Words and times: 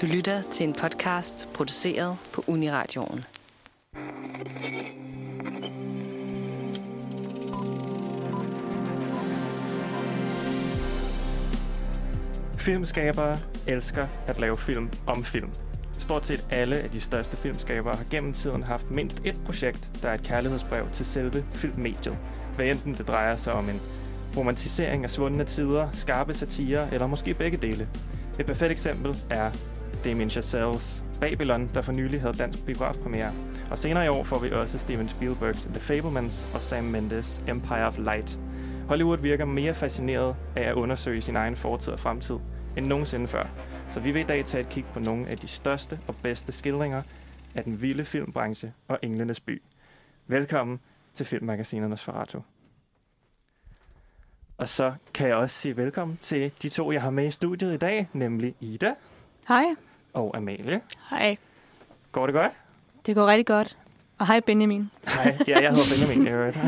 Du 0.00 0.06
lytter 0.06 0.42
til 0.42 0.68
en 0.68 0.72
podcast 0.72 1.48
produceret 1.54 2.16
på 2.32 2.44
Uniradioen. 2.46 3.24
Filmskabere 12.58 13.38
elsker 13.66 14.06
at 14.26 14.40
lave 14.40 14.58
film 14.58 14.90
om 15.06 15.24
film. 15.24 15.50
Stort 15.98 16.26
set 16.26 16.46
alle 16.50 16.76
af 16.76 16.90
de 16.90 17.00
største 17.00 17.36
filmskabere 17.36 17.96
har 17.96 18.04
gennem 18.10 18.32
tiden 18.32 18.62
haft 18.62 18.90
mindst 18.90 19.20
et 19.24 19.42
projekt, 19.44 19.90
der 20.02 20.08
er 20.08 20.14
et 20.14 20.22
kærlighedsbrev 20.22 20.90
til 20.92 21.06
selve 21.06 21.44
filmmediet. 21.52 22.18
Hvad 22.56 22.66
enten 22.66 22.94
det 22.94 23.08
drejer 23.08 23.36
sig 23.36 23.52
om 23.52 23.68
en 23.68 23.80
romantisering 24.36 25.04
af 25.04 25.10
svundne 25.10 25.44
tider, 25.44 25.88
skarpe 25.92 26.34
satire 26.34 26.94
eller 26.94 27.06
måske 27.06 27.34
begge 27.34 27.56
dele. 27.56 27.88
Et 28.38 28.46
perfekt 28.46 28.72
eksempel 28.72 29.16
er 29.30 29.50
Damien 30.04 30.30
Chazelles 30.30 31.04
Babylon, 31.20 31.70
der 31.74 31.82
for 31.82 31.92
nylig 31.92 32.20
havde 32.20 32.34
dansk 32.34 32.64
biografpremiere. 32.64 33.32
Og 33.70 33.78
senere 33.78 34.04
i 34.04 34.08
år 34.08 34.24
får 34.24 34.38
vi 34.38 34.50
også 34.50 34.78
Steven 34.78 35.08
Spielbergs 35.08 35.64
The 35.64 35.80
Fablemans 35.80 36.48
og 36.54 36.62
Sam 36.62 36.84
Mendes 36.84 37.42
Empire 37.48 37.86
of 37.86 37.98
Light. 37.98 38.38
Hollywood 38.88 39.18
virker 39.18 39.44
mere 39.44 39.74
fascineret 39.74 40.36
af 40.56 40.62
at 40.62 40.74
undersøge 40.74 41.22
sin 41.22 41.36
egen 41.36 41.56
fortid 41.56 41.92
og 41.92 42.00
fremtid 42.00 42.38
end 42.76 42.86
nogensinde 42.86 43.28
før. 43.28 43.46
Så 43.90 44.00
vi 44.00 44.10
vil 44.12 44.20
i 44.20 44.26
dag 44.26 44.44
tage 44.44 44.60
et 44.60 44.68
kig 44.68 44.84
på 44.84 45.00
nogle 45.00 45.28
af 45.28 45.38
de 45.38 45.48
største 45.48 46.00
og 46.06 46.14
bedste 46.22 46.52
skildringer 46.52 47.02
af 47.54 47.64
den 47.64 47.82
vilde 47.82 48.04
filmbranche 48.04 48.72
og 48.88 48.98
Englenes 49.02 49.40
by. 49.40 49.62
Velkommen 50.26 50.80
til 51.14 51.26
Filmmagasinernes 51.26 52.04
Farato. 52.04 52.42
Og 54.58 54.68
så 54.68 54.94
kan 55.14 55.28
jeg 55.28 55.36
også 55.36 55.56
sige 55.56 55.76
velkommen 55.76 56.16
til 56.20 56.52
de 56.62 56.68
to, 56.68 56.92
jeg 56.92 57.02
har 57.02 57.10
med 57.10 57.26
i 57.26 57.30
studiet 57.30 57.74
i 57.74 57.76
dag, 57.76 58.08
nemlig 58.12 58.54
Ida 58.60 58.94
Hej 59.48 59.74
og 60.12 60.36
Amalie. 60.36 60.80
Hej. 61.10 61.36
Går 62.12 62.26
det 62.26 62.34
godt? 62.34 62.52
Det 63.06 63.14
går 63.14 63.26
rigtig 63.26 63.46
godt. 63.46 63.76
Og 64.18 64.26
hej 64.26 64.40
Benjamin. 64.40 64.90
Hej, 65.08 65.36
ja, 65.48 65.60
jeg 65.60 65.70
hedder 65.70 65.84
Benjamin. 66.06 66.26
i 66.26 66.30
øvrigt. 66.30 66.58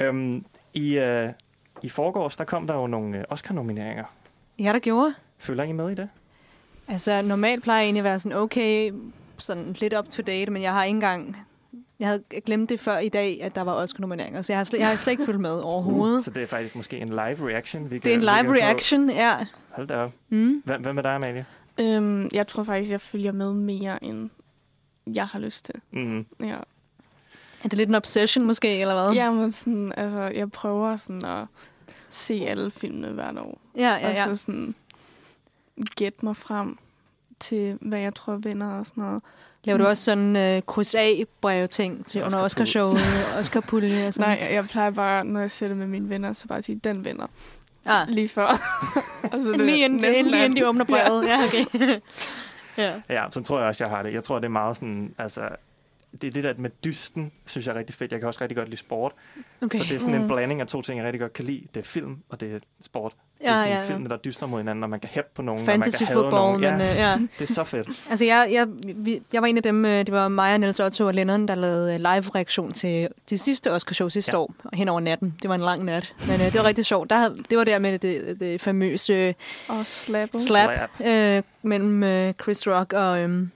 øhm, 0.00 0.44
I, 0.74 0.98
øh, 0.98 1.28
I 1.82 1.88
forgårs, 1.88 2.36
der 2.36 2.44
kom 2.44 2.66
der 2.66 2.74
jo 2.74 2.86
nogle 2.86 3.18
øh, 3.18 3.24
Oscar-nomineringer. 3.30 4.04
Ja, 4.58 4.72
der 4.72 4.78
gjorde. 4.78 5.14
Følger 5.38 5.64
I 5.64 5.72
med 5.72 5.90
i 5.90 5.94
det? 5.94 6.08
Altså, 6.88 7.22
normalt 7.22 7.62
plejer 7.62 7.78
jeg 7.80 7.84
egentlig 7.84 8.00
at 8.00 8.04
være 8.04 8.18
sådan 8.18 8.38
okay, 8.38 8.92
sådan 9.38 9.72
lidt 9.78 9.94
up 9.98 10.08
to 10.08 10.22
date, 10.22 10.50
men 10.50 10.62
jeg 10.62 10.72
har 10.72 10.84
ikke 10.84 10.94
engang... 10.96 11.36
Jeg 12.00 12.08
havde 12.08 12.22
glemt 12.46 12.68
det 12.70 12.80
før 12.80 12.98
i 12.98 13.08
dag, 13.08 13.38
at 13.42 13.54
der 13.54 13.62
var 13.62 13.72
Oscar-nomineringer, 13.72 14.42
så 14.42 14.52
jeg 14.52 14.58
har 14.58 14.64
slet, 14.64 14.78
jeg 14.80 14.88
har 14.88 14.96
slet 14.96 15.10
ikke 15.12 15.24
fulgt 15.24 15.40
med 15.40 15.60
overhovedet. 15.60 16.24
Så 16.24 16.30
det 16.30 16.42
er 16.42 16.46
faktisk 16.46 16.76
måske 16.76 16.98
en 16.98 17.08
live 17.08 17.48
reaction. 17.48 17.90
Vi 17.90 17.98
Det 17.98 18.10
er 18.10 18.14
en 18.14 18.20
kan 18.20 18.42
live 18.44 18.48
få. 18.48 18.62
reaction, 18.66 19.10
ja. 19.10 19.36
Hold 19.70 19.86
da 19.88 19.96
op. 19.96 20.12
Mm. 20.28 20.62
Hvem, 20.64 20.82
hvem 20.82 20.98
er 20.98 21.02
dig, 21.02 21.10
Amalie? 21.14 21.44
Øhm, 21.80 22.28
jeg 22.32 22.46
tror 22.46 22.64
faktisk, 22.64 22.90
jeg 22.90 23.00
følger 23.00 23.32
med 23.32 23.52
mere, 23.52 24.04
end 24.04 24.30
jeg 25.06 25.26
har 25.26 25.38
lyst 25.38 25.64
til. 25.64 25.74
Mm. 25.90 26.26
Ja, 26.40 26.56
Er 27.64 27.68
det 27.68 27.72
lidt 27.72 27.88
en 27.88 27.94
obsession 27.94 28.44
måske, 28.44 28.80
eller 28.80 29.04
hvad? 29.04 29.14
ja 29.14 29.30
men 29.30 29.52
sådan, 29.52 29.92
altså, 29.96 30.18
jeg 30.20 30.50
prøver 30.50 30.96
sådan 30.96 31.24
at 31.24 31.46
se 32.08 32.44
alle 32.48 32.70
filmene 32.70 33.08
hvert 33.08 33.38
år. 33.38 33.60
ja, 33.76 33.88
ja. 33.94 34.08
Og 34.08 34.14
ja. 34.14 34.24
så 34.24 34.36
sådan 34.36 34.74
gætte 35.96 36.24
mig 36.24 36.36
frem 36.36 36.78
til, 37.40 37.78
hvad 37.80 37.98
jeg 37.98 38.14
tror 38.14 38.36
vinder 38.36 38.66
og 38.78 38.86
sådan 38.86 39.04
noget. 39.04 39.22
Laver 39.64 39.78
du 39.78 39.86
også 39.86 40.04
sådan 40.04 40.56
uh, 40.56 40.62
kryds 40.66 40.94
A-brev 40.94 41.68
ting 41.68 42.06
til 42.06 42.22
under 42.22 42.38
Oscar-pulje. 42.38 42.44
Oscar-showet, 42.44 43.38
Oscar-pulje 43.38 44.06
og 44.06 44.14
sådan 44.14 44.28
Nej, 44.28 44.38
jeg, 44.40 44.52
jeg 44.52 44.64
plejer 44.66 44.90
bare, 44.90 45.24
når 45.24 45.40
jeg 45.40 45.50
sætter 45.50 45.76
med 45.76 45.86
mine 45.86 46.08
venner, 46.08 46.32
så 46.32 46.46
bare 46.46 46.58
at 46.58 46.64
sige, 46.64 46.80
den 46.84 47.04
vinder. 47.04 47.26
Ah, 47.86 48.08
Lige 48.08 48.28
før. 48.28 48.46
og 49.32 49.42
så 49.42 49.48
er 49.52 49.56
det 49.56 49.66
lige 49.66 49.84
inden, 49.84 50.00
næsten 50.00 50.26
lige 50.26 50.44
inden 50.44 50.56
de 50.56 50.68
åbner 50.68 50.84
brevet. 50.94 51.26
Ja, 51.28 51.38
okay. 51.46 51.98
ja. 52.78 52.92
Ja, 53.08 53.24
så 53.30 53.42
tror 53.42 53.58
jeg 53.58 53.68
også, 53.68 53.84
jeg 53.84 53.90
har 53.90 54.02
det. 54.02 54.12
Jeg 54.12 54.24
tror, 54.24 54.36
det 54.38 54.44
er 54.44 54.48
meget 54.48 54.76
sådan, 54.76 55.14
altså, 55.18 55.48
det 56.22 56.24
er 56.28 56.30
det 56.30 56.44
der 56.44 56.54
med 56.56 56.70
dysten, 56.84 57.32
synes 57.46 57.66
jeg 57.66 57.74
er 57.74 57.78
rigtig 57.78 57.94
fedt. 57.94 58.12
Jeg 58.12 58.20
kan 58.20 58.26
også 58.28 58.40
rigtig 58.40 58.56
godt 58.56 58.68
lide 58.68 58.80
sport. 58.80 59.12
Okay. 59.62 59.78
Så 59.78 59.84
det 59.84 59.92
er 59.92 59.98
sådan 59.98 60.14
en 60.14 60.22
Mm. 60.22 60.28
blanding 60.28 60.60
af 60.60 60.66
to 60.66 60.82
ting, 60.82 60.98
jeg 60.98 61.04
rigtig 61.06 61.20
godt 61.20 61.32
kan 61.32 61.44
lide. 61.44 61.66
Det 61.74 61.80
er 61.80 61.84
film, 61.84 62.16
og 62.28 62.40
det 62.40 62.54
er 62.54 62.58
sport. 62.82 63.12
Det 63.38 63.46
er 63.46 63.52
Ja, 63.52 63.58
sådan 63.58 63.72
ja, 63.72 63.80
ja. 63.82 63.86
film, 63.88 64.08
der 64.08 64.16
dyster 64.16 64.46
mod 64.46 64.58
hinanden, 64.60 64.82
og 64.82 64.90
man 64.90 65.00
kan 65.00 65.08
hæppe 65.12 65.30
på 65.34 65.42
nogen, 65.42 65.66
Fantasy 65.66 66.02
og 66.02 66.06
man 66.06 66.06
kan 66.06 66.14
football, 66.14 66.42
nogen. 66.42 66.60
men 66.60 66.70
Ja, 66.80 66.90
uh, 66.92 66.96
ja. 67.20 67.26
det 67.38 67.50
er 67.50 67.54
så 67.54 67.64
fedt. 67.64 67.88
Altså, 68.10 68.24
jeg, 68.24 68.48
jeg, 68.52 68.66
vi, 68.96 69.22
jeg 69.32 69.42
var 69.42 69.48
en 69.48 69.56
af 69.56 69.62
dem, 69.62 69.84
øh, 69.84 69.98
det 69.98 70.12
var 70.12 70.28
mig 70.28 70.52
og 70.54 70.60
Niels 70.60 70.80
Otto 70.80 71.06
og 71.06 71.14
Lennon, 71.14 71.48
der 71.48 71.54
lavede 71.54 71.94
øh, 71.94 72.00
live-reaktion 72.00 72.72
til 72.72 73.08
de 73.30 73.38
sidste 73.38 73.72
Oscar-show 73.72 74.08
sidste 74.08 74.32
Ja. 74.32 74.38
år, 74.38 74.54
hen 74.72 74.88
over 74.88 75.00
natten. 75.00 75.34
Det 75.42 75.48
var 75.48 75.54
en 75.54 75.60
lang 75.60 75.84
nat, 75.84 76.14
men 76.28 76.34
uh, 76.40 76.46
det 76.46 76.54
var 76.54 76.64
rigtig 76.64 76.86
sjovt. 76.86 77.10
Der, 77.10 77.16
havde- 77.16 77.36
det 77.50 77.58
var 77.58 77.64
der 77.64 77.78
med 77.78 77.98
det, 77.98 78.40
det 78.40 78.62
famøse 78.62 79.34
Og 79.68 79.86
slapper. 79.86 80.38
slap, 80.38 80.70
Slap. 80.96 81.06
øh, 81.06 81.42
mellem 81.62 82.02
øh, 82.02 82.32
Chris 82.42 82.66
Rock 82.68 82.92
og, 82.92 83.20
øhm, 83.20 83.50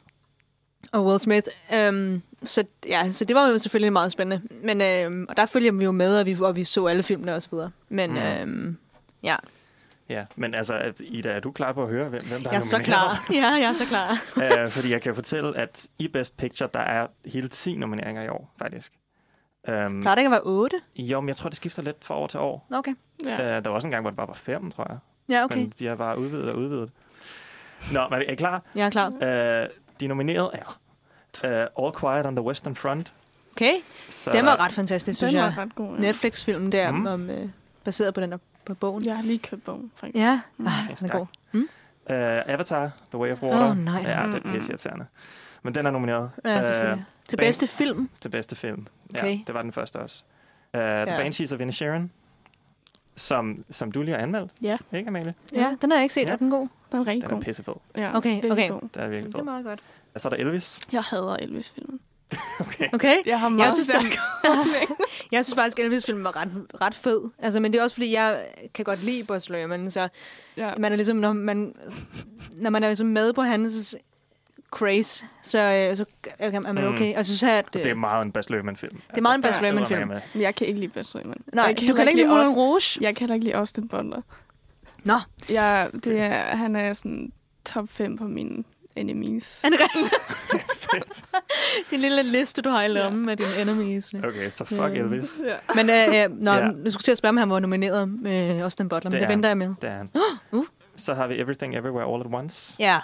og 0.92 1.04
Will 1.06 1.20
Smith. 1.20 1.46
Øhm, 1.74 2.22
så, 2.42 2.64
ja, 2.88 3.10
så 3.10 3.24
det 3.24 3.36
var 3.36 3.48
jo 3.48 3.58
selvfølgelig 3.58 3.92
meget 3.92 4.12
spændende. 4.12 4.42
Men, 4.64 4.80
øhm, 4.80 5.26
og 5.28 5.36
der 5.36 5.46
følger 5.46 5.72
vi 5.72 5.84
jo 5.84 5.92
med, 5.92 6.20
og 6.20 6.26
vi, 6.26 6.36
og 6.40 6.56
vi 6.56 6.64
så 6.64 6.86
alle 6.86 7.02
filmene 7.02 7.34
og 7.34 7.42
så 7.42 7.48
videre. 7.50 7.70
Men 7.88 8.10
Mm. 8.10 8.16
øhm, 8.42 8.76
ja, 9.22 9.36
Ja, 10.10 10.24
men 10.36 10.54
altså, 10.54 10.74
at- 10.74 11.00
Ida, 11.00 11.28
er 11.28 11.40
du 11.40 11.50
klar 11.52 11.72
på 11.72 11.82
at 11.82 11.88
høre, 11.90 12.08
hvem, 12.08 12.24
hvem 12.26 12.42
der 12.42 12.50
jeg 12.50 12.56
er 12.56 12.60
så 12.60 12.78
klar. 12.78 13.26
Ja, 13.32 13.46
jeg 13.46 13.62
er 13.62 13.72
så 13.72 13.84
klar. 13.86 14.16
klar. 14.32 14.64
uh, 14.64 14.70
fordi 14.70 14.90
jeg 14.92 15.02
kan 15.02 15.14
fortælle, 15.14 15.56
at 15.58 15.86
i 15.98 16.08
Best 16.08 16.36
Picture, 16.36 16.68
der 16.74 16.80
er 16.80 17.06
hele 17.24 17.48
10 17.48 17.76
nomineringer 17.76 18.22
i 18.22 18.28
år, 18.28 18.54
faktisk. 18.58 18.92
Um, 19.68 20.00
Plejer 20.00 20.14
det 20.14 20.18
ikke 20.18 20.26
at 20.26 20.30
være 20.30 20.40
otte? 20.44 20.76
jo, 20.96 21.20
men 21.20 21.28
jeg 21.28 21.36
tror, 21.36 21.48
det 21.48 21.56
skifter 21.56 21.82
lidt 21.82 21.96
fra 22.04 22.14
år 22.18 22.26
til 22.26 22.40
år. 22.40 22.66
Okay. 22.70 22.94
Ja. 23.24 23.34
Uh, 23.58 23.64
der 23.64 23.68
var 23.68 23.74
også 23.76 23.86
en 23.86 23.90
gang, 23.90 24.00
hvor 24.02 24.10
det 24.10 24.16
bare 24.16 24.28
var 24.28 24.34
fem, 24.34 24.70
tror 24.70 24.86
jeg. 24.88 24.98
Ja, 25.28 25.44
okay. 25.44 25.56
Men 25.56 25.72
de 25.78 25.86
har 25.86 25.96
bare 25.96 26.18
udvidet 26.18 26.50
og 26.50 26.58
udvidet. 26.58 26.90
Nå, 27.92 28.08
men 28.10 28.18
er 28.18 28.32
I 28.32 28.34
klar? 28.34 28.62
Jeg 28.74 28.86
er 28.86 28.90
klar. 28.90 29.08
Uh, 29.08 29.68
de 30.00 30.06
nominerede 30.06 30.50
er 30.54 30.78
uh, 31.76 31.84
All 31.86 31.94
Quiet 32.00 32.26
on 32.26 32.36
the 32.36 32.42
Western 32.44 32.76
Front. 32.76 33.12
Okay. 33.56 33.72
Så, 34.08 34.32
Den 34.32 34.44
var 34.46 34.60
ret 34.64 34.72
fantastisk, 34.74 35.16
synes 35.18 35.32
Den 35.32 35.40
jeg. 35.42 35.52
var 35.56 35.62
ret 35.62 35.74
god. 35.74 35.94
Ja. 35.94 36.00
Netflix-filmen 36.00 36.72
der, 36.72 36.90
Mm. 36.90 37.06
om, 37.06 37.30
øh, 37.30 37.48
baseret 37.84 38.14
på 38.14 38.20
den 38.20 38.32
der 38.32 38.38
på 38.64 38.74
bogen. 38.74 39.04
Jeg 39.06 39.16
har 39.16 39.22
lige 39.22 39.38
købt 39.38 39.64
bogen, 39.64 39.90
faktisk. 39.96 40.16
Ja, 40.16 40.40
Mm. 40.56 40.66
ah, 40.66 40.72
den 41.00 41.10
er 41.10 41.12
god. 41.18 41.26
Uh, 41.54 42.52
Avatar, 42.54 42.90
The 43.10 43.18
Way 43.18 43.32
of 43.32 43.42
Water. 43.42 43.70
Åh, 43.70 43.78
nej. 43.78 43.94
Ja, 43.94 44.08
det 44.08 44.10
er 44.16 44.26
Mm-mm. 44.26 44.52
pisseirriterende. 44.52 45.06
Men 45.62 45.74
den 45.74 45.86
er 45.86 45.90
nomineret 45.90 46.30
Ja, 46.44 46.62
selvfølgelig. 46.64 47.04
Til 47.28 47.36
bag- 47.36 47.46
bedste 47.46 47.66
film. 47.66 48.10
til 48.20 48.28
bedste 48.28 48.56
film. 48.56 48.86
Ja, 49.14 49.18
Okay. 49.18 49.38
det 49.46 49.54
var 49.54 49.62
den 49.62 49.72
første 49.72 49.96
også. 49.96 50.22
Uh, 50.74 50.80
The 50.80 50.86
Ja. 50.88 51.04
Banshees 51.16 51.52
of 51.52 51.60
Inisherin, 51.60 52.10
som, 53.16 53.64
som 53.70 53.92
du 53.92 54.02
lige 54.02 54.14
har 54.14 54.22
anmeldt. 54.22 54.52
Ja. 54.62 54.76
Ikke, 54.92 55.08
Amalie? 55.08 55.34
Ja, 55.52 55.76
den 55.82 55.90
har 55.90 55.98
jeg 55.98 56.02
ikke 56.02 56.14
set. 56.14 56.26
Ja. 56.26 56.32
Er 56.32 56.36
den 56.36 56.50
god? 56.50 56.68
Den 56.92 57.00
er 57.00 57.06
rigtig 57.06 57.22
Den 57.22 57.30
er 57.30 57.34
god. 57.34 57.42
pissefed. 57.44 57.74
Ja, 57.96 58.16
Okay, 58.16 58.30
virkelig 58.34 58.52
okay. 58.52 58.68
God. 58.68 58.80
Den 58.80 59.02
er 59.02 59.08
virkelig 59.08 59.26
Det 59.26 59.34
er 59.34 59.38
fed. 59.38 59.44
meget 59.44 59.64
godt. 59.64 59.80
Og 60.14 60.20
så 60.20 60.28
er 60.28 60.30
der 60.30 60.36
Elvis. 60.44 60.80
Jeg 60.92 61.02
hader 61.02 61.36
Elvis-filmen. 61.36 62.00
Okay. 62.60 62.88
Okay. 62.92 63.16
Jeg 63.26 63.40
har 63.40 63.48
meget 63.48 63.74
synes, 63.74 63.86
stærk 63.86 64.02
Jeg 65.32 65.44
synes 65.44 65.54
faktisk, 65.54 65.78
at 65.78 65.84
Elvis-filmen 65.84 66.24
var 66.24 66.36
ret, 66.36 66.48
ret 66.80 66.94
fed. 66.94 67.20
Altså, 67.38 67.60
men 67.60 67.72
det 67.72 67.78
er 67.78 67.82
også, 67.82 67.96
fordi 67.96 68.12
jeg 68.14 68.44
kan 68.74 68.84
godt 68.84 69.04
lide 69.04 69.24
Buzz 69.24 69.48
Lerman, 69.48 69.90
så 69.90 70.08
ja. 70.56 70.72
man 70.78 70.92
er 70.92 70.96
ligesom, 70.96 71.16
når 71.16 71.32
man, 71.32 71.74
når 72.52 72.70
man 72.70 72.82
er 72.82 72.88
ligesom 72.88 73.06
med 73.06 73.32
på 73.32 73.42
hans 73.42 73.96
craze, 74.70 75.24
så, 75.42 75.58
øh, 75.58 75.96
så 75.96 76.04
er 76.38 76.60
man 76.60 76.84
Mm. 76.84 76.94
okay. 76.94 77.10
Og 77.10 77.16
jeg 77.16 77.26
synes, 77.26 77.42
at... 77.42 77.74
Det 77.74 77.86
er 77.86 77.94
meget 77.94 78.24
en 78.24 78.32
Baz 78.32 78.48
Luhrmann-film. 78.48 79.00
Det 79.10 79.18
er 79.18 79.22
meget 79.22 79.34
en 79.36 79.42
Baz 79.42 79.60
Luhrmann-film. 79.60 80.08
Men 80.08 80.42
jeg 80.42 80.54
kan 80.54 80.66
ikke 80.66 80.80
lide 80.80 80.92
Baz 80.92 81.14
Luhrmann. 81.14 81.40
Nej, 81.52 81.64
jeg 81.64 81.88
du 81.88 81.94
kan 81.94 82.08
ikke 82.08 82.20
lide 82.20 82.28
Moulin 82.28 82.48
Rouge? 82.48 82.98
Jeg 83.00 83.16
kan 83.16 83.32
ikke 83.34 83.44
lide 83.44 83.56
Austin 83.56 83.88
Butler. 83.88 84.22
Nå, 85.04 85.14
Jeg, 85.48 85.88
det 86.04 86.20
er, 86.20 86.32
han 86.56 86.76
er 86.76 86.92
sådan 86.94 87.32
top 87.64 87.88
5 87.88 88.16
på 88.16 88.24
mine 88.24 88.64
enemies. 89.00 89.64
er 89.64 89.68
det 89.68 89.78
rigtigt? 89.80 90.14
det 91.90 91.90
er 91.90 91.94
en 91.94 92.00
lille 92.00 92.22
liste, 92.22 92.62
du 92.62 92.68
har 92.70 92.82
i 92.82 92.88
lommen 92.88 93.26
med 93.26 93.36
dine 93.36 93.48
enemies. 93.62 94.14
Okay, 94.14 94.50
så 94.50 94.64
fuck 94.64 94.80
Ja. 94.80 94.86
Elvis. 94.86 95.40
Ja. 95.48 95.54
Men 95.82 95.90
øh, 95.90 96.24
øh, 96.24 96.42
når, 96.42 96.54
Ja. 96.54 96.58
ja. 96.66 96.70
jeg 96.84 96.92
skulle 96.92 97.02
til 97.02 97.12
at 97.12 97.18
spørge, 97.18 97.30
om 97.30 97.36
han 97.36 97.50
var 97.50 97.60
nomineret 97.60 98.08
med 98.08 98.60
Austin 98.62 98.88
Butler, 98.88 99.10
men 99.10 99.12
Det 99.12 99.20
det, 99.20 99.24
er 99.26 99.28
venter 99.36 99.48
jeg 99.48 99.58
med. 99.58 99.74
Det 99.82 99.90
er 99.90 99.96
han. 99.96 100.10
Uh. 100.52 100.64
Så 100.96 101.14
har 101.14 101.26
vi 101.26 101.40
Everything 101.40 101.76
Everywhere 101.76 102.14
All 102.14 102.20
at 102.26 102.34
Once. 102.40 102.76
Ja, 102.78 102.98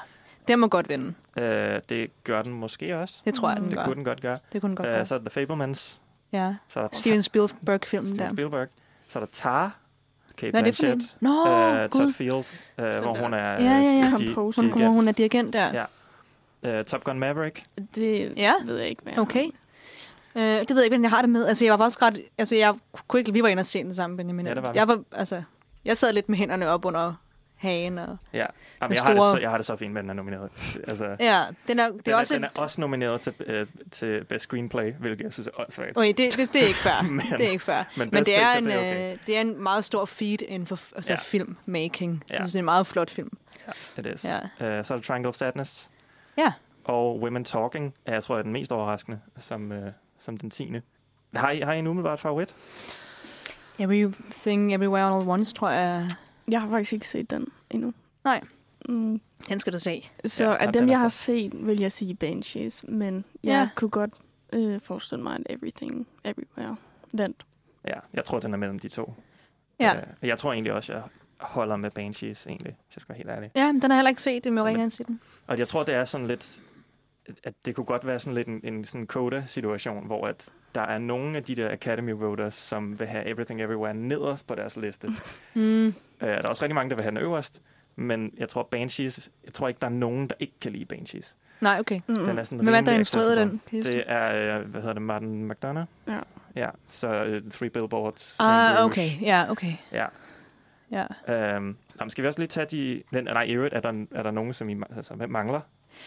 det 0.49 0.59
må 0.59 0.69
godt 0.69 0.89
vinde. 0.89 1.15
Uh, 1.37 1.43
det 1.89 2.11
gør 2.25 2.43
den 2.43 2.53
måske 2.53 2.97
også. 2.99 3.15
Det 3.25 3.35
tror 3.35 3.49
jeg, 3.49 3.57
den 3.59 3.69
Det 3.69 3.77
gør. 3.79 3.85
kunne 3.85 3.95
den 3.95 4.05
godt 4.05 4.21
gøre. 4.21 4.39
Det 4.53 4.61
kunne 4.61 4.69
den 4.69 4.77
godt 4.77 4.89
Uh, 4.89 4.95
gøre. 4.95 5.07
så 5.07 5.15
er 5.15 5.19
der 5.19 5.31
The 5.31 5.41
Fablemans. 5.41 6.01
Ja. 6.33 6.55
Så 6.69 6.81
er 6.81 6.87
der 6.87 6.97
Steven 6.97 7.23
Spielberg-filmen 7.23 8.07
Steven 8.07 8.29
der. 8.29 8.35
Spielberg. 8.35 8.69
Så 9.09 9.19
er 9.19 9.25
der 9.25 9.31
Tar. 9.33 9.79
Kate 10.37 10.51
Hvad 10.51 10.61
er 10.61 10.65
det 10.65 10.77
for 10.77 10.83
en? 10.87 10.89
Blanchett. 10.99 11.17
Nå, 11.21 11.31
uh. 11.31 11.91
Todd 11.91 12.13
Field, 12.15 12.33
uh, 12.35 12.45
hvor 12.77 12.85
der. 13.15 13.23
hun 13.23 13.35
er 13.35 13.39
Ja, 13.39 13.59
ja, 13.59 13.79
ja. 13.81 14.11
di- 14.19 14.27
Composer. 14.27 14.63
Hun, 14.63 14.71
dirigent. 14.71 14.93
hun 14.95 15.09
er 15.09 15.13
dirigent 15.13 15.53
der. 15.53 15.87
Ja. 16.63 16.79
Uh, 16.81 16.85
Top 16.85 17.05
Gun 17.05 17.19
Maverick. 17.19 17.63
Det 17.95 18.33
Ja. 18.37 18.53
ved 18.65 18.79
jeg 18.79 18.89
ikke, 18.89 19.03
hvad 19.03 19.13
jeg 19.13 19.21
Okay. 19.23 19.45
Øh, 20.35 20.43
det 20.43 20.49
ved 20.51 20.57
jeg 20.59 20.67
ikke, 20.69 20.77
hvordan 20.97 21.03
jeg 21.03 21.11
har 21.11 21.21
det 21.21 21.31
med. 21.31 21.47
Altså, 21.47 21.65
jeg 21.65 21.73
var 21.73 21.79
faktisk 21.79 22.03
ret... 22.03 22.19
Altså, 22.39 22.55
jeg 22.57 22.75
kunne 23.09 23.21
ikke... 23.21 23.33
Vi 23.33 23.43
var 23.43 23.49
inde 23.49 23.61
og 23.61 23.67
se 23.67 23.83
den 23.83 23.95
sammen, 23.95 24.17
Benjamin. 24.17 24.47
Ja, 24.47 24.55
det 24.55 24.63
var 24.63 24.73
vi. 24.73 24.79
jeg 24.79 24.89
var, 24.89 25.01
altså, 25.13 25.43
jeg 25.85 25.97
sad 25.97 26.13
lidt 26.13 26.29
med 26.29 26.39
hænderne 26.39 26.69
op 26.69 26.85
under 26.85 27.15
hagen. 27.57 27.99
Og, 27.99 28.17
Ja, 28.33 28.47
Jamen, 28.83 28.95
jeg, 28.95 29.03
har 29.03 29.13
det 29.15 29.23
store- 29.23 29.31
så, 29.33 29.39
jeg 29.41 29.51
har 29.51 29.57
det 29.59 29.67
så 29.67 29.77
fint 29.77 29.93
med, 29.93 30.03
den 30.03 30.11
er 30.11 30.15
nomineret. 30.15 30.51
Altså, 30.89 31.17
ja, 31.21 31.43
den 31.69 31.79
er, 31.79 31.91
det 31.91 32.07
den, 32.07 32.13
er 32.15 32.17
også... 32.17 32.35
den 32.35 32.45
er 32.45 32.49
også 32.57 32.81
nomineret 32.81 33.21
til, 33.21 33.35
øh, 33.47 33.67
til 33.91 34.25
Best 34.25 34.43
Screenplay, 34.45 34.93
hvilket 34.93 35.25
jeg 35.25 35.33
synes 35.33 35.47
er 35.47 35.61
åndssvagt. 35.61 35.97
Okay, 35.97 36.09
det, 36.09 36.19
det, 36.37 36.53
det 36.53 36.63
er 36.63 36.67
ikke 36.67 36.79
fair. 36.81 37.03
Men- 37.11 37.21
det 37.39 37.47
er 37.47 37.51
ikke 37.51 37.65
fair. 37.65 37.83
men 37.97 38.09
Men, 38.13 38.25
det, 38.25 38.43
er 38.43 38.53
en, 38.53 38.65
det 38.65 38.75
er 38.75 38.79
okay. 38.79 39.13
øh, 39.13 39.19
det 39.27 39.37
er 39.37 39.41
en 39.41 39.63
meget 39.63 39.85
stor 39.85 40.05
feat 40.05 40.41
inden 40.41 40.67
for 40.67 40.79
altså 40.97 41.13
Ja. 41.13 41.17
ja. 41.19 41.23
filmmaking. 41.25 42.25
Ja. 42.31 42.37
Det 42.45 42.55
er 42.55 42.59
en 42.59 42.65
meget 42.65 42.87
flot 42.87 43.11
film. 43.11 43.31
It 43.99 44.07
is. 44.07 44.27
Ja. 44.61 44.79
Uh, 44.79 44.85
så 44.85 44.95
er 44.95 44.99
der 44.99 45.03
Triangle 45.05 45.29
of 45.29 45.35
Sadness. 45.35 45.91
Ja. 46.39 46.53
Og 46.85 47.21
Women 47.21 47.45
Talking, 47.45 47.95
er, 48.07 48.13
jeg 48.13 48.23
tror 48.25 48.39
er 48.39 48.43
den 48.43 48.53
mest 48.53 48.73
overraskende, 48.73 49.19
som, 49.39 49.71
uh, 49.73 49.77
som 50.19 50.37
den 50.37 50.51
tiende. 50.51 50.83
Har 51.35 51.51
I, 51.51 51.61
har 51.61 51.73
I 51.73 51.79
en 51.79 51.87
umiddelbart 51.87 52.21
favorit? 52.21 52.55
Everything, 53.79 54.75
Everywhere, 54.75 55.05
All 55.05 55.21
at 55.23 55.29
Once, 55.29 55.55
tror 55.55 55.71
jeg... 55.71 56.09
Jeg 56.51 56.61
har 56.61 56.69
faktisk 56.69 56.93
ikke 56.93 57.09
set 57.09 57.31
den 57.31 57.49
endnu. 57.71 57.93
Nej. 58.25 58.41
Mm. 58.89 59.21
Den 59.49 59.59
skal 59.61 59.73
du 59.73 59.79
se. 59.79 60.09
Så 60.25 60.45
Ja, 60.45 60.57
af 60.67 60.73
dem, 60.73 60.89
jeg 60.89 61.01
har 61.01 61.09
set, 61.09 61.67
vil 61.67 61.81
jeg 61.81 61.93
sige 61.93 62.15
Banshees. 62.15 62.85
Men 62.89 63.25
jeg 63.43 63.51
Ja. 63.51 63.69
kunne 63.75 63.91
godt 63.91 64.15
øh, 64.53 64.81
forestille 64.81 65.23
mig, 65.23 65.35
at 65.35 65.43
Everything, 65.51 66.07
Everywhere 66.25 66.77
vandt. 67.13 67.47
Ja, 67.87 67.95
jeg 68.15 68.25
tror, 68.25 68.39
den 68.41 68.53
er 68.53 68.57
mellem 68.59 68.79
de 68.79 68.89
to. 68.89 69.15
Ja. 69.81 69.93
Uh, 70.23 70.29
jeg 70.29 70.39
tror 70.39 70.53
egentlig 70.53 70.73
også, 70.73 70.93
jeg 70.93 71.03
holder 71.41 71.77
med 71.77 71.91
Banshees, 71.91 72.47
egentlig, 72.47 72.77
hvis 72.87 72.97
jeg 72.97 73.01
skal 73.01 73.09
være 73.13 73.17
helt 73.19 73.31
ærlig. 73.31 73.51
Ja, 73.57 73.73
men 73.73 73.83
den 73.83 73.91
har 73.91 73.97
jeg 73.97 73.99
heller 73.99 74.09
ikke 74.09 74.23
set. 74.23 74.45
Det 74.45 74.53
må 74.53 74.61
jeg 74.61 74.69
ikke 74.71 74.79
gerne 74.81 74.91
se 74.91 75.05
den. 75.05 75.21
Og 75.47 75.59
jeg 75.59 75.69
tror, 75.69 75.83
det 75.83 75.95
er 75.95 76.05
sådan 76.05 76.27
lidt, 76.27 76.59
at 77.45 77.55
det 77.65 77.75
kunne 77.75 77.85
godt 77.85 78.07
være 78.07 78.21
sådan 78.21 78.35
lidt 78.35 78.49
en, 78.49 78.61
en 78.65 78.85
sådan 78.85 79.07
coda-situation, 79.07 80.07
hvor 80.07 80.27
at 80.27 80.51
der 80.75 80.81
er 80.81 80.99
nogle 80.99 81.37
af 81.37 81.45
de 81.45 81.55
der 81.55 81.73
Academy 81.73 82.13
voters, 82.13 82.55
som 82.55 82.99
vil 82.99 83.07
have 83.07 83.27
Everything 83.27 83.63
Everywhere 83.63 83.95
nederst 83.95 84.47
på 84.47 84.55
deres 84.55 84.77
liste. 84.77 85.09
Mm. 85.55 85.87
Uh, 85.87 85.93
der 86.21 86.27
er 86.27 86.49
også 86.49 86.63
rigtig 86.63 86.75
mange, 86.75 86.91
der 86.91 86.97
vil 86.97 87.03
have 87.03 87.15
den 87.15 87.23
øverst, 87.23 87.63
men 87.97 88.33
jeg 88.39 88.49
tror 88.49 88.63
Banshees, 88.63 89.31
jeg 89.45 89.53
tror 89.53 89.69
ikke, 89.69 89.79
der 89.81 89.87
er 89.87 89.91
nogen, 89.91 90.29
der 90.29 90.35
ikke 90.41 90.55
kan 90.61 90.73
lide 90.73 90.85
Banshees. 90.85 91.37
Nej, 91.61 91.81
okay. 91.81 92.01
Mm. 92.07 92.25
Den 92.25 92.39
er 92.39 92.45
sådan 92.45 92.65
Hvem 92.65 92.75
er 92.75 92.81
der 92.81 92.93
instrueret 92.93 93.37
den? 93.37 93.61
Det 93.71 94.05
er, 94.07 94.59
øh, 94.59 94.67
hvad 94.67 94.81
hedder 94.81 94.93
det, 94.93 95.03
Martin 95.03 95.49
McDonough? 95.49 95.89
Ja. 96.09 96.19
Ja, 96.57 96.71
så 96.89 97.25
uh, 97.25 97.51
Three 97.51 97.71
Billboards. 97.71 98.37
Ah, 98.41 98.77
Rouge. 98.77 98.85
okay. 98.85 99.09
Ja, 99.23 99.51
okay. 99.51 99.73
Ja. 99.93 100.07
Ja. 100.91 101.07
Øhm, 101.29 101.77
jamen, 102.01 102.11
skal 102.11 102.23
vi 102.23 102.29
også 102.29 102.41
lige 102.41 102.49
tage 102.49 102.67
de... 102.67 103.03
Nej, 103.23 103.43
i 103.43 103.53
øvrigt, 103.53 103.75
er 103.75 103.81
der, 103.81 104.05
er 104.11 104.23
der 104.23 104.31
nogen, 104.31 104.55
som 104.55 104.69
I 104.69 104.77
altså, 104.97 105.15
mangler? 105.29 105.61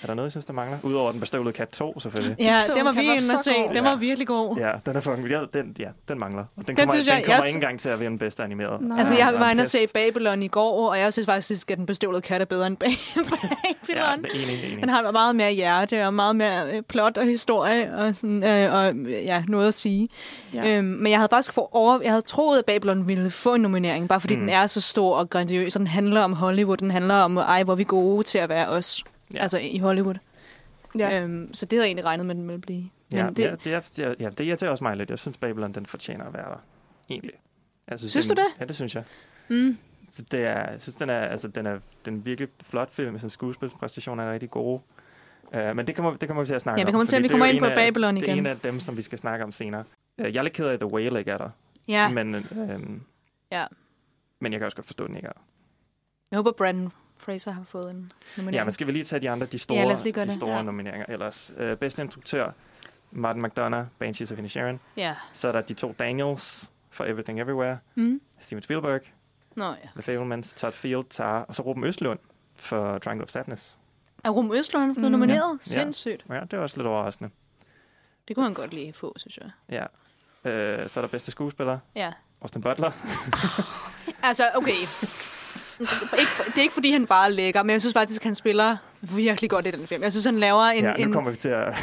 Er 0.03 0.07
der 0.07 0.13
noget, 0.13 0.29
I 0.29 0.31
synes, 0.31 0.45
der 0.45 0.53
mangler? 0.53 0.77
Udover 0.83 1.11
den 1.11 1.19
bestøvlede 1.19 1.53
kat 1.53 1.69
2, 1.69 1.99
selvfølgelig. 1.99 2.35
Ja, 2.39 2.59
den 2.75 2.85
var 2.85 2.91
vi 2.91 2.97
være 2.97 3.05
inde 3.05 3.33
og 3.37 3.43
se. 3.43 3.51
Den 3.73 3.83
var 3.83 3.89
Ja. 3.89 3.95
virkelig 3.95 4.27
god. 4.27 4.57
Ja, 4.57 4.71
den 4.85 4.95
er 4.95 5.01
fucking... 5.01 5.27
Ja, 5.29 5.41
den, 5.53 5.75
ja, 5.79 5.87
den 6.07 6.19
mangler. 6.19 6.41
Og 6.41 6.47
den, 6.57 6.65
Den 6.67 6.75
kommer, 6.75 6.93
synes 6.93 7.05
den 7.05 7.15
jeg- 7.15 7.23
kommer 7.25 7.35
jeg- 7.37 7.47
ikke 7.47 7.57
engang 7.57 7.79
til 7.79 7.89
at 7.89 7.99
vinde 7.99 8.17
bedste 8.17 8.43
animeret. 8.43 8.81
Nej. 8.81 8.99
Altså, 8.99 9.15
Ja, 9.15 9.25
jeg 9.27 9.39
var 9.39 9.49
inde 9.49 9.61
og 9.61 9.67
se 9.67 9.77
Babylon 9.93 10.43
i 10.43 10.47
går, 10.47 10.89
og 10.91 10.99
jeg 10.99 11.13
synes 11.13 11.25
faktisk, 11.25 11.71
at 11.71 11.77
den 11.77 11.85
bestøvlede 11.85 12.21
kat 12.21 12.41
er 12.41 12.45
bedre 12.45 12.67
end 12.67 12.77
Ja, 12.83 12.89
Babylon. 14.15 14.25
enig, 14.33 14.65
enig. 14.71 14.81
Den 14.81 14.89
har 14.89 15.11
meget 15.11 15.35
mere 15.35 15.51
hjerte, 15.51 16.05
og 16.05 16.13
meget 16.13 16.35
mere 16.35 16.71
øh, 16.75 16.81
plot 16.81 17.17
og 17.17 17.25
historie, 17.25 17.95
og, 17.95 18.15
sådan, 18.15 18.43
øh, 18.43 18.73
og 18.73 18.95
ja, 19.09 19.43
noget 19.47 19.67
at 19.67 19.73
sige. 19.73 20.07
Ja. 20.53 20.67
Ja. 20.67 20.77
Øhm, 20.77 20.87
men 20.87 21.11
jeg 21.11 21.19
havde 21.19 21.29
faktisk 21.31 21.53
for 21.53 21.75
over, 21.75 21.99
jeg 22.01 22.11
havde 22.11 22.21
troet, 22.21 22.59
at 22.59 22.65
Babylon 22.65 23.07
ville 23.07 23.31
få 23.31 23.53
en 23.53 23.61
nominering, 23.61 24.07
bare 24.09 24.19
fordi 24.19 24.35
Mm. 24.35 24.41
den 24.41 24.49
er 24.49 24.67
så 24.67 24.81
stor 24.81 25.15
og 25.15 25.29
grandiøs, 25.29 25.75
og 25.75 25.79
den 25.79 25.87
handler 25.87 26.21
om 26.21 26.33
Hollywood, 26.33 26.77
den 26.77 26.91
handler 26.91 27.15
om, 27.15 27.37
ej, 27.37 27.63
hvor 27.63 27.75
vi 27.75 27.83
gode 27.83 28.23
til 28.23 28.37
at 28.37 28.49
være 28.49 28.67
os, 28.67 29.03
Ja. 29.33 29.39
altså 29.39 29.57
i 29.59 29.77
Hollywood. 29.77 30.15
ja. 30.99 31.21
Øhm, 31.23 31.53
så 31.53 31.65
det 31.65 31.77
havde 31.77 31.83
jeg 31.83 31.87
egentlig 31.89 32.05
regnet 32.05 32.25
med, 32.25 32.35
den 32.35 32.47
ville 32.47 32.61
blive. 32.61 32.89
Men 33.11 33.19
Ja, 33.19 33.27
det, 33.27 33.37
det, 33.37 33.43
ja, 33.45 33.51
det, 33.63 33.73
er, 33.73 33.79
det, 33.79 33.99
er, 34.05 34.13
ja, 34.19 34.29
det 34.29 34.45
irriterer 34.45 34.71
også 34.71 34.83
mig 34.83 34.97
lidt. 34.97 35.09
Jeg 35.09 35.19
synes, 35.19 35.37
Babylon, 35.37 35.71
den 35.73 35.85
fortjener 35.85 36.25
at 36.25 36.33
være 36.33 36.45
der. 36.45 36.63
Egentlig. 37.09 37.33
Jeg 37.87 37.99
Synes 37.99 38.27
den, 38.27 38.35
du 38.37 38.41
det? 38.41 38.47
Ja, 38.59 38.65
det 38.65 38.75
synes 38.75 38.95
jeg. 38.95 39.03
mm, 39.49 39.77
Så 40.11 40.21
det 40.31 40.39
er, 40.39 40.71
jeg 40.71 40.81
synes, 40.81 40.95
den 40.95 41.09
er, 41.09 41.19
altså, 41.19 41.47
den 41.47 41.65
er, 41.65 41.79
den 42.05 42.15
er 42.15 42.19
virkelig 42.21 42.49
flot 42.63 42.91
film, 42.93 43.11
med 43.11 43.19
sådan 43.19 43.29
skuespilspræstationer 43.29 44.23
er 44.23 44.33
rigtig 44.33 44.49
gode. 44.51 44.81
Uh, 45.43 45.75
men 45.75 45.87
det 45.87 45.95
kommer, 45.95 46.15
det 46.17 46.29
kommer 46.29 46.43
vi 46.43 46.47
til 46.47 46.53
at 46.53 46.61
snakke 46.61 46.79
Ja, 46.79 46.85
vi 46.85 46.89
om. 46.89 46.93
kommer 46.93 47.05
til- 47.05 47.15
fordi 47.15 47.21
vi 47.21 47.27
er 47.27 47.31
kommer 47.31 47.45
ind 47.45 47.59
på 47.59 47.65
af- 47.65 47.75
Babylon 47.75 48.15
Det 48.15 48.23
er 48.23 48.27
igen. 48.27 48.37
en 48.39 48.45
af 48.45 48.57
dem, 48.59 48.79
som 48.79 48.97
vi 48.97 49.01
skal 49.01 49.17
snakke 49.19 49.45
om 49.45 49.51
senere. 49.51 49.83
Uh, 50.17 50.25
jeg 50.25 50.35
er 50.35 50.41
lidt 50.43 50.53
ked 50.53 50.65
af, 50.67 50.73
at 50.73 50.79
The 50.79 50.93
Whale 50.93 51.19
ikke 51.19 51.31
er 51.31 51.37
der. 51.37 51.49
ja, 51.87 52.09
Men, 52.09 52.35
øhm, 52.35 53.01
ja. 53.51 53.65
men 54.39 54.51
jeg 54.51 54.59
kan 54.59 54.65
også 54.65 54.75
godt 54.75 54.87
forstå, 54.87 55.03
at 55.03 55.07
den 55.07 55.15
ikke 55.15 55.27
er 55.27 55.31
der. 55.31 55.39
Jeg 56.31 56.37
håber, 56.37 56.51
Brandon 56.51 56.91
Fraser 57.19 57.51
har 57.51 57.63
fået 57.63 57.91
en 57.91 58.11
nominering. 58.37 58.55
Ja, 58.55 58.63
men 58.63 58.73
skal 58.73 58.87
vi 58.87 58.91
lige 58.91 59.03
tage 59.03 59.21
de 59.21 59.29
andre, 59.29 59.47
de 59.47 59.59
store, 59.59 59.77
Ja, 59.77 59.95
de 60.23 60.33
store 60.33 60.55
Ja. 60.55 60.61
nomineringer 60.61 61.05
ellers. 61.09 61.53
Uh, 61.59 61.73
bedste 61.73 62.01
instruktør, 62.01 62.51
Martin 63.11 63.41
McDonough, 63.41 63.85
Banshees 63.99 64.31
of 64.31 64.37
Inisherin. 64.37 64.79
Ja. 64.97 65.15
Så 65.33 65.47
er 65.47 65.51
der 65.51 65.61
de 65.61 65.73
to 65.73 65.95
Daniels 65.99 66.71
for 66.89 67.03
Everything 67.05 67.41
Everywhere. 67.41 67.77
Mm. 67.95 68.21
Steven 68.39 68.61
Spielberg, 68.63 69.01
Nå 69.55 69.65
ja. 69.65 69.73
The 69.93 70.01
Fablemans, 70.01 70.53
Todd 70.53 70.73
Field, 70.73 71.05
Tar, 71.09 71.41
og 71.41 71.55
så 71.55 71.61
Ruben 71.61 71.83
Østlund 71.83 72.19
for 72.55 72.97
Triangle 72.97 73.23
of 73.23 73.29
Sadness. 73.29 73.79
Er 74.23 74.29
Rum 74.29 74.51
Østlund 74.53 74.93
blevet 74.95 75.11
Mm. 75.11 75.19
nomineret? 75.19 75.51
Ja. 75.71 75.81
Sindssygt. 75.81 76.25
Ja, 76.29 76.39
det 76.39 76.53
er 76.53 76.57
også 76.57 76.77
lidt 76.77 76.87
overraskende. 76.87 77.29
Det 78.27 78.35
kunne 78.35 78.45
han 78.45 78.53
godt 78.53 78.73
lige 78.73 78.93
få, 78.93 79.13
synes 79.17 79.37
jeg. 79.37 79.51
Ja. 79.69 79.83
Uh, 80.83 80.87
så 80.89 80.99
er 80.99 81.01
der 81.01 81.07
bedste 81.11 81.31
skuespiller, 81.31 81.79
Ja. 81.95 82.11
Austin 82.41 82.61
Butler. 82.61 82.91
Altså, 84.23 84.43
okay. 84.55 84.71
Ikke, 86.19 86.31
det 86.45 86.57
er 86.57 86.61
ikke, 86.61 86.73
fordi 86.73 86.91
han 86.91 87.05
bare 87.05 87.25
er 87.25 87.29
lækker, 87.29 87.63
men 87.63 87.69
jeg 87.69 87.81
synes 87.81 87.93
faktisk, 87.93 88.21
at 88.21 88.25
han 88.25 88.35
spiller 88.35 88.77
virkelig 89.01 89.49
godt 89.49 89.67
i 89.67 89.71
den 89.71 89.87
film. 89.87 90.03
Jeg 90.03 90.11
synes, 90.11 90.25
han 90.25 90.37
laver 90.39 90.63
en... 90.63 90.83
ja, 90.83 90.93
nu 90.97 91.03
en 91.03 91.13
kommer 91.13 91.31
vi 91.31 91.37
til 91.37 91.49
at 91.49 91.73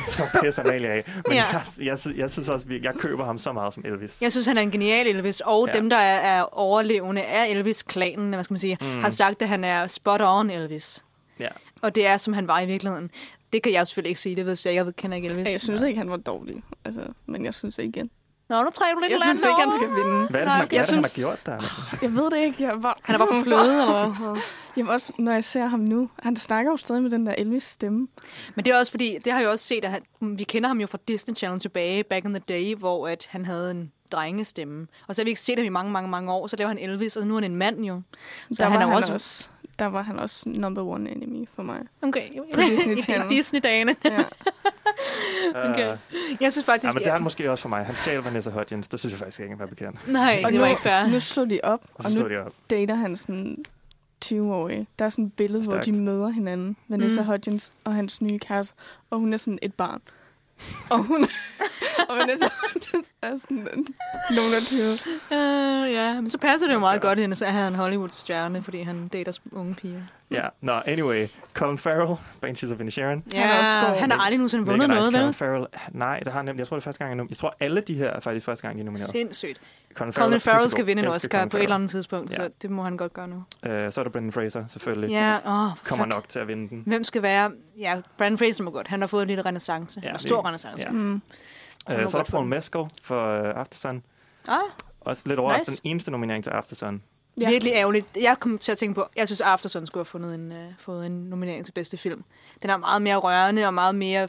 pisse 0.45 0.63
Amalie 0.63 0.89
af. 0.89 1.05
Men 1.27 1.37
Ja. 1.37 1.45
jeg, 1.53 1.63
jeg, 1.83 1.99
sy- 1.99 2.09
jeg, 2.17 2.31
synes 2.31 2.49
også, 2.49 2.67
vi- 2.67 2.81
jeg 2.83 2.95
køber 2.95 3.25
ham 3.25 3.39
så 3.39 3.53
meget 3.53 3.75
som 3.75 3.83
Elvis. 3.87 4.23
jeg 4.23 4.33
synes, 4.33 4.47
han 4.47 4.59
er 4.59 4.63
en 4.63 4.71
genial 4.71 5.07
Elvis, 5.07 5.41
og 5.41 5.67
Ja. 5.67 5.73
ja. 5.75 5.79
dem, 5.81 5.91
der 5.91 5.97
er, 5.97 6.39
er 6.39 6.43
overlevende 6.59 7.23
af 7.23 7.49
Elvis-klanen, 7.49 8.33
hvad 8.35 8.45
skal 8.45 8.55
man 8.55 8.61
sige, 8.61 8.79
Mm. 8.81 8.87
har 9.01 9.11
sagt, 9.11 9.43
at 9.43 9.49
han 9.49 9.65
er 9.65 9.87
spot 9.87 10.21
on 10.23 10.51
Elvis. 10.51 11.05
Ja. 11.41 11.49
Og 11.83 11.95
det 11.95 12.07
er, 12.07 12.17
som 12.17 12.33
han 12.33 12.49
var 12.49 12.61
i 12.61 12.67
virkeligheden. 12.67 13.11
Det 13.53 13.63
kan 13.63 13.73
jeg 13.73 13.87
selvfølgelig 13.87 14.09
ikke 14.09 14.21
sige, 14.21 14.37
det 14.37 14.47
ved 14.47 14.57
jeg. 14.65 14.75
Jeg 14.75 14.87
kender 14.97 15.17
ikke 15.17 15.29
Elvis. 15.29 15.53
Jeg 15.53 15.61
synes 15.61 15.83
ikke, 15.83 15.99
han 15.99 16.11
var 16.11 16.17
dårlig. 16.17 16.63
Altså, 16.85 17.01
men 17.27 17.45
jeg 17.45 17.55
synes 17.55 17.79
ikke 17.79 17.99
igen. 17.99 18.11
Nå, 18.49 18.63
nu 18.63 18.71
træder 18.71 18.95
du 18.95 19.01
lidt 19.01 19.13
Jeg 19.13 19.21
synes 19.23 19.41
ikke, 19.43 19.61
han 19.61 19.73
skal 19.73 19.89
vinde. 19.89 20.27
Hvad 20.31 20.41
er 20.41 20.45
det, 20.45 20.47
Nej, 20.47 20.57
han, 20.57 20.61
er 20.61 20.61
Jeg 20.61 20.71
det, 20.71 20.77
han 20.77 20.79
har 20.79 21.09
synes- 21.09 21.13
gjort 21.13 21.47
der? 21.47 21.59
Jeg 22.03 22.15
ved 22.15 22.31
det 22.31 22.39
ikke. 22.45 22.63
Jeg 22.63 22.73
var... 22.83 22.99
Han 23.03 23.15
er 23.15 23.19
bare 23.19 23.29
for 23.29 23.43
fløde, 23.47 23.81
eller 23.81 24.07
hvad? 24.09 24.41
Jamen 24.77 24.93
også, 24.93 25.13
når 25.19 25.33
jeg 25.33 25.45
ser 25.45 25.67
ham 25.67 25.81
nu, 25.81 26.11
han 26.23 26.37
snakker 26.37 26.71
jo 26.71 26.77
stadig 26.77 27.03
med 27.03 27.11
den 27.11 27.27
der 27.27 27.35
Elvis-stemme. 27.39 28.09
Men 28.55 28.65
det 28.65 28.73
er 28.73 28.79
også 28.79 28.91
fordi, 28.93 29.19
det 29.25 29.33
har 29.33 29.41
jeg 29.41 29.49
også 29.49 29.65
set, 29.65 29.85
at 29.85 29.91
han, 29.91 30.03
vi 30.39 30.45
kender 30.45 30.69
ham 30.69 30.81
jo 30.81 30.87
fra 30.87 30.99
Disney 31.09 31.35
Channel 31.37 31.61
tilbage, 31.61 32.05
back 32.05 32.25
in 32.25 32.31
the 32.35 32.43
day, 32.49 32.75
hvor 32.77 33.09
at 33.09 33.27
han 33.31 33.45
havde 33.47 33.71
en 33.71 33.93
drengestemme. 34.13 34.87
Og 35.09 35.15
så 35.15 35.23
har 35.23 35.25
vi 35.25 35.31
ikke 35.31 35.41
set 35.41 35.59
ham 35.59 35.65
i 35.65 35.69
mange, 35.69 35.93
mange, 35.93 36.09
mange 36.11 36.33
år, 36.33 36.47
så 36.47 36.57
laver 36.57 36.69
han 36.69 36.79
Elvis, 36.79 37.17
og 37.17 37.27
nu 37.27 37.37
er 37.37 37.41
han 37.41 37.51
en 37.51 37.57
mand 37.59 37.85
jo. 37.85 38.03
Så 38.53 38.63
der 38.63 38.69
han 38.69 38.73
var 38.79 38.85
er 38.87 38.89
han 38.89 38.97
også- 38.97 39.13
også... 39.15 39.49
Der 39.79 39.87
var 39.87 40.03
han 40.03 40.19
også 40.19 40.49
number 40.49 40.83
one 40.83 41.11
enemy 41.11 41.49
for 41.55 41.63
mig. 41.63 41.81
Okay. 42.03 42.29
På 42.55 42.61
Disney. 42.61 42.97
Disney-dagene. 43.31 43.97
Ja. 44.05 44.23
Okay. 45.55 45.93
Uh, 45.93 45.99
Jeg 46.43 46.53
synes 46.53 46.65
faktisk... 46.67 46.85
ja, 46.85 46.93
men 46.93 46.99
det 47.03 47.09
er 47.09 47.13
han 47.13 47.23
måske 47.23 47.51
også 47.51 47.63
for 47.63 47.69
mig. 47.69 47.85
Han 47.87 47.95
stjal 47.95 48.19
Vanessa 48.23 48.51
Hudgens. 48.51 48.89
Det 48.89 49.01
synes 49.01 49.13
jeg 49.13 49.19
faktisk 49.19 49.41
ikke 49.41 49.57
er 49.61 49.67
bekendt. 49.67 50.09
Nej, 50.09 50.41
Og 50.45 50.53
det 50.53 50.55
nu, 50.55 50.61
var 50.61 50.67
ikke 50.69 50.81
fair. 50.81 51.07
nu 51.07 51.21
slog 51.21 51.51
de 51.51 51.61
op, 51.63 51.81
Og 51.95 52.05
og 52.05 52.05
nu 52.05 52.19
stod 52.19 52.31
de 52.31 52.45
op. 52.47 52.53
dater 52.71 52.95
han 52.95 53.17
sådan 53.17 53.65
20-årige. 54.25 54.87
Der 54.99 55.05
er 55.05 55.09
sådan 55.09 55.25
et 55.25 55.33
billede, 55.33 55.63
hvor 55.65 55.73
Stærkt. 55.73 55.87
de 55.87 55.93
møder 55.93 56.29
hinanden. 56.29 56.77
Vanessa 56.89 57.21
mm. 57.21 57.27
Hudgens 57.27 57.73
og 57.85 57.95
hans 57.95 58.23
nye 58.23 58.39
kæreste. 58.39 58.75
Og 59.11 59.19
hun 59.19 59.33
er 59.33 59.37
sådan 59.37 59.59
et 59.63 59.75
barn. 59.75 60.01
Og 60.91 60.99
hun 60.99 61.29
og 62.09 62.17
Vanessa 62.17 62.49
Hudgens 62.63 63.09
er 63.23 63.37
sådan 63.39 63.87
nogen 64.31 64.55
af 64.55 64.63
20. 64.63 64.93
Uh, 64.93 65.93
ja, 65.93 66.15
men 66.15 66.31
så 66.31 66.39
passer 66.39 66.67
det 66.67 66.75
jo 66.75 66.79
meget 66.79 67.01
godt, 67.01 67.21
at 67.21 67.39
han 67.39 67.63
er 67.65 67.69
en 67.69 67.75
Hollywood-stjerne, 67.75 68.63
fordi 68.63 68.83
han 68.83 69.09
dater 69.09 69.33
unge 69.53 69.75
piger. 69.75 70.03
Ja, 70.31 70.43
nå, 70.61 70.73
anyway. 70.87 71.27
Colin 71.55 71.79
Farrell, 71.79 72.17
Banshees 72.41 72.73
of 72.73 72.81
Inisherin. 72.81 73.25
Ja, 73.33 73.41
er 73.41 73.89
god. 73.89 73.99
han 73.99 74.11
har 74.11 74.19
aldrig 74.19 74.39
nogensinde 74.39 74.67
vundet 74.67 74.89
noget, 74.89 75.05
nice. 75.05 75.13
vel? 75.13 75.21
Colin 75.23 75.35
Farrell. 75.35 75.67
Nej, 75.91 76.19
det 76.19 76.27
har 76.33 76.39
han 76.39 76.45
nemlig. 76.45 76.59
Jeg 76.59 76.67
tror, 76.69 76.77
det 76.77 76.83
er 76.83 76.85
første 76.85 76.99
gang, 76.99 77.11
jeg, 77.11 77.17
nom- 77.25 77.29
jeg 77.29 77.37
tror, 77.37 77.57
alle 77.61 77.81
de 77.81 77.95
her 77.95 78.11
er 78.11 78.21
faktisk 78.21 78.47
første 78.47 78.63
gang, 78.63 78.77
de 78.77 78.81
er 78.81 78.85
nomineret. 78.85 79.09
Sindssygt. 79.09 79.61
Colin 79.95 80.13
Colin 80.13 80.33
er 80.35 80.39
Farrell 80.39 80.71
skal 80.71 80.87
vinde 80.87 81.03
en 81.03 81.09
Oscar 81.09 81.29
Colin 81.39 81.49
på 81.49 81.57
et 81.57 81.61
eller 81.61 81.69
Farrell. 81.69 81.75
andet 81.75 81.91
tidspunkt, 81.91 82.33
Ja. 82.33 82.37
så 82.45 82.51
det 82.63 82.71
må 82.71 82.83
han 82.83 82.97
godt 82.97 83.13
gøre 83.13 83.29
nu. 83.29 83.45
Øh, 83.67 83.93
så 83.93 84.01
er 84.01 84.05
der 84.05 84.11
Brendan 84.11 84.33
Fraser, 84.33 84.65
selvfølgelig. 84.69 85.11
Ja, 85.11 85.35
åh, 85.37 85.71
Kommer 85.85 86.05
fuck. 86.05 86.09
nok 86.15 86.29
til 86.29 86.39
at 86.39 86.49
vinde 86.49 86.69
den. 86.69 86.83
Hvem 86.87 87.05
skal 87.05 87.23
være... 87.23 87.51
Ja, 87.79 88.01
Brandon 88.19 88.39
Fraser 88.39 88.65
må 88.65 88.71
godt. 88.71 88.89
Han 88.89 89.01
har 89.01 89.07
fået 89.07 89.23
en 89.23 89.29
lille 89.29 89.43
renaissance. 89.45 90.01
Ja, 90.03 90.13
det- 90.13 90.21
stor 90.21 90.47
renaissance. 90.47 90.87
ja. 90.87 90.93
Mm. 90.93 91.15
Øh, 91.91 92.09
så 92.09 92.19
er 92.19 92.23
der 92.23 92.31
Paul. 92.31 92.47
Mescal 92.47 92.85
for 93.03 93.41
uh, 93.41 93.49
Aftersun. 93.61 94.03
Ah, 94.49 94.59
Også 95.01 95.23
lidt 95.27 95.39
overraskende. 95.39 95.71
Nice. 95.71 95.83
Den 95.83 95.91
eneste 95.91 96.11
nominering 96.11 96.45
til 96.45 96.51
Aftersun. 96.51 97.03
Ja. 97.41 97.49
Virkelig 97.51 97.73
ærgerligt. 97.73 98.07
Jeg 98.21 98.37
kom 98.41 98.59
til 98.59 98.73
at 98.73 98.79
tænke 98.79 98.95
på, 98.95 99.07
jeg 99.17 99.29
synes, 99.29 99.41
Aftersun 99.41 99.87
skulle 99.87 100.01
have 100.01 100.05
fundet 100.07 100.35
en, 100.35 100.53
uh, 100.53 100.59
fået 100.79 101.07
en 101.07 101.13
nominering 101.13 101.65
til 101.65 101.73
bedste 101.73 101.97
film. 101.97 102.25
Den 102.63 102.71
er 102.71 102.77
meget 102.77 103.03
mere 103.03 103.17
rørende 103.17 103.67
og 103.67 103.75
meget 103.75 103.95
mere... 103.95 104.23
øh, 104.23 104.29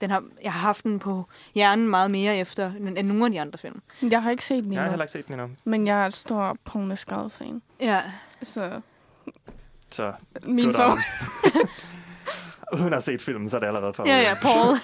Den 0.00 0.10
har, 0.10 0.24
jeg 0.42 0.52
har 0.52 0.60
haft 0.60 0.84
den 0.84 0.98
på 0.98 1.24
hjernen 1.54 1.88
meget 1.88 2.10
mere 2.10 2.36
efter 2.38 2.72
end 2.72 2.98
end 2.98 3.06
nogle 3.08 3.24
af 3.24 3.30
de 3.30 3.40
andre 3.40 3.58
film. 3.58 3.82
Jeg 4.02 4.22
har 4.22 4.30
ikke 4.30 4.44
set 4.44 4.64
den 4.64 4.72
Jeg 4.72 4.80
har 4.80 4.84
endnu, 4.86 4.90
heller 4.92 5.04
ikke 5.04 5.12
set 5.12 5.26
den 5.26 5.34
endnu. 5.34 5.48
men 5.64 5.86
jeg 5.86 6.02
er 6.02 6.06
et 6.06 6.14
stor 6.14 6.56
Paul 6.64 6.84
Mescal-fan. 6.84 7.62
Ja, 7.80 8.00
Så 8.42 8.80
Så 9.90 10.12
min 10.42 10.74
for... 10.74 10.98
Uden 12.74 12.84
at 12.86 12.92
have 12.92 13.00
set 13.00 13.22
filmen, 13.22 13.48
så 13.48 13.56
er 13.56 13.60
det 13.60 13.66
allerede 13.66 13.94
for. 13.94 14.06
ja, 14.08 14.20
ja, 14.20 14.34
Paul. 14.42 14.76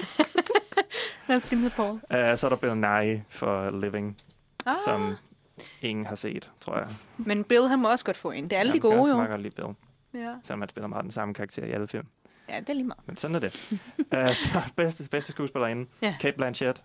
Lad 1.28 1.36
os 1.36 1.72
Paul. 1.76 1.90
Uh, 1.92 2.38
så 2.38 2.40
er 2.46 2.48
der 2.48 2.56
Bill 2.56 2.76
Nye 2.76 3.22
for 3.28 3.70
Living, 3.80 4.16
Ah, 4.66 4.74
som 4.84 5.14
ingen 5.82 6.06
har 6.06 6.16
set, 6.16 6.50
tror 6.60 6.76
jeg. 6.78 6.86
Men 7.16 7.44
Bill, 7.44 7.68
han 7.68 7.78
må 7.78 7.90
også 7.90 8.04
godt 8.04 8.16
få 8.16 8.30
en. 8.30 8.44
Det 8.44 8.52
er 8.52 8.60
alle 8.60 8.72
de 8.72 8.74
Jeg 8.76 8.82
kan 8.82 8.90
gode, 8.90 9.00
også 9.00 9.12
jo. 9.22 9.26
godt 9.26 9.42
lide 9.42 9.54
Bill, 9.54 9.68
Ja. 10.24 10.34
selvom 10.42 10.60
han 10.60 10.68
spiller 10.68 10.88
meget 10.88 11.02
den 11.02 11.10
samme 11.12 11.34
karakter 11.34 11.64
i 11.64 11.70
alle 11.70 11.88
film. 11.88 12.06
ja, 12.48 12.60
det 12.60 12.68
er 12.68 12.74
lige 12.74 12.84
meget. 12.84 13.00
Men 13.06 13.16
sådan 13.16 13.34
er 13.34 13.38
det. 13.40 13.72
uh, 13.98 14.34
så 14.44 14.60
bedste, 14.76 15.08
bedste 15.10 15.32
skuespillerinde, 15.32 15.86
Ja. 16.02 16.14
Kate 16.20 16.36
Blanchett. 16.36 16.82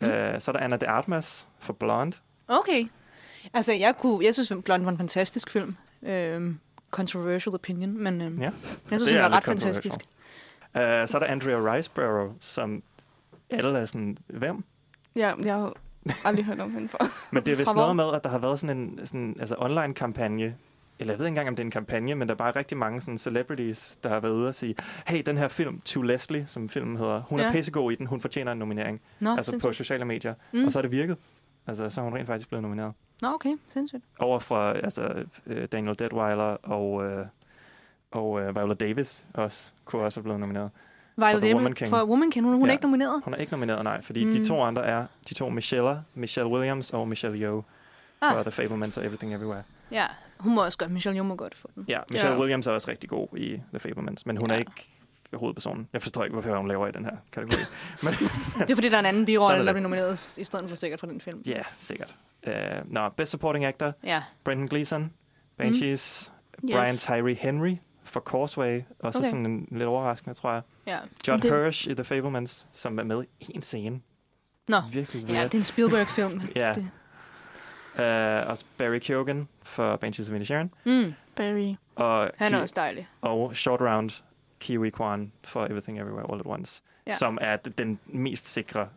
Uh, 0.00 0.08
så 0.38 0.44
er 0.48 0.52
der 0.52 0.58
Anna 0.58 0.76
de 0.76 0.88
Armas 0.88 1.48
for 1.58 1.72
Blonde. 1.72 2.16
Okay. 2.48 2.86
Altså, 3.54 3.72
jeg, 3.72 3.94
kunne, 3.98 4.24
jeg 4.24 4.34
synes, 4.34 4.52
Blonde 4.64 4.84
var 4.84 4.92
en 4.92 4.98
fantastisk 4.98 5.50
film. 5.50 5.76
Øhm, 6.02 6.58
controversial 6.90 7.54
opinion, 7.54 7.98
men 8.02 8.20
øhm, 8.20 8.38
Ja. 8.42 8.44
jeg 8.44 8.52
synes, 8.90 9.02
Det 9.02 9.08
den 9.10 9.18
er 9.18 9.28
var 9.28 9.36
ret 9.36 9.44
fantastisk. 9.44 9.94
Uh, 9.94 10.80
så 10.80 11.10
er 11.14 11.18
der 11.18 11.24
Andrea 11.26 11.74
Riseborough, 11.74 12.32
som 12.40 12.82
alle 13.50 13.78
er 13.78 13.86
sådan, 13.86 14.18
hvem? 14.26 14.64
Ja, 15.16 15.34
jeg 15.44 15.70
aldrig 16.24 16.44
hørt 16.44 16.60
om 16.60 16.72
hende 16.72 16.88
før. 16.88 16.98
Men 17.34 17.42
det 17.44 17.52
er 17.52 17.56
vist 17.56 17.74
noget 17.74 17.96
med, 17.96 18.04
at 18.14 18.24
der 18.24 18.30
har 18.30 18.38
været 18.38 18.58
sådan 18.58 18.78
en 18.78 19.06
sådan, 19.06 19.36
altså 19.40 19.54
online-kampagne, 19.58 20.54
eller 20.98 21.12
jeg 21.12 21.18
ved 21.18 21.26
ikke 21.26 21.28
engang, 21.28 21.48
om 21.48 21.56
det 21.56 21.62
er 21.62 21.66
en 21.66 21.70
kampagne, 21.70 22.14
men 22.14 22.28
der 22.28 22.34
er 22.34 22.38
bare 22.38 22.56
rigtig 22.56 22.76
mange 22.76 23.00
sådan 23.00 23.18
celebrities, 23.18 23.98
der 24.02 24.08
har 24.08 24.20
været 24.20 24.32
ude 24.32 24.48
og 24.48 24.54
sige, 24.54 24.74
hey, 25.06 25.22
den 25.26 25.36
her 25.36 25.48
film, 25.48 25.80
To 25.80 26.02
Leslie, 26.02 26.44
som 26.46 26.68
filmen 26.68 26.96
hedder, 26.96 27.22
hun 27.22 27.40
ja. 27.40 27.46
Er 27.46 27.52
pissegod 27.52 27.92
i 27.92 27.94
den, 27.94 28.06
hun 28.06 28.20
fortjener 28.20 28.52
en 28.52 28.58
nominering. 28.58 29.00
Nå, 29.20 29.30
altså 29.36 29.52
på 29.52 29.60
sindssygt. 29.60 29.76
sociale 29.76 30.04
medier. 30.04 30.34
Mm. 30.52 30.64
Og 30.64 30.72
så 30.72 30.78
er 30.78 30.82
det 30.82 30.90
virket. 30.90 31.16
Altså, 31.66 31.90
så 31.90 32.00
er 32.00 32.04
hun 32.04 32.14
rent 32.14 32.26
faktisk 32.26 32.48
blevet 32.48 32.62
nomineret. 32.62 32.92
Nå, 33.22 33.28
okay. 33.28 33.56
Sindssygt. 33.68 34.04
Over 34.18 34.38
fra 34.38 34.72
altså, 34.72 35.24
øh, 35.46 35.68
Daniel 35.72 35.98
Deadweiler 35.98 36.56
og, 36.62 37.04
øh, 37.04 37.26
og 38.10 38.40
øh, 38.40 38.56
Viola 38.56 38.74
Davis 38.74 39.26
også, 39.34 39.72
kunne 39.84 40.02
også 40.02 40.20
have 40.20 40.24
blevet 40.24 40.40
nomineret. 40.40 40.70
Viola 41.18 41.40
The 41.40 41.54
Woman 41.54 41.72
King. 41.74 41.90
for 41.90 42.04
Woman 42.04 42.30
King. 42.30 42.44
Hun, 42.46 42.54
hun 42.54 42.62
er 42.62 42.66
Ja. 42.66 42.72
ikke 42.72 42.82
nomineret. 42.82 43.22
Hun 43.24 43.34
er 43.34 43.38
ikke 43.38 43.52
nomineret, 43.52 43.84
nej, 43.84 44.02
fordi 44.02 44.24
mm. 44.24 44.32
De 44.32 44.44
to 44.48 44.62
andre 44.62 44.86
er 44.86 45.06
de 45.28 45.34
to 45.34 45.48
Michelle, 45.48 46.02
Michelle 46.14 46.50
Williams 46.50 46.90
og 46.92 47.08
Michelle 47.08 47.38
Yeoh 47.38 47.62
Ah. 48.22 48.32
for 48.34 48.42
The 48.42 48.50
Fablemans 48.50 48.96
og 48.96 49.04
Everything 49.04 49.34
Everywhere. 49.34 49.62
Ja, 49.92 50.06
hun 50.38 50.54
må 50.54 50.64
også 50.64 50.78
godt. 50.78 50.90
Michelle 50.90 51.16
Yeoh 51.16 51.26
må 51.26 51.34
godt 51.36 51.54
få 51.56 51.68
den. 51.74 51.84
Ja, 51.88 51.98
Michelle 52.12 52.34
Ja. 52.34 52.40
Williams 52.40 52.66
er 52.66 52.70
også 52.72 52.90
rigtig 52.90 53.10
god 53.10 53.28
i 53.36 53.60
The 53.70 53.78
Fablemans, 53.78 54.26
men 54.26 54.36
hun 54.36 54.48
ja. 54.50 54.54
er 54.54 54.58
ikke 54.58 54.88
hovedpersonen. 55.34 55.88
Jeg 55.92 56.02
forstår 56.02 56.24
ikke, 56.24 56.32
hvorfor 56.32 56.56
hun 56.56 56.68
laver 56.68 56.86
i 56.86 56.92
den 56.92 57.04
her 57.04 57.16
kategori. 57.32 57.60
men 58.02 58.12
Det 58.60 58.70
er 58.70 58.74
fordi, 58.74 58.88
der 58.88 58.94
er 58.96 59.00
en 59.00 59.06
anden 59.06 59.24
birolle, 59.26 59.58
er 59.58 59.64
der 59.64 59.72
bliver 59.72 59.82
nomineret 59.82 60.38
i 60.38 60.44
stedet 60.44 60.68
for 60.68 60.76
sikkert 60.76 61.00
for 61.00 61.06
den 61.06 61.20
film. 61.20 61.42
ja, 61.46 61.62
sikkert. 61.76 62.14
Uh, 62.46 62.52
Nå, 62.92 63.08
Best 63.08 63.30
Supporting 63.30 63.64
Actor, 63.64 63.92
Ja. 64.04 64.22
Brendan 64.44 64.66
Gleeson, 64.68 65.12
Banshees, 65.56 66.32
mm. 66.62 66.68
Yes. 66.68 66.74
Brian 66.76 66.96
Tyree 66.96 67.34
Henry 67.34 67.76
for 68.08 68.20
Causeway, 68.20 68.82
også 68.98 69.18
Okay. 69.18 69.28
sådan 69.28 69.46
en 69.46 69.68
lidt 69.70 69.82
overraskende, 69.88 70.34
tror 70.34 70.52
jeg. 70.52 70.62
ja. 70.86 70.98
John 71.28 71.42
Det- 71.42 71.50
Hirsch 71.50 71.88
i 71.88 71.94
The 71.94 72.04
Fablemans, 72.04 72.66
som 72.72 72.98
er 72.98 73.02
med 73.04 73.24
i 73.40 73.46
en 73.54 73.62
scene. 73.62 74.00
Nå, 74.68 74.80
Virkelig 74.92 75.24
ja, 75.28 75.32
weird. 75.32 75.44
det 75.44 75.54
er 75.54 75.58
en 75.58 75.64
Spielberg-film. 75.64 76.40
Ja. 76.56 76.72
Det. 76.74 76.90
Uh, 77.98 78.50
også 78.50 78.64
Barry 78.78 78.98
Keoghan 78.98 79.48
for 79.62 79.96
Banshees 79.96 80.28
of 80.28 80.34
Inisherin. 80.34 80.70
Mm, 80.84 81.14
Barry. 81.36 81.74
Og, 81.96 82.30
han 82.36 82.54
er 82.54 82.60
også 82.60 82.74
dejlig. 82.76 83.08
og 83.20 83.56
Short 83.56 83.80
Round, 83.80 84.22
Kiwi 84.60 84.90
Kwan 84.90 85.32
for 85.44 85.64
Everything 85.66 85.98
Everywhere 86.00 86.26
All 86.32 86.40
at 86.40 86.46
Once. 86.46 86.82
Ja. 87.06 87.12
Som 87.12 87.38
er 87.40 87.56
den 87.56 87.98
mest 88.06 88.48
sikre, 88.52 88.88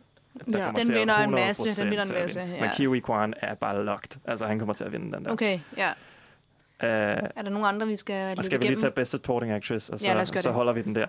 der 0.52 0.58
Ja. 0.66 0.72
Den 0.76 0.88
vinder 0.94 1.14
en 1.18 1.30
masse, 1.30 1.68
100% 1.68 1.80
den 1.82 1.90
vinder 1.90 2.04
en 2.04 2.12
masse, 2.12 2.40
ja. 2.40 2.60
Men 2.60 2.70
Kiwi 2.76 3.00
Kwan 3.00 3.34
er 3.36 3.54
bare 3.54 3.84
locked. 3.84 4.20
Altså, 4.24 4.46
han 4.46 4.58
kommer 4.58 4.74
til 4.74 4.84
at 4.84 4.92
vinde 4.92 5.16
den 5.16 5.24
der. 5.24 5.32
Okay, 5.32 5.60
ja. 5.76 5.92
Uh, 6.82 6.88
Er 6.88 7.42
der 7.42 7.50
nogen 7.50 7.66
andre, 7.66 7.86
vi 7.86 7.96
skal 7.96 8.22
og 8.30 8.36
løbe 8.36 8.42
skal 8.42 8.60
vi 8.60 8.66
lige 8.66 8.76
tage 8.80 8.90
Best 8.90 9.10
Supporting 9.10 9.52
Actress, 9.52 9.88
og 9.88 10.00
så, 10.00 10.06
Ja, 10.06 10.24
så 10.24 10.32
det. 10.48 10.52
holder 10.52 10.72
vi 10.72 10.82
den 10.82 10.94
der. 10.94 11.06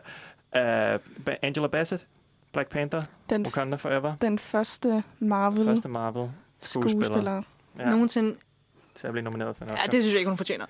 Uh, 1.25 1.33
Angela 1.41 1.67
Bassett, 1.67 2.07
Black 2.51 2.69
Panther, 2.69 3.01
Den, 3.29 3.45
Wakanda 3.45 3.75
Forever. 3.75 4.15
den 4.21 4.39
første 4.39 5.03
Marvel 5.19 5.65
Første 5.65 5.89
Marvel 5.89 6.31
skuespiller, 6.61 7.05
skuespiller. 7.05 7.41
ja, 7.79 7.89
Nogensinde... 7.89 8.35
til 8.95 9.07
at 9.07 9.13
blive 9.13 9.23
nomineret 9.23 9.55
for 9.57 9.65
en 9.65 9.71
Ja, 9.71 9.75
det 9.91 10.01
synes 10.01 10.05
jeg 10.13 10.19
ikke, 10.19 10.29
hun 10.29 10.37
fortjener. 10.37 10.65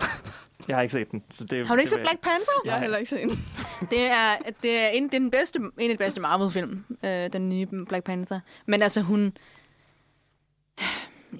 Jeg 0.68 0.76
har 0.76 0.82
ikke 0.82 0.92
set 0.92 1.10
den. 1.10 1.22
Så 1.30 1.44
det, 1.44 1.66
Har 1.66 1.74
du 1.74 1.78
ikke 1.78 1.90
set 1.90 1.98
Black 2.00 2.20
Panther? 2.20 2.52
Jeg 2.64 2.72
har 2.72 2.80
heller 2.80 2.98
ikke 2.98 3.10
set 3.10 3.20
den. 3.20 3.30
Det 3.90 4.06
er, 4.06 4.36
det 4.62 4.78
er, 4.78 4.88
en, 4.88 5.02
det 5.04 5.14
er 5.14 5.18
den 5.18 5.30
bedste, 5.30 5.58
en 5.78 5.90
af 5.90 5.96
de 5.98 6.04
bedste 6.04 6.20
Marvel-film, 6.20 6.84
øh, 7.04 7.32
den 7.32 7.48
nye 7.48 7.66
Black 7.88 8.04
Panther. 8.04 8.40
Men 8.66 8.82
altså, 8.82 9.00
hun... 9.00 9.32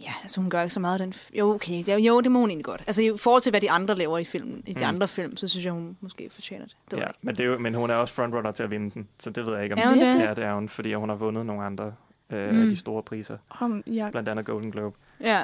Ja, 0.01 0.13
altså 0.23 0.41
hun 0.41 0.51
gør 0.51 0.63
ikke 0.63 0.75
så 0.75 0.81
meget 0.81 1.01
af 1.01 1.07
den... 1.07 1.13
f- 1.17 1.39
Jo, 1.39 1.55
okay, 1.55 1.73
det, 1.73 1.89
er- 1.89 1.97
jo, 1.97 2.21
det 2.21 2.33
må 2.33 2.39
hun 2.41 2.51
egentlig 2.51 2.65
godt. 2.65 2.83
Altså 2.87 3.03
i 3.03 3.13
forhold 3.17 3.43
til, 3.43 3.51
hvad 3.51 3.61
de 3.61 3.71
andre 3.71 3.95
laver 3.95 4.19
i 4.19 4.25
filmen, 4.25 4.63
i 4.67 4.73
de 4.73 4.79
Mm. 4.81 4.87
andre 4.87 5.09
film, 5.09 5.37
så 5.37 5.49
synes 5.49 5.65
jeg, 5.65 5.73
hun 5.73 5.97
måske 6.01 6.31
fortjener 6.33 6.65
det. 6.65 6.77
det 6.91 6.97
Ja, 6.97 7.03
ikke. 7.07 7.19
men, 7.23 7.37
det 7.37 7.43
er 7.45 7.49
jo, 7.49 7.59
men 7.59 7.75
hun 7.75 7.91
er 7.91 7.95
også 7.95 8.15
frontrunner 8.15 8.53
til 8.53 8.63
at 8.63 8.71
vinde 8.71 8.91
den, 8.91 9.09
så 9.19 9.31
det 9.31 9.47
ved 9.47 9.55
jeg 9.55 9.63
ikke 9.63 9.75
om. 9.75 9.79
Er 9.81 9.89
hun 9.89 9.99
det? 9.99 10.19
Ja, 10.21 10.35
det 10.35 10.45
er 10.45 10.55
hun, 10.55 10.69
fordi 10.69 10.95
hun 10.95 11.09
har 11.09 11.17
vundet 11.17 11.47
nogle 11.47 11.63
andre 11.65 11.93
øh, 12.31 12.51
Mm. 12.55 12.63
af 12.63 12.71
de 12.71 12.77
store 12.77 13.03
priser, 13.03 13.39
Ham, 13.51 13.83
jeg, 13.87 14.11
blandt 14.11 14.29
andet 14.29 14.47
Golden 14.47 14.71
Globe. 14.71 14.97
Ja. 15.21 15.43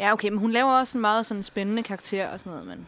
Ja, 0.00 0.12
okay, 0.12 0.28
men 0.28 0.38
hun 0.38 0.50
laver 0.50 0.70
også 0.72 0.98
en 0.98 1.00
meget 1.02 1.26
sådan 1.26 1.42
spændende 1.42 1.82
karakter 1.82 2.28
og 2.28 2.40
sådan 2.40 2.52
noget, 2.52 2.66
men... 2.66 2.86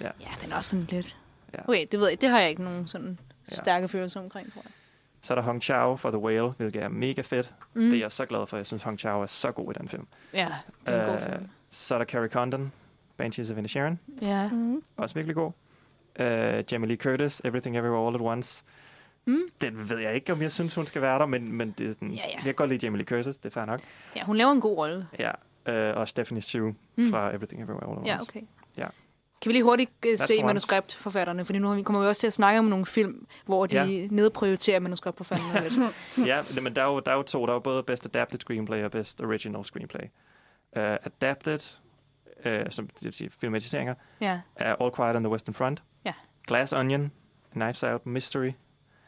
Ja. 0.00 0.10
Ja, 0.20 0.26
den 0.42 0.52
er 0.52 0.56
også 0.56 0.70
sådan 0.70 0.86
lidt... 0.90 1.16
Ja. 1.54 1.58
Okay, 1.68 1.86
det 1.92 2.00
ved 2.00 2.08
jeg, 2.08 2.20
det 2.20 2.28
har 2.28 2.40
jeg 2.40 2.50
ikke 2.50 2.62
nogen 2.62 2.88
sådan 2.88 3.18
Ja. 3.50 3.54
stærke 3.56 3.88
følelser 3.88 4.20
omkring, 4.20 4.52
tror 4.52 4.62
jeg. 4.64 4.70
Så 5.24 5.32
er 5.32 5.34
der 5.34 5.42
Hong 5.42 5.62
Chao 5.62 5.96
for 5.96 6.10
The 6.10 6.18
Whale, 6.18 6.48
hvilket 6.50 6.82
er 6.82 6.88
mega 6.88 7.22
fedt. 7.22 7.52
Mm. 7.74 7.82
Det 7.82 7.92
er 7.94 7.98
jeg 8.00 8.12
så 8.12 8.26
glad 8.26 8.46
for. 8.46 8.56
Jeg 8.56 8.66
synes, 8.66 8.82
Hong 8.82 8.98
Chao 8.98 9.22
er 9.22 9.26
så 9.26 9.50
god 9.52 9.74
i 9.74 9.78
den 9.78 9.88
film. 9.88 10.06
Ja, 10.34 10.48
det 10.86 10.94
er 10.94 11.00
en 11.00 11.06
god 11.06 11.14
Øh, 11.14 11.20
film. 11.32 11.48
Så 11.70 11.94
er 11.94 11.98
der 11.98 12.04
Carrie 12.04 12.28
Condon, 12.28 12.72
Banshees 13.16 13.50
of 13.50 13.58
Inisherin, 13.58 13.98
Ja. 14.22 14.48
mm, 14.48 14.82
også 14.96 15.14
virkelig 15.14 15.34
god. 15.34 15.52
Uh, 16.20 16.26
Jamie 16.72 16.88
Lee 16.88 16.96
Curtis, 16.96 17.40
Everything 17.44 17.76
Everywhere 17.76 18.06
All 18.06 18.14
at 18.14 18.20
Once. 18.20 18.64
Mm. 19.26 19.40
Den 19.60 19.88
ved 19.90 19.98
jeg 19.98 20.14
ikke, 20.14 20.32
om 20.32 20.42
jeg 20.42 20.52
synes, 20.52 20.74
hun 20.74 20.86
skal 20.86 21.02
være 21.02 21.18
der, 21.18 21.26
men, 21.26 21.52
men 21.52 21.74
det 21.78 21.88
er 21.88 21.92
sådan, 21.92 22.10
Ja, 22.10 22.22
ja. 22.28 22.34
jeg 22.34 22.42
kan 22.44 22.54
godt 22.54 22.70
lide 22.70 22.86
Jamie 22.86 22.98
Lee 22.98 23.06
Curtis, 23.06 23.36
det 23.36 23.46
er 23.46 23.50
fair 23.50 23.64
nok. 23.64 23.80
ja, 24.16 24.24
hun 24.24 24.36
laver 24.36 24.52
en 24.52 24.60
god 24.60 24.76
rolle. 24.78 25.06
Ja, 25.18 25.30
uh, 25.92 26.00
og 26.00 26.08
Stephanie 26.08 26.42
Sue 26.42 26.74
Mm. 26.96 27.10
fra 27.10 27.34
Everything 27.34 27.62
Everywhere 27.62 27.84
All 27.86 27.92
at 27.92 27.98
Once. 27.98 28.10
Ja, 28.12 28.20
okay. 28.20 28.40
Kan 29.44 29.48
vi 29.48 29.52
lige 29.52 29.62
hurtigt 29.64 29.90
That's 30.06 30.16
se 30.16 30.26
the 30.34 30.34
ones. 30.44 30.46
manuskriptforfatterne? 30.46 31.44
Fordi 31.44 31.58
nu 31.58 31.82
kommer 31.82 32.02
vi 32.02 32.06
også 32.08 32.20
til 32.20 32.26
at 32.26 32.32
snakke 32.32 32.58
om 32.58 32.64
nogle 32.64 32.86
film, 32.86 33.26
hvor 33.46 33.66
de 33.66 33.76
Ja. 33.76 34.06
nedprioriterer 34.10 34.80
manuskriptforfatterne 34.80 35.68
lidt. 35.68 35.94
ja, 36.28 36.42
men 36.62 36.76
der 36.76 36.82
er, 36.82 36.86
jo, 36.86 37.00
der 37.00 37.12
er 37.12 37.16
jo 37.16 37.22
to. 37.22 37.42
Der 37.42 37.48
er 37.48 37.54
jo 37.54 37.58
både 37.60 37.82
Best 37.82 38.06
Adapted 38.06 38.40
Screenplay 38.40 38.84
og 38.84 38.90
Best 38.90 39.20
Original 39.20 39.64
Screenplay. 39.64 40.00
Uh, 40.76 40.82
adapted, 40.82 41.58
uh, 42.46 42.52
som 42.70 42.86
det 42.88 43.04
vil 43.04 43.12
sige 43.12 43.30
filmatiseringer, 43.40 43.94
Ja. 44.20 44.40
er 44.56 44.74
All 44.80 44.92
Quiet 44.96 45.16
on 45.16 45.22
the 45.22 45.30
Western 45.30 45.54
Front. 45.54 45.82
Ja. 46.04 46.12
Glass 46.46 46.72
Onion, 46.72 47.12
Knives 47.52 47.82
Out, 47.82 48.06
Mystery, 48.06 48.50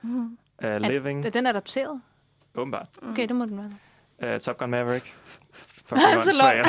mm, 0.02 0.38
uh, 0.64 0.76
Living, 0.76 1.26
Er 1.26 1.30
den 1.30 1.46
adapteret? 1.46 2.00
åbenbart. 2.54 2.88
Okay, 3.02 3.28
det 3.28 3.36
må 3.36 3.44
den 3.44 3.58
være. 4.20 4.34
Uh, 4.34 4.40
Top 4.40 4.58
Gun 4.58 4.70
Maverick. 4.70 5.14
For 5.86 5.96
Så 6.20 6.32
langt. 6.42 6.68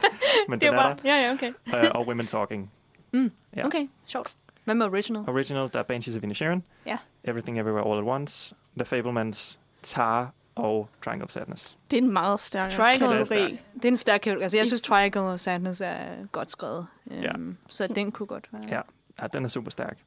Men 0.48 0.60
Det 0.60 0.66
er 0.68 0.72
er 0.72 0.76
bare... 0.76 0.96
Ja, 1.04 1.26
ja, 1.26 1.32
okay. 1.32 1.52
der. 1.70 1.90
Uh, 1.90 2.00
og 2.00 2.06
Women 2.06 2.26
Talking. 2.26 2.72
Mm. 3.12 3.30
Ja. 3.56 3.66
Okay, 3.66 3.88
sjovt. 4.06 4.34
Hvad 4.64 4.74
med 4.74 4.86
original? 4.86 5.28
Original, 5.28 5.70
der 5.72 5.78
er 5.78 5.82
Banshees 5.82 6.16
of 6.16 6.22
Inisherin. 6.22 6.64
Ja. 6.86 6.98
Everything 7.24 7.58
Everywhere 7.58 7.90
All 7.90 7.98
at 7.98 8.04
Once. 8.14 8.54
The 8.76 8.84
Fablemans, 8.84 9.58
Tar 9.82 10.32
og 10.54 10.88
Triangle 11.04 11.24
of 11.24 11.30
Sadness. 11.30 11.78
det 11.90 11.98
er 11.98 12.02
en 12.02 12.12
meget 12.12 12.40
stærk 12.40 12.70
Triangle, 12.72 13.08
Det 13.08 13.14
er 13.14 13.18
kategori. 13.24 13.60
det 13.74 13.84
er 13.84 13.88
en 13.88 13.96
stærk 13.96 14.20
kategori. 14.20 14.42
Altså, 14.42 14.56
jeg 14.56 14.66
synes, 14.66 14.82
Triangle 14.82 15.20
of 15.20 15.40
Sadness 15.40 15.80
er 15.80 16.26
godt 16.32 16.50
skrevet. 16.50 16.86
Ja. 17.10 17.34
Um, 17.34 17.56
så 17.68 17.86
den 17.86 18.12
kunne 18.12 18.26
godt 18.26 18.48
være... 18.52 18.62
Ja. 18.68 18.80
Ja, 19.22 19.26
den 19.26 19.44
er 19.44 19.48
super 19.48 19.70
stærk. 19.70 19.98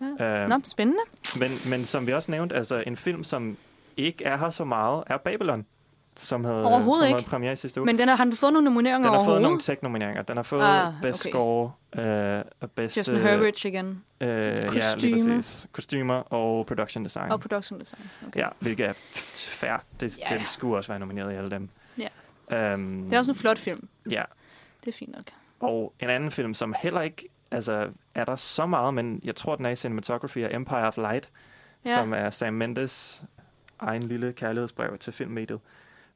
Ja. 0.00 0.44
Uh, 0.44 0.48
Nå, 0.48 0.60
spændende. 0.64 1.00
Men, 1.38 1.50
men 1.70 1.84
som 1.84 2.06
vi 2.06 2.12
også 2.12 2.30
nævnte, 2.30 2.54
altså 2.54 2.82
en 2.86 2.96
film, 2.96 3.24
som 3.24 3.56
ikke 3.96 4.24
er 4.24 4.36
her 4.36 4.50
så 4.50 4.64
meget, 4.64 5.04
er 5.06 5.16
Babylon, 5.16 5.66
som 6.16 6.44
havde, 6.44 6.64
Overhovedet 6.66 7.02
som 7.02 7.08
ikke. 7.08 7.16
havde 7.20 7.30
premiere 7.30 7.52
i 7.52 7.56
sidste 7.56 7.80
uge. 7.80 7.86
Men 7.86 7.98
den 7.98 8.08
har, 8.08 8.16
har 8.16 8.24
den 8.24 8.36
fået 8.36 8.52
nogle 8.52 8.64
nomineringer 8.64 9.08
den 9.10 9.18
har 9.18 9.24
fået 9.24 9.42
nogle 9.42 9.60
tech-nomineringer. 9.60 10.22
Den 10.22 10.36
har 10.36 10.42
fået 10.42 10.62
Ah, 10.62 10.92
Best 11.02 11.22
okay. 11.26 11.30
Score 11.30 11.72
øh, 11.96 12.42
og 12.60 12.70
Best... 12.70 12.96
Justin 12.98 13.16
Herbert 13.16 13.64
igen. 13.64 14.02
Øh, 14.20 14.28
ja, 14.28 14.54
lige 14.98 15.14
præcis. 15.14 15.66
Kostymer 15.72 16.14
og 16.14 16.66
Production 16.66 17.04
Design. 17.04 17.32
Og 17.32 17.40
production 17.40 17.80
design. 17.80 18.02
Okay. 18.26 18.40
Ja, 18.40 18.48
hvilket 18.60 18.86
er 18.86 18.92
fair. 19.48 19.82
Det, 20.00 20.18
ja. 20.18 20.36
Den 20.36 20.44
skulle 20.44 20.76
også 20.76 20.88
være 20.92 20.98
nomineret 20.98 21.32
i 21.32 21.36
alle 21.36 21.50
dem. 21.50 21.68
Ja. 22.50 22.74
Um, 22.74 23.02
Det 23.04 23.14
er 23.14 23.18
også 23.18 23.32
en 23.32 23.38
flot 23.38 23.58
film. 23.58 23.88
Ja, 24.10 24.22
Det 24.84 24.88
er 24.88 24.96
fint 24.98 25.12
nok. 25.12 25.24
og 25.60 25.92
en 26.00 26.10
anden 26.10 26.30
film, 26.30 26.54
som 26.54 26.74
heller 26.82 27.00
ikke 27.00 27.28
altså, 27.50 27.88
er 28.14 28.24
der 28.24 28.36
så 28.36 28.66
meget, 28.66 28.94
men 28.94 29.20
jeg 29.24 29.36
tror, 29.36 29.56
den 29.56 29.66
er 29.66 29.70
i 29.70 29.76
cinematography, 29.76 30.38
er 30.38 30.48
Empire 30.56 30.86
of 30.88 30.96
Light, 30.96 31.28
ja. 31.86 31.94
som 31.94 32.12
er 32.12 32.30
Sam 32.30 32.54
Mendes 32.54 33.22
egen 33.78 34.02
lille 34.02 34.32
kærlighedsbrev 34.32 34.98
til 34.98 35.12
filmmediet, 35.12 35.60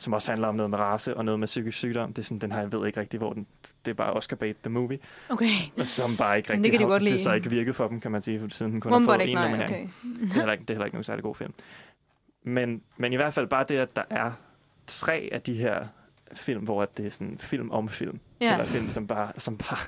som 0.01 0.13
også 0.13 0.31
handler 0.31 0.49
om 0.49 0.55
noget 0.55 0.71
med 0.71 0.79
race 0.79 1.17
og 1.17 1.25
noget 1.25 1.41
med 1.41 1.47
psykisk 1.47 1.79
sygdom. 1.79 2.13
Det 2.13 2.23
er 2.23 2.27
sådan, 2.27 2.39
den 2.39 2.53
her, 2.53 2.61
jeg 2.61 2.73
ved 2.73 2.87
ikke 2.87 3.01
rigtig, 3.01 3.19
hvor 3.19 3.33
den... 3.33 3.47
Det 3.85 3.91
er 3.91 3.95
bare 3.95 4.13
Oscar 4.13 4.37
bait 4.37 4.57
the 4.63 4.71
movie, 4.71 4.99
Okay. 5.29 5.47
som 5.83 6.17
bare 6.19 6.37
ikke 6.37 6.49
Men 6.49 6.57
rigtig 6.59 6.73
det 6.73 6.73
kan 6.73 6.81
de 6.81 6.85
har, 6.85 6.91
godt 6.91 7.03
lide. 7.03 7.15
det 7.15 7.21
så 7.23 7.33
ikke 7.33 7.51
virket 7.51 7.77
for 7.77 7.89
dem, 7.89 8.01
kan 8.01 8.11
man 8.11 8.23
sige, 8.23 8.51
siden 8.51 8.73
den 8.73 8.81
kun 8.81 8.93
Woman 8.93 9.09
har 9.09 9.15
fået 9.19 9.29
en 9.29 9.35
nej, 9.35 9.49
nominering. 9.49 9.75
okay. 10.05 10.21
Det 10.23 10.31
er 10.31 10.35
heller 10.35 10.53
ikke, 10.53 10.63
det 10.63 10.71
er 10.71 10.75
heller 10.75 10.85
ikke 10.85 10.95
nogen 10.95 11.05
særlig 11.05 11.23
god 11.23 11.35
film. 11.35 11.53
Men, 12.45 12.83
men 12.97 13.13
i 13.13 13.17
hvert 13.17 13.35
fald 13.35 13.47
bare 13.47 13.65
det, 13.69 13.77
at 13.79 13.97
der 13.97 14.03
er 14.11 14.33
tre 14.87 15.29
af 15.33 15.41
de 15.43 15.55
her 15.55 15.87
film, 16.35 16.65
hvor 16.65 16.83
at 16.83 16.97
det 16.97 17.07
er 17.07 17.11
sådan 17.11 17.37
film 17.41 17.71
om 17.71 17.89
film. 17.89 18.21
Ja. 18.41 18.53
Eller 18.53 18.65
film, 18.65 18.89
som 18.89 19.07
bare, 19.07 19.33
som 19.39 19.57
bare 19.59 19.79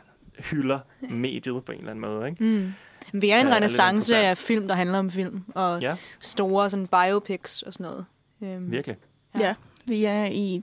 hylder 0.51 0.79
mediet 1.11 1.65
på 1.65 1.73
en 1.73 1.79
eller 1.79 1.91
anden 1.91 2.01
måde. 2.01 2.29
Ikke? 2.29 2.45
Mm. 2.45 2.73
Vi 3.21 3.31
er 3.31 3.41
en 3.41 3.47
Ja, 3.49 3.55
renaissance 3.57 4.17
af 4.17 4.39
film, 4.39 4.69
der 4.69 4.75
handler 4.75 4.99
om 4.99 5.11
film. 5.11 5.45
Og 5.55 5.81
Ja, 5.81 5.97
store 6.21 6.71
sådan 6.71 6.87
biopics 6.87 7.63
og 7.63 7.73
sådan 7.73 7.85
noget. 7.85 8.05
Øhm, 8.43 8.71
virkelig. 8.71 8.97
Ja. 9.41 9.47
Ja. 9.47 9.55
Vi 9.85 10.05
er 10.05 10.25
i 10.25 10.63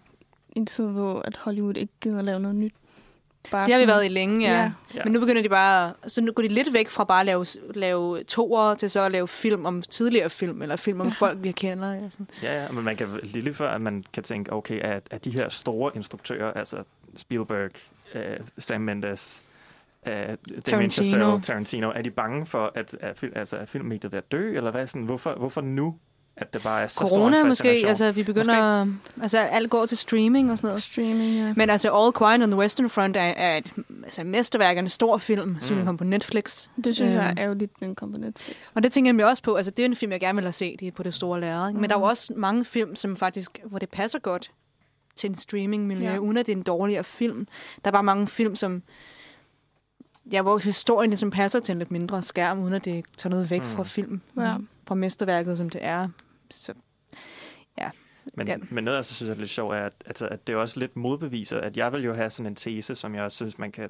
en 0.55 0.65
tid, 0.65 0.87
hvor 0.87 1.19
at 1.19 1.37
Hollywood 1.37 1.77
ikke 1.77 1.93
gider 2.01 2.21
lave 2.21 2.39
noget 2.39 2.55
nyt. 2.55 2.73
Bare 3.51 3.65
Det 3.65 3.73
har 3.73 3.81
vi 3.81 3.87
været 3.87 4.05
i 4.05 4.07
længe, 4.07 4.47
ja. 4.49 4.71
Ja. 4.95 5.03
Men 5.03 5.13
nu 5.13 5.19
begynder 5.19 5.41
de 5.41 5.49
bare... 5.49 5.93
Så 6.07 6.21
nu 6.21 6.31
går 6.31 6.43
de 6.43 6.47
lidt 6.49 6.73
væk 6.73 6.87
fra 6.89 7.03
bare 7.03 7.19
at 7.19 7.25
lave, 7.25 7.45
lave 7.75 8.23
toer 8.23 8.75
til 8.75 8.89
så 8.89 9.01
at 9.01 9.11
lave 9.11 9.27
film 9.27 9.65
om 9.65 9.81
tidligere 9.81 10.29
film, 10.29 10.61
eller 10.61 10.75
film 10.75 11.01
om 11.01 11.07
Ja. 11.07 11.13
folk, 11.13 11.43
vi 11.43 11.51
kender. 11.51 11.93
Eller 11.93 12.09
sådan. 12.09 12.27
Ja, 12.43 12.63
ja, 12.63 12.71
men 12.71 12.83
man 12.83 12.95
kan 12.97 13.07
lige 13.23 13.53
før, 13.53 13.71
at 13.71 13.81
man 13.81 14.03
kan 14.13 14.23
tænke, 14.23 14.53
okay, 14.53 14.79
at, 14.79 15.03
at 15.11 15.25
de 15.25 15.31
her 15.31 15.49
store 15.49 15.91
instruktører, 15.95 16.53
altså 16.53 16.83
Spielberg, 17.15 17.71
uh, 18.15 18.21
Sam 18.57 18.81
Mendes, 18.81 19.43
uh, 20.05 20.11
Damien 20.11 20.37
Tarantino. 20.63 20.89
Chazelle, 20.89 21.41
Tarantino, 21.41 21.91
er 21.95 22.01
de 22.01 22.11
bange 22.11 22.45
for, 22.45 22.71
at, 22.75 22.97
at, 23.01 23.23
altså, 23.35 23.57
at 23.57 23.69
filmmediet 23.69 24.05
er 24.05 24.09
ved 24.09 24.17
at 24.17 24.31
dø, 24.31 24.57
eller 24.57 24.71
hvad? 24.71 24.87
Sådan, 24.87 25.01
hvorfor, 25.01 25.33
hvorfor 25.35 25.61
nu, 25.61 25.95
at 26.39 26.53
det 26.53 26.63
bare 26.63 26.81
er 26.83 26.87
så 26.87 26.95
stor 26.95 27.07
Corona 27.07 27.41
en 27.41 27.47
måske, 27.47 27.69
altså 27.87 28.11
vi 28.11 28.23
begynder... 28.23 28.87
Altså 29.21 29.37
alt 29.37 29.69
går 29.69 29.85
til 29.85 29.97
streaming 29.97 30.51
og 30.51 30.57
sådan 30.57 30.67
noget. 30.67 30.83
Streaming, 30.83 31.33
ja. 31.35 31.53
Men 31.55 31.69
altså 31.69 31.95
All 32.03 32.13
Quiet 32.17 32.43
on 32.43 32.49
the 32.51 32.59
Western 32.59 32.89
Front 32.89 33.17
er, 33.17 33.21
er 33.21 33.57
et 33.57 33.73
altså, 34.03 34.23
mesterværk 34.23 34.77
af 34.77 34.81
en 34.81 34.89
stor 34.89 35.17
film, 35.17 35.47
mm. 35.49 35.57
som 35.61 35.77
Mm. 35.77 35.85
kommet 35.85 35.97
på 35.97 36.03
Netflix. 36.03 36.67
Det 36.83 36.95
synes 36.95 37.13
jeg 37.13 37.27
Øhm. 37.29 37.37
er 37.37 37.43
ærgerligt, 37.43 37.71
den 37.79 37.95
kom 37.95 38.11
på 38.11 38.17
Netflix. 38.17 38.57
Og 38.75 38.83
det 38.83 38.91
tænker 38.91 39.07
jeg 39.07 39.13
nemlig 39.13 39.25
også 39.25 39.43
på. 39.43 39.55
Altså, 39.55 39.71
det 39.71 39.83
er 39.83 39.85
en 39.89 39.95
film, 39.95 40.11
jeg 40.11 40.19
gerne 40.19 40.35
vil 40.35 40.43
have 40.45 40.51
set 40.53 40.93
på 40.95 41.03
det 41.03 41.13
store 41.13 41.39
lærred. 41.41 41.69
ikke? 41.69 41.81
Men 41.81 41.89
der 41.89 41.95
er 41.95 41.99
jo 41.99 42.05
Mhm. 42.05 42.09
også 42.09 42.33
mange 42.35 42.65
film, 42.65 42.95
som 42.95 43.15
faktisk, 43.15 43.59
hvor 43.65 43.79
det 43.79 43.89
passer 43.89 44.19
godt 44.19 44.51
til 45.15 45.29
en 45.29 45.35
streamingmiljø, 45.37 46.05
Ja. 46.07 46.11
ja. 46.13 46.17
uden 46.19 46.37
at 46.37 46.45
det 46.45 46.51
er 46.51 46.57
en 46.57 46.63
dårligere 46.63 47.03
film. 47.03 47.47
Der 47.85 47.87
er 47.87 47.91
bare 47.91 48.03
mange 48.03 48.27
film, 48.27 48.55
som 48.55 48.81
ja, 50.31 50.41
hvor 50.41 50.57
historien 50.57 51.09
ligesom 51.09 51.31
passer 51.31 51.59
til 51.59 51.71
en 51.73 51.79
lidt 51.79 51.91
mindre 51.91 52.21
skærm, 52.21 52.59
uden 52.63 52.73
at 52.73 52.85
det 52.85 53.05
tager 53.17 53.29
noget 53.31 53.49
væk 53.51 53.61
Mm. 53.61 53.67
fra 53.67 53.83
film, 53.83 54.21
Ja. 54.37 54.53
fra 54.87 54.95
mesterværket, 54.95 55.57
som 55.57 55.69
det 55.69 55.81
er. 55.83 56.07
Så 56.51 56.73
Men, 58.35 58.47
Ja. 58.47 58.53
ja. 58.53 58.57
men 58.71 58.83
noget, 58.83 58.97
jeg 58.97 59.05
så 59.05 59.13
synes 59.13 59.31
er 59.31 59.35
lidt 59.35 59.49
sjovt, 59.49 59.75
er, 59.75 59.81
at, 59.85 59.93
altså, 60.05 60.27
at 60.27 60.47
det 60.47 60.55
også 60.55 60.79
lidt 60.79 60.95
modbeviser, 60.95 61.59
at 61.59 61.77
jeg 61.77 61.91
vil 61.91 62.03
jo 62.03 62.13
have 62.13 62.29
sådan 62.29 62.45
en 62.45 62.55
tese, 62.55 62.95
som 62.95 63.15
jeg 63.15 63.23
også 63.23 63.35
synes, 63.35 63.57
man 63.57 63.71
kan 63.71 63.89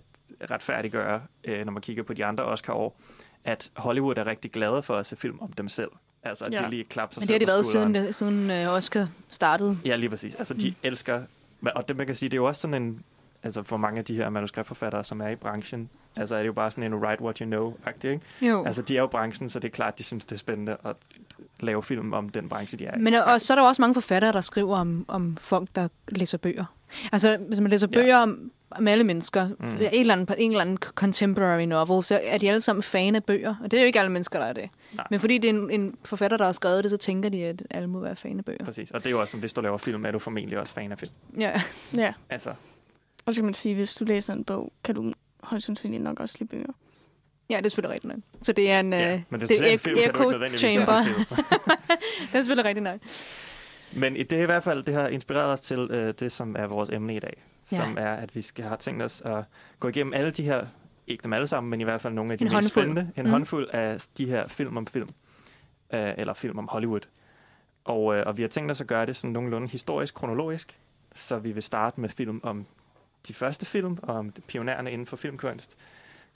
retfærdiggøre, 0.51 1.21
øh, 1.43 1.65
når 1.65 1.71
man 1.71 1.81
kigger 1.81 2.03
på 2.03 2.13
de 2.13 2.25
andre 2.25 2.43
Oscar-år, 2.43 2.99
at 3.43 3.71
Hollywood 3.75 4.17
er 4.17 4.25
rigtig 4.25 4.51
glade 4.51 4.83
for 4.83 4.95
at 4.95 5.05
se 5.05 5.15
film 5.15 5.39
om 5.39 5.53
dem 5.53 5.69
selv. 5.69 5.89
Altså, 6.23 6.45
at 6.45 6.53
Ja. 6.53 6.63
de 6.65 6.69
lige 6.69 6.83
klapper 6.83 7.13
sig 7.13 7.21
men 7.21 7.27
det 7.27 7.33
har 7.33 7.39
de 7.39 7.47
været 7.47 7.65
skulderen. 7.65 7.93
siden, 8.15 8.39
det, 8.39 8.49
siden 8.49 8.67
uh, 8.67 8.73
Oscar 8.73 9.07
startede. 9.29 9.77
Ja, 9.85 9.95
lige 9.95 10.09
præcis. 10.09 10.35
Altså, 10.35 10.53
de 10.53 10.69
mm. 10.69 10.75
elsker... 10.83 11.23
Og 11.75 11.87
det, 11.87 11.97
man 11.97 12.05
kan 12.05 12.15
sige, 12.15 12.29
det 12.29 12.33
er 12.37 12.41
jo 12.41 12.45
også 12.45 12.61
sådan 12.61 12.83
en... 12.83 13.03
Altså, 13.43 13.63
for 13.63 13.77
mange 13.77 13.99
af 13.99 14.05
de 14.05 14.15
her 14.15 14.29
manuskriptforfattere, 14.29 15.03
som 15.03 15.21
er 15.21 15.27
i 15.27 15.35
branchen, 15.35 15.89
altså 16.15 16.35
er 16.35 16.39
det 16.39 16.47
jo 16.47 16.53
bare 16.53 16.71
sådan 16.71 16.83
en 16.83 16.95
write 16.95 17.23
what 17.23 17.37
you 17.37 17.45
know-agtig, 17.49 18.07
ikke? 18.09 18.25
Jo. 18.41 18.65
Altså, 18.65 18.81
de 18.81 18.95
er 18.97 18.99
jo 19.01 19.05
i 19.05 19.09
branchen, 19.09 19.49
så 19.49 19.59
det 19.59 19.67
er 19.67 19.71
klart, 19.71 19.97
de 19.99 20.03
synes, 20.03 20.25
det 20.25 20.31
er 20.35 20.39
spændende 20.39 20.77
at 20.85 20.95
lave 21.59 21.83
film 21.83 22.13
om 22.13 22.29
den 22.29 22.49
branche, 22.49 22.77
de 22.77 22.85
er 22.85 22.97
i. 22.97 22.99
Men 23.01 23.13
og 23.13 23.41
så 23.41 23.53
er 23.53 23.55
der 23.55 23.63
jo 23.63 23.67
også 23.67 23.81
mange 23.81 23.93
forfattere, 23.93 24.31
der 24.33 24.41
skriver 24.41 24.77
om, 24.77 25.05
om 25.07 25.37
folk, 25.41 25.69
der 25.75 25.87
læser 26.07 26.37
bøger. 26.37 26.65
Altså, 27.11 27.37
hvis 27.47 27.59
man 27.59 27.71
læser 27.71 27.87
Ja. 27.91 27.97
bøger 28.01 28.17
om, 28.17 28.51
om 28.71 28.87
alle 28.87 29.03
mennesker, 29.03 29.47
Mm. 29.47 29.55
en, 29.67 29.77
eller 29.93 30.13
anden, 30.13 30.35
en 30.37 30.51
eller 30.51 30.61
anden 30.61 30.77
contemporary 30.77 31.61
novel, 31.63 32.03
så 32.03 32.19
er 32.23 32.37
de 32.37 32.49
alle 32.49 32.61
sammen 32.61 32.83
fan 32.83 33.15
af 33.15 33.23
bøger. 33.23 33.55
Og 33.63 33.71
det 33.71 33.77
er 33.77 33.81
jo 33.81 33.85
ikke 33.87 33.99
alle 33.99 34.11
mennesker, 34.11 34.39
der 34.39 34.45
er 34.45 34.53
det. 34.53 34.69
Nej. 34.93 35.05
Men 35.09 35.19
fordi 35.19 35.37
det 35.37 35.49
er 35.49 35.53
en, 35.53 35.69
en 35.71 35.95
forfatter, 36.05 36.37
der 36.37 36.45
har 36.45 36.51
skrevet 36.51 36.83
det, 36.83 36.91
så 36.91 36.97
tænker 36.97 37.29
de, 37.29 37.45
at 37.45 37.63
alle 37.69 37.87
må 37.87 37.99
være 37.99 38.15
fan 38.15 38.37
af 38.37 38.45
bøger. 38.45 38.65
Præcis. 38.65 38.91
Og 38.91 38.99
det 38.99 39.07
er 39.07 39.11
jo 39.11 39.19
også, 39.21 39.37
hvis 39.37 39.53
du 39.53 39.61
laver 39.61 39.77
film, 39.77 40.05
er 40.05 40.11
du 40.11 40.19
formentlig 40.19 40.59
også 40.59 40.73
fan 40.73 40.91
af 40.91 40.99
film. 40.99 41.11
Ja. 41.39 41.61
Ja. 41.95 42.13
Altså, 42.29 42.53
Og 43.29 43.33
så 43.35 43.37
kan 43.41 43.45
man 43.45 43.53
sige, 43.53 43.75
hvis 43.75 43.95
du 43.95 44.05
læser 44.05 44.33
en 44.33 44.43
bog, 44.43 44.73
kan 44.83 44.95
du 44.95 45.13
højst 45.43 45.65
sandsynligt 45.65 46.03
nok 46.03 46.19
også 46.19 46.35
lide 46.39 46.49
bøger. 46.49 46.73
ja, 47.49 47.57
det 47.57 47.65
er 47.65 47.69
selvfølgelig 47.69 47.93
rigtigt 47.93 48.13
nok. 48.13 48.23
Så 48.41 48.51
det 48.53 48.71
er 48.71 48.79
en... 48.79 48.93
ja. 48.93 49.13
øh, 49.15 49.21
Men 49.29 49.39
det 49.39 49.47
ser 49.49 49.63
er 49.63 49.67
en 49.69 49.79
film, 49.79 49.97
echo 49.97 50.57
chamber. 50.57 51.03
det 52.31 52.33
er 52.33 52.37
selvfølgelig 52.41 52.65
rigtigt 52.65 52.83
nok. 52.83 52.99
Men 53.93 54.13
det 54.15 54.31
er 54.31 54.41
i 54.41 54.45
hvert 54.45 54.63
fald, 54.63 54.83
det 54.83 54.93
har 54.93 55.07
inspireret 55.07 55.53
os 55.53 55.59
til 55.61 55.79
øh, 55.91 56.13
det, 56.19 56.31
som 56.31 56.55
er 56.59 56.65
vores 56.67 56.89
emne 56.89 57.15
i 57.15 57.19
dag. 57.19 57.43
Ja. 57.71 57.77
Som 57.77 57.97
er, 57.97 58.13
at 58.13 58.35
vi 58.35 58.41
skal 58.41 58.65
have 58.65 58.77
tænkt 58.77 59.03
os 59.03 59.21
at 59.25 59.43
gå 59.79 59.87
igennem 59.87 60.13
alle 60.13 60.31
de 60.31 60.43
her, 60.43 60.65
ikke 61.07 61.23
dem 61.23 61.33
alle 61.33 61.47
sammen, 61.47 61.69
men 61.71 61.81
i 61.81 61.83
hvert 61.83 62.01
fald 62.01 62.13
nogle 62.13 62.31
af 62.31 62.37
de 62.37 62.45
En 62.45 62.51
mest 62.51 62.55
håndfuld. 62.75 62.83
spændende. 62.83 63.11
En 63.17 63.23
Mm. 63.25 63.31
håndfuld 63.31 63.67
af 63.73 64.01
de 64.17 64.25
her 64.25 64.47
film 64.47 64.77
om 64.77 64.87
film. 64.87 65.09
Øh, 65.93 66.11
eller 66.17 66.33
film 66.33 66.57
om 66.59 66.67
Hollywood. 66.71 67.01
Og, 67.85 68.15
øh, 68.15 68.23
og 68.25 68.37
vi 68.37 68.41
har 68.41 68.49
tænkt 68.49 68.71
os 68.71 68.81
at 68.81 68.87
gøre 68.87 69.05
det 69.05 69.15
sådan 69.15 69.31
nogenlunde 69.33 69.67
historisk, 69.67 70.13
kronologisk. 70.15 70.79
Så 71.15 71.39
vi 71.39 71.51
vil 71.51 71.63
starte 71.63 72.01
med 72.01 72.09
film 72.09 72.39
om 72.43 72.65
de 73.29 73.33
første 73.33 73.65
film, 73.65 73.97
og 74.03 74.15
om 74.15 74.31
pionererne 74.47 74.91
inden 74.91 75.07
for 75.07 75.17
filmkunst. 75.17 75.77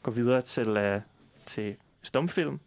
Gå 0.03 0.11
videre 0.11 0.41
til, 0.41 0.67
øh, 0.67 1.01
til 1.45 1.75
stumfilm. 2.03 2.59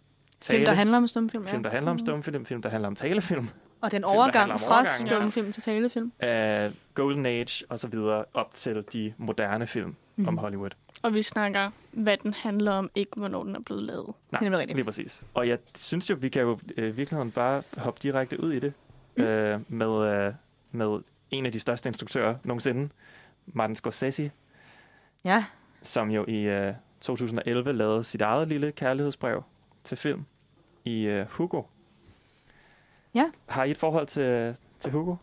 Film, 0.45 0.65
der 0.65 0.73
handler 0.73 0.97
om 0.97 1.07
stumfilm, 1.07 1.47
film, 1.47 1.63
der 1.63 1.71
handler 1.71 1.91
om 1.91 1.99
stumfilm, 1.99 2.47
film, 2.47 2.63
der 2.63 2.69
handler 2.69 2.87
om 2.89 2.95
talefilm. 2.95 3.49
Og 3.81 3.91
den 3.91 4.05
overgang 4.05 4.53
om 4.53 4.59
fra 4.59 4.85
stumfilm 4.85 5.53
til 5.53 5.63
talefilm. 5.63 6.13
af 6.21 6.73
Golden 6.95 7.27
Age 7.27 7.65
og 7.69 7.79
så 7.79 7.89
videre 7.89 8.25
op 8.35 8.55
til 8.55 8.85
de 8.93 9.15
moderne 9.19 9.67
film 9.67 9.87
mm. 9.89 9.95
Mhm. 10.17 10.29
om 10.29 10.39
Hollywood. 10.39 10.71
Og 11.03 11.15
vi 11.15 11.23
snakker, 11.23 11.71
hvad 11.93 12.17
den 12.17 12.35
handler 12.35 12.73
om, 12.73 12.91
ikke 12.95 13.13
hvornår 13.17 13.45
den 13.45 13.57
er 13.57 13.61
blevet 13.61 13.83
lavet. 13.83 14.15
Nej, 14.33 14.41
Det 14.41 14.53
er 14.53 14.59
rigtigt. 14.59 14.77
Lige 14.77 14.85
præcis. 14.85 15.25
Og 15.35 15.49
jeg 15.49 15.59
synes 15.77 16.11
jo, 16.11 16.17
vi 16.21 16.29
kan 16.29 16.43
jo 16.43 16.59
øh, 16.77 16.89
i 16.89 16.91
virkeligheden 16.91 17.31
bare 17.31 17.63
hoppe 17.77 18.01
direkte 18.03 18.41
ud 18.41 18.53
i 18.53 18.59
det 18.59 18.73
Mm. 19.17 19.23
øh, 19.25 19.61
med, 19.69 20.27
øh, 20.27 20.33
med 20.73 21.01
en 21.31 21.47
af 21.47 21.53
de 21.53 21.61
største 21.61 21.89
instruktører 21.89 22.35
nogensinde, 22.45 22.89
Martin 23.47 23.77
Scorsese, 23.77 24.31
Ja. 25.25 25.45
som 25.83 26.11
jo 26.11 26.25
i 26.29 26.43
øh, 26.43 26.75
2011 27.01 27.73
lavede 27.73 28.05
sit 28.05 28.21
eget 28.21 28.49
lille 28.49 28.73
kærlighedsbrev 28.73 29.43
til 29.85 29.97
film 29.97 30.25
i 30.85 31.03
øh, 31.03 31.27
Hugo. 31.31 31.63
Ja. 33.15 33.25
Har 33.47 33.65
I 33.65 33.71
et 33.71 33.79
forhold 33.79 34.07
til, 34.07 34.57
til 34.81 34.91
Hugo? 34.93 35.15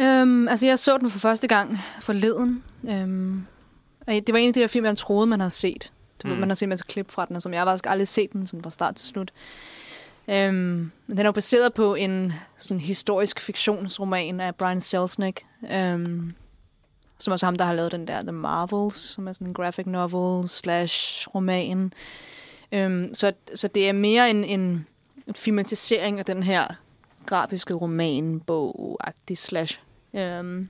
Øhm, 0.00 0.48
altså, 0.48 0.66
jeg 0.66 0.78
så 0.78 0.98
den 0.98 1.10
for 1.10 1.18
første 1.18 1.48
gang 1.48 1.78
forleden. 2.00 2.64
Øhm, 2.88 3.46
og 4.00 4.12
det 4.12 4.32
var 4.32 4.38
en 4.38 4.48
af 4.48 4.54
de 4.54 4.60
der 4.60 4.66
film, 4.66 4.84
man 4.84 4.96
troede, 4.96 5.26
man 5.26 5.40
havde 5.40 5.50
set. 5.50 5.92
Du 6.22 6.28
mm. 6.28 6.32
ved, 6.32 6.40
man 6.40 6.48
har 6.48 6.54
set 6.54 6.62
en 6.66 6.68
masse 6.68 6.84
klip 6.88 7.10
fra 7.10 7.24
den, 7.26 7.36
og 7.36 7.42
som 7.42 7.52
jeg 7.52 7.60
har 7.60 7.66
faktisk 7.66 7.86
aldrig 7.86 8.08
set 8.08 8.32
den 8.32 8.46
sådan 8.46 8.62
fra 8.62 8.70
start 8.70 8.94
til 8.96 9.06
slut. 9.06 9.32
Øhm, 10.28 10.90
den 11.06 11.18
er 11.18 11.24
jo 11.24 11.32
baseret 11.32 11.74
på 11.74 11.94
en 11.94 12.32
sådan 12.56 12.80
historisk 12.80 13.40
fiktionsroman 13.40 14.40
af 14.40 14.54
Brian 14.54 14.80
Selznick, 14.80 15.46
øhm, 15.72 16.34
som 17.20 17.32
også 17.32 17.46
ham, 17.46 17.56
der 17.56 17.64
har 17.64 17.72
lavet 17.72 17.92
den 17.92 18.06
der 18.06 18.22
The 18.22 18.32
Marvels, 18.32 18.96
som 18.96 19.28
er 19.28 19.32
sådan 19.32 19.46
en 19.46 19.54
graphic 19.54 19.86
novel 19.86 20.48
slash 20.48 21.28
roman. 21.34 21.92
Øhm, 22.72 23.14
så, 23.14 23.32
så 23.54 23.68
det 23.68 23.88
er 23.88 23.92
mere 23.92 24.30
en, 24.30 24.44
en, 24.44 24.86
en 25.26 25.34
filmatisering 25.34 26.18
af 26.18 26.24
den 26.24 26.42
her 26.42 26.66
grafiske 27.26 27.74
roman, 27.74 28.40
bog-agtig 28.46 29.34
slash, 29.36 29.80
øhm, 30.14 30.68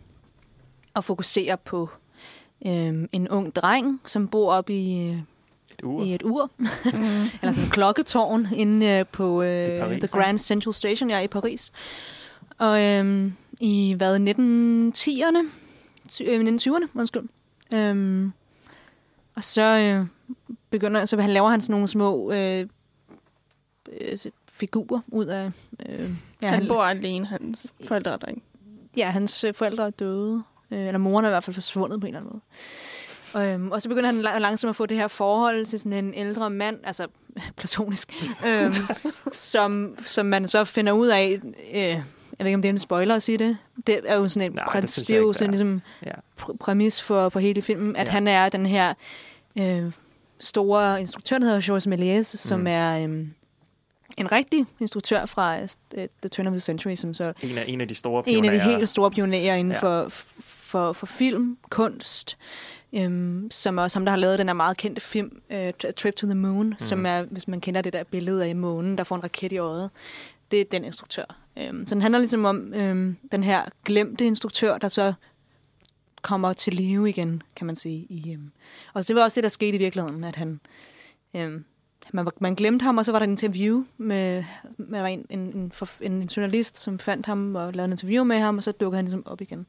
og 0.95 1.05
fokuserer 1.05 1.57
på 1.57 1.89
øhm, 2.67 3.09
en 3.13 3.29
ung 3.29 3.55
dreng, 3.55 4.01
som 4.05 4.29
bor 4.29 4.53
op 4.53 4.71
i, 4.71 5.09
øh, 5.09 5.19
Et 5.73 5.85
ur? 5.85 6.03
i 6.03 6.15
et 6.15 6.23
ur, 6.23 6.51
Mm. 6.59 6.65
eller 7.43 7.53
sådan 7.53 7.65
en 7.65 7.71
klokketårn 7.71 8.47
inde 8.55 8.87
øh, 8.87 9.07
på 9.13 9.43
øh, 9.43 9.81
Paris, 9.81 9.99
The. 9.99 10.09
Grand 10.09 10.39
Central 10.39 10.75
Station, 10.75 11.11
ja, 11.11 11.21
i 11.21 11.27
Paris. 11.29 11.73
Og 12.59 12.83
øhm, 12.85 13.33
i, 13.61 13.95
hvad, 13.97 14.17
1910'erne? 14.17 15.51
Ty- 16.09 16.23
øh, 16.27 16.41
1920'erne, 16.41 16.87
undskyld. 16.95 17.29
Øhm, 17.75 18.33
og 19.35 19.45
så 19.45 19.63
øh, 19.63 20.07
begynder, 20.71 21.05
så 21.07 21.21
han 21.21 21.31
laver 21.31 21.49
han 21.49 21.61
sådan 21.61 21.73
nogle 21.73 21.89
små 21.89 22.33
øh, 22.33 22.67
øh, 24.01 24.19
figurer 24.53 25.01
ud 25.09 25.27
af... 25.27 25.51
Øh, 25.89 26.11
ja, 26.43 26.49
Han 26.51 26.69
bor 26.69 26.83
alene, 26.83 27.27
hans 27.27 27.75
forældre 27.85 28.11
er 28.13 28.17
der 28.17 28.27
ikke. 28.27 28.43
Ja, 28.97 29.11
hans 29.11 29.45
øh, 29.45 29.55
forældre 29.55 29.87
er 29.87 29.91
døde. 29.91 30.43
Øh, 30.71 30.87
eller 30.87 30.99
moren 30.99 31.25
er 31.25 31.29
i 31.29 31.33
hvert 31.33 31.45
fald 31.45 31.55
forsvundet 31.55 32.01
på 32.01 32.07
en 32.07 32.15
eller 32.15 32.21
anden 32.21 32.33
måde. 32.33 32.43
Og, 33.35 33.47
øhm, 33.55 33.71
og 33.71 33.83
så 33.83 33.89
begynder 33.89 34.07
han 34.07 34.21
lang- 34.21 34.39
langsomt 34.41 34.69
at 34.69 34.77
få 34.77 34.87
det 34.87 34.97
her 34.97 35.09
forhold 35.09 35.67
til 35.67 35.81
sådan 35.81 36.05
en 36.05 36.15
ældre 36.15 36.51
mand, 36.51 36.81
altså 36.85 37.07
platonisk, 37.57 38.25
øhm, 38.47 38.73
som, 39.33 39.97
som 40.07 40.27
man 40.27 40.49
så 40.49 40.65
finder 40.65 40.93
ud 40.93 41.09
af, 41.09 41.41
øh, 41.75 42.03
jeg 42.39 42.45
ved 42.45 42.47
ikke, 42.47 42.55
om 42.55 42.63
det 42.63 42.69
er 42.69 42.73
en 42.73 42.79
spoiler 42.79 43.15
at 43.15 43.23
sige 43.23 43.39
det, 43.39 43.57
det 43.87 44.01
er 44.05 44.17
jo 44.17 44.29
sådan 44.29 44.51
en 44.51 44.55
Nej, 44.57 44.65
præ- 44.65 44.81
det 44.81 45.05
det 45.09 45.11
er 45.17 45.19
jo 45.21 45.33
sådan 45.33 45.51
ligesom 45.51 45.81
Ja. 46.07 46.11
pr- 46.41 46.57
præmis 46.61 47.03
for, 47.03 47.29
for 47.29 47.41
hele 47.41 47.63
filmen, 47.63 47.97
at 47.97 48.07
Ja. 48.07 48.11
han 48.13 48.29
er 48.29 48.49
den 48.49 48.67
her 48.67 48.95
øh, 49.59 49.93
store 50.41 51.01
instruktør, 51.01 51.39
der 51.39 51.45
hedder 51.47 51.61
Georges 51.61 51.87
Méliès, 51.87 52.37
som 52.37 52.61
Mm. 52.61 52.67
er 52.67 52.99
øh, 52.99 53.27
en 54.17 54.33
rigtig 54.33 54.67
instruktør 54.81 55.27
fra 55.27 55.59
øh, 55.61 55.69
The 55.95 56.29
Turn 56.33 56.47
of 56.47 56.51
the 56.53 56.61
Century, 56.61 56.95
som 56.95 57.15
så 57.15 57.33
En 57.43 57.59
af, 57.59 57.65
en 57.69 57.81
af 57.81 57.89
de 57.89 57.95
store 57.95 58.23
en 58.27 58.45
af 58.45 58.51
de 58.51 58.59
pionerer. 58.59 58.77
helt 58.79 58.89
store 58.89 59.11
pionerer 59.11 59.55
inden 59.55 59.73
Ja. 59.73 59.79
for, 59.81 60.09
for, 60.41 60.93
for 60.93 61.07
film, 61.07 61.59
kunst, 61.71 62.37
øhm, 62.93 63.49
som 63.51 63.79
er 63.79 63.83
også 63.83 63.99
ham, 63.99 64.05
der 64.05 64.11
har 64.13 64.17
lavet 64.17 64.39
den 64.39 64.49
her 64.49 64.55
meget 64.55 64.77
kendte 64.77 65.01
film, 65.01 65.41
uh, 65.51 65.57
Trip 65.97 66.15
to 66.17 66.27
the 66.27 66.35
Moon, 66.35 66.67
mm. 66.67 66.75
som 66.79 67.07
er, 67.07 67.23
hvis 67.23 67.49
man 67.49 67.61
kender 67.61 67.83
det 67.83 67.93
der 67.93 68.05
billede 68.05 68.45
af 68.47 68.57
månen, 68.57 68.99
der 68.99 69.05
får 69.05 69.17
en 69.17 69.23
raket 69.25 69.53
i 69.53 69.59
øjet. 69.59 69.91
Det 70.51 70.61
er 70.61 70.65
den 70.73 70.85
instruktør. 70.85 71.25
Øhm, 71.59 71.87
så 71.87 71.95
den 71.95 72.03
handler 72.03 72.19
ligesom 72.19 72.45
om 72.45 72.75
øhm, 72.75 73.17
den 73.33 73.45
her 73.45 73.63
glemte 73.85 74.27
instruktør, 74.27 74.79
der 74.79 74.89
så 74.89 75.13
kommer 76.23 76.53
til 76.53 76.75
live 76.75 77.09
igen, 77.09 77.43
kan 77.57 77.67
man 77.67 77.77
sige. 77.77 78.07
I, 78.11 78.33
øhm. 78.33 78.51
Og 78.95 79.09
det 79.09 79.17
var 79.17 79.23
også 79.23 79.35
det, 79.35 79.43
der 79.43 79.49
skete 79.49 79.75
i 79.77 79.79
virkeligheden, 79.79 80.25
at 80.25 80.37
han... 80.37 80.61
Øhm, 81.35 81.65
man, 82.13 82.29
man 82.41 82.55
glemte 82.55 82.83
ham, 82.83 82.99
og 82.99 83.05
så 83.05 83.13
var 83.13 83.19
der 83.19 83.27
et 83.27 83.31
interview 83.31 83.85
med, 83.97 84.45
med 84.77 85.01
en, 85.13 85.27
en, 85.31 85.73
en, 86.01 86.13
en, 86.13 86.23
journalist, 86.23 86.79
som 86.79 86.99
fandt 86.99 87.27
ham 87.27 87.55
og 87.55 87.73
lavede 87.73 87.85
en 87.85 87.93
interview 87.93 88.25
med 88.25 88.39
ham, 88.39 88.57
og 88.57 88.63
så 88.63 88.73
dukkede 88.73 88.97
han 88.99 89.05
ligesom 89.05 89.27
op 89.27 89.41
igen. 89.41 89.69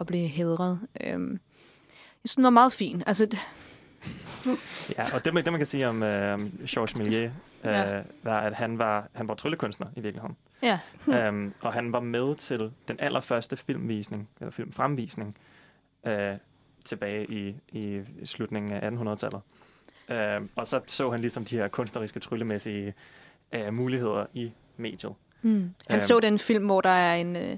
at 0.00 0.06
blive 0.06 0.28
hedret. 0.28 0.78
Øhm, 1.04 1.30
jeg 1.32 1.38
synes, 2.24 2.34
den 2.34 2.44
var 2.44 2.50
meget 2.50 2.72
fin. 2.72 3.02
Altså, 3.06 3.26
Ja, 4.98 5.14
og 5.14 5.24
det, 5.24 5.34
man- 5.34 5.44
det 5.44 5.52
man 5.52 5.58
kan 5.58 5.66
sige 5.66 5.88
om 5.88 6.02
øh, 6.02 6.34
om 6.34 6.52
Georges 6.68 6.92
Méliès, 6.92 7.14
øh, 7.14 7.30
Ja. 7.64 8.02
var, 8.22 8.40
at 8.40 8.52
han 8.54 8.78
var, 8.78 9.08
han 9.12 9.28
var 9.28 9.34
tryllekunstner 9.34 9.86
i 9.96 10.00
virkeligheden. 10.00 10.36
Ja. 10.62 10.78
øhm, 11.28 11.52
og 11.62 11.72
han 11.72 11.92
var 11.92 12.00
med 12.00 12.36
til 12.36 12.70
den 12.88 12.96
allerførste 13.00 13.56
filmvisning, 13.56 14.28
eller 14.40 14.50
filmfremvisning, 14.50 15.36
øh, 16.06 16.34
tilbage 16.84 17.26
i, 17.30 17.54
i 17.72 18.00
slutningen 18.24 18.72
af 18.72 18.90
1800-tallet. 18.90 19.40
Øh, 20.08 20.40
og 20.56 20.66
så 20.66 20.80
så 20.86 21.10
han 21.10 21.20
ligesom 21.20 21.44
de 21.44 21.56
her 21.56 21.68
kunstneriske, 21.68 22.20
tryllemæssige 22.20 22.94
øh, 23.52 23.74
muligheder 23.74 24.26
i 24.34 24.52
mediet. 24.76 25.12
Hmm. 25.40 25.74
Han 25.88 25.96
Øhm. 25.96 26.00
så 26.00 26.20
den 26.20 26.38
film, 26.38 26.64
hvor 26.66 26.80
der 26.80 26.88
er 26.90 27.14
en, 27.16 27.36
øh, 27.36 27.56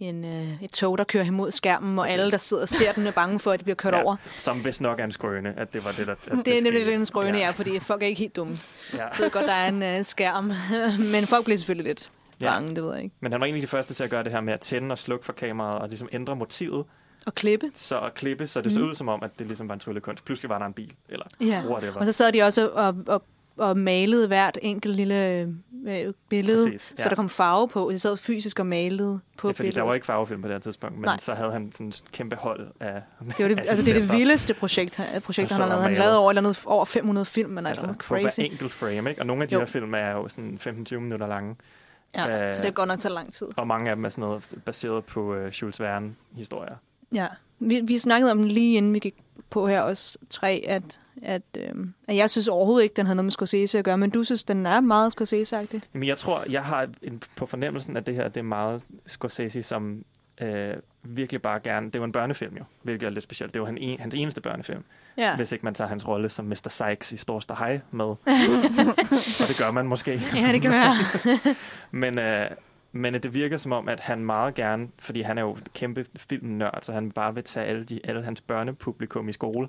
en, 0.00 0.24
øh, 0.24 0.62
et 0.62 0.70
tog, 0.72 0.98
der 0.98 1.04
kører 1.04 1.24
imod 1.24 1.50
skærmen, 1.50 1.98
og 1.98 2.10
alle, 2.10 2.30
der 2.30 2.36
sidder 2.36 2.62
og 2.62 2.68
ser 2.68 2.92
den, 2.92 3.06
er 3.06 3.12
bange 3.12 3.38
for, 3.38 3.52
at 3.52 3.60
de 3.60 3.64
bliver 3.64 3.76
kørt 3.76 3.94
Ja, 3.94 4.02
over. 4.02 4.16
Som 4.38 4.64
vist 4.64 4.80
nok 4.80 5.00
er 5.00 5.04
en 5.04 5.12
skrøne, 5.12 5.54
at 5.58 5.72
det 5.72 5.84
var 5.84 5.90
det, 5.98 6.06
der 6.06 6.12
at 6.12 6.24
Det, 6.24 6.46
det 6.46 6.58
er 6.58 6.62
nemlig 6.62 6.94
en 6.94 7.06
skrøne, 7.06 7.38
ja. 7.38 7.44
ja, 7.44 7.50
fordi 7.50 7.78
folk 7.78 8.02
er 8.02 8.06
ikke 8.06 8.18
helt 8.18 8.36
dumme. 8.36 8.58
ja. 8.94 8.98
Jeg 8.98 9.12
ved 9.18 9.30
godt, 9.30 9.44
der 9.44 9.52
er 9.52 9.68
en 9.68 9.82
øh, 9.82 10.04
skærm, 10.04 10.52
men 11.12 11.26
folk 11.26 11.44
bliver 11.44 11.58
selvfølgelig 11.58 11.86
lidt 11.90 12.10
Ja. 12.40 12.50
bange, 12.50 12.74
det 12.76 12.82
ved 12.84 12.94
jeg 12.94 13.02
ikke. 13.02 13.14
Men 13.20 13.32
han 13.32 13.40
var 13.40 13.46
en 13.46 13.54
af 13.54 13.60
de 13.60 13.66
første 13.66 13.94
til 13.94 14.04
at 14.04 14.10
gøre 14.10 14.24
det 14.24 14.32
her 14.32 14.40
med 14.40 14.52
at 14.52 14.60
tænde 14.60 14.92
og 14.92 14.98
slukke 14.98 15.24
for 15.26 15.32
kameraet, 15.32 15.78
og 15.82 15.88
ligesom 15.88 16.08
ændre 16.12 16.36
motivet, 16.36 16.84
Og 17.26 17.34
klippe. 17.34 17.66
så 17.74 18.00
at 18.00 18.14
klippe, 18.14 18.46
så 18.46 18.60
det 18.60 18.72
så 18.72 18.78
Mhm. 18.80 18.88
ud 18.88 18.94
som 18.94 19.08
om, 19.08 19.22
at 19.22 19.30
det 19.38 19.46
ligesom 19.46 19.68
var 19.68 19.74
en 19.74 19.80
tryllekunst. 19.80 20.24
Pludselig 20.24 20.48
var 20.50 20.58
der 20.58 20.66
en 20.66 20.72
bil, 20.72 20.92
eller 21.08 21.26
Ja. 21.40 21.62
whatever. 21.68 21.94
Og 21.94 22.06
så 22.06 22.12
sad 22.12 22.32
de 22.32 22.42
også 22.42 22.68
og, 22.68 22.96
og, 23.06 23.22
og 23.56 23.76
malede 23.76 24.26
hvert 24.26 24.58
enkelt 24.62 24.96
lille 24.96 25.28
øh, 25.86 26.12
billede, 26.28 26.66
Præcis, 26.70 26.82
så 26.96 27.02
ja. 27.04 27.08
der 27.08 27.14
kom 27.16 27.28
farve 27.28 27.68
på. 27.68 27.90
De 27.92 27.98
sad 27.98 28.16
fysisk 28.16 28.58
og 28.58 28.66
malede 28.66 29.20
på 29.38 29.48
Ja, 29.48 29.52
fordi 29.52 29.56
billedet. 29.56 29.76
der 29.76 29.82
var 29.82 29.94
ikke 29.94 30.06
farvefilm 30.06 30.42
på 30.42 30.48
det 30.48 30.54
her 30.54 30.60
tidspunkt, 30.60 30.96
men 30.96 31.04
Nej. 31.04 31.18
så 31.20 31.34
havde 31.34 31.52
han 31.52 31.72
sådan 31.72 31.88
et 31.88 32.02
kæmpe 32.12 32.36
hold 32.36 32.68
af 32.80 33.02
det, 33.20 33.34
var 33.38 33.48
det, 33.48 33.58
altså, 33.58 33.84
det 33.86 33.96
er 33.96 34.00
det 34.00 34.12
vildeste 34.12 34.54
projekt, 34.54 35.00
projekt 35.24 35.50
han 35.52 35.60
har 35.60 35.68
lavet. 35.68 35.82
Han 35.82 35.94
lavede 35.94 36.18
over, 36.18 36.30
eller 36.30 36.42
andet, 36.42 36.62
over 36.66 36.84
500 36.84 37.24
film, 37.26 37.50
men 37.50 37.66
altså, 37.66 37.86
altså, 37.86 38.04
på 38.08 38.14
hver 38.14 38.22
crazy. 38.22 38.40
enkelt 38.40 38.72
frame, 38.72 39.10
ikke? 39.10 39.22
Og 39.22 39.26
nogle 39.26 39.42
af 39.42 39.48
de 39.48 39.54
Jo. 39.54 39.58
her 39.58 39.66
film 39.66 39.94
er 39.94 40.10
jo 40.10 40.28
sådan 40.28 40.58
15-20 40.62 40.94
minutter 41.00 41.26
lange, 41.26 41.56
Ja, 42.14 42.48
Øh, 42.48 42.54
så 42.54 42.62
det 42.62 42.74
godt 42.74 42.88
nok 42.88 42.98
tage 42.98 43.14
lang 43.14 43.32
tid. 43.32 43.46
og 43.56 43.66
mange 43.66 43.90
af 43.90 43.96
dem 43.96 44.04
er 44.04 44.08
sådan 44.08 44.22
noget 44.22 44.48
baseret 44.64 45.04
på 45.04 45.36
uh, 45.36 45.46
Jules 45.46 45.80
Verne-historier. 45.80 46.76
Ja, 47.14 47.26
vi, 47.58 47.80
vi 47.80 47.98
snakkede 47.98 48.30
om 48.32 48.42
lige 48.42 48.76
inden 48.76 48.94
vi 48.94 48.98
gik 48.98 49.14
på 49.50 49.66
her 49.66 49.80
også 49.80 50.18
tre, 50.30 50.62
at, 50.66 51.00
at, 51.22 51.42
øhm, 51.58 51.94
at 52.08 52.16
jeg 52.16 52.30
synes 52.30 52.48
overhovedet 52.48 52.82
ikke, 52.82 52.94
den 52.94 53.06
havde 53.06 53.16
noget 53.16 53.24
med 53.24 53.32
Scorsese 53.32 53.78
at 53.78 53.84
gøre, 53.84 53.98
men 53.98 54.10
du 54.10 54.24
synes, 54.24 54.44
den 54.44 54.66
er 54.66 54.80
meget 54.80 55.12
Scorsese-agtig. 55.20 55.80
Men 55.92 56.08
jeg 56.08 56.18
tror, 56.18 56.44
jeg 56.50 56.64
har 56.64 56.88
en, 57.02 57.22
på 57.36 57.46
fornemmelsen, 57.46 57.96
at 57.96 58.06
det 58.06 58.14
her 58.14 58.28
det 58.28 58.36
er 58.36 58.42
meget 58.44 58.82
Scorsese, 59.06 59.62
som 59.62 60.04
øh, 60.40 60.74
virkelig 61.02 61.42
bare 61.42 61.60
gerne... 61.60 61.86
Det 61.86 61.96
jo 61.98 62.04
en 62.04 62.12
børnefilm 62.12 62.56
jo, 62.56 62.64
hvilket 62.82 63.06
er 63.06 63.10
lidt 63.10 63.22
specielt. 63.24 63.54
Det 63.54 63.60
jo 63.60 63.66
han, 63.66 63.78
en, 63.78 64.00
hans 64.00 64.14
eneste 64.14 64.40
børnefilm, 64.40 64.84
Ja, 65.16 65.36
hvis 65.36 65.52
ikke 65.52 65.64
man 65.64 65.74
tager 65.74 65.88
hans 65.88 66.08
rolle 66.08 66.28
som 66.28 66.44
Mr. 66.44 66.68
Sykes 66.68 67.12
i 67.12 67.16
Storster 67.16 67.66
High 67.66 67.80
med. 67.90 68.04
og 69.42 69.48
det 69.48 69.56
gør 69.58 69.70
man 69.70 69.86
måske. 69.86 70.22
ja 70.34 70.52
det 70.52 70.62
kan 70.62 70.70
være. 70.70 70.94
Men, 71.90 72.18
øh, 72.18 72.46
men 72.92 73.14
det 73.14 73.34
virker 73.34 73.56
som 73.56 73.72
om, 73.72 73.88
at 73.88 74.00
han 74.00 74.24
meget 74.24 74.54
gerne, 74.54 74.88
fordi 74.98 75.20
han 75.20 75.38
er 75.38 75.42
jo 75.42 75.56
kæmpe 75.74 76.06
filmnørd, 76.16 76.78
så 76.82 76.92
han 76.92 77.10
bare 77.10 77.34
vil 77.34 77.44
tage 77.44 77.66
alle, 77.66 77.84
de, 77.84 78.00
alle 78.04 78.22
hans 78.24 78.40
børnepublikum 78.40 79.28
i 79.28 79.32
skole. 79.32 79.68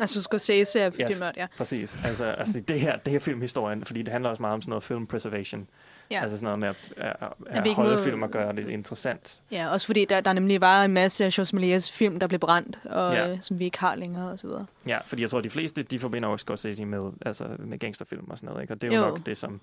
altså 0.00 0.22
Scorsese 0.22 0.80
er 0.80 0.90
Yes. 1.00 1.06
filmnørd, 1.06 1.34
ja. 1.36 1.46
Præcis. 1.56 1.98
Altså, 2.04 2.24
altså 2.24 2.60
det, 2.60 2.80
her, 2.80 2.96
det 2.96 3.12
her 3.12 3.20
filmhistorien, 3.20 3.84
fordi 3.84 4.02
det 4.02 4.12
handler 4.12 4.30
også 4.30 4.42
meget 4.42 4.54
om 4.54 4.62
sådan 4.62 4.70
noget 4.70 4.82
film 4.82 5.06
preservation. 5.06 5.68
Ja. 6.10 6.22
Altså 6.22 6.36
sådan 6.36 6.44
noget 6.44 6.58
med 6.58 6.68
at, 6.68 6.76
at, 7.20 7.28
at 7.46 7.66
ikke 7.66 7.76
holde 7.76 7.90
noget- 7.90 8.04
film 8.04 8.22
og 8.22 8.30
gøre 8.30 8.52
det 8.56 8.68
interessant. 8.68 9.42
Ja, 9.52 9.68
også 9.72 9.86
fordi 9.86 10.04
der, 10.04 10.20
der 10.20 10.32
nemlig 10.32 10.60
var 10.60 10.84
en 10.84 10.92
masse 10.94 11.24
af 11.24 11.40
Méliès 11.54 11.92
film, 11.92 12.20
der 12.20 12.26
blev 12.26 12.40
brændt, 12.40 12.80
og, 12.84 13.14
Ja. 13.14 13.28
ja. 13.28 13.38
som 13.40 13.58
vi 13.58 13.64
ikke 13.64 13.78
har 13.80 13.94
længere, 13.96 14.30
og 14.30 14.38
så 14.38 14.46
videre. 14.46 14.66
Ja, 14.86 14.98
fordi 15.06 15.22
jeg 15.22 15.30
tror, 15.30 15.38
at 15.38 15.44
de 15.44 15.50
fleste, 15.50 15.82
de 15.82 16.00
forbinder 16.00 16.28
også 16.28 16.42
Scorsese 16.44 16.84
med, 16.84 17.00
altså, 17.26 17.44
med 17.58 17.78
gangsterfilm 17.78 18.30
og 18.30 18.38
sådan 18.38 18.48
noget. 18.48 18.62
Ikke? 18.62 18.74
Og 18.74 18.82
det 18.82 18.92
er 18.92 18.96
jo, 18.98 19.02
Jo. 19.04 19.08
nok 19.08 19.26
det, 19.26 19.36
som, 19.36 19.60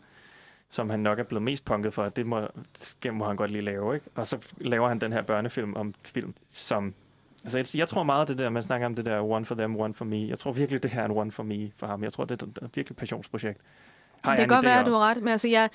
som 0.70 0.90
han 0.90 1.00
nok 1.00 1.20
er 1.20 1.24
blevet 1.24 1.44
mest 1.44 1.66
punket 1.66 1.94
for. 1.94 2.10
Det 2.10 2.26
må, 2.28 2.48
det 3.04 3.14
må 3.14 3.28
han 3.28 3.36
godt 3.36 3.52
lige 3.52 3.62
lave. 3.62 3.94
Ikke? 3.96 4.06
Og 4.16 4.28
så 4.28 4.38
laver 4.58 4.88
han 4.88 5.00
den 5.02 5.14
her 5.14 5.22
børnefilm 5.22 5.76
om 5.76 5.94
film, 6.04 6.34
som... 6.52 6.94
Altså, 7.44 7.78
jeg- 7.78 7.88
tror 7.88 8.04
meget 8.04 8.22
af 8.22 8.28
det 8.28 8.38
der, 8.38 8.50
man 8.50 8.64
snakker 8.64 8.86
om 8.86 8.96
det 8.96 9.06
der 9.06 9.20
one 9.22 9.46
for 9.46 9.56
them, 9.56 9.80
one 9.80 9.94
for 9.94 10.06
me. 10.06 10.28
Jeg 10.28 10.40
tror 10.40 10.52
virkelig, 10.52 10.84
det 10.84 10.92
her 10.92 11.02
er 11.02 11.06
en 11.06 11.12
one 11.12 11.32
for 11.32 11.44
me 11.44 11.72
for 11.78 11.88
ham. 11.88 12.04
Jeg 12.04 12.14
tror, 12.14 12.26
det 12.26 12.42
er 12.42 12.46
et, 12.46 12.70
virkelig 12.76 12.96
passionsprojekt. 12.98 13.60
Har 14.24 14.32
det 14.32 14.40
kan 14.40 14.48
godt 14.48 14.66
være, 14.66 14.80
at 14.80 14.86
du 14.86 14.92
har 14.92 15.00
ret, 15.00 15.18
men 15.18 15.28
altså 15.28 15.48
jeg... 15.48 15.70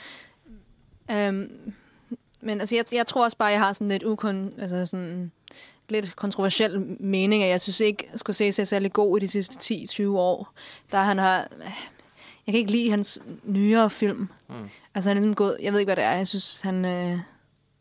Øhm, 1.11 1.73
men 2.41 2.61
altså, 2.61 2.77
jeg, 2.77 2.85
jeg 2.93 3.07
tror 3.07 3.25
også 3.25 3.37
bare, 3.37 3.49
jeg 3.49 3.61
har 3.61 3.73
sådan 3.73 3.89
lidt 3.89 4.03
ukon, 4.03 4.53
altså 4.59 4.87
sådan 4.87 5.33
lidt 5.89 6.17
kontroversiel 6.17 6.97
mening, 7.01 7.43
at 7.43 7.51
jeg 7.51 7.61
synes 7.61 7.81
ikke, 7.81 8.09
Scorsese 8.17 8.63
er 8.63 8.67
særlig 8.67 8.93
god 8.93 9.19
i 9.19 9.21
de 9.21 9.29
sidste 9.29 9.75
10-20 9.75 10.09
år. 10.09 10.53
Der 10.93 10.99
han 10.99 11.19
har... 11.19 11.49
Jeg 12.47 12.53
kan 12.53 12.55
ikke 12.55 12.71
lide 12.73 12.91
hans 12.91 13.19
nyere 13.45 13.91
film. 13.91 14.29
Mm. 14.49 14.55
Altså 14.95 15.11
han 15.11 15.17
er 15.17 15.21
ligesom 15.21 15.35
gået... 15.35 15.57
Jeg 15.63 15.73
ved 15.73 15.81
ikke, 15.81 15.89
hvad 15.89 15.97
det 15.97 16.05
er. 16.05 16.13
Jeg 16.13 16.29
synes, 16.29 16.61
han, 16.61 16.85
øh, 16.85 17.19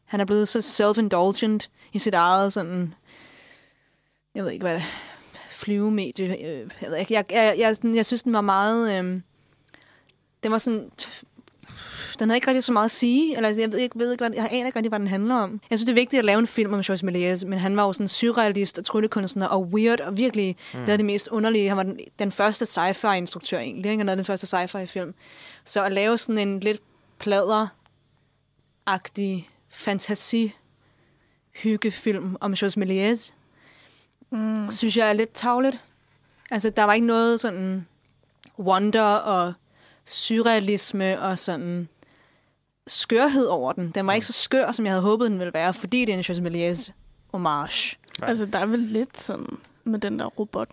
han 0.06 0.20
er 0.20 0.26
blevet 0.26 0.48
så 0.48 0.62
self-indulgent 0.62 1.70
i 1.94 2.00
sit 2.00 2.14
eget 2.14 2.54
sådan... 2.54 2.94
Jeg 4.36 4.44
ved 4.44 4.52
ikke, 4.52 4.64
hvad 4.64 4.76
det 4.76 4.84
flyvemedie. 5.50 6.26
øh, 6.48 6.70
Jeg, 6.82 6.92
jeg, 6.92 7.06
jeg, 7.10 7.26
jeg, 7.32 7.76
jeg, 7.84 7.96
jeg 7.96 8.06
synes, 8.06 8.24
den 8.24 8.34
var 8.34 8.42
meget... 8.42 9.00
Øh, 9.00 9.22
den 10.44 10.52
var 10.52 10.58
sådan... 10.58 10.92
Den 12.22 12.30
havde 12.30 12.38
ikke 12.38 12.48
rigtig 12.48 12.64
så 12.64 12.72
meget 12.74 12.86
at 12.86 12.92
sige. 12.92 13.36
Eller, 13.36 13.48
altså, 13.48 13.62
jeg 13.62 13.72
ved 13.72 13.80
ikke, 13.80 14.00
ved 14.00 14.12
ikke 14.12 14.22
hvad, 14.28 14.36
jeg 14.36 14.48
aner 14.52 14.66
ikke 14.66 14.76
rigtig, 14.76 14.90
hvad 14.90 15.00
den 15.00 15.08
handler 15.08 15.36
om. 15.36 15.62
Jeg 15.70 15.80
synes, 15.80 15.86
det 15.86 15.92
er 15.92 16.02
vigtigt 16.02 16.20
at 16.20 16.26
lave 16.26 16.40
en 16.40 16.48
film 16.48 16.74
om 16.74 16.82
Georges 16.82 17.04
Méliès, 17.04 17.48
men 17.48 17.60
han 17.60 17.78
var 17.78 17.84
jo 17.84 17.94
sådan 17.94 18.08
surrealist 18.08 18.78
og 18.78 18.86
tryllekunstner 18.86 19.48
og 19.48 19.62
weird 19.62 20.00
og 20.00 20.18
virkelig 20.18 20.56
mm. 20.74 20.80
lavede 20.80 20.98
det 20.98 21.06
mest 21.06 21.28
underlige. 21.28 21.68
Han 21.68 21.78
var 21.78 21.84
den, 21.84 22.00
den 22.20 22.32
første 22.32 22.66
sci-fi-instruktør 22.66 23.58
egentlig, 23.60 23.92
ikke? 23.92 24.00
Han 24.00 24.06
lavede 24.06 24.18
den 24.18 24.26
første 24.26 24.48
sci-fi-film. 24.48 25.14
Så 25.66 25.84
at 25.84 25.92
lave 25.92 26.18
sådan 26.18 26.48
en 26.48 26.60
lidt 26.60 26.82
plader-agtig 27.24 27.70
fantasi 29.70 30.54
hyggefilm 31.64 32.38
om 32.40 32.54
Georges 32.56 32.78
Méliès, 32.78 33.32
Mm. 34.34 34.72
synes 34.72 34.98
jeg 34.98 35.10
er 35.10 35.14
lidt 35.14 35.34
tavligt. 35.34 35.80
Altså, 36.52 36.70
der 36.70 36.84
var 36.84 36.94
ikke 36.94 37.08
noget 37.08 37.40
sådan 37.40 37.88
wonder 38.60 39.04
og 39.04 39.54
surrealisme 40.06 41.22
og 41.22 41.40
sådan 41.40 41.88
skørhed 42.92 43.46
over 43.46 43.72
den. 43.74 43.92
Den 43.96 44.08
var 44.08 44.14
ikke 44.14 44.28
så 44.28 44.34
skør, 44.34 44.72
som 44.72 44.86
jeg 44.86 44.92
havde 44.94 45.02
håbet, 45.04 45.30
den 45.32 45.40
ville 45.40 45.54
være, 45.54 45.74
fordi 45.74 46.06
det 46.06 46.14
er 46.14 46.18
en 46.18 46.24
José 46.24 46.48
Méliès 46.48 46.92
homage. 47.32 47.98
Nej. 48.22 48.30
Altså, 48.30 48.46
der 48.46 48.60
er 48.60 48.66
vel 48.66 48.80
lidt 48.80 49.22
sådan 49.22 49.58
med 49.84 50.00
den 50.00 50.20
der 50.20 50.26
robot. 50.26 50.68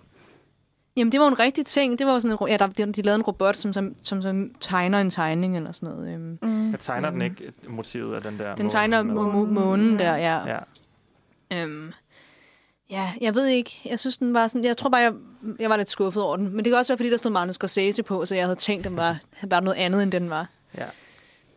Jamen, 0.96 1.12
det 1.12 1.20
var 1.20 1.28
en 1.28 1.38
rigtig 1.38 1.66
ting. 1.66 1.98
Det 1.98 2.06
var 2.06 2.18
sådan, 2.18 2.38
en, 2.40 2.48
ja, 2.48 2.56
der, 2.56 2.66
de, 2.66 2.92
de 2.92 3.02
lavede 3.02 3.14
en 3.18 3.22
robot, 3.22 3.56
som, 3.56 3.72
som, 3.72 3.94
som, 4.02 4.22
som 4.22 4.50
tegner 4.60 5.00
en 5.00 5.10
tegning 5.10 5.56
eller 5.56 5.72
sådan 5.72 5.94
noget. 5.94 6.14
Øhm, 6.14 6.38
Mm. 6.42 6.70
Jeg 6.70 6.80
tegner 6.80 7.10
den 7.10 7.18
Mm. 7.18 7.24
ikke 7.24 7.52
motivet 7.68 8.14
af 8.14 8.22
den 8.22 8.38
der 8.38 8.54
Den 8.54 8.62
måne 8.62 8.70
tegner 8.70 9.02
må- 9.02 9.44
månen 9.44 9.98
der, 9.98 10.16
ja. 10.16 10.46
Ja. 10.46 10.58
Øhm, 11.62 11.92
ja, 12.90 13.12
jeg 13.20 13.34
ved 13.34 13.46
ikke. 13.46 13.80
Jeg 13.84 13.98
synes, 13.98 14.16
den 14.16 14.34
var 14.34 14.46
sådan... 14.48 14.64
Jeg 14.64 14.76
tror 14.76 14.90
bare, 14.90 15.00
jeg, 15.00 15.12
jeg 15.60 15.70
var 15.70 15.76
lidt 15.76 15.90
skuffet 15.90 16.22
over 16.22 16.36
den. 16.36 16.48
Men 16.48 16.64
det 16.64 16.70
kan 16.70 16.74
også 16.78 16.92
være, 16.92 16.98
fordi 16.98 17.10
der 17.10 17.16
stod 17.16 17.30
Martin 17.30 17.52
Scorsese 17.52 18.02
på, 18.02 18.26
så 18.26 18.34
jeg 18.34 18.44
havde 18.44 18.56
tænkt, 18.56 18.84
den 18.84 18.96
var, 18.96 19.18
var 19.42 19.60
noget 19.60 19.76
andet, 19.78 20.02
end 20.02 20.12
den 20.12 20.30
var. 20.30 20.48
ja. 20.78 20.84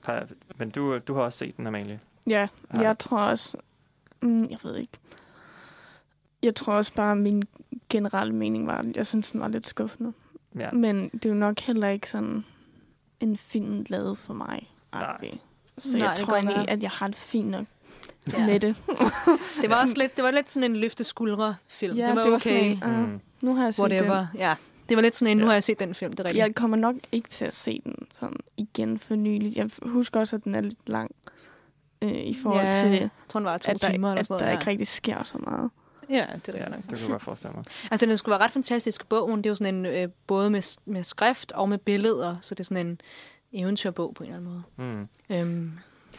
Har- 0.03 0.27
Men 0.57 0.69
du, 0.69 0.97
du 0.97 1.13
har 1.13 1.21
også 1.21 1.37
set 1.39 1.57
den, 1.57 1.67
Amalie. 1.67 1.99
Ja, 2.27 2.47
Ja. 2.75 2.81
jeg 2.81 2.99
tror 2.99 3.17
også... 3.19 3.57
Mm, 4.21 4.43
jeg 4.49 4.57
ved 4.63 4.75
ikke. 4.77 4.93
Jeg 6.43 6.55
tror 6.55 6.73
også 6.73 6.93
bare, 6.93 7.11
at 7.11 7.17
min 7.17 7.43
generelle 7.89 8.35
mening 8.35 8.67
var, 8.67 8.77
at 8.77 8.95
jeg 8.95 9.07
synes, 9.07 9.31
den 9.31 9.41
var 9.41 9.47
lidt 9.47 9.67
skuffende. 9.67 10.13
Ja. 10.59 10.71
Men 10.71 11.09
det 11.09 11.25
er 11.25 11.29
jo 11.29 11.35
nok 11.35 11.59
heller 11.59 11.87
ikke 11.89 12.09
sådan 12.09 12.45
en 13.19 13.37
film 13.37 13.85
lavet 13.89 14.17
for 14.17 14.33
mig. 14.33 14.69
Nej. 14.93 15.17
Så 15.77 15.97
Nej, 15.97 16.07
jeg 16.07 16.17
det 16.17 16.25
tror 16.25 16.33
kan 16.39 16.47
egentlig, 16.47 16.69
at 16.69 16.83
jeg 16.83 16.89
har 16.91 17.07
det 17.07 17.15
fint 17.15 17.49
nok 17.49 17.65
Ja. 18.33 18.45
med 18.45 18.59
det. 18.59 18.75
Det 19.61 19.69
var 19.69 19.81
også 19.83 19.93
lidt, 19.97 20.15
det 20.15 20.23
var 20.23 20.31
lidt 20.31 20.49
sådan 20.49 20.71
en 20.71 20.77
løfte 20.77 21.03
skuldre 21.03 21.55
film. 21.67 21.97
Ja, 21.97 22.07
det 22.07 22.15
var 22.15 22.21
det 22.23 22.31
var 22.31 22.37
okay. 22.37 22.77
sådan 22.79 22.99
uh, 23.03 23.09
Mm. 23.09 23.21
nu 23.41 23.55
har 23.55 23.63
jeg 23.63 23.73
set 23.73 23.81
Whatever. 23.81 24.15
den. 24.17 24.27
Ja. 24.39 24.55
Det 24.91 24.97
var 24.97 25.01
lidt 25.01 25.15
sådan 25.15 25.31
en, 25.31 25.37
nu 25.37 25.43
Ja. 25.43 25.47
har 25.47 25.53
jeg 25.53 25.63
set 25.63 25.79
den 25.79 25.95
film, 25.95 26.11
det 26.11 26.19
er 26.19 26.23
rigtigt. 26.25 26.45
Jeg 26.45 26.55
kommer 26.55 26.77
nok 26.77 26.95
ikke 27.11 27.29
til 27.29 27.45
at 27.45 27.53
se 27.53 27.81
den 27.85 27.95
sådan 28.19 28.37
igen 28.57 28.99
for 28.99 29.15
nyligt. 29.15 29.55
Jeg 29.57 29.69
husker 29.83 30.19
også, 30.19 30.35
at 30.35 30.43
den 30.43 30.55
er 30.55 30.61
lidt 30.61 30.89
lang 30.89 31.11
øh, 32.01 32.11
i 32.11 32.33
forhold 32.43 32.65
Ja, 32.65 32.81
til, 32.81 32.89
Jeg 32.91 33.09
tror, 33.29 33.39
den 33.39 33.45
var 33.45 33.57
to 33.57 33.71
at 33.71 33.81
der, 33.81 33.89
timer 33.91 34.07
eller 34.09 34.19
at 34.19 34.25
sådan 34.27 34.39
der 34.39 34.45
noget. 34.45 34.59
ikke 34.59 34.71
rigtig 34.71 34.87
sker 34.87 35.23
så 35.23 35.37
meget. 35.37 35.69
ja. 36.09 36.15
ja, 36.15 36.25
det 36.45 36.55
er 36.55 36.63
Ja, 36.63 36.69
nok. 36.69 36.77
det 36.77 36.83
kunne 36.89 36.99
jeg 37.01 37.09
godt 37.09 37.21
forestille 37.21 37.53
mig. 37.55 37.63
Altså, 37.91 38.05
den 38.05 38.17
skulle 38.17 38.33
være 38.33 38.45
ret 38.45 38.51
fantastisk. 38.51 39.09
Bogen, 39.09 39.37
det 39.37 39.45
er 39.45 39.49
jo 39.49 39.55
sådan 39.55 39.75
en, 39.75 39.85
øh, 39.85 40.07
både 40.27 40.49
med, 40.49 40.77
med 40.85 41.03
skrift 41.03 41.51
og 41.51 41.69
med 41.69 41.77
billeder, 41.77 42.35
så 42.41 42.55
det 42.55 42.59
er 42.59 42.63
sådan 42.63 42.87
en 42.87 43.01
eventyrbog 43.53 44.13
på 44.15 44.23
en 44.23 44.29
eller 44.33 44.37
anden 44.51 44.63
måde. 44.77 44.89
Mm. 44.95 45.07
Øhm, 45.35 45.71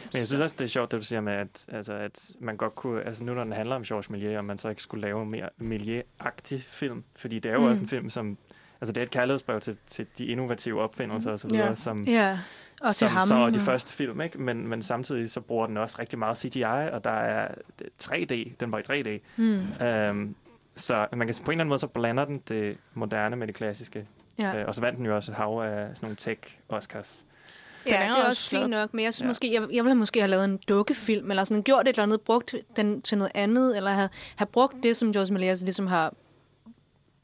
Men 0.03 0.19
jeg 0.19 0.25
synes 0.27 0.41
også, 0.41 0.55
det 0.59 0.63
er 0.65 0.69
sjovt, 0.69 0.91
det 0.91 0.99
du 0.99 1.05
siger 1.05 1.21
med, 1.21 1.33
at, 1.33 1.65
altså, 1.67 1.93
at 1.93 2.31
man 2.39 2.57
godt 2.57 2.75
kunne... 2.75 3.03
Altså 3.03 3.23
nu, 3.23 3.33
når 3.33 3.43
den 3.43 3.53
handler 3.53 3.75
om 3.75 3.83
Georges 3.83 4.07
Méliès, 4.07 4.37
om 4.37 4.45
man 4.45 4.57
så 4.57 4.69
ikke 4.69 4.81
skulle 4.81 5.01
lave 5.01 5.23
en 5.23 5.29
mere 5.31 5.49
Méliès-agtig 5.61 6.57
film. 6.67 7.03
Fordi 7.15 7.39
det 7.39 7.49
er 7.49 7.53
jo 7.53 7.59
mm. 7.59 7.65
også 7.65 7.81
en 7.81 7.87
film, 7.87 8.09
som... 8.09 8.37
Altså 8.83 8.93
det 8.93 9.01
er 9.01 9.05
et 9.05 9.11
kærlighedsbrev 9.11 9.59
til, 9.61 9.77
til 9.87 10.05
de 10.17 10.25
innovative 10.25 10.81
opfindelser 10.81 11.31
og 11.31 11.39
så 11.39 11.47
Ja. 11.51 11.55
videre, 11.57 11.75
som, 11.75 12.03
Ja, 12.03 12.39
og 12.81 12.87
til 12.95 13.07
som 13.07 13.09
ham. 13.09 13.27
så 13.27 13.35
er 13.35 13.49
de 13.49 13.59
første 13.59 13.93
film, 13.93 14.21
ikke? 14.21 14.41
Men, 14.41 14.67
men 14.67 14.81
samtidig 14.81 15.29
så 15.29 15.41
bruger 15.41 15.67
den 15.67 15.77
også 15.77 15.95
rigtig 15.99 16.19
meget 16.19 16.37
CGI, 16.37 16.63
og 16.63 17.03
der 17.03 17.09
er 17.11 17.47
3D, 18.03 18.51
den 18.59 18.71
var 18.71 18.77
i 18.77 19.01
3D. 19.01 19.19
Hmm. 19.35 19.85
Øhm, 19.87 20.35
så 20.75 21.07
man 21.13 21.27
kan 21.27 21.35
på 21.45 21.51
en 21.51 21.55
eller 21.55 21.61
anden 21.61 21.67
måde, 21.69 21.79
så 21.79 21.87
blander 21.87 22.25
den 22.25 22.41
det 22.49 22.77
moderne 22.93 23.35
med 23.35 23.47
det 23.47 23.55
klassiske. 23.55 24.07
Ja. 24.39 24.59
Øh, 24.61 24.67
og 24.67 24.75
så 24.75 24.81
vandt 24.81 24.97
den 24.97 25.05
jo 25.05 25.15
også 25.15 25.31
et 25.31 25.37
hav 25.37 25.61
af 25.63 25.87
sådan 25.97 25.97
nogle 26.01 26.15
tech-Oscars. 26.21 27.25
Ja, 27.87 27.95
er 27.95 27.99
det 27.99 28.07
er 28.07 28.15
også 28.15 28.27
også 28.29 28.49
fint 28.49 28.69
nok, 28.69 28.93
men 28.93 29.05
jeg 29.05 29.13
synes 29.13 29.23
Ja. 29.25 29.27
måske, 29.27 29.53
jeg, 29.53 29.67
jeg 29.73 29.83
ville 29.83 29.95
måske 29.95 30.19
have 30.19 30.29
lavet 30.29 30.45
en 30.45 30.57
dukkefilm, 30.57 31.29
eller 31.31 31.43
sådan 31.43 31.63
gjort 31.63 31.81
et 31.81 31.87
eller 31.89 32.03
andet, 32.03 32.21
brugt 32.21 32.55
den 32.75 33.01
til 33.01 33.17
noget 33.17 33.31
andet, 33.35 33.77
eller 33.77 33.91
have, 33.91 34.09
have 34.35 34.47
brugt 34.47 34.75
det, 34.83 34.97
som 34.97 35.13
George 35.13 35.33
Méliès 35.35 35.63
ligesom 35.63 35.87
har 35.87 36.13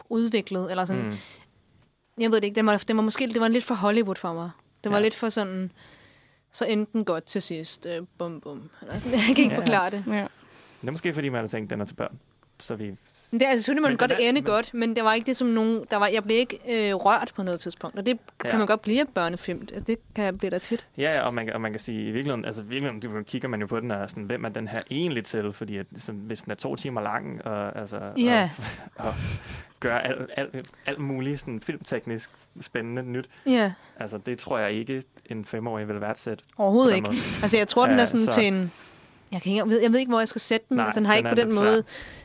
udviklet, 0.09 0.71
eller 0.71 0.85
sådan. 0.85 1.03
Mm. 1.05 1.13
Jeg 2.19 2.31
ved 2.31 2.37
det 2.41 2.43
ikke, 2.47 2.55
det 2.55 2.65
var, 2.65 2.77
det 2.77 2.95
var 2.95 3.01
måske 3.01 3.27
det 3.27 3.41
var 3.41 3.47
lidt 3.47 3.63
for 3.63 3.75
Hollywood 3.75 4.15
for 4.15 4.33
mig. 4.33 4.49
Det 4.83 4.91
var 4.91 4.97
Ja. 4.97 5.03
lidt 5.03 5.15
for 5.15 5.29
sådan, 5.29 5.71
så 6.51 6.65
endte 6.65 6.93
den 6.93 7.05
godt 7.05 7.23
til 7.23 7.41
sidst, 7.41 7.85
øh, 7.85 8.01
bum 8.17 8.41
bum. 8.41 8.69
Eller 8.81 8.97
sådan, 8.97 9.17
jeg 9.27 9.35
kan 9.35 9.37
ikke 9.43 9.55
Ja. 9.55 9.57
forklare 9.59 9.89
det. 9.89 10.03
Ja. 10.07 10.27
Det 10.81 10.87
er 10.87 10.91
måske, 10.91 11.13
fordi 11.13 11.29
man 11.29 11.39
har 11.41 11.47
tænkt, 11.47 11.65
at 11.67 11.69
den 11.69 11.81
er 11.81 11.85
til 11.85 11.95
børn. 11.95 12.19
Så 12.59 12.75
vi... 12.75 12.95
Men 13.31 13.39
det 13.39 13.45
er 13.45 13.49
altså, 13.49 13.63
selvfølgelig 13.63 13.81
må 13.81 13.87
Men 13.87 13.91
den 13.91 13.97
godt 13.97 14.11
er- 14.11 14.17
ende 14.17 14.41
men- 14.41 14.43
godt, 14.43 14.73
men 14.73 14.95
det 14.95 15.03
var 15.03 15.13
ikke 15.13 15.25
det 15.25 15.37
som 15.37 15.47
nogen, 15.47 15.85
der 15.91 15.97
var, 15.97 16.07
jeg 16.07 16.23
blev 16.23 16.37
ikke 16.37 16.59
øh, 16.89 16.95
rørt 16.95 17.31
på 17.35 17.43
noget 17.43 17.59
tidspunkt, 17.59 17.97
og 17.97 18.05
det 18.05 18.17
Ja. 18.43 18.49
kan 18.49 18.57
man 18.59 18.67
godt 18.67 18.81
blive 18.81 18.99
af 18.99 19.07
børnefilm. 19.07 19.61
Altså, 19.61 19.79
Det 19.87 19.97
kan 20.15 20.37
blive 20.37 20.51
der 20.51 20.57
tit. 20.57 20.85
Ja, 20.97 21.13
ja, 21.13 21.21
og 21.21 21.33
man, 21.33 21.45
kan- 21.45 21.53
og 21.55 21.61
man 21.61 21.71
kan 21.71 21.79
sige, 21.79 22.01
i 22.01 22.11
virkeligheden, 22.11 22.45
altså 22.45 22.61
i 22.61 22.65
virkeligheden, 22.65 22.99
du 23.15 23.23
kigger 23.23 23.47
man 23.47 23.61
jo 23.61 23.67
på 23.67 23.79
den 23.79 23.91
og 23.91 24.09
sådan, 24.09 24.23
hvem 24.23 24.43
er 24.45 24.49
den 24.49 24.67
her 24.67 24.81
egentlig 24.91 25.25
til? 25.25 25.53
Fordi 25.53 25.77
at, 25.77 25.85
sådan, 25.97 26.21
hvis 26.21 26.41
den 26.41 26.51
er 26.51 26.55
to 26.55 26.75
timer 26.75 27.01
lang, 27.01 27.45
og, 27.45 27.79
altså, 27.79 27.99
Ja. 28.17 28.49
og, 28.95 29.05
og 29.07 29.13
gør 29.79 29.95
alt, 29.97 30.29
alt, 30.37 30.67
alt 30.85 30.99
muligt 30.99 31.39
sådan, 31.39 31.59
filmteknisk 31.61 32.29
spændende 32.61 33.03
nyt, 33.03 33.29
Ja, 33.45 33.71
altså 33.99 34.17
det 34.17 34.37
tror 34.39 34.57
jeg 34.59 34.71
ikke, 34.71 35.03
en 35.25 35.45
femårig 35.45 35.87
vil 35.87 36.01
værdsætte. 36.01 36.43
overhovedet 36.57 36.95
ikke. 36.95 37.07
måde. 37.07 37.17
Altså, 37.41 37.57
jeg 37.57 37.67
tror, 37.67 37.87
den 37.87 37.99
er 37.99 38.05
sådan 38.05 38.25
så- 38.25 38.31
til 38.31 38.47
en... 38.47 38.71
Jeg, 39.31 39.41
kan 39.41 39.51
ikke, 39.51 39.57
jeg, 39.63 39.69
ved, 39.69 39.81
jeg 39.81 39.91
ved 39.91 39.99
ikke, 39.99 40.09
hvor 40.09 40.19
jeg 40.19 40.27
skal 40.27 40.41
sætte 40.41 40.65
den. 40.69 40.77
Nej, 40.77 40.85
altså, 40.85 40.99
den 40.99 41.05
har 41.05 41.13
den 41.13 41.17
ikke 41.17 41.29
er 41.29 41.45
på 41.45 41.49
den 41.49 41.55
måde 41.55 41.83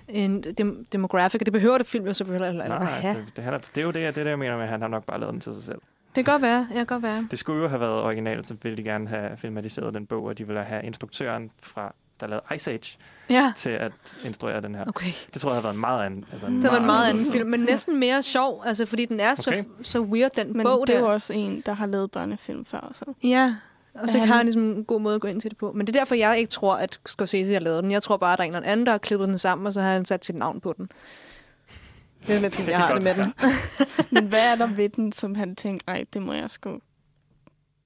en 0.09 0.41
dem, 0.43 0.87
demographic, 0.93 1.41
og 1.41 1.47
det 1.47 1.53
behøver 1.53 1.79
det 1.79 1.87
film 1.87 2.07
jo 2.07 2.15
selvfølgelig 2.15 2.49
eller, 2.49 2.65
eller 2.65 2.79
Nej, 2.79 2.89
have. 2.91 3.15
det, 3.17 3.27
det, 3.37 3.45
det, 3.53 3.67
det, 3.75 3.81
er 3.81 3.85
jo 3.85 3.91
det, 3.91 4.01
jeg- 4.01 4.15
det, 4.15 4.21
er 4.21 4.25
det, 4.25 4.31
jeg 4.31 4.39
mener 4.39 4.55
med, 4.57 4.65
at 4.65 4.71
han 4.71 4.81
har 4.81 4.89
nok 4.89 5.05
bare 5.05 5.21
lavet 5.21 5.33
den 5.33 5.41
til 5.41 5.55
sig 5.55 5.63
selv. 5.63 5.79
Det 6.17 6.25
kan 6.25 6.33
godt 6.35 6.43
være, 6.43 6.67
jeg 6.71 6.77
kan 6.77 6.87
godt 6.87 7.03
være. 7.03 7.29
Det 7.31 7.39
skulle 7.39 7.63
jo 7.63 7.69
have 7.69 7.81
været 7.81 8.03
originalt, 8.03 8.47
så 8.47 8.55
ville 8.63 8.77
de 8.77 8.83
gerne 8.83 9.09
have 9.09 9.37
filmatiseret 9.37 9.95
den 9.95 10.07
bog, 10.07 10.25
og 10.25 10.39
de 10.39 10.47
ville 10.47 10.63
have 10.65 10.83
instruktøren 10.85 11.51
fra 11.63 11.95
der 12.21 12.27
lavede 12.27 12.45
Ice 12.55 12.71
Age 12.71 12.99
Ja, 13.31 13.53
til 13.57 13.71
at 13.71 13.93
instruere 14.25 14.61
den 14.61 14.75
her. 14.75 14.85
okay. 14.89 15.11
Det 15.35 15.41
tror 15.43 15.51
jeg 15.51 15.55
havde 15.55 15.65
været 15.65 15.75
en 15.75 15.81
meget 15.81 16.07
anden. 16.07 16.25
Altså 16.33 16.47
Det 16.47 16.63
var 16.63 16.77
en 16.79 16.87
meget 16.87 17.09
anden 17.09 17.11
anderledes 17.11 17.33
film, 17.33 17.49
men 17.51 17.61
næsten 17.61 18.01
mere 18.01 18.23
sjov, 18.23 18.63
altså 18.67 18.87
fordi 18.87 19.05
den 19.05 19.21
er 19.21 19.31
Okay. 19.49 19.63
så, 19.83 19.91
så 19.91 20.01
weird, 20.01 20.31
den 20.37 20.53
Men 20.57 20.63
bog 20.67 20.87
det 20.87 20.95
er 20.95 20.99
der. 21.01 21.07
jo 21.07 21.13
også 21.13 21.33
en, 21.33 21.63
der 21.67 21.73
har 21.73 21.87
lavet 21.87 22.11
børnefilm 22.11 22.65
før. 22.65 22.91
Så. 22.95 23.05
Ja, 23.25 23.55
og 23.95 24.09
så 24.11 24.19
Han- 24.19 24.29
har 24.29 24.37
han 24.37 24.47
ligesom 24.47 24.63
en 24.63 24.85
god 24.85 25.01
måde 25.01 25.15
at 25.15 25.21
gå 25.21 25.29
ind 25.29 25.41
til 25.41 25.51
det 25.51 25.59
på. 25.59 25.73
Men 25.73 25.87
det 25.87 25.97
er 25.97 26.01
derfor, 26.01 26.15
jeg 26.15 26.39
ikke 26.39 26.51
tror, 26.51 26.75
at 26.77 27.01
Scorsese 27.07 27.53
har 27.53 27.61
lavet 27.61 27.83
den. 27.83 27.91
Jeg 27.93 28.03
tror 28.03 28.17
bare, 28.17 28.33
at 28.33 28.39
der 28.39 28.45
er 28.45 28.49
en 28.49 28.55
eller 28.55 28.69
anden, 28.69 28.87
der 28.87 28.93
har 28.93 28.99
klippet 28.99 29.29
den 29.29 29.39
sammen, 29.39 29.67
og 29.67 29.73
så 29.73 29.81
har 29.81 29.93
han 29.93 30.05
sat 30.05 30.25
sit 30.25 30.35
navn 30.37 30.61
på 30.61 30.75
den. 30.77 30.89
Det 32.27 32.37
er 32.37 32.41
lidt 32.41 32.55
sådan, 32.55 32.67
Det 32.67 32.73
jeg 32.73 32.81
har 32.81 32.95
det 32.95 33.03
med 33.03 33.15
den. 33.15 33.33
Men 34.15 34.27
hvad 34.29 34.41
er 34.53 34.55
der 34.55 34.67
ved 34.67 34.89
den, 34.89 35.13
som 35.13 35.35
han 35.35 35.57
tænkte, 35.57 35.85
ej, 35.89 36.05
det 36.15 36.23
må 36.23 36.33
jeg 36.33 36.51
sgu 36.51 36.79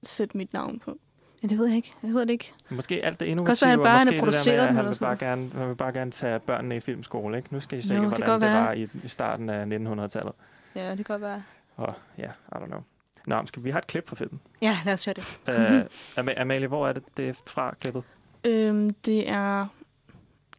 sætte 0.03 0.37
mit 0.37 0.53
navn 0.53 0.79
på? 0.79 0.97
Ja, 1.43 1.47
det 1.47 1.57
ved 1.57 1.67
jeg 1.67 1.75
ikke. 1.75 1.93
Jeg 2.03 2.13
ved 2.13 2.21
det 2.21 2.29
ikke. 2.29 2.53
Måske 2.69 3.05
alt 3.05 3.19
det 3.19 3.39
også 3.49 3.65
være, 3.65 3.65
innovative, 3.65 3.69
han 3.69 3.79
bare 3.79 3.95
og 3.95 3.99
han 4.13 4.25
måske 4.25 4.49
har 4.49 4.57
det 4.57 4.59
der 4.59 4.61
med, 4.61 4.69
at 4.69 4.75
han 4.75 4.85
vil, 4.85 4.97
bare 5.01 5.17
gerne, 5.17 5.49
han 5.55 5.69
vil 5.69 5.75
bare 5.75 5.93
gerne 5.93 6.11
tage 6.11 6.39
børnene 6.39 6.75
i 6.77 6.79
filmskole. 6.79 7.37
Ikke? 7.37 7.53
Nu 7.53 7.59
skal 7.59 7.77
I 7.77 7.81
se, 7.81 7.95
Jo, 7.95 8.01
det 8.01 8.09
hvordan 8.09 8.33
det, 8.33 8.41
være. 8.41 8.63
var 8.65 8.71
i, 8.71 8.87
i 9.03 9.07
starten 9.07 9.49
af 9.49 9.65
1900-tallet. 9.65 10.33
Ja, 10.75 10.89
det 10.89 10.97
kan 10.97 11.05
godt 11.05 11.21
være. 11.21 11.43
Og 11.75 11.93
ja, 12.17 12.25
I 12.27 12.55
don't 12.55 12.65
know. 12.65 12.79
Nå, 13.29 13.41
skal 13.45 13.63
vi 13.63 13.69
have 13.69 13.79
et 13.79 13.87
klip 13.87 14.09
fra 14.09 14.15
filmen? 14.15 14.39
Ja, 14.61 14.77
lad 14.85 14.93
os 14.93 15.05
høre 15.05 15.13
det. 15.13 15.39
uh, 15.47 16.23
Am- 16.25 16.41
Amalie, 16.41 16.67
hvor 16.67 16.87
er 16.87 16.93
det, 16.93 17.03
det 17.17 17.29
er 17.29 17.33
fra 17.47 17.75
klippet? 17.81 18.03
Øhm, 18.43 18.93
det 18.93 19.29
er... 19.29 19.67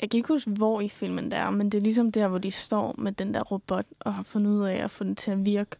Jeg 0.00 0.10
kan 0.10 0.18
ikke 0.18 0.28
huske, 0.28 0.50
hvor 0.50 0.80
i 0.80 0.88
filmen 0.88 1.24
det 1.30 1.38
er, 1.38 1.50
men 1.50 1.70
det 1.70 1.78
er 1.78 1.82
ligesom 1.82 2.12
der, 2.12 2.28
hvor 2.28 2.38
de 2.38 2.50
står 2.50 2.94
med 2.98 3.12
den 3.12 3.34
der 3.34 3.40
robot 3.42 3.84
og 4.00 4.14
har 4.14 4.22
fundet 4.22 4.50
ud 4.50 4.64
af 4.64 4.84
at 4.84 4.90
få 4.90 5.04
den 5.04 5.16
til 5.16 5.30
at 5.30 5.44
virke. 5.46 5.70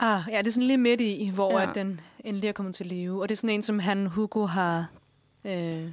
Ah, 0.00 0.20
ja, 0.30 0.38
det 0.38 0.46
er 0.46 0.50
sådan 0.50 0.66
lige 0.66 0.78
midt 0.78 1.00
i, 1.00 1.30
hvor 1.34 1.58
ja. 1.60 1.68
at 1.68 1.74
den 1.74 2.00
endelig 2.24 2.48
er 2.48 2.52
kommet 2.52 2.74
til 2.74 2.86
live. 2.86 3.22
Og 3.22 3.28
det 3.28 3.34
er 3.34 3.36
sådan 3.36 3.50
en, 3.50 3.62
som 3.62 3.78
han, 3.78 4.06
Hugo, 4.06 4.46
har, 4.46 4.86
øh, 5.44 5.88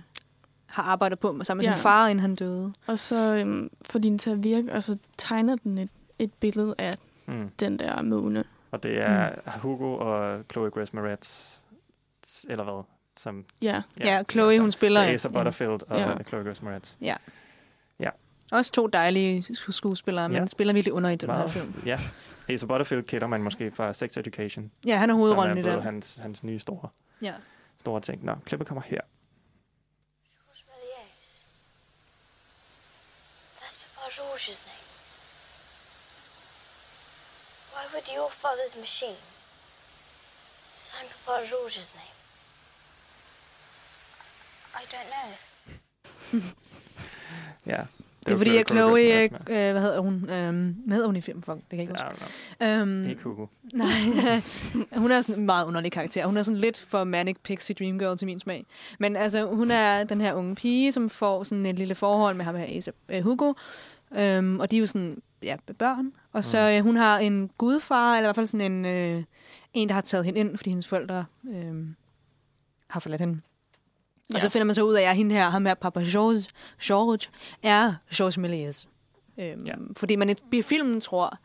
har 0.66 0.84
arbejdet 0.84 1.20
på 1.20 1.40
sammen 1.44 1.64
med 1.64 1.70
Ja. 1.72 1.76
sin 1.76 1.82
far, 1.82 2.08
inden 2.08 2.20
han 2.22 2.36
døde. 2.36 2.74
Og 2.88 3.00
så 3.00 3.36
øhm, 3.36 3.70
får 3.86 4.00
de 4.00 4.08
den 4.10 4.18
til 4.20 4.30
at 4.30 4.44
virke, 4.44 4.74
og 4.74 4.84
så 4.84 4.98
tegner 5.18 5.56
den 5.56 5.78
et, 5.78 5.90
et 6.20 6.34
billede 6.34 6.76
af 6.78 6.94
Mm. 7.28 7.50
den 7.60 7.80
der 7.80 8.02
måne. 8.02 8.44
Og 8.74 8.84
det 8.84 9.02
er 9.02 9.30
mm. 9.30 9.52
Hugo 9.62 9.98
og 9.98 10.44
Chloe 10.52 10.72
Grace 10.72 10.96
Moretz, 10.96 11.58
eller 12.50 12.64
hvad? 12.64 12.84
Som, 13.18 13.46
Ja, 13.62 13.82
Ja, 14.00 14.06
ja 14.06 14.24
Chloe, 14.32 14.60
hun 14.60 14.72
spiller 14.72 15.02
er 15.02 15.14
Asa 15.14 15.30
Butterfield 15.30 15.72
og 15.90 15.98
Ja. 16.00 16.10
ja. 16.10 16.24
Chloe 16.24 16.44
Grace 16.44 16.64
Moretz. 16.66 16.96
Også 18.52 18.72
to 18.72 18.88
dejlige 18.88 19.46
sku- 19.50 19.72
skuespillere, 19.72 20.30
men 20.30 20.36
Ja. 20.36 20.42
ja. 20.42 20.48
spiller 20.48 20.74
virkelig 20.74 20.94
under 20.94 21.10
i 21.10 21.16
den 21.16 21.30
her 21.30 21.48
film. 21.48 21.84
Ja. 21.86 22.00
Asa 22.50 22.66
Butterfield 22.66 23.04
kender 23.04 23.28
man 23.28 23.44
måske 23.44 23.72
fra 23.72 23.94
Sex 23.94 24.18
Education. 24.18 24.72
Ja, 24.86 24.98
han 24.98 25.10
er 25.10 25.14
hovedrollen 25.14 25.58
i 25.58 25.62
som 25.62 25.68
er 25.68 25.72
den. 25.72 25.80
blevet 25.80 25.84
hans, 25.84 26.18
hans 26.18 26.44
nye 26.44 26.60
store, 26.60 26.90
Ja. 27.22 27.34
store 27.80 28.02
ting. 28.02 28.26
Nå, 28.26 28.36
klippet 28.46 28.68
kommer 28.68 28.82
her. 28.82 29.00
Georges 34.16 34.73
Would 37.94 38.08
your 38.18 38.30
father's 38.44 38.76
machine 38.80 39.20
sign 40.78 41.06
Papa 41.26 41.46
Georges' 41.52 41.94
name? 42.00 42.16
I 44.82 44.84
don't 44.94 45.10
know. 45.14 46.42
Ja. 47.66 47.82
Det 48.26 48.30
er 48.30 48.32
jo 48.32 48.38
fordi, 48.38 48.50
Chloe- 48.50 48.60
at 48.60 48.68
Chloe 48.68 49.24
øh, 49.24 49.72
hvad 49.72 49.82
hedder 49.82 50.00
hun? 50.00 50.30
Øhm, 50.30 50.76
hvad 50.86 50.96
hedder 50.96 51.08
hun 51.08 51.16
i 51.16 51.22
filmen? 51.22 51.44
Fuck, 51.44 51.58
det 51.58 51.70
kan 51.70 51.80
jeg 51.80 51.90
ikke 51.90 52.04
huske. 52.60 52.66
Øhm, 52.66 53.10
Ikke 53.10 53.22
Hugo. 53.24 53.46
nej, 53.74 54.42
hun 54.96 55.12
er 55.12 55.22
sådan 55.22 55.36
en 55.40 55.46
meget 55.46 55.66
underlig 55.66 55.92
karakter. 55.92 56.26
Hun 56.26 56.38
er 56.38 56.44
sådan 56.44 56.60
lidt 56.60 56.80
for 56.80 57.04
Manic 57.04 57.36
Pixie 57.44 57.76
Dream 57.80 58.00
Girl 58.00 58.18
til 58.18 58.26
min 58.26 58.40
smag. 58.40 58.66
Men 59.00 59.16
altså, 59.16 59.46
hun 59.46 59.72
er 59.72 60.04
den 60.04 60.22
her 60.22 60.34
unge 60.34 60.56
pige, 60.56 60.92
som 60.92 61.10
får 61.10 61.44
sådan 61.44 61.66
et 61.66 61.76
lille 61.76 61.96
forhold 61.96 62.36
med 62.36 62.46
ham 62.46 62.56
her, 62.56 62.78
Asa, 62.78 62.92
øh, 63.10 63.24
Hugo. 63.24 63.54
Øhm, 64.16 64.60
og 64.60 64.72
de 64.72 64.76
er 64.76 64.80
jo 64.80 64.88
sådan, 64.88 65.22
ja, 65.44 65.56
børn. 65.78 66.12
Og 66.32 66.44
så 66.44 66.58
øh, 66.78 66.84
hun 66.84 66.96
har 66.96 67.20
en 67.20 67.50
gudfar, 67.58 68.16
eller 68.16 68.26
i 68.26 68.28
hvert 68.28 68.36
fald 68.36 68.48
sådan 68.48 68.72
en, 68.72 68.86
øh, 68.86 69.24
en, 69.74 69.88
der 69.88 69.94
har 69.94 70.02
taget 70.02 70.26
hende 70.26 70.40
ind, 70.40 70.58
fordi 70.58 70.70
hendes 70.70 70.88
forældre 70.88 71.26
øh, 71.50 71.88
har 72.88 73.00
forladt 73.00 73.22
hende. 73.22 73.42
Og 74.36 74.42
så 74.42 74.46
Ja. 74.46 74.50
finder 74.50 74.66
man 74.66 74.76
så 74.76 74.82
ud 74.84 74.94
af, 74.94 75.02
at 75.10 75.16
hende 75.16 75.36
her, 75.36 75.50
ham 75.50 75.66
her, 75.66 75.74
Papa 75.74 76.00
George, 76.00 76.42
George 76.84 77.28
er 77.64 77.94
George 78.16 78.42
Méliès. 78.42 78.88
Øhm, 79.38 79.66
Ja. 79.66 79.72
ja. 79.72 79.76
Fordi 79.98 80.16
man 80.16 80.36
i 80.52 80.62
filmen 80.62 81.02
tror, 81.02 81.38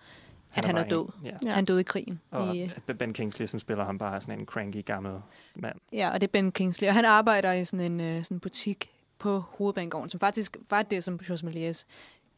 at 0.55 0.65
han 0.65 0.77
er 0.77 0.85
død. 0.89 1.05
en- 1.05 1.27
Ja. 1.27 1.37
Ja. 1.47 1.53
Han 1.55 1.65
døde 1.65 1.81
i 1.81 1.83
krigen. 1.83 2.21
Og 2.31 2.57
I, 2.57 2.71
Ben 2.99 3.13
Kingsley, 3.13 3.47
som 3.47 3.59
spiller 3.61 3.85
ham, 3.85 3.99
bare 3.99 4.17
er 4.17 4.21
sådan 4.21 4.39
en 4.41 4.47
cranky 4.47 4.85
gammel 4.85 5.13
mand. 5.57 5.79
ja, 5.93 6.11
og 6.11 6.21
det 6.21 6.27
er 6.27 6.31
Ben 6.33 6.53
Kingsley. 6.53 6.89
Og 6.89 6.95
han 6.95 7.05
arbejder 7.05 7.53
i 7.53 7.65
sådan 7.65 7.93
en 7.93 8.01
øh, 8.01 8.25
sådan 8.25 8.41
butik 8.41 8.91
på 9.19 9.39
Hovedbanegården, 9.39 10.11
som 10.11 10.21
faktisk 10.21 10.57
var 10.71 10.83
det, 10.83 11.05
som 11.05 11.19
George 11.19 11.49
Méliès 11.49 11.85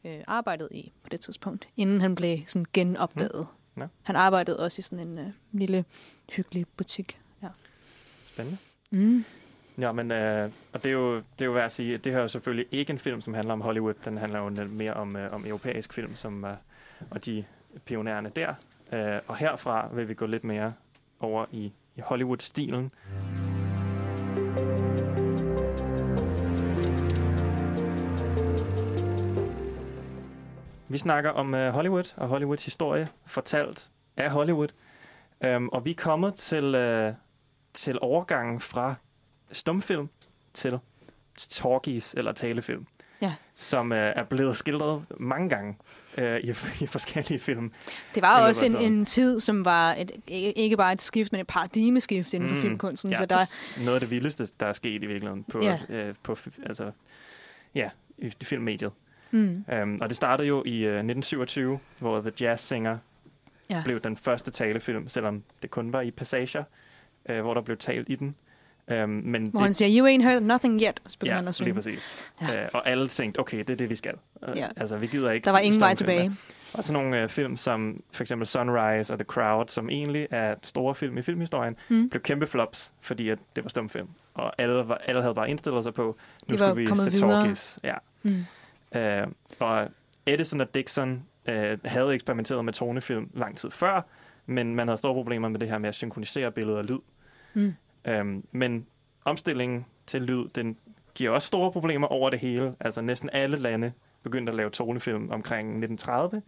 øh, 0.05 0.19
arbejdede 0.27 0.69
i 0.71 0.91
på 1.03 1.09
det 1.09 1.21
tidspunkt, 1.21 1.67
inden 1.77 2.01
han 2.01 2.15
blev 2.15 2.37
sådan 2.47 2.65
genopdaget. 2.73 3.47
Mm. 3.75 3.81
Ja. 3.81 3.87
Han 4.03 4.15
arbejdede 4.15 4.59
også 4.59 4.79
i 4.79 4.81
sådan 4.81 5.07
en 5.07 5.19
øh, 5.19 5.25
lille, 5.51 5.85
hyggelig 6.31 6.65
butik. 6.77 7.19
Ja. 7.43 7.47
Spændende. 8.25 8.57
Mm. 8.91 9.25
Ja, 9.77 9.91
men 9.91 10.11
øh, 10.11 10.51
og 10.73 10.83
det 10.83 10.89
er, 10.89 10.93
jo, 10.93 11.15
det 11.15 11.41
er 11.41 11.45
jo 11.45 11.51
værd 11.51 11.65
at 11.65 11.71
sige, 11.71 11.93
at 11.93 12.03
det 12.03 12.11
her 12.11 12.19
er 12.19 12.23
jo 12.23 12.27
selvfølgelig 12.27 12.65
ikke 12.71 12.91
en 12.93 12.99
film, 12.99 13.21
som 13.21 13.33
handler 13.33 13.53
om 13.53 13.61
Hollywood. 13.61 13.93
Den 14.05 14.17
handler 14.17 14.39
jo 14.39 14.49
mere 14.67 14.93
om, 14.93 15.15
øh, 15.15 15.33
om 15.33 15.45
europæisk 15.45 15.93
film, 15.93 16.15
som 16.15 16.45
øh, 16.45 16.53
og 17.09 17.25
de 17.25 17.45
pionererne 17.85 18.31
der. 18.35 18.53
Øh, 18.93 19.19
og 19.27 19.37
herfra 19.37 19.89
vil 19.93 20.09
vi 20.09 20.13
gå 20.13 20.25
lidt 20.25 20.43
mere 20.43 20.73
over 21.19 21.45
i, 21.51 21.71
i 21.95 22.01
Hollywood-stilen. 22.01 22.91
Vi 30.91 30.97
snakker 30.97 31.29
om 31.29 31.53
øh, 31.53 31.73
Hollywood 31.73 32.13
og 32.17 32.27
Hollywoods 32.27 32.65
historie, 32.65 33.07
fortalt 33.25 33.89
af 34.17 34.31
Hollywood. 34.31 34.67
Øhm, 35.43 35.67
og 35.69 35.85
vi 35.85 35.91
er 35.91 35.95
kommet 35.95 36.35
til, 36.35 36.75
øh, 36.75 37.13
til 37.73 37.97
overgangen 38.01 38.59
fra 38.59 38.95
stumfilm 39.51 40.09
til 40.53 40.79
talkies 41.37 42.13
eller 42.13 42.31
talefilm. 42.31 42.85
Ja. 43.21 43.33
Som 43.55 43.91
øh, 43.91 44.13
er 44.15 44.23
blevet 44.23 44.57
skildret 44.57 45.05
mange 45.19 45.49
gange 45.49 45.77
øh, 46.17 46.39
i, 46.39 46.49
i 46.83 46.87
forskellige 46.87 47.39
film. 47.39 47.71
Det 48.15 48.21
var 48.23 48.47
også 48.47 48.65
en, 48.65 48.75
en 48.75 49.05
tid, 49.05 49.39
som 49.39 49.65
var 49.65 49.93
et, 49.93 50.11
ikke 50.27 50.57
ikke 50.57 50.77
bare 50.77 50.93
et 50.93 51.01
skift, 51.01 51.31
men 51.31 51.41
et 51.41 51.47
paradigmeskift 51.47 52.33
inden 52.33 52.49
for 52.49 52.55
Mm, 52.55 52.61
filmkunsten. 52.61 53.11
Ja, 53.11 53.17
Så 53.17 53.25
der, 53.25 53.37
noget 53.85 53.95
af 53.95 53.99
det 53.99 54.09
vildeste, 54.09 54.47
der 54.59 54.65
er 54.65 54.73
sket 54.73 55.03
i 55.03 55.05
virkeligheden 55.05 55.43
på, 55.43 55.59
Ja. 55.61 55.79
øh, 55.89 56.15
på 56.23 56.37
altså, 56.65 56.91
ja, 57.75 57.89
i 58.17 58.29
filmmediet. 58.43 58.91
Mm, 59.31 59.65
Um, 59.83 59.97
og 60.01 60.09
det 60.09 60.15
startede 60.17 60.47
jo 60.47 60.63
i 60.65 60.77
øh, 60.77 60.89
1927, 60.93 61.79
hvor 61.99 62.21
The 62.21 62.31
Jazz 62.41 62.61
Singer 62.63 62.97
Ja. 63.69 63.81
blev 63.85 63.99
den 63.99 64.17
første 64.17 64.51
talefilm, 64.51 65.07
selvom 65.07 65.43
det 65.61 65.71
kun 65.71 65.93
var 65.93 66.01
i 66.01 66.11
passager, 66.11 66.63
øh, 67.29 67.41
hvor 67.41 67.53
der 67.53 67.61
blev 67.61 67.77
talt 67.77 68.09
i 68.09 68.15
den. 68.15 68.35
Øhm, 68.87 69.09
men 69.09 69.41
Hvor 69.41 69.51
det, 69.51 69.61
han 69.61 69.73
siger, 69.73 69.99
you 70.01 70.07
ain't 70.17 70.23
heard 70.23 70.41
nothing 70.43 70.81
yet, 70.81 71.01
så 71.07 71.17
begynder 71.19 71.33
ja, 71.33 71.35
han 71.35 71.47
at 71.47 71.47
lige 71.47 71.53
synge. 71.53 71.73
præcis. 71.73 72.21
Ja. 72.41 72.63
Øh, 72.63 72.69
og 72.73 72.89
alle 72.89 73.07
tænkte, 73.07 73.39
okay, 73.39 73.57
det 73.57 73.69
er 73.69 73.75
det, 73.75 73.89
vi 73.89 73.95
skal. 73.95 74.13
Øh, 74.47 74.57
Ja. 74.57 74.67
Altså, 74.77 74.97
vi 74.97 75.07
gider 75.07 75.31
ikke... 75.31 75.45
Der 75.45 75.51
var 75.51 75.59
ingen 75.59 75.81
vej 75.81 75.95
tilbage. 75.95 76.31
Og 76.73 76.83
sådan 76.83 77.03
nogle 77.03 77.21
øh, 77.23 77.29
film 77.29 77.57
som 77.57 78.03
for 78.13 78.23
eksempel 78.23 78.47
Sunrise 78.47 79.13
og 79.13 79.19
The 79.19 79.25
Crowd, 79.25 79.67
som 79.67 79.89
egentlig 79.89 80.27
er 80.31 80.55
store 80.63 80.95
film 80.95 81.17
i 81.17 81.21
filmhistorien, 81.21 81.75
Mm. 81.89 82.09
blev 82.09 82.21
kæmpe 82.21 82.47
flops, 82.47 82.93
fordi 83.01 83.29
at 83.29 83.39
det 83.55 83.63
var 83.63 83.69
stumfilm. 83.69 84.07
Og 84.33 84.53
alle, 84.61 84.87
var, 84.87 84.95
alle 85.05 85.21
havde 85.21 85.35
bare 85.35 85.49
indstillet 85.49 85.83
sig 85.83 85.93
på, 85.93 86.17
nu 86.51 86.57
skulle 86.57 86.75
vi 86.75 86.87
se 86.95 87.19
talkies. 87.19 87.79
Ja. 87.83 87.93
Mm. 88.23 88.45
Øh, 88.95 89.27
og 89.59 89.89
Edison 90.25 90.61
og 90.61 90.75
Dixon 90.75 91.23
øh, 91.45 91.77
havde 91.85 92.13
eksperimenteret 92.13 92.65
med 92.65 92.73
tonefilm 92.73 93.29
lang 93.33 93.57
tid 93.57 93.71
før, 93.71 94.01
men 94.45 94.75
man 94.75 94.87
havde 94.87 94.97
store 94.97 95.13
problemer 95.13 95.49
med 95.49 95.59
det 95.59 95.69
her 95.69 95.77
med 95.77 95.89
at 95.89 95.95
synkronisere 95.95 96.51
billeder 96.51 96.77
og 96.77 96.85
lyd. 96.85 96.99
Mm. 97.53 97.73
Øhm, 98.05 98.45
men 98.51 98.85
omstillingen 99.25 99.85
til 100.07 100.21
lyd, 100.21 100.47
den 100.55 100.77
giver 101.15 101.29
også 101.29 101.47
store 101.47 101.71
problemer 101.71 102.07
over 102.07 102.29
det 102.29 102.39
hele. 102.39 102.75
Altså 102.79 103.01
næsten 103.01 103.29
alle 103.33 103.57
lande 103.57 103.91
begyndte 104.23 104.51
at 104.51 104.55
lave 104.55 104.69
tonefilm 104.69 105.29
omkring 105.31 105.67
1930, 105.67 106.41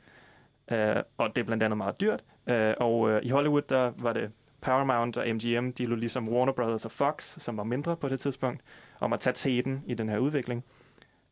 øh, 0.71 1.03
og 1.17 1.36
det 1.36 1.41
er 1.41 1.45
blandt 1.45 1.63
andet 1.63 1.77
meget 1.77 2.01
dyrt. 2.01 2.23
Øh, 2.47 2.73
og 2.79 3.10
øh, 3.10 3.21
i 3.23 3.29
Hollywood, 3.29 3.62
der 3.62 3.91
var 3.97 4.13
det 4.13 4.32
Paramount 4.62 5.17
og 5.17 5.36
MGM, 5.36 5.71
de 5.71 5.86
lå 5.86 5.95
ligesom 5.95 6.29
Warner 6.29 6.53
Brothers 6.53 6.86
og 6.86 6.91
Fox, 6.91 7.23
som 7.23 7.58
var 7.58 7.63
mindre 7.63 7.97
på 7.97 8.10
det 8.10 8.19
tidspunkt, 8.19 8.62
om 8.99 9.13
at 9.13 9.19
tage 9.19 9.34
teten 9.34 9.84
i 9.88 9.93
den 9.93 10.10
her 10.10 10.17
udvikling. 10.17 10.63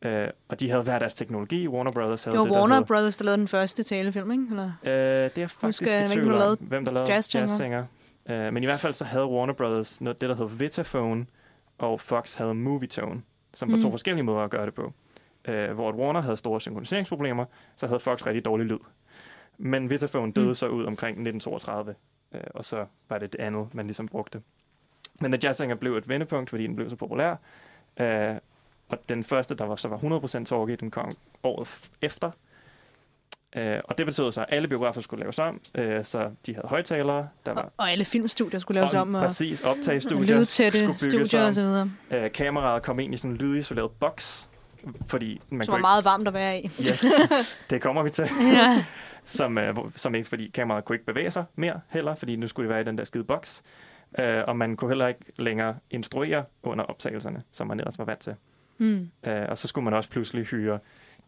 Øh, 0.02 0.28
og 0.48 0.60
de 0.60 0.70
havde 0.70 0.82
hver 0.82 0.98
deres 0.98 1.14
teknologi. 1.14 1.68
Warner 1.68 1.92
Brothers 1.92 2.24
havde 2.24 2.32
Det 2.36 2.38
var 2.40 2.44
det, 2.46 2.54
Warner 2.54 2.78
der 2.78 2.84
Brothers, 2.86 3.16
der 3.16 3.24
lavede 3.24 3.38
den 3.38 3.48
første 3.48 3.82
talefilm, 3.82 4.30
ikke? 4.32 4.44
Eller? 4.50 4.72
Øh, 4.82 4.90
det 4.90 5.38
er 5.38 5.46
faktisk 5.46 5.62
Husker 5.82 6.02
i 6.04 6.06
tvivl 6.06 6.34
om, 6.34 6.56
hvem 6.60 6.84
der 6.84 6.92
lavede 6.92 7.12
Jazz 7.12 7.26
Singer? 7.56 7.84
Uh, 8.30 8.32
men 8.34 8.62
i 8.62 8.66
hvert 8.66 8.80
fald 8.80 8.92
så 8.92 9.04
havde 9.04 9.26
Warner 9.26 9.52
Brothers 9.52 10.00
noget, 10.00 10.20
det, 10.20 10.28
der 10.28 10.34
hed 10.34 10.48
Vitaphone, 10.48 11.26
og 11.78 12.00
Fox 12.00 12.34
havde 12.34 12.54
Movietone, 12.54 13.22
som 13.54 13.72
var 13.72 13.78
to 13.78 13.86
Mm. 13.88 13.92
forskellige 13.92 14.24
måder 14.24 14.40
at 14.40 14.50
gøre 14.50 14.66
det 14.66 14.74
på. 14.74 14.92
Uh, 15.48 15.54
hvor 15.74 15.88
at 15.88 15.94
Warner 15.94 16.20
havde 16.20 16.36
store 16.36 16.60
synkroniseringsproblemer, 16.60 17.44
så 17.76 17.86
havde 17.86 18.00
Fox 18.00 18.26
rigtig 18.26 18.44
dårlig 18.44 18.66
lyd. 18.66 18.78
Men 19.58 19.90
Vitaphone 19.90 20.32
døde 20.32 20.48
Mm. 20.48 20.54
så 20.54 20.66
ud 20.68 20.84
omkring 20.84 21.10
1932, 21.14 21.94
uh, 22.34 22.40
og 22.54 22.64
så 22.64 22.84
var 23.08 23.18
det 23.18 23.32
det 23.32 23.40
andet, 23.40 23.74
man 23.74 23.86
ligesom 23.86 24.08
brugte. 24.08 24.40
Men 25.20 25.32
The 25.32 25.40
Jazz 25.44 25.56
Singer 25.58 25.76
blev 25.76 25.96
et 25.96 26.08
vendepunkt, 26.08 26.50
fordi 26.50 26.66
den 26.66 26.76
blev 26.76 26.90
så 26.90 26.96
populær. 26.96 27.36
Uh, 28.00 28.06
og 28.92 28.98
den 29.08 29.24
første, 29.24 29.54
der 29.54 29.64
var, 29.64 29.76
så 29.76 29.88
var 29.88 29.96
100% 29.96 30.44
talkie, 30.44 30.76
den 30.76 30.90
kom 30.90 31.12
året 31.42 31.68
efter. 32.02 32.30
Øh, 33.56 33.80
og 33.84 33.98
det 33.98 34.06
betød 34.06 34.32
så, 34.32 34.40
at 34.40 34.46
alle 34.48 34.68
biografer 34.68 35.00
skulle 35.00 35.20
laves 35.20 35.38
om, 35.38 35.60
øh, 35.74 36.04
så 36.04 36.30
de 36.46 36.54
havde 36.54 36.68
højtalere, 36.68 37.28
der 37.46 37.52
var 37.52 37.62
Og, 37.62 37.72
og 37.76 37.90
alle 37.90 38.04
filmstudier 38.04 38.60
skulle 38.60 38.80
laves 38.80 38.94
om, 38.94 39.14
og 39.14 39.20
præcis 39.22 39.60
optagestudier 39.60 40.36
lydtætte 40.38 40.78
skulle 40.78 40.98
bygges 41.12 41.28
studier 41.28 41.46
og 41.46 41.54
så 41.54 41.60
videre. 41.62 41.90
Øh, 42.10 42.32
kameraet 42.32 42.82
kom 42.82 42.98
ind 42.98 43.14
i 43.14 43.16
sådan 43.16 43.30
en 43.30 43.36
lydisoleret 43.36 43.90
boks, 43.90 44.48
fordi 45.06 45.40
man 45.50 45.64
Som 45.66 45.72
var 45.72 45.76
kunne 45.76 45.82
meget 45.82 46.04
varmt 46.04 46.28
at 46.28 46.34
være 46.34 46.58
i. 46.60 46.62
ikke... 46.62 46.82
Yes, 46.90 47.04
det 47.70 47.82
kommer 47.82 48.02
vi 48.02 48.10
til. 48.10 48.28
ja. 48.40 48.84
Som, 49.24 49.58
øh, 49.58 49.74
som 49.96 50.14
ikke, 50.14 50.28
fordi 50.28 50.48
kameraet 50.54 50.84
kunne 50.84 50.96
ikke 50.96 51.06
bevæge 51.06 51.30
sig 51.30 51.44
mere 51.56 51.80
heller, 51.88 52.14
fordi 52.14 52.36
nu 52.36 52.48
skulle 52.48 52.64
det 52.68 52.72
være 52.74 52.80
i 52.80 52.84
den 52.84 52.98
der 52.98 53.04
skide 53.04 53.24
boks. 53.24 53.62
Øh, 54.18 54.42
og 54.46 54.56
man 54.56 54.76
kunne 54.76 54.90
heller 54.90 55.08
ikke 55.08 55.20
længere 55.38 55.76
instruere 55.90 56.44
under 56.62 56.84
optagelserne, 56.84 57.42
som 57.50 57.66
man 57.66 57.80
ellers 57.80 57.98
var 57.98 58.04
vant 58.04 58.20
til. 58.20 58.34
Mm. 58.78 59.10
Øh, 59.26 59.42
og 59.48 59.58
så 59.58 59.68
skulle 59.68 59.84
man 59.84 59.94
også 59.94 60.10
pludselig 60.10 60.44
hyre 60.44 60.78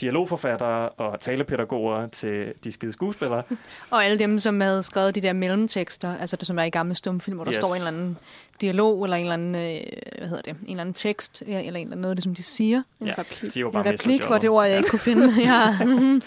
dialogforfattere 0.00 0.88
og 0.88 1.20
talepædagoger 1.20 2.06
til 2.06 2.52
de 2.64 2.72
skide 2.72 2.92
skuespillere. 2.92 3.42
Og 3.90 4.04
alle 4.04 4.18
dem, 4.18 4.38
som 4.38 4.60
havde 4.60 4.82
skrevet 4.82 5.14
de 5.14 5.20
der 5.20 5.32
mellemtekster, 5.32 6.16
altså 6.18 6.36
det 6.36 6.46
som 6.46 6.58
er 6.58 6.62
i 6.62 6.70
gamle 6.70 6.94
stumfilm, 6.94 7.36
hvor 7.36 7.44
der 7.44 7.50
Yes. 7.52 7.56
står 7.56 7.68
en 7.68 7.80
eller 7.80 7.88
anden 7.92 8.16
dialog, 8.60 9.04
eller 9.04 9.16
en 9.16 9.22
eller 9.22 9.34
anden, 9.34 9.54
øh, 9.54 9.80
hvad 10.18 10.28
hedder 10.28 10.42
det, 10.42 10.50
en 10.62 10.70
eller 10.70 10.80
anden 10.80 10.94
tekst, 10.94 11.42
eller 11.46 11.58
en 11.60 11.66
eller 11.66 11.80
anden 11.80 11.98
noget 12.00 12.16
det, 12.16 12.24
som 12.24 12.34
de 12.34 12.42
siger. 12.42 12.82
En 13.00 13.06
Ja, 13.06 13.14
replik. 13.18 13.54
de 13.54 13.64
var 13.64 13.68
En 13.68 13.72
bare 13.72 13.82
replik 13.92 14.06
mistet 14.06 14.28
var 14.30 14.38
det 14.38 14.50
ord, 14.50 14.66
jeg 14.66 14.76
ikke 14.76 14.88
kunne 14.88 14.98
finde. 14.98 15.32
ja. 15.50 15.84
mhm. 15.84 16.22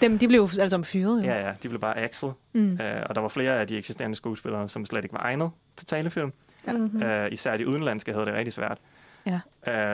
Dem, 0.00 0.18
de 0.18 0.28
blev 0.28 0.40
jo 0.40 0.48
alle 0.60 0.70
sammen 0.70 0.84
fyret. 0.84 1.22
Jo. 1.22 1.26
Ja, 1.26 1.46
ja, 1.46 1.52
de 1.62 1.68
blev 1.68 1.80
bare 1.80 1.98
axlet. 1.98 2.32
Mm. 2.52 2.80
Øh, 2.80 3.02
og 3.08 3.14
der 3.14 3.20
var 3.20 3.28
flere 3.28 3.60
af 3.60 3.66
de 3.66 3.78
eksisterende 3.78 4.16
skuespillere, 4.16 4.68
som 4.68 4.86
slet 4.86 5.04
ikke 5.04 5.12
var 5.12 5.20
egnet 5.22 5.50
til 5.76 5.86
talefilm. 5.86 6.32
Mm-hmm. 6.66 7.02
Øh, 7.02 7.32
især 7.32 7.56
de 7.56 7.68
udenlandske 7.68 8.12
havde 8.12 8.26
det 8.26 8.34
rigtig 8.34 8.52
svært. 8.52 8.78
Ja. 9.26 9.40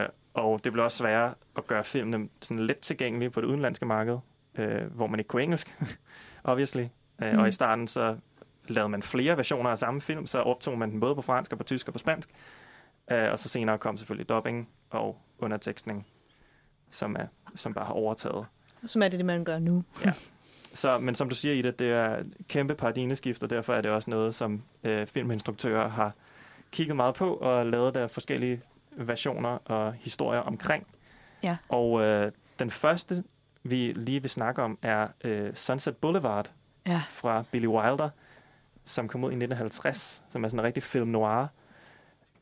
Øh, 0.02 0.08
og 0.35 0.64
det 0.64 0.73
blev 0.73 0.85
også 0.85 0.99
sværere 0.99 1.35
at 1.57 1.66
gøre 1.66 1.85
filmene 1.85 2.29
sådan 2.40 2.66
let 2.66 2.79
tilgængelige 2.79 3.31
på 3.31 3.40
det 3.40 3.47
udenlandske 3.47 3.87
marked, 3.87 4.18
øh, 4.59 4.83
hvor 4.95 5.07
man 5.07 5.21
ikke 5.21 5.29
kunne 5.29 5.42
engelsk, 5.42 5.79
obviously. 6.45 6.81
Øh, 7.23 7.33
Mm. 7.33 7.38
Og 7.38 7.49
i 7.49 7.53
starten 7.53 7.87
så 7.88 8.16
lavede 8.68 8.88
man 8.88 9.03
flere 9.03 9.37
versioner 9.37 9.71
af 9.71 9.79
samme 9.79 10.01
film, 10.01 10.27
så 10.27 10.38
optog 10.38 10.79
man 10.79 10.90
den 10.90 11.01
både 11.01 11.14
på 11.14 11.23
fransk 11.23 11.53
og 11.53 11.59
på 11.59 11.64
tysk 11.64 11.88
og 11.88 11.92
på 11.92 11.99
spansk. 11.99 12.29
Øh, 13.11 13.31
og 13.33 13.38
så 13.38 13.49
senere 13.49 13.79
kom 13.79 13.97
selvfølgelig 13.97 14.29
dubbing 14.29 14.68
og 14.90 15.18
undertekstning, 15.38 16.07
som, 16.90 17.16
er, 17.18 17.27
som 17.55 17.75
bare 17.75 17.85
har 17.85 17.92
overtaget. 17.92 18.47
Som 18.87 19.03
er 19.03 19.09
det, 19.09 19.18
det, 19.18 19.27
man 19.27 19.45
gør 19.45 19.59
nu. 19.59 19.85
Så, 20.75 20.99
men 20.99 21.14
som 21.14 21.29
du 21.29 21.35
siger, 21.35 21.55
Ida, 21.55 21.71
det 21.71 21.90
er 21.90 22.23
kæmpe 22.49 22.75
paradigmeskift, 22.75 23.42
og 23.42 23.51
derfor 23.51 23.75
er 23.75 23.81
det 23.81 23.90
også 23.90 24.11
noget, 24.11 24.35
som 24.35 24.62
øh, 24.85 25.07
filminstruktører 25.07 25.88
har 25.88 26.14
kigget 26.71 26.97
meget 26.97 27.14
på 27.14 27.35
og 27.35 27.66
lavet 27.66 27.95
der 27.95 28.07
forskellige 28.07 28.61
versioner 28.96 29.48
og 29.64 29.92
historier 29.92 30.40
omkring. 30.40 30.87
Ja. 31.42 31.57
Og 31.68 32.00
øh, 32.02 32.33
den 32.59 32.70
første, 32.70 33.24
vi 33.62 33.92
lige 33.92 34.20
vil 34.20 34.31
snakke 34.31 34.62
om, 34.62 34.78
er 34.83 35.09
øh, 35.24 35.55
Sunset 35.55 35.96
Boulevard 35.96 36.52
Ja. 36.87 37.02
fra 37.11 37.44
Billy 37.50 37.66
Wilder, 37.66 38.09
som 38.85 39.09
kom 39.09 39.24
ud 39.24 39.28
i 39.31 39.35
1950, 39.35 40.22
som 40.31 40.44
er 40.44 40.48
sådan 40.48 40.61
en 40.61 40.64
rigtig 40.64 40.83
film 40.83 41.09
noir. 41.09 41.46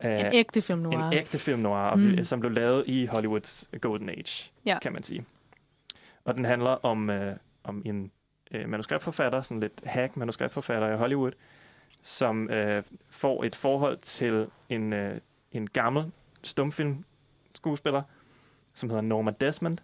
Øh, 0.04 0.20
En 0.20 0.26
ægte 0.32 0.62
film 0.62 0.78
noir. 0.80 0.98
en 1.08 1.12
ægte 1.12 1.38
film 1.38 1.60
noir, 1.60 1.94
mm. 1.94 2.24
som 2.24 2.40
blev 2.40 2.52
lavet 2.52 2.84
i 2.86 3.06
Hollywoods 3.06 3.70
Golden 3.80 4.08
Age, 4.08 4.50
Ja. 4.66 4.78
kan 4.82 4.92
man 4.92 5.02
sige. 5.02 5.24
Og 6.24 6.34
den 6.34 6.44
handler 6.44 6.70
om, 6.70 7.10
øh, 7.10 7.36
om 7.64 7.82
en 7.84 8.10
øh, 8.50 8.68
manuskriptforfatter, 8.68 9.42
sådan 9.42 9.60
lidt 9.60 9.80
hack 9.84 10.16
manuskriptforfatter 10.16 10.88
i 10.94 10.96
Hollywood, 10.96 11.32
som 12.02 12.50
øh, 12.50 12.82
får 13.10 13.44
et 13.44 13.56
forhold 13.56 13.98
til 13.98 14.46
en, 14.68 14.92
øh, 14.92 15.20
en 15.52 15.70
gammel 15.70 16.04
stumfilm 16.42 17.04
skuespiller, 17.54 18.02
som 18.74 18.90
hedder 18.90 19.02
Norma 19.02 19.30
Desmond, 19.40 19.78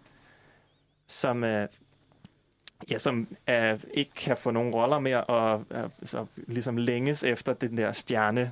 som 1.07 1.43
øh, 1.43 1.67
ja, 2.91 2.97
som 2.97 3.27
øh, 3.49 3.79
ikke 3.93 4.11
kan 4.11 4.37
få 4.37 4.51
nogen 4.51 4.73
roller 4.73 4.99
mere, 4.99 5.23
og 5.23 5.65
øh, 5.71 5.89
så 6.03 6.25
ligesom 6.35 6.77
længes 6.77 7.23
efter 7.23 7.53
den 7.53 7.77
der 7.77 7.91
stjerne 7.91 8.51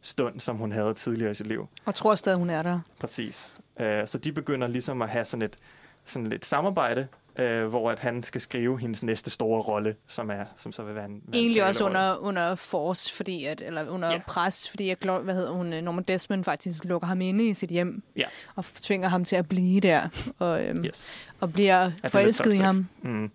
stund, 0.00 0.40
som 0.40 0.56
hun 0.56 0.72
havde 0.72 0.94
tidligere 0.94 1.30
i 1.30 1.34
sit 1.34 1.46
liv. 1.46 1.68
Og 1.84 1.94
tror 1.94 2.14
stadig, 2.14 2.38
hun 2.38 2.50
er 2.50 2.62
der. 2.62 2.80
Præcis. 3.00 3.58
Øh, 3.80 4.06
så 4.06 4.18
de 4.18 4.32
begynder 4.32 4.66
ligesom 4.66 5.02
at 5.02 5.08
have 5.08 5.24
sådan 5.24 5.42
et 5.42 5.58
sådan 6.04 6.26
lidt 6.26 6.46
samarbejde, 6.46 7.08
øh, 7.38 7.66
hvor 7.66 7.90
at 7.90 7.98
han 7.98 8.22
skal 8.22 8.40
skrive 8.40 8.78
hendes 8.80 9.02
næste 9.02 9.30
store 9.30 9.62
rolle, 9.62 9.96
som 10.06 10.30
er 10.30 10.44
som 10.56 10.72
så 10.72 10.82
vil 10.82 10.94
være 10.94 11.04
en 11.04 11.10
en 11.10 11.22
Egentlig 11.32 11.64
også 11.64 11.84
under, 11.84 12.16
under 12.16 12.54
force, 12.54 13.14
fordi 13.14 13.44
at, 13.44 13.62
eller 13.66 13.88
under 13.88 14.10
ja. 14.10 14.20
pres, 14.26 14.70
fordi 14.70 14.90
at, 14.90 15.04
Glo- 15.04 15.18
hvad 15.22 15.34
hedder 15.34 15.50
hun, 15.52 15.72
øh, 15.72 15.82
Norman 15.82 16.04
Desmond 16.04 16.44
faktisk 16.44 16.84
lukker 16.84 17.08
ham 17.08 17.20
inde 17.20 17.48
i 17.48 17.54
sit 17.54 17.70
hjem. 17.70 18.02
Ja. 18.16 18.24
Og 18.56 18.64
tvinger 18.64 19.08
ham 19.08 19.24
til 19.24 19.36
at 19.36 19.48
blive 19.48 19.80
der, 19.80 20.08
og, 20.38 20.64
øhm, 20.64 20.84
Yes. 20.84 21.14
og 21.40 21.52
bliver 21.52 21.74
er 21.74 21.88
lidt 22.02 22.12
forelsket 22.12 22.54
i 22.54 22.58
ham. 22.58 22.88
Mm. 23.02 23.30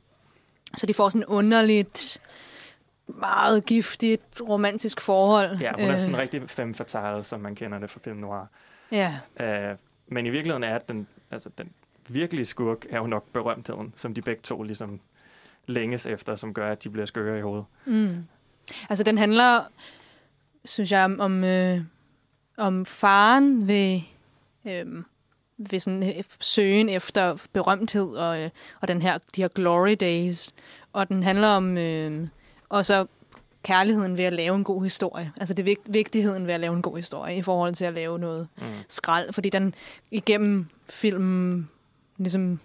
Så 0.78 0.86
de 0.86 0.94
får 0.94 1.10
sådan 1.10 1.26
underligt, 1.26 2.22
meget 3.08 3.66
giftigt, 3.66 4.42
romantisk 4.50 5.02
forhold. 5.02 5.58
Ja, 5.60 5.72
hun 5.80 5.90
er 5.90 5.98
sådan 5.98 6.10
en 6.10 6.16
Øh, 6.16 6.22
rigtig 6.22 6.50
femme 6.50 6.76
fatale, 6.76 7.24
som 7.24 7.40
man 7.40 7.56
kender 7.56 7.80
det 7.80 7.90
fra 7.90 8.00
film 8.04 8.18
noir. 8.18 8.46
Ja, 8.92 9.16
Øh, 9.40 9.76
men 10.08 10.26
i 10.26 10.30
virkeligheden 10.30 10.64
er 10.64 10.78
den, 10.80 11.08
altså 11.32 11.50
den 11.58 11.72
virkelige 12.14 12.46
skurk, 12.46 12.86
er 12.90 12.98
jo 12.98 13.08
nok 13.08 13.26
berømtheden, 13.34 13.94
som 13.96 14.14
de 14.14 14.22
begge 14.22 14.42
to 14.42 14.64
ligesom 14.64 15.00
længes 15.68 16.06
efter, 16.06 16.36
som 16.36 16.54
gør, 16.54 16.72
at 16.72 16.84
de 16.84 16.90
bliver 16.90 17.06
skøre 17.06 17.40
i 17.40 17.42
hovedet. 17.42 17.66
Mm. 17.86 18.16
Altså, 18.90 19.04
den 19.04 19.18
handler, 19.18 19.60
synes 20.66 20.92
jeg, 20.92 21.06
om, 21.06 21.20
om, 21.20 21.44
øh, 21.44 21.82
om 22.58 22.86
faren 22.86 23.68
ved, 23.68 24.02
øh, 24.66 24.86
ved 25.58 25.80
sådan 25.80 26.04
øh, 26.04 26.24
søgen 26.40 26.90
efter 26.90 27.48
berømthed 27.54 28.10
og, 28.16 28.42
øh, 28.42 28.50
og 28.82 28.88
den 28.88 29.02
her, 29.02 29.18
de 29.36 29.42
her 29.42 29.48
glory 29.48 29.96
days. 30.00 30.50
Og 30.94 31.10
den 31.10 31.24
handler 31.24 31.48
om 31.48 31.78
øh, 31.78 32.28
og 32.70 32.86
så 32.86 33.06
kærligheden 33.64 34.18
ved 34.18 34.24
at 34.24 34.34
lave 34.34 34.56
en 34.56 34.64
god 34.64 34.84
historie. 34.84 35.32
Altså 35.38 35.54
det 35.54 35.62
er 35.64 35.64
vigt- 35.64 35.94
vigtigheden 35.94 36.48
ved 36.48 36.54
at 36.54 36.60
lave 36.60 36.74
en 36.76 36.82
god 36.82 36.98
historie 36.98 37.38
i 37.38 37.42
forhold 37.42 37.76
til 37.76 37.86
at 37.86 37.94
lave 37.94 38.20
noget 38.20 38.48
Mm. 38.58 38.64
skrald, 38.88 39.34
fordi 39.34 39.50
den 39.50 39.76
igennem 40.12 40.68
filmen 40.90 41.70
ligesom 42.22 42.60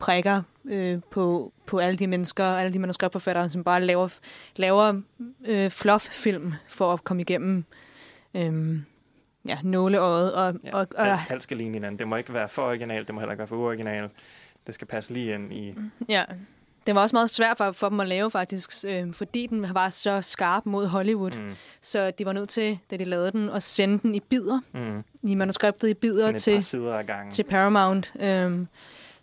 prikker 0.00 0.42
øh, 0.64 1.00
på, 1.10 1.52
på 1.66 1.78
alle 1.78 1.98
de 1.98 2.06
mennesker, 2.06 2.44
alle 2.44 2.72
de 2.72 2.78
manuskriptforfattere, 2.78 3.48
som 3.48 3.64
bare 3.64 3.80
laver, 3.80 4.08
laver 4.56 5.00
øh, 5.46 5.70
fluff-film 5.70 6.54
for 6.68 6.92
at 6.92 7.04
komme 7.04 7.20
igennem 7.22 7.64
øh, 8.34 8.78
ja, 9.48 9.58
nåleøjet. 9.62 10.34
Og, 10.34 10.54
Ja, 10.64 10.74
og, 10.74 10.86
og, 10.96 11.08
alt, 11.08 11.20
alt 11.30 11.42
skal 11.42 11.56
ligne 11.56 11.74
hinanden. 11.74 11.98
Det 11.98 12.08
må 12.08 12.16
ikke 12.16 12.32
være 12.32 12.48
for 12.48 12.62
originalt, 12.62 13.08
det 13.08 13.14
må 13.14 13.20
heller 13.20 13.32
ikke 13.32 13.38
være 13.38 13.48
for 13.48 13.56
uoriginalt. 13.56 14.12
Det 14.66 14.74
skal 14.74 14.86
passe 14.86 15.12
lige 15.12 15.34
ind 15.34 15.52
i... 15.52 15.74
ja, 16.08 16.24
Den 16.86 16.94
var 16.94 17.02
også 17.02 17.16
meget 17.16 17.30
svær 17.30 17.54
for, 17.56 17.72
for 17.72 17.88
dem 17.88 18.00
at 18.00 18.08
lave, 18.08 18.30
faktisk, 18.30 18.70
øh, 18.88 19.12
fordi 19.12 19.46
den 19.46 19.74
var 19.74 19.88
så 19.88 20.22
skarp 20.22 20.66
mod 20.66 20.86
Hollywood. 20.86 21.30
Mm. 21.30 21.52
Så 21.82 22.10
de 22.10 22.26
var 22.26 22.32
nødt 22.32 22.48
til, 22.48 22.78
da 22.90 22.96
de 22.96 23.04
lavede 23.04 23.32
den, 23.32 23.50
at 23.50 23.62
sende 23.62 23.98
den 23.98 24.14
i 24.14 24.20
bidder, 24.20 24.60
Mm. 24.74 25.04
i 25.30 25.34
manuskriptet 25.34 25.88
i 25.88 25.94
bidder 25.94 26.32
til, 26.38 26.62
til 27.30 27.42
Paramount. 27.44 28.12
Øh, 28.20 28.66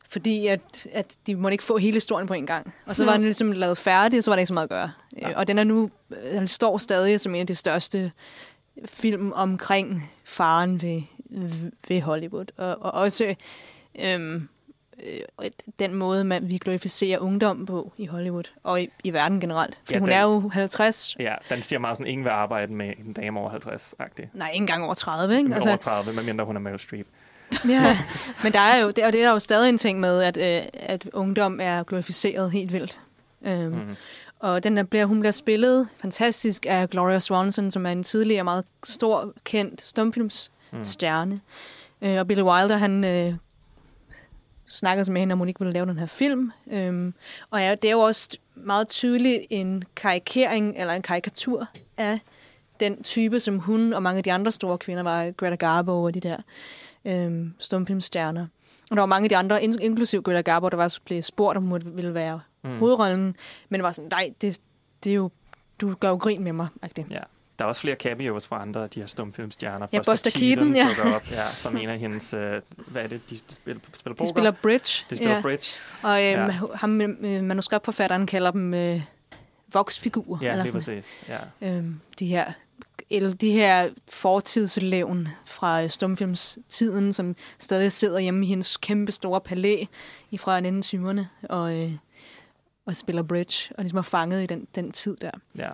fordi 0.09 0.47
at, 0.47 0.87
at 0.93 1.15
de 1.27 1.35
måtte 1.35 1.53
ikke 1.53 1.63
få 1.63 1.77
hele 1.77 1.93
historien 1.95 2.27
på 2.27 2.33
en 2.33 2.45
gang. 2.45 2.73
Og 2.85 2.95
så 2.95 3.05
var 3.05 3.11
Nå. 3.11 3.15
den 3.17 3.23
ligesom 3.25 3.51
lavet 3.51 3.77
færdig, 3.77 4.17
og 4.17 4.23
så 4.23 4.31
var 4.31 4.35
der 4.35 4.39
ikke 4.39 4.47
så 4.47 4.53
meget 4.53 4.65
at 4.65 4.69
gøre. 4.69 4.91
Ja. 5.21 5.37
Og 5.37 5.47
den 5.47 5.57
er 5.59 5.63
nu, 5.63 5.89
øh, 6.11 6.33
den 6.33 6.47
står 6.47 6.77
stadig 6.77 7.19
som 7.19 7.35
en 7.35 7.41
af 7.41 7.47
de 7.47 7.55
største 7.55 8.11
film 8.85 9.31
omkring 9.35 10.11
faren 10.23 10.81
ved, 10.81 11.01
ved 11.87 12.01
Hollywood. 12.01 12.45
Og, 12.57 12.77
og 12.81 12.91
også 12.91 13.35
øhm, 14.05 14.49
øh, 15.43 15.49
den 15.79 15.93
måde, 15.93 16.23
man, 16.23 16.49
vi 16.49 16.57
glorificerer 16.57 17.19
ungdom 17.19 17.65
på 17.65 17.93
i 17.97 18.05
Hollywood, 18.05 18.43
og 18.63 18.81
i, 18.81 18.89
i 19.03 19.13
verden 19.13 19.39
generelt. 19.39 19.75
For 19.85 19.93
Ja, 19.93 19.99
hun 19.99 20.07
den- 20.09 20.15
er 20.17 20.21
jo 20.23 20.49
50, 20.53 21.15
Ja, 21.19 21.35
den 21.49 21.61
siger 21.61 21.79
meget 21.79 21.97
sådan, 21.97 22.07
ingen 22.07 22.23
vil 22.25 22.29
arbejde 22.31 22.73
med 22.73 22.93
en 23.05 23.13
dame 23.13 23.39
over 23.39 23.49
50-agtig. 23.49 24.29
nej, 24.33 24.49
ikke 24.53 24.63
engang 24.63 24.83
over 24.85 24.93
30, 24.93 25.37
ikke? 25.37 25.53
Altså, 25.55 25.69
over 25.69 25.77
30, 25.77 26.13
medmindre 26.13 26.45
hun 26.45 26.55
er 26.55 26.59
Meryl 26.59 26.79
Streep. 26.79 27.07
Ja, 27.69 27.97
men 28.43 28.51
der 28.53 28.59
er 28.59 28.77
jo, 28.81 28.87
det, 28.91 29.03
og 29.03 29.13
det 29.13 29.21
er 29.21 29.25
der 29.25 29.33
jo 29.33 29.39
stadig 29.39 29.69
en 29.69 29.77
ting 29.77 29.99
med, 29.99 30.21
at, 30.21 30.37
øh, 30.37 30.67
at 30.73 31.09
ungdom 31.13 31.59
er 31.61 31.83
glorificeret 31.83 32.51
helt 32.51 32.73
vildt. 32.73 32.99
Øhm, 33.45 33.71
Mm. 33.73 33.95
Og 34.39 34.63
den 34.63 34.77
der 34.77 34.83
bliver, 34.83 35.05
hun 35.05 35.19
bliver 35.19 35.31
spillet 35.31 35.87
fantastisk 36.01 36.65
af 36.69 36.89
Gloria 36.89 37.19
Swanson, 37.19 37.71
som 37.71 37.85
er 37.85 37.91
en 37.91 38.03
tidligere 38.03 38.43
meget 38.43 38.65
stor, 38.83 39.33
kendt 39.43 39.81
stumfilmsstjerne. 39.81 41.39
Mm. 42.01 42.07
Øh, 42.07 42.19
og 42.19 42.27
Billy 42.27 42.41
Wilder, 42.41 42.77
han 42.77 43.03
øh, 43.03 43.33
snakkede 44.69 45.05
så 45.05 45.11
med 45.11 45.21
hende, 45.21 45.33
om 45.33 45.39
hun 45.39 45.47
ikke 45.47 45.59
ville 45.59 45.73
lave 45.73 45.85
den 45.85 45.99
her 45.99 46.05
film. 46.05 46.51
Øhm, 46.71 47.13
og 47.51 47.59
ja, 47.61 47.75
det 47.75 47.87
er 47.87 47.91
jo 47.91 47.99
også 47.99 48.37
meget 48.55 48.87
tydeligt 48.87 49.41
en 49.49 49.83
karikering, 49.95 50.75
eller 50.77 50.93
en 50.93 51.01
karikatur 51.01 51.67
af 51.97 52.19
den 52.79 53.03
type, 53.03 53.39
som 53.39 53.59
hun 53.59 53.93
og 53.93 54.03
mange 54.03 54.17
af 54.17 54.23
de 54.23 54.33
andre 54.33 54.51
store 54.51 54.77
kvinder 54.77 55.03
var, 55.03 55.31
Greta 55.31 55.55
Garbo 55.55 56.03
og 56.03 56.13
de 56.13 56.19
der 56.19 56.37
øhm, 57.05 57.53
stumfilmstjerner. 57.59 58.47
Og 58.91 58.95
der 58.95 59.01
var 59.01 59.05
mange 59.05 59.25
af 59.25 59.29
de 59.29 59.37
andre, 59.37 59.63
in- 59.63 59.81
inklusiv 59.81 60.21
Greta 60.23 60.41
Garbo, 60.41 60.69
der 60.69 60.77
var 60.77 60.97
blevet 61.05 61.25
spurgt, 61.25 61.57
om 61.57 61.63
hun 61.63 61.81
ville 61.85 62.13
være 62.13 62.41
mm. 62.63 62.77
hovedrollen. 62.77 63.35
Men 63.69 63.79
det 63.79 63.83
var 63.83 63.91
sådan, 63.91 64.09
nej, 64.09 64.33
det, 64.41 64.59
det 65.03 65.09
er 65.09 65.15
jo, 65.15 65.29
du 65.81 65.93
gør 65.93 66.09
jo 66.09 66.15
grin 66.15 66.43
med 66.43 66.53
mig. 66.53 66.67
Ja. 66.97 67.03
Ja. 67.09 67.19
Der 67.59 67.65
er 67.65 67.69
også 67.69 67.81
flere 67.81 67.95
cameos 67.95 68.47
fra 68.47 68.61
andre 68.61 68.83
af 68.83 68.89
de 68.89 68.99
her 68.99 69.07
stumfilmstjerner. 69.07 69.87
Ja, 69.93 70.01
Buster 70.05 70.31
Keaton, 70.31 70.75
ja. 70.75 70.87
dukker 70.87 71.15
op, 71.15 71.31
ja, 71.31 71.53
som 71.55 71.77
en 71.77 71.89
af 71.89 71.99
hendes... 71.99 72.33
Øh, 72.33 72.61
hvad 72.87 73.03
er 73.03 73.07
det, 73.07 73.29
de, 73.29 73.35
de 73.49 73.55
spiller, 73.55 73.81
spiller 73.93 74.13
De 74.13 74.17
poker? 74.17 74.29
spiller 74.29 74.51
bridge. 74.51 75.05
de 75.09 75.15
spiller 75.15 75.35
ja. 75.35 75.41
bridge. 75.41 75.79
Og 76.01 76.09
øhm, 76.09 76.39
Ja. 76.39 76.45
ja. 76.45 76.51
ham, 76.75 77.01
øh, 77.01 77.43
manuskriptforfatteren 77.43 78.25
kalder 78.25 78.51
dem 78.51 78.73
øh, 78.73 79.01
voksfigurer. 79.73 80.39
Ja, 80.41 80.51
eller 80.51 80.63
lige 80.63 80.81
sådan. 80.81 81.01
præcis. 81.01 81.29
Ja. 81.61 81.69
Øhm, 81.69 81.99
de 82.19 82.25
her 82.25 82.51
eller 83.11 83.33
de 83.33 83.51
her 83.51 83.89
fortidslevn 84.07 85.27
fra 85.45 85.83
øh, 85.83 85.89
stumfilmstiden, 85.89 87.13
som 87.13 87.35
stadig 87.59 87.91
sidder 87.91 88.19
hjemme 88.19 88.45
i 88.45 88.49
hendes 88.49 88.77
kæmpe 88.77 89.11
store 89.11 89.41
palæ 89.41 89.83
i 90.31 90.37
fra 90.37 90.59
1920'erne 90.59 91.21
og, 91.49 91.75
øh, 91.79 91.91
og 92.85 92.95
spiller 92.95 93.23
bridge, 93.23 93.73
og 93.77 93.83
ligesom 93.83 93.97
er 93.97 94.01
fanget 94.01 94.43
i 94.43 94.45
den, 94.45 94.67
den 94.75 94.91
tid 94.91 95.17
der. 95.21 95.31
ja. 95.57 95.69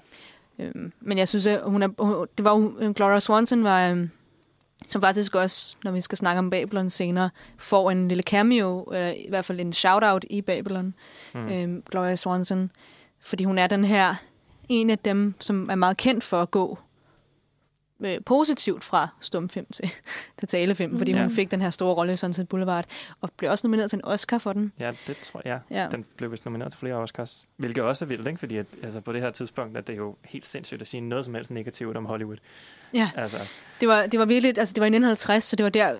Øhm, 0.60 0.92
men 1.02 1.18
jeg 1.18 1.28
synes, 1.28 1.46
at 1.48 1.62
hun 1.64 1.84
er, 1.84 1.88
hun, 2.00 2.28
det 2.38 2.46
var 2.46 2.52
jo- 2.52 2.94
Gloria 2.96 3.20
Swanson 3.20 3.64
var, 3.64 3.90
øhm, 3.90 4.10
som 4.88 5.02
faktisk 5.02 5.36
også, 5.36 5.76
når 5.84 5.92
vi 5.92 6.02
skal 6.02 6.18
snakke 6.18 6.40
om 6.40 6.50
Babylon 6.50 6.90
senere, 6.90 7.30
får 7.58 7.92
en 7.92 8.08
lille 8.08 8.24
cameo, 8.24 8.82
eller 8.84 9.08
i 9.10 9.26
hvert 9.30 9.46
fald 9.46 9.60
en 9.60 9.74
shout-out 9.74 10.26
i 10.30 10.42
Babylon, 10.42 10.94
mm. 11.34 11.48
øhm, 11.48 11.84
Gloria 11.92 12.16
Swanson, 12.16 12.72
fordi 13.22 13.44
hun 13.44 13.58
er 13.58 13.68
den 13.68 13.86
her, 13.86 14.16
en 14.70 14.90
af 14.90 15.00
dem, 15.00 15.34
som 15.40 15.70
er 15.70 15.76
meget 15.76 15.98
kendt 15.98 16.24
for 16.24 16.42
at 16.42 16.52
gå 16.52 16.78
øh, 18.00 18.18
positivt 18.26 18.84
fra 18.84 19.08
stumfilm 19.22 19.66
til, 19.74 19.90
til 20.40 20.48
talefilm, 20.48 20.98
fordi 20.98 21.12
Ja. 21.12 21.22
hun 21.22 21.30
fik 21.30 21.52
den 21.52 21.62
her 21.62 21.70
store 21.70 21.94
rolle 21.96 22.14
i 22.14 22.18
Sunset 22.18 22.50
Boulevard, 22.50 22.86
og 23.22 23.30
blev 23.38 23.52
også 23.52 23.68
nomineret 23.68 23.90
til 23.90 23.98
en 23.98 24.06
Oscar 24.06 24.38
for 24.38 24.54
den. 24.54 24.72
Ja, 24.80 24.92
det 25.08 25.18
tror 25.18 25.42
jeg. 25.46 25.60
Ja. 25.72 25.84
Ja. 25.84 25.90
Den 25.90 26.06
blev 26.18 26.32
vist 26.32 26.46
nomineret 26.46 26.72
til 26.72 26.80
flere 26.80 26.96
Oscars. 26.96 27.46
Hvilket 27.58 27.84
også 27.84 28.06
er 28.06 28.08
vildt, 28.08 28.28
ikke? 28.28 28.40
Fordi 28.40 28.58
at, 28.58 28.66
altså, 28.84 29.02
på 29.02 29.14
det 29.14 29.22
her 29.22 29.32
tidspunkt, 29.32 29.78
at 29.78 29.88
det 29.88 29.94
er 29.94 29.98
jo 29.98 30.16
helt 30.26 30.46
sindssygt 30.46 30.82
at 30.82 30.88
sige 30.88 31.02
noget 31.02 31.26
som 31.26 31.34
helst 31.36 31.52
negativt 31.52 31.98
om 31.98 32.06
Hollywood. 32.06 32.38
Ja. 32.94 33.10
Altså, 33.16 33.38
Det 33.80 33.88
var, 33.88 34.06
det 34.08 34.20
var 34.20 34.26
virkelig, 34.26 34.58
altså 34.58 34.74
det 34.74 34.82
var 34.82 34.86
i 34.86 34.90
1950, 34.90 35.44
så 35.44 35.56
det 35.56 35.64
var 35.64 35.70
der 35.70 35.96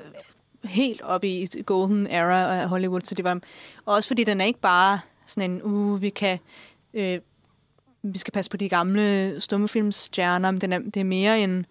helt 0.64 1.02
oppe 1.02 1.28
i 1.28 1.48
golden 1.66 2.08
era 2.08 2.62
af 2.62 2.70
Hollywood, 2.70 3.02
så 3.02 3.16
det 3.16 3.24
var 3.26 3.40
også 3.86 4.08
fordi 4.10 4.24
den 4.24 4.42
er 4.42 4.46
ikke 4.46 4.60
bare 4.60 5.00
sådan 5.26 5.52
en, 5.52 5.62
uh, 5.64 6.02
vi 6.02 6.10
kan, 6.10 6.40
øh, 6.94 7.20
vi 8.14 8.18
skal 8.18 8.32
passe 8.32 8.52
på 8.52 8.58
de 8.58 8.70
gamle 8.70 9.36
stummefilmsstjerner, 9.42 10.52
men 10.52 10.62
den 10.62 10.74
er, 10.74 10.80
det 10.80 10.98
er 10.98 11.04
mere 11.04 11.40
en, 11.44 11.66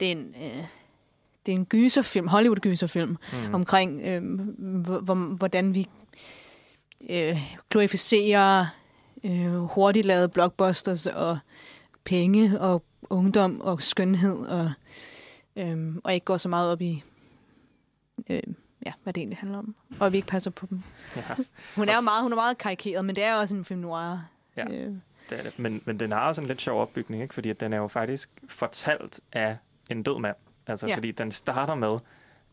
det 0.00 0.08
er 0.08 0.12
en, 0.12 0.34
øh, 0.36 0.64
det 1.46 1.52
er 1.52 1.56
en 1.56 1.66
gyserfilm, 1.66 2.28
Hollywood-gyserfilm, 2.28 3.16
mm. 3.32 3.54
omkring, 3.54 4.02
øh, 4.04 4.40
hvor, 4.58 4.98
hvor- 5.00 5.34
hvordan 5.36 5.74
vi 5.74 5.86
øh, 7.10 7.38
glorificerer 7.70 8.66
øh, 9.24 9.54
hurtigt 9.56 10.06
lavede 10.06 10.28
blockbusters 10.28 11.06
og 11.06 11.38
penge 12.04 12.60
og 12.60 12.82
ungdom 13.10 13.60
og 13.60 13.82
skønhed 13.82 14.36
og, 14.46 14.72
øhm, 15.56 16.00
og 16.04 16.14
ikke 16.14 16.24
går 16.24 16.36
så 16.36 16.48
meget 16.48 16.72
op 16.72 16.80
i, 16.80 17.02
øh, 18.30 18.42
ja, 18.86 18.92
hvad 19.02 19.12
det 19.12 19.20
egentlig 19.20 19.38
handler 19.38 19.58
om. 19.58 19.74
Og 20.00 20.12
vi 20.12 20.16
ikke 20.16 20.28
passer 20.28 20.50
på 20.50 20.66
dem. 20.70 20.82
ja, 21.16 21.22
Hun 21.76 21.88
er 21.88 22.00
meget, 22.00 22.22
hun 22.22 22.32
er 22.32 22.36
meget 22.36 22.58
karikeret, 22.58 23.04
men 23.04 23.14
det 23.14 23.24
er 23.24 23.34
også 23.34 23.56
en 23.56 23.64
film 23.64 23.80
noir. 23.80 24.18
Ja. 24.56 24.64
Øh, 24.70 24.94
det 25.30 25.38
er 25.38 25.42
det. 25.42 25.58
Men, 25.58 25.82
men 25.84 26.00
den 26.00 26.12
har 26.12 26.28
også 26.28 26.40
en 26.40 26.46
lidt 26.46 26.60
sjov 26.62 26.80
opbygning, 26.82 27.22
ikke? 27.22 27.34
Fordi 27.34 27.50
at 27.50 27.60
den 27.60 27.72
er 27.72 27.76
jo 27.76 27.88
faktisk 27.88 28.30
fortalt 28.48 29.20
af 29.32 29.56
en 29.90 30.02
død 30.02 30.18
mand. 30.18 30.36
Altså, 30.66 30.86
Ja. 30.86 30.94
fordi 30.96 31.10
den 31.10 31.30
starter 31.30 31.74
med, 31.74 31.98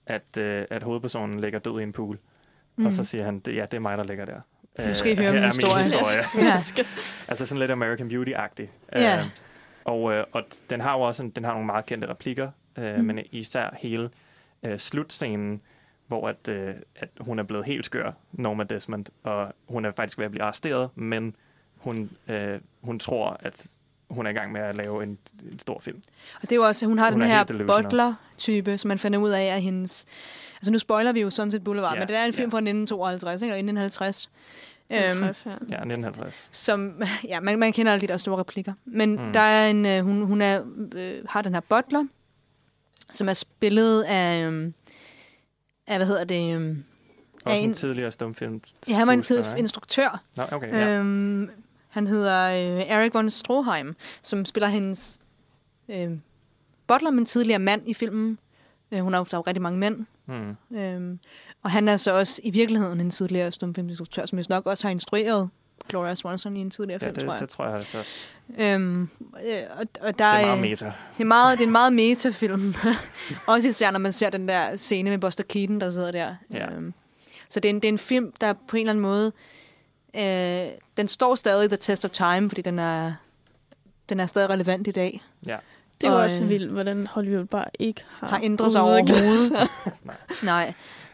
at, 0.05 0.37
øh, 0.37 0.65
at 0.69 0.83
hovedpersonen 0.83 1.39
ligger 1.39 1.59
død 1.59 1.79
i 1.79 1.83
en 1.83 1.91
pool. 1.91 2.19
Mm. 2.75 2.85
Og 2.85 2.93
så 2.93 3.03
siger 3.03 3.25
han, 3.25 3.41
ja, 3.47 3.51
det 3.51 3.73
er 3.73 3.79
mig, 3.79 3.97
der 3.97 4.03
ligger 4.03 4.25
der. 4.25 4.41
Nu 4.87 4.93
skal 4.95 5.11
I 5.11 5.15
høre 5.15 5.25
her 5.25 5.33
min 5.33 5.43
historie. 5.43 5.83
historie. 5.83 6.25
ja. 6.47 6.53
Altså 7.31 7.45
sådan 7.45 7.59
lidt 7.59 7.71
American 7.71 8.07
Beauty-agtig. 8.11 8.67
Ja. 8.95 9.19
Øh, 9.19 9.25
og, 9.85 10.13
øh, 10.13 10.23
og 10.31 10.43
den 10.69 10.81
har 10.81 10.93
jo 10.93 11.01
også 11.01 11.23
en, 11.23 11.29
den 11.29 11.43
har 11.43 11.51
nogle 11.51 11.65
meget 11.65 11.85
kendte 11.85 12.07
replikker, 12.09 12.51
øh, 12.77 12.95
mm. 12.97 13.03
men 13.05 13.19
især 13.31 13.75
hele 13.79 14.09
øh, 14.63 14.77
slutscenen, 14.77 15.61
hvor 16.07 16.27
at, 16.29 16.47
øh, 16.47 16.75
at 16.95 17.09
hun 17.19 17.39
er 17.39 17.43
blevet 17.43 17.65
helt 17.65 17.85
skør, 17.85 18.11
Norma 18.31 18.63
Desmond, 18.63 19.05
og 19.23 19.53
hun 19.67 19.85
er 19.85 19.91
faktisk 19.91 20.17
ved 20.17 20.25
at 20.25 20.31
blive 20.31 20.43
arresteret, 20.43 20.89
men 20.95 21.35
hun, 21.79 22.09
øh, 22.27 22.59
hun 22.81 22.99
tror, 22.99 23.37
at 23.39 23.67
hun 24.09 24.25
er 24.25 24.29
i 24.29 24.33
gang 24.33 24.51
med 24.51 24.61
at 24.61 24.75
lave 24.75 25.03
en, 25.03 25.17
en 25.51 25.59
stor 25.59 25.79
film. 25.79 26.01
Og 26.35 26.41
det 26.41 26.51
er 26.51 26.55
jo 26.55 26.63
også, 26.63 26.85
hun 26.85 26.97
har 26.97 27.11
Hun 27.11 27.21
den 27.21 27.29
er 27.29 27.35
her 27.35 27.43
butler-type, 27.67 28.77
som 28.77 28.87
man 28.87 28.99
finder 28.99 29.19
ud 29.19 29.29
af 29.29 29.55
af 29.55 29.61
hendes... 29.61 30.05
Altså 30.55 30.71
nu 30.71 30.79
spoiler 30.79 31.11
vi 31.11 31.21
jo 31.21 31.29
Sunset 31.29 31.63
Boulevard, 31.63 31.93
Ja, 31.93 31.99
men 31.99 32.07
det 32.07 32.15
er 32.17 32.23
en 32.25 32.33
film 32.33 32.49
ja. 32.49 32.53
fra 32.53 32.57
1952, 32.57 33.41
ikke? 33.41 33.51
eller 33.51 33.57
1950. 33.57 34.29
Øhm, 34.91 34.99
50, 35.23 35.45
ja. 35.45 35.49
Ja, 35.51 35.55
1950. 35.55 36.49
som, 36.51 37.01
ja, 37.27 37.39
man, 37.39 37.59
man 37.59 37.73
kender 37.73 37.91
alle 37.93 38.01
de 38.01 38.07
der 38.07 38.17
store 38.17 38.39
replikker. 38.39 38.73
Men 38.85 39.11
Mm. 39.11 39.33
der 39.33 39.39
er 39.39 39.69
en, 39.69 39.85
øh, 39.85 40.03
hun, 40.03 40.21
hun 40.21 40.41
er, 40.41 40.61
øh, 40.95 41.21
har 41.29 41.41
den 41.41 41.53
her 41.53 41.61
butler, 41.61 42.05
som 43.11 43.29
er 43.29 43.33
spillet 43.33 44.01
af, 44.01 44.45
øh, 44.47 44.71
af 45.87 45.97
hvad 45.97 46.07
hedder 46.07 46.23
det, 46.23 46.55
øh, 46.59 46.77
Også 47.45 47.57
en- 47.57 47.69
en 47.69 47.73
tidligere 47.73 48.11
stumfilm. 48.11 48.61
ja, 48.89 48.95
han 48.95 49.07
var 49.07 49.13
en 49.13 49.19
tid 49.21 49.25
skuespiller, 49.35 49.55
ikke? 49.55 49.59
instruktør. 49.63 50.23
Nå, 50.37 50.43
okay, 50.51 50.67
ja. 50.73 50.87
Øhm, 50.97 51.49
han 51.89 52.07
hedder 52.07 52.45
øh, 52.49 52.81
Erik 52.87 53.13
von 53.13 53.29
Stroheim, 53.29 53.95
som 54.21 54.45
spiller 54.45 54.67
hendes 54.67 55.19
øh, 55.89 56.11
butler, 56.87 57.09
men 57.11 57.25
tidligere 57.25 57.59
mand 57.59 57.81
i 57.89 57.93
filmen. 57.93 58.37
Øh, 58.91 58.99
hun 58.99 59.13
har 59.13 59.19
jo 59.33 59.41
rigtig 59.41 59.61
mange 59.61 59.79
mænd. 59.79 60.05
Hmm. 60.25 60.77
Øhm, 60.77 61.19
og 61.63 61.71
han 61.71 61.87
er 61.87 61.97
så 61.97 62.11
også 62.19 62.41
i 62.43 62.49
virkeligheden 62.51 62.99
en 63.01 63.09
tidligere 63.09 63.51
stumfilminstruktør, 63.51 64.25
som 64.25 64.37
vist 64.37 64.49
nok 64.49 64.65
også 64.67 64.87
har 64.87 64.91
instrueret 64.91 65.49
Gloria 65.89 66.15
Swanson 66.15 66.57
i 66.57 66.59
en 66.61 66.69
tidligere 66.69 66.99
Ja, 67.01 67.07
film, 67.07 67.15
tror 67.15 67.23
det, 67.27 67.33
jeg. 67.33 67.41
det 67.41 67.49
tror 67.49 67.65
jeg 67.65 67.75
også. 67.75 68.05
Øhm, 68.59 69.01
øh, 69.01 69.61
og, 69.79 69.85
og 70.01 70.19
der 70.19 70.31
Det 70.31 70.41
er 70.41 70.45
meget 70.45 70.55
øh, 70.57 70.61
meta. 70.61 70.85
det 71.17 71.23
er, 71.23 71.25
meget, 71.25 71.57
det 71.57 71.63
er 71.63 71.67
en 71.67 71.71
meget 71.71 71.93
metafilm. 71.93 72.73
Også 73.47 73.67
især, 73.67 73.91
når 73.91 73.99
man 73.99 74.11
ser 74.13 74.29
den 74.29 74.47
der 74.47 74.75
scene 74.75 75.09
med 75.09 75.17
Buster 75.17 75.43
Keaton, 75.43 75.81
der 75.81 75.91
sidder 75.91 76.11
der. 76.11 76.35
Ja. 76.53 76.71
Øhm, 76.73 76.93
så 77.49 77.59
det 77.59 77.69
er, 77.69 77.73
en, 77.73 77.75
det 77.75 77.85
er 77.85 77.89
en 77.93 77.97
film, 77.97 78.33
der 78.41 78.53
på 78.67 78.75
en 78.77 78.79
eller 78.81 78.91
anden 78.91 79.01
måde... 79.01 79.31
Øh, 80.15 80.71
den 80.97 81.07
står 81.07 81.35
stadig 81.35 81.69
the 81.69 81.77
test 81.77 82.05
of 82.05 82.11
time, 82.11 82.49
fordi 82.49 82.61
den 82.61 82.79
er, 82.79 83.13
den 84.09 84.19
er 84.19 84.25
stadig 84.25 84.49
relevant 84.49 84.87
i 84.87 84.91
dag. 84.91 85.23
Ja. 85.45 85.57
Det 86.01 86.07
er 86.07 86.11
jo 86.11 86.17
Og, 86.17 86.23
også 86.23 86.43
øh, 86.43 86.49
vildt, 86.49 86.71
hvordan 86.71 87.07
Hollywood 87.07 87.45
bare 87.45 87.65
ikke 87.79 88.03
har, 88.09 88.27
har 88.27 88.39
ændret 88.43 88.71
sig 88.71 88.81
overhovedet. 88.81 89.69
Nej, 90.43 90.73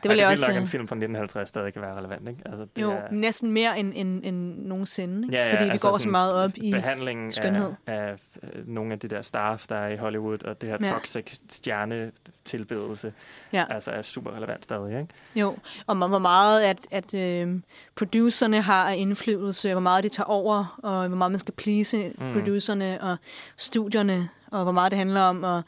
det 0.10 0.16
vil 0.16 0.18
jeg 0.18 0.32
også... 0.32 0.51
en 0.51 0.68
film 0.68 0.88
fra 0.88 0.95
1950 0.95 1.49
stadig 1.49 1.74
kan 1.74 1.82
være 1.82 1.95
relevant, 1.97 2.30
ikke? 2.30 2.41
Altså, 2.45 2.66
det 2.76 2.82
Jo, 2.82 2.91
er, 2.91 3.01
næsten 3.12 3.51
mere 3.51 3.80
end, 3.80 3.91
end, 3.95 4.22
end 4.26 4.66
nogensinde. 4.66 5.28
Ikke? 5.28 5.38
Ja, 5.38 5.45
ja, 5.47 5.53
Fordi 5.53 5.64
vi 5.64 5.70
altså 5.70 5.89
går 5.91 5.97
så 5.97 6.10
meget 6.10 6.34
op 6.34 6.51
i... 6.56 6.72
behandlingen 6.72 7.32
skønhed. 7.32 7.74
af, 7.88 7.93
af 7.93 8.16
øh, 8.43 8.68
nogle 8.68 8.93
af 8.93 8.99
de 8.99 9.08
der 9.08 9.22
staff, 9.22 9.68
der 9.68 9.76
er 9.76 9.88
i 9.89 9.95
Hollywood, 9.97 10.43
og 10.43 10.62
det 10.62 10.70
her 10.70 10.78
Ja. 10.84 10.89
toxic 10.89 11.39
stjernetilbedelse, 11.49 13.14
Ja. 13.53 13.66
altså 13.70 13.91
er 13.91 14.01
super 14.01 14.32
relevant 14.36 14.64
stadig, 14.64 14.99
ikke? 15.01 15.14
Jo, 15.36 15.56
og 15.88 15.95
hvor 15.95 16.20
meget 16.20 16.62
at, 16.62 16.80
at 16.91 17.14
øh, 17.14 17.60
producerne 17.95 18.62
har 18.62 18.89
af 18.89 18.95
indflydelse, 18.97 19.72
hvor 19.72 19.82
meget 19.82 20.03
de 20.03 20.10
tager 20.10 20.28
over, 20.28 20.80
og 20.84 21.08
hvor 21.08 21.18
meget 21.18 21.32
man 21.32 21.39
skal 21.39 21.53
please 21.53 22.12
mm. 22.18 22.34
producerne 22.34 23.01
og 23.01 23.18
studierne, 23.58 24.30
og 24.51 24.64
hvor 24.64 24.72
meget 24.72 24.91
det 24.91 24.97
handler 24.97 25.22
om 25.22 25.43
at, 25.43 25.64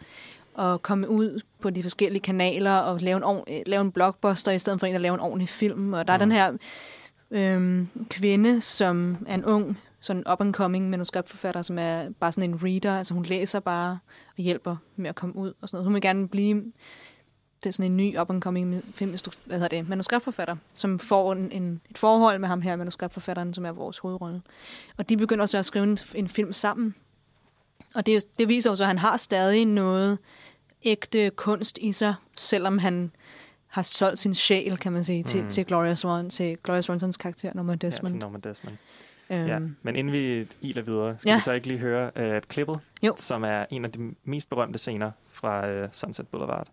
at 0.58 0.82
komme 0.82 1.10
ud 1.10 1.42
på 1.62 1.70
de 1.70 1.82
forskellige 1.82 2.22
kanaler 2.22 2.74
og 2.74 3.00
lave 3.02 3.46
en, 3.48 3.64
lave 3.66 3.82
en 3.82 3.92
blockbuster, 3.92 4.52
i 4.52 4.60
stedet 4.60 4.80
for 4.80 4.88
en 4.88 4.96
at 4.96 5.02
lave 5.02 5.14
en 5.14 5.20
ordentlig 5.20 5.50
film. 5.50 5.94
Og 5.94 6.08
der 6.08 6.14
er 6.14 6.18
Mm. 6.18 6.20
den 6.20 6.32
her 6.32 6.58
øh, 7.32 7.86
kvinde, 8.10 8.62
som 8.62 9.18
er 9.28 9.36
en 9.36 9.46
ung, 9.46 9.80
sådan 10.02 10.24
up-and-coming 10.32 10.90
manuskriptforfatter, 10.90 11.62
som 11.62 11.80
er 11.80 12.10
bare 12.20 12.32
sådan 12.32 12.50
en 12.50 12.60
reader, 12.64 12.98
altså 12.98 13.14
hun 13.14 13.24
læser 13.24 13.60
bare 13.60 14.00
og 14.38 14.44
hjælper 14.44 14.76
med 14.96 15.10
at 15.10 15.16
komme 15.16 15.36
ud 15.36 15.54
og 15.62 15.70
sådan 15.70 15.78
noget. 15.78 15.86
Hun 15.86 15.94
vil 15.94 16.02
gerne 16.02 16.28
blive 16.28 16.64
det 17.64 17.70
er 17.70 17.74
sådan 17.74 17.92
en 17.92 17.98
ny 17.98 18.18
up-and-coming 18.20 18.84
film, 18.94 19.18
hvad 19.46 19.60
hedder 19.60 19.78
det, 19.78 19.90
manuskriptforfatter, 19.90 20.56
som 20.74 21.00
får 21.00 21.34
en, 21.34 21.52
en, 21.52 21.82
et 21.90 21.98
forhold 21.98 22.40
med 22.40 22.48
ham 22.48 22.62
her, 22.62 22.76
manuskriptforfatteren, 22.76 23.54
som 23.54 23.66
er 23.66 23.72
vores 23.72 23.98
hovedrolle. 23.98 24.42
Og 24.98 25.10
de 25.10 25.18
begynder 25.18 25.46
så 25.46 25.58
at 25.58 25.66
skrive 25.66 25.84
en, 25.84 25.98
en 26.16 26.28
film 26.28 26.54
sammen. 26.54 26.96
Og 27.96 28.06
det, 28.06 28.24
det 28.40 28.48
viser 28.48 28.70
jo 28.70 28.76
så, 28.76 28.84
at 28.84 28.88
han 28.88 28.98
har 28.98 29.18
stadig 29.18 29.66
noget 29.66 30.18
ægte 30.92 31.30
kunst 31.30 31.78
i 31.82 31.92
sig, 31.92 32.16
selvom 32.38 32.78
han 32.78 33.12
har 33.68 33.82
solgt 33.82 34.20
sin 34.20 34.34
sjæl, 34.34 34.78
kan 34.78 34.94
man 34.94 35.04
sige, 35.04 35.24
til, 35.24 35.44
Mm. 35.44 35.50
til 35.50 35.66
Gloria 35.66 35.96
Swan, 35.96 36.30
til 36.30 36.58
Gloria 36.64 36.82
Swansons 36.82 37.18
karakter, 37.18 37.52
Norma 37.56 37.72
Ja, 37.72 37.76
Desmond. 37.76 38.14
til 38.14 38.20
Norman 38.20 38.42
Desmond. 38.42 38.78
øhm, 39.30 39.48
Ja. 39.48 39.60
Men 39.82 39.96
inden 39.96 40.14
vi 40.14 40.48
iler 40.62 40.82
videre, 40.82 41.18
skal 41.18 41.30
Ja. 41.30 41.36
vi 41.36 41.42
så 41.42 41.52
ikke 41.52 41.68
lige 41.68 41.80
høre 41.80 42.12
uh, 42.36 42.42
klippet, 42.48 42.80
Jo. 43.04 43.14
som 43.18 43.44
er 43.44 43.66
en 43.70 43.86
af 43.86 43.92
de 43.92 44.16
mest 44.24 44.50
berømte 44.50 44.80
scener 44.80 45.12
fra 45.30 45.84
uh, 45.84 45.88
Sunset 45.92 46.28
Boulevard. 46.28 46.68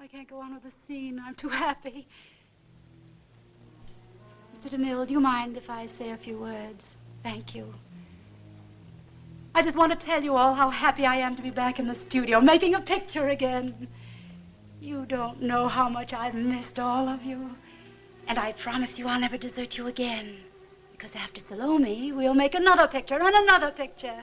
I 0.00 0.04
can't 0.16 0.34
go 0.34 0.40
on 0.40 0.52
with 0.52 0.62
the 0.62 0.72
scene. 0.84 1.20
I'm 1.28 1.34
too 1.36 1.50
happy. 1.50 2.06
Mr. 4.54 4.68
DeMille, 4.70 5.06
do 5.06 5.12
you 5.12 5.20
mind 5.20 5.56
if 5.56 5.68
I 5.68 5.86
say 5.98 6.10
a 6.12 6.16
few 6.24 6.38
words? 6.40 6.84
Thank 7.24 7.54
you. 7.56 7.64
I 9.54 9.62
just 9.62 9.76
want 9.76 9.98
to 9.98 10.06
tell 10.06 10.22
you 10.22 10.36
all 10.36 10.54
how 10.54 10.70
happy 10.70 11.06
I 11.06 11.16
am 11.16 11.34
to 11.36 11.42
be 11.42 11.50
back 11.50 11.78
in 11.78 11.88
the 11.88 11.94
studio, 11.94 12.40
making 12.40 12.74
a 12.74 12.80
picture 12.80 13.28
again. 13.28 13.88
You 14.80 15.06
don't 15.06 15.42
know 15.42 15.68
how 15.68 15.88
much 15.88 16.12
I've 16.12 16.34
missed 16.34 16.78
all 16.78 17.08
of 17.08 17.24
you. 17.24 17.50
And 18.28 18.38
I 18.38 18.52
promise 18.52 18.98
you 18.98 19.08
I'll 19.08 19.20
never 19.20 19.38
desert 19.38 19.76
you 19.76 19.86
again. 19.86 20.36
Because 20.92 21.16
after 21.16 21.40
Salome, 21.40 22.12
we'll 22.12 22.34
make 22.34 22.54
another 22.54 22.86
picture 22.86 23.18
and 23.20 23.34
another 23.34 23.70
picture. 23.70 24.22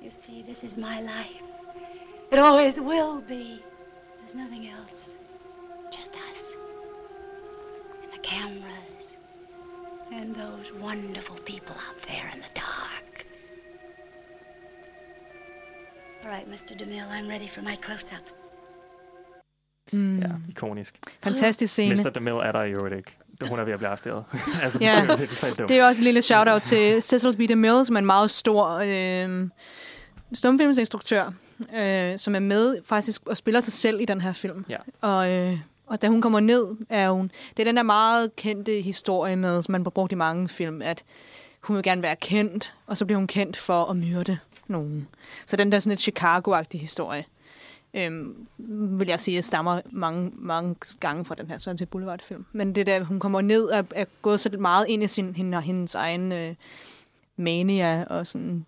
You 0.00 0.10
see, 0.26 0.42
this 0.42 0.62
is 0.62 0.76
my 0.76 1.00
life. 1.00 1.42
It 2.30 2.38
always 2.38 2.80
will 2.80 3.20
be. 3.20 3.62
There's 4.20 4.34
nothing 4.34 4.68
else. 4.68 5.10
Just 5.92 6.12
us. 6.12 6.38
And 8.02 8.12
the 8.12 8.18
cameras. 8.18 8.64
And 10.12 10.34
those 10.34 10.72
wonderful 10.80 11.36
people 11.36 11.74
out 11.74 12.06
there 12.06 12.30
in 12.32 12.40
the 12.40 12.46
dark. 12.54 13.11
All 16.24 16.30
right, 16.30 16.48
Mr. 16.48 16.74
DeMille, 16.78 17.08
I'm 17.10 17.28
ready 17.30 17.48
for 17.54 17.60
my 17.62 17.76
close-up. 17.84 18.24
mm, 19.92 20.18
Ja, 20.18 20.28
ikonisk. 20.48 20.94
Fantastisk 21.22 21.72
scene. 21.72 21.94
Mr. 21.94 22.10
DeMille 22.10 22.42
er 22.42 22.52
der 22.52 22.62
i 22.62 22.70
øvrigt 22.70 22.96
ikke. 22.96 23.16
Hun 23.48 23.58
er 23.58 23.64
ved 23.64 23.72
at 23.72 23.78
blive 23.78 23.88
arresteret. 23.88 24.24
altså, 24.62 24.78
Ja. 24.80 25.06
det 25.18 25.60
er. 25.60 25.66
Det 25.66 25.78
er 25.78 25.86
også 25.86 26.00
et 26.02 26.04
lille 26.04 26.22
shout-out 26.22 26.62
til 26.62 27.02
Cecil 27.02 27.36
B. 27.36 27.48
DeMille, 27.48 27.84
som 27.84 27.96
er 27.96 27.98
en 27.98 28.06
meget 28.06 28.30
stor 28.30 28.68
øh, 28.84 29.48
stumfilmsinstruktør, 30.32 31.32
øh, 31.76 32.18
som 32.18 32.34
er 32.34 32.38
med 32.38 32.76
faktisk 32.84 33.26
og 33.26 33.36
spiller 33.36 33.60
sig 33.60 33.72
selv 33.72 34.00
i 34.00 34.04
den 34.04 34.20
her 34.20 34.32
film. 34.32 34.64
Ja. 34.68 34.76
Og, 35.00 35.30
øh, 35.32 35.58
og 35.86 36.02
da 36.02 36.08
hun 36.08 36.20
kommer 36.22 36.40
ned, 36.40 36.66
er 36.88 37.10
hun... 37.10 37.30
Det 37.56 37.62
er 37.62 37.64
den 37.64 37.76
der 37.76 37.82
meget 37.82 38.36
kendte 38.36 38.80
historie 38.80 39.36
med, 39.36 39.62
som 39.62 39.72
man 39.72 39.82
har 39.82 39.90
brugt 39.90 40.12
i 40.12 40.14
mange 40.14 40.48
film, 40.48 40.82
at 40.82 41.04
hun 41.60 41.76
vil 41.76 41.82
gerne 41.84 42.02
være 42.02 42.16
kendt, 42.16 42.74
og 42.86 42.96
så 42.96 43.04
bliver 43.04 43.18
hun 43.18 43.26
kendt 43.26 43.56
for 43.56 43.84
at 43.84 43.96
myrde 43.96 44.38
nogen. 44.66 45.08
Så 45.46 45.56
den 45.56 45.72
der 45.72 45.78
sådan 45.78 45.92
et 45.92 45.98
Chicago-agtig 45.98 46.80
historie, 46.80 47.24
øhm, 47.94 48.46
vil 48.98 49.08
jeg 49.08 49.20
sige, 49.20 49.42
stammer 49.42 49.80
mange, 49.90 50.32
mange 50.34 50.74
gange 51.00 51.24
fra 51.24 51.34
den 51.34 51.48
her 51.48 51.58
Sunset 51.58 51.88
Boulevard-film. 51.88 52.46
Men 52.52 52.74
det 52.74 52.86
der, 52.86 53.04
hun 53.04 53.20
kommer 53.20 53.40
ned 53.40 53.64
og 53.64 53.86
er 53.94 54.04
gået 54.22 54.40
så 54.40 54.50
meget 54.58 54.86
ind 54.88 55.02
i 55.02 55.06
sin, 55.06 55.34
hende, 55.36 55.60
hendes 55.60 55.94
egen 55.94 56.32
øh, 56.32 56.54
mania 57.36 58.04
og 58.04 58.26
sådan 58.26 58.66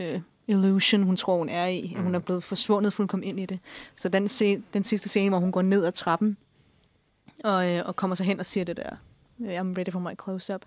øh, 0.00 0.20
illusion, 0.48 1.02
hun 1.02 1.16
tror, 1.16 1.38
hun 1.38 1.48
er 1.48 1.66
i. 1.66 1.94
Mm. 1.96 2.02
Hun 2.02 2.14
er 2.14 2.18
blevet 2.18 2.44
forsvundet 2.44 2.92
fuldkommen 2.92 3.28
ind 3.28 3.40
i 3.40 3.46
det. 3.46 3.58
Så 3.94 4.08
den, 4.08 4.28
se, 4.28 4.62
den 4.74 4.82
sidste 4.82 5.08
scene, 5.08 5.28
hvor 5.28 5.38
hun 5.38 5.52
går 5.52 5.62
ned 5.62 5.84
ad 5.84 5.92
trappen 5.92 6.36
og, 7.44 7.70
øh, 7.70 7.82
og 7.86 7.96
kommer 7.96 8.14
så 8.16 8.24
hen 8.24 8.40
og 8.40 8.46
siger 8.46 8.64
det 8.64 8.76
der, 8.76 8.96
I'm 9.40 9.74
ready 9.78 9.90
for 9.92 9.98
my 9.98 10.12
close-up. 10.24 10.62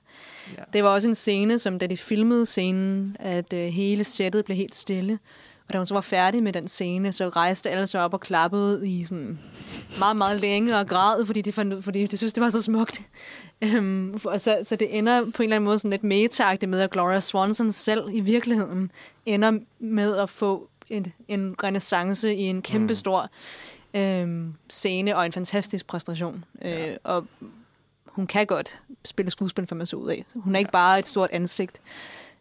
Ja. 0.58 0.64
Det 0.74 0.84
var 0.84 0.90
også 0.90 1.08
en 1.10 1.16
scene, 1.16 1.60
som 1.60 1.80
da 1.80 1.88
de 1.88 1.98
filmede 1.98 2.46
scenen, 2.46 3.18
at 3.20 3.54
øh, 3.54 3.66
hele 3.66 4.04
sættet 4.04 4.46
blev 4.46 4.58
helt 4.58 4.76
stille. 4.76 5.20
Og 5.68 5.74
da 5.74 5.78
hun 5.78 5.88
så 5.88 5.94
var 5.94 6.02
færdig 6.02 6.44
med 6.44 6.54
den 6.54 6.68
scene, 6.68 7.12
så 7.12 7.30
rejste 7.30 7.70
alle 7.70 7.88
sig 7.88 8.02
op 8.02 8.14
og 8.14 8.20
klappede 8.20 8.90
i 8.90 9.04
sådan 9.06 9.40
meget, 10.00 10.16
meget 10.16 10.42
længe 10.42 10.78
og 10.78 10.88
græd, 10.88 11.26
fordi 11.26 11.42
de, 11.42 11.52
fandt, 11.52 11.84
fordi 11.84 12.08
de 12.08 12.18
synes, 12.18 12.34
det 12.34 12.44
var 12.44 12.50
så 12.50 12.62
smukt. 12.62 13.02
Øhm, 13.62 14.20
og 14.24 14.42
så, 14.42 14.60
så 14.64 14.76
det 14.76 14.98
ender 14.98 15.22
på 15.22 15.44
en 15.44 15.44
eller 15.44 15.56
anden 15.56 15.66
måde 15.66 15.80
sådan 15.80 15.92
lidt 15.92 16.04
meta 16.04 16.58
med, 16.68 16.80
at 16.80 16.92
Gloria 16.92 17.20
Swanson 17.20 17.72
selv 17.72 18.10
i 18.12 18.20
virkeligheden 18.20 18.92
ender 19.26 19.60
med 19.80 20.18
at 20.18 20.30
få 20.30 20.70
en, 20.90 21.14
en 21.28 21.56
renaissance 21.64 22.36
i 22.36 22.42
en 22.42 22.62
kæmpestor 22.62 23.30
øhm, 23.94 24.54
scene 24.70 25.18
og 25.18 25.26
en 25.26 25.32
fantastisk 25.32 25.88
præstation. 25.88 26.46
Ja. 26.62 26.90
Øh, 26.90 26.98
og 27.04 27.26
hun 28.14 28.28
kan 28.28 28.46
godt 28.48 28.80
spille 29.06 29.32
skuespil, 29.32 29.68
for 29.68 29.76
man 29.76 29.86
så 29.86 29.96
ud 29.96 30.10
af. 30.10 30.26
Hun 30.36 30.56
er 30.56 30.60
ikke 30.60 30.72
bare 30.72 31.00
et 31.00 31.08
stort 31.08 31.30
ansigt. 31.32 31.82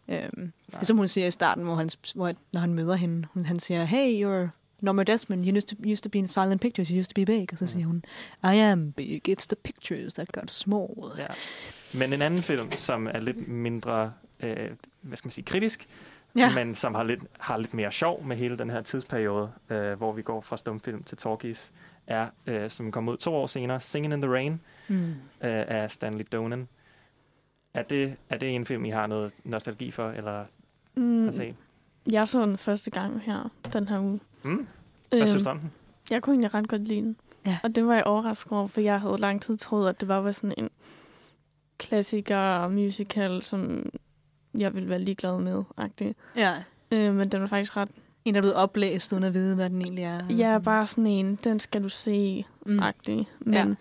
Øhm, 0.07 0.51
som 0.81 0.97
hun 0.97 1.07
siger 1.07 1.27
i 1.27 1.31
starten, 1.31 1.63
hvor 1.63 1.75
han, 1.75 1.89
hvor, 2.15 2.31
når 2.51 2.59
han 2.59 2.73
møder 2.73 2.95
hende. 2.95 3.27
Hun, 3.33 3.45
han 3.45 3.59
siger, 3.59 3.83
hey, 3.83 4.25
you're 4.25 4.49
Norma 4.81 5.03
Desmond. 5.03 5.45
You 5.47 5.57
used 5.57 5.67
to, 5.67 5.75
used 5.85 6.03
to 6.03 6.09
be 6.09 6.17
in 6.17 6.27
silent 6.27 6.61
pictures. 6.61 6.87
You 6.89 6.99
used 6.99 7.09
to 7.09 7.13
be 7.15 7.25
big. 7.25 7.47
Og 7.51 7.57
så 7.57 7.67
siger 7.67 7.85
hun, 7.85 8.03
I 8.43 8.57
am 8.57 8.91
big. 8.91 9.29
It's 9.29 9.45
the 9.47 9.55
pictures 9.63 10.13
that 10.13 10.31
got 10.31 10.51
small. 10.51 10.89
Ja. 11.17 11.27
Men 11.93 12.13
en 12.13 12.21
anden 12.21 12.41
film, 12.41 12.71
som 12.71 13.07
er 13.07 13.19
lidt 13.19 13.47
mindre, 13.47 14.13
øh, 14.39 14.69
hvad 15.01 15.17
skal 15.17 15.27
man 15.27 15.31
sige, 15.31 15.45
kritisk, 15.45 15.87
Ja. 16.37 16.53
men 16.55 16.75
som 16.75 16.95
har 16.95 17.03
lidt, 17.03 17.19
har 17.39 17.57
lidt 17.57 17.73
mere 17.73 17.91
sjov 17.91 18.23
med 18.23 18.37
hele 18.37 18.57
den 18.57 18.69
her 18.69 18.81
tidsperiode, 18.81 19.51
øh, 19.69 19.93
hvor 19.93 20.11
vi 20.11 20.21
går 20.21 20.41
fra 20.41 20.57
stumfilm 20.57 21.03
til 21.03 21.17
talkies, 21.17 21.71
er, 22.07 22.27
øh, 22.47 22.69
som 22.69 22.91
kom 22.91 23.09
ud 23.09 23.17
to 23.17 23.35
år 23.35 23.47
senere, 23.47 23.81
Singing 23.81 24.13
in 24.13 24.21
the 24.21 24.31
Rain 24.31 24.61
Mm. 24.87 25.07
øh, 25.07 25.15
af 25.41 25.91
Stanley 25.91 26.25
Donen. 26.31 26.67
Er 27.73 27.83
det, 27.83 28.15
er 28.29 28.37
det 28.37 28.55
en 28.55 28.65
film, 28.65 28.85
I 28.85 28.89
har 28.89 29.07
noget 29.07 29.33
nostalgi 29.43 29.91
for, 29.91 30.09
eller 30.11 30.45
Mm, 30.95 31.25
har 31.25 31.31
set? 31.31 31.55
jeg 32.11 32.27
så 32.27 32.41
den 32.45 32.57
første 32.57 32.91
gang 32.91 33.21
her, 33.21 33.49
den 33.73 33.87
her 33.87 33.99
uge. 33.99 34.19
Mm? 34.43 34.67
Hvad 35.09 35.19
Øhm, 35.19 35.27
synes 35.27 35.43
du 35.43 35.49
om 35.49 35.59
den? 35.59 35.71
Jeg 36.09 36.21
kunne 36.21 36.33
egentlig 36.33 36.53
ret 36.53 36.67
godt 36.67 36.81
lide 36.87 37.01
den. 37.01 37.15
Ja. 37.45 37.57
Og 37.63 37.75
det 37.75 37.85
var 37.87 37.93
jeg 37.93 38.03
overrasket 38.03 38.51
over, 38.51 38.67
for 38.67 38.81
jeg 38.81 39.01
havde 39.01 39.17
lang 39.17 39.41
tid 39.41 39.57
troet, 39.57 39.89
at 39.89 39.99
det 39.99 40.07
bare 40.07 40.23
var 40.23 40.31
sådan 40.31 40.53
en 40.57 40.69
klassiker 41.77 42.67
musical, 42.67 43.43
som 43.43 43.89
jeg 44.57 44.73
ville 44.73 44.89
være 44.89 44.99
ligeglad 44.99 45.39
med. 45.39 45.63
-agtig. 45.81 46.13
Ja. 46.35 46.53
Øh, 46.91 47.13
men 47.15 47.29
den 47.29 47.41
var 47.41 47.47
faktisk 47.47 47.77
ret... 47.77 47.89
En, 48.25 48.33
der 48.33 48.39
er 48.39 48.41
blevet 48.41 48.55
oplæst, 48.55 49.13
uden 49.13 49.23
at 49.23 49.33
vide, 49.33 49.55
hvad 49.55 49.69
den 49.69 49.81
egentlig 49.81 50.03
er. 50.03 50.13
er 50.15 50.19
sådan. 50.29 50.63
bare 50.63 50.87
sådan 50.87 51.07
en, 51.07 51.35
den 51.43 51.59
skal 51.59 51.83
du 51.83 51.89
se, 51.89 52.45
Mm. 52.65 52.79
agtig. 52.79 53.27
Men, 53.39 53.77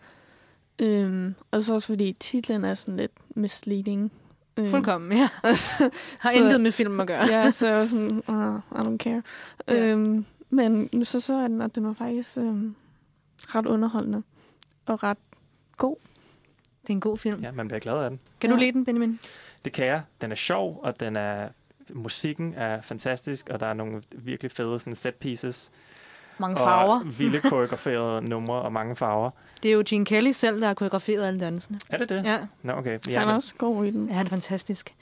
øhm, 0.82 1.34
og 1.50 1.62
så 1.62 1.74
også 1.74 1.86
fordi 1.86 2.16
titlen 2.20 2.64
er 2.64 2.74
sådan 2.74 2.96
lidt 2.96 3.12
misleading. 3.36 4.12
Øh, 4.56 4.68
Fuldkommen, 4.70 5.12
ja. 5.18 5.28
Har 6.20 6.30
Så- 6.32 6.38
intet 6.42 6.60
med 6.60 6.72
film 6.72 7.00
at 7.00 7.06
gøre. 7.06 7.26
ja, 7.26 7.50
så 7.50 7.66
jeg 7.66 7.78
var 7.78 7.84
sådan, 7.86 8.10
uh, 8.28 8.56
I 8.80 8.88
don't 8.88 8.96
care. 8.96 9.22
Ja. 9.68 9.86
Øhm, 9.86 10.24
men 10.50 10.88
nu 10.92 11.04
så 11.04 11.20
så 11.20 11.40
jeg 11.40 11.50
den, 11.50 11.60
og 11.60 11.74
den 11.74 11.84
var 11.86 11.92
faktisk 11.92 12.36
øhm, 12.38 12.74
ret 13.42 13.66
underholdende. 13.66 14.22
Og 14.86 15.02
ret 15.02 15.18
god. 15.76 15.96
Det 16.82 16.88
er 16.90 16.92
en 16.94 17.00
god 17.00 17.18
film. 17.18 17.40
Ja. 17.42 17.52
Man 17.52 17.68
bliver 17.68 17.80
glad 17.80 17.94
af 17.94 18.10
den. 18.10 18.20
Kan 18.40 18.50
du 18.50 18.56
Ja. 18.56 18.60
lide 18.62 18.72
den, 18.72 18.84
Benjamin? 18.84 19.18
Det 19.64 19.72
kan 19.72 19.86
jeg. 19.86 20.02
Den 20.20 20.30
er 20.32 20.36
sjov, 20.36 20.80
og 20.82 21.00
den 21.00 21.16
er 21.16 21.48
musikken 21.94 22.54
er 22.54 22.80
fantastisk, 22.80 23.48
og 23.48 23.60
der 23.60 23.66
er 23.66 23.74
nogle 23.74 24.02
virkelig 24.12 24.50
fede 24.50 24.78
sådan 24.80 24.94
set 24.94 25.14
pieces. 25.14 25.70
Mange 26.42 26.56
farver. 26.56 27.00
Og 27.00 27.06
vilde 27.18 27.40
koreograferede 27.40 28.28
numre 28.28 28.54
og 28.62 28.72
mange 28.72 28.96
farver. 28.96 29.30
Det 29.62 29.68
er 29.68 29.72
jo 29.72 29.82
Gene 29.88 30.04
Kelly 30.04 30.30
selv, 30.32 30.60
der 30.60 30.66
har 30.66 30.74
koreograferet 30.74 31.24
alle 31.26 31.40
dansene. 31.40 31.80
Er 31.90 31.98
det 31.98 32.08
det? 32.08 32.24
Ja, 32.24 32.38
Nå, 32.62 32.72
okay. 32.72 32.98
Ja, 33.08 33.12
han 33.18 33.22
er 33.22 33.26
men- 33.26 33.36
også 33.36 33.54
god 33.58 33.84
i 33.84 33.90
den. 33.90 34.08
ja 34.08 34.14
han 34.14 34.26
er 34.26 34.30
fantastisk. 34.30 34.94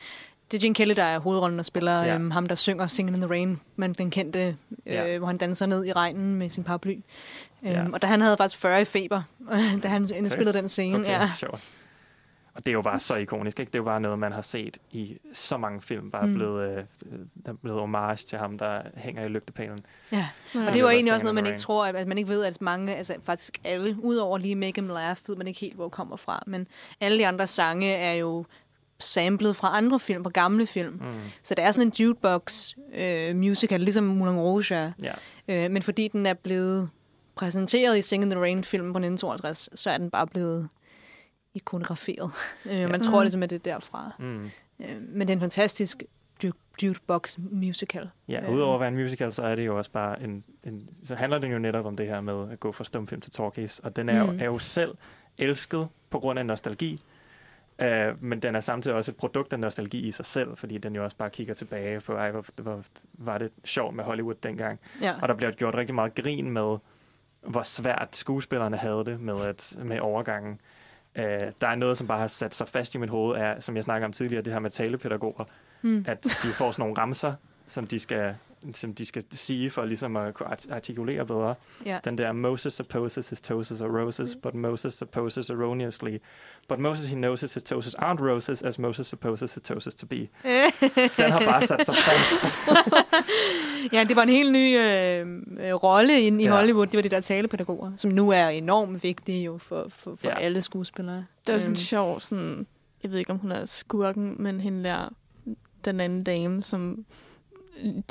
Det 0.50 0.56
er 0.56 0.60
Gene 0.60 0.74
Kelly, 0.74 0.94
der 0.96 1.02
er 1.02 1.18
hovedrollen 1.18 1.58
og 1.58 1.64
spiller 1.64 2.02
Ja. 2.02 2.14
øhm, 2.14 2.30
ham, 2.30 2.46
der 2.46 2.54
synger 2.54 2.86
Singing 2.86 3.16
in 3.16 3.22
the 3.22 3.30
Rain, 3.30 3.60
men 3.76 3.92
den 3.92 4.10
kendte, 4.10 4.38
øh, 4.86 4.92
Ja. 4.92 5.18
hvor 5.18 5.26
han 5.26 5.36
danser 5.38 5.66
ned 5.66 5.86
i 5.86 5.92
regnen 5.92 6.34
med 6.34 6.50
sin 6.50 6.64
paraply. 6.64 6.92
Øhm, 7.62 7.72
Ja. 7.72 7.84
Og 7.92 8.02
da 8.02 8.06
han 8.06 8.20
havde 8.20 8.36
faktisk 8.36 8.60
40 8.60 8.80
i 8.82 8.84
feber, 8.84 9.22
da 9.82 9.88
han 9.88 10.08
indspillede 10.14 10.58
den 10.58 10.68
scene. 10.68 10.98
Okay, 10.98 11.10
Ja. 11.10 11.30
sjovt. 11.36 11.60
Og 12.54 12.66
det 12.66 12.72
er 12.72 12.72
jo 12.72 12.82
bare 12.82 12.98
så 12.98 13.14
ikonisk, 13.14 13.60
ikke? 13.60 13.70
Det 13.70 13.74
er 13.74 13.78
jo 13.78 13.84
bare 13.84 14.00
noget, 14.00 14.18
man 14.18 14.32
har 14.32 14.42
set 14.42 14.78
i 14.90 15.18
så 15.32 15.56
mange 15.56 15.82
film, 15.82 16.10
bare 16.10 16.26
mm. 16.26 16.34
Blevet, 16.34 16.70
øh, 16.70 16.84
der 17.46 17.52
er 17.52 17.56
blevet 17.62 17.80
homage 17.80 18.16
til 18.16 18.38
ham, 18.38 18.58
der 18.58 18.82
hænger 18.96 19.24
i 19.24 19.28
lygtepælen. 19.28 19.78
ja. 20.12 20.28
Og 20.54 20.60
det 20.60 20.74
det 20.74 20.84
var 20.84 20.90
egentlig 20.90 21.14
også 21.14 21.24
noget, 21.24 21.34
man 21.34 21.46
ikke 21.46 21.58
tror, 21.58 21.86
at, 21.86 21.96
at 21.96 22.06
man 22.08 22.18
ikke 22.18 22.30
ved, 22.30 22.44
at 22.44 22.60
mange, 22.60 22.96
altså 22.96 23.14
faktisk 23.22 23.58
alle, 23.64 23.96
udover 24.02 24.38
lige 24.38 24.54
Make 24.54 24.80
Him 24.80 24.88
Laugh, 24.88 25.16
ved 25.26 25.36
man 25.36 25.46
ikke 25.46 25.60
helt, 25.60 25.74
hvor 25.74 25.88
kommer 25.88 26.16
fra. 26.16 26.42
Men 26.46 26.68
alle 27.00 27.18
de 27.18 27.26
andre 27.26 27.46
sange 27.46 27.92
er 27.92 28.12
jo 28.12 28.44
samlet 28.98 29.56
fra 29.56 29.76
andre 29.76 30.00
film, 30.00 30.24
fra 30.24 30.30
gamle 30.30 30.66
film. 30.66 30.92
Mm. 30.92 31.14
Så 31.42 31.54
det 31.54 31.64
er 31.64 31.72
sådan 31.72 31.86
en 31.88 31.92
jukebox 31.98 32.72
øh, 32.94 33.36
musical, 33.36 33.80
ligesom 33.80 34.04
Moulin 34.04 34.38
Rouge 34.38 34.74
er. 34.74 34.92
Ja. 35.02 35.12
Øh, 35.48 35.70
men 35.70 35.82
fordi 35.82 36.08
den 36.08 36.26
er 36.26 36.34
blevet 36.34 36.90
præsenteret 37.34 37.98
i 37.98 38.02
Sing 38.02 38.22
in 38.22 38.30
the 38.30 38.40
Rain-filmen 38.40 38.92
på 38.92 38.98
1952, 38.98 39.68
så 39.74 39.90
er 39.90 39.98
den 39.98 40.10
bare 40.10 40.26
blevet 40.26 40.68
ikonograferet. 41.54 42.30
Øh, 42.66 42.72
man 42.80 42.90
Ja. 42.90 42.98
tror 42.98 43.18
Mm. 43.18 43.22
ligesom, 43.22 43.42
at 43.42 43.50
det 43.50 43.56
er 43.66 43.72
derfra. 43.72 44.12
Mm. 44.18 44.44
Øh, 44.80 44.96
men 45.08 45.20
det 45.20 45.30
er 45.30 45.34
en 45.36 45.40
fantastisk 45.40 46.02
ju- 46.44 46.52
jukebox 46.82 47.38
musical. 47.38 48.10
Ja, 48.28 48.42
Øh. 48.44 48.54
udover 48.54 48.74
at 48.74 48.80
være 48.80 48.88
en 48.88 48.94
musical, 48.96 49.32
så 49.32 49.42
er 49.42 49.54
det 49.56 49.66
jo 49.66 49.78
også 49.78 49.90
bare 49.90 50.22
en, 50.22 50.44
en... 50.64 50.88
Så 51.04 51.14
handler 51.14 51.38
det 51.38 51.52
jo 51.52 51.58
netop 51.58 51.86
om 51.86 51.96
det 51.96 52.06
her 52.06 52.20
med 52.20 52.52
at 52.52 52.60
gå 52.60 52.72
fra 52.72 52.84
stumfilm 52.84 53.20
til 53.20 53.32
talkies. 53.32 53.78
Og 53.78 53.96
den 53.96 54.08
er, 54.08 54.24
mm. 54.24 54.30
Jo, 54.30 54.38
er 54.40 54.44
jo 54.44 54.58
selv 54.58 54.94
elsket 55.38 55.88
på 56.10 56.18
grund 56.18 56.38
af 56.38 56.46
nostalgi. 56.46 57.02
Uh, 57.82 58.22
men 58.24 58.40
den 58.40 58.54
er 58.54 58.60
samtidig 58.60 58.96
også 58.96 59.10
et 59.10 59.16
produkt 59.16 59.52
af 59.52 59.60
nostalgi 59.60 59.98
i 60.08 60.12
sig 60.12 60.24
selv, 60.26 60.56
fordi 60.56 60.78
den 60.78 60.94
jo 60.94 61.04
også 61.04 61.16
bare 61.16 61.30
kigger 61.30 61.54
tilbage 61.54 62.00
på, 62.00 62.12
ej, 62.14 62.30
hvor, 62.30 62.44
hvor 62.56 62.82
var 63.12 63.38
det 63.38 63.50
sjovt 63.64 63.94
med 63.94 64.04
Hollywood 64.04 64.34
dengang. 64.42 64.80
Ja. 65.02 65.14
Og 65.22 65.28
der 65.28 65.34
bliver 65.34 65.50
gjort 65.52 65.74
rigtig 65.74 65.94
meget 65.94 66.14
grin 66.14 66.50
med, 66.50 66.76
hvor 67.40 67.62
svært 67.62 68.16
skuespillerne 68.16 68.76
havde 68.76 69.04
det 69.04 69.20
med, 69.20 69.40
at, 69.44 69.76
med 69.84 70.00
overgangen. 70.00 70.60
Uh, 71.18 71.22
der 71.60 71.66
er 71.66 71.74
noget, 71.74 71.98
som 71.98 72.06
bare 72.06 72.20
har 72.20 72.26
sat 72.26 72.54
sig 72.54 72.68
fast 72.68 72.94
i 72.94 72.98
mit 72.98 73.10
hoved, 73.10 73.36
er, 73.36 73.60
som 73.60 73.76
jeg 73.76 73.84
snakker 73.84 74.06
om 74.06 74.12
tidligere, 74.12 74.42
det 74.42 74.52
her 74.52 74.60
med 74.60 74.70
talepædagoger 74.70 75.44
Mm. 75.82 76.04
at 76.08 76.24
de 76.24 76.48
får 76.48 76.70
sådan 76.72 76.82
nogle 76.82 76.96
ramser, 76.98 77.34
som 77.66 77.86
de 77.86 77.98
skal, 77.98 78.34
som 78.74 78.94
de 78.94 79.06
skal 79.06 79.24
sige 79.32 79.70
for 79.70 79.84
ligesom 79.84 80.16
at 80.16 80.34
kunne 80.34 80.48
art- 80.48 80.66
artikulere 80.70 81.26
bedre. 81.26 81.54
ja. 81.86 81.98
Den 82.04 82.18
der 82.18 82.32
Moses 82.32 82.72
supposes 82.72 83.28
his 83.28 83.40
toes 83.40 83.80
are 83.80 84.02
roses, 84.02 84.36
but 84.42 84.54
Moses 84.54 84.94
supposes 84.94 85.50
erroneously. 85.50 86.18
But 86.68 86.78
Moses 86.78 87.08
he 87.08 87.14
knows 87.16 87.40
his 87.40 87.62
toes 87.62 87.94
aren't 87.94 88.20
roses, 88.30 88.62
as 88.62 88.78
Moses 88.78 89.06
supposes 89.06 89.54
his 89.54 89.62
toes 89.62 89.94
to 89.94 90.06
be. 90.06 90.16
Den 90.16 91.30
har 91.30 91.40
bare 91.50 91.66
sat 91.66 91.86
sig 91.86 91.94
fast. 91.94 92.46
ja, 93.92 94.04
det 94.04 94.16
var 94.16 94.22
en 94.22 94.28
helt 94.28 94.52
ny 94.52 94.78
øh, 94.78 95.74
rolle 95.74 96.20
inde 96.20 96.42
i 96.42 96.46
Ja. 96.46 96.50
ja. 96.52 96.56
Hollywood. 96.56 96.86
Det 96.86 96.96
var 96.98 97.02
de 97.02 97.08
der 97.08 97.20
talepædagoger, 97.20 97.92
som 97.96 98.10
nu 98.10 98.30
er 98.30 98.48
enormt 98.48 99.02
vigtige 99.02 99.44
jo 99.44 99.58
for, 99.58 99.86
for, 99.88 100.14
for 100.16 100.28
ja. 100.28 100.38
alle 100.38 100.62
skuespillere. 100.62 101.24
Det 101.46 101.52
var 101.52 101.58
sådan 101.58 101.70
Øhm, 101.70 101.76
sjov, 101.76 102.20
sådan, 102.20 102.66
jeg 103.02 103.10
ved 103.10 103.18
ikke, 103.18 103.30
om 103.30 103.38
hun 103.38 103.52
er 103.52 103.64
skurken, 103.64 104.36
men 104.42 104.60
hende 104.60 104.84
der, 104.88 105.08
den 105.84 106.00
anden 106.00 106.24
dame, 106.24 106.62
som, 106.62 107.04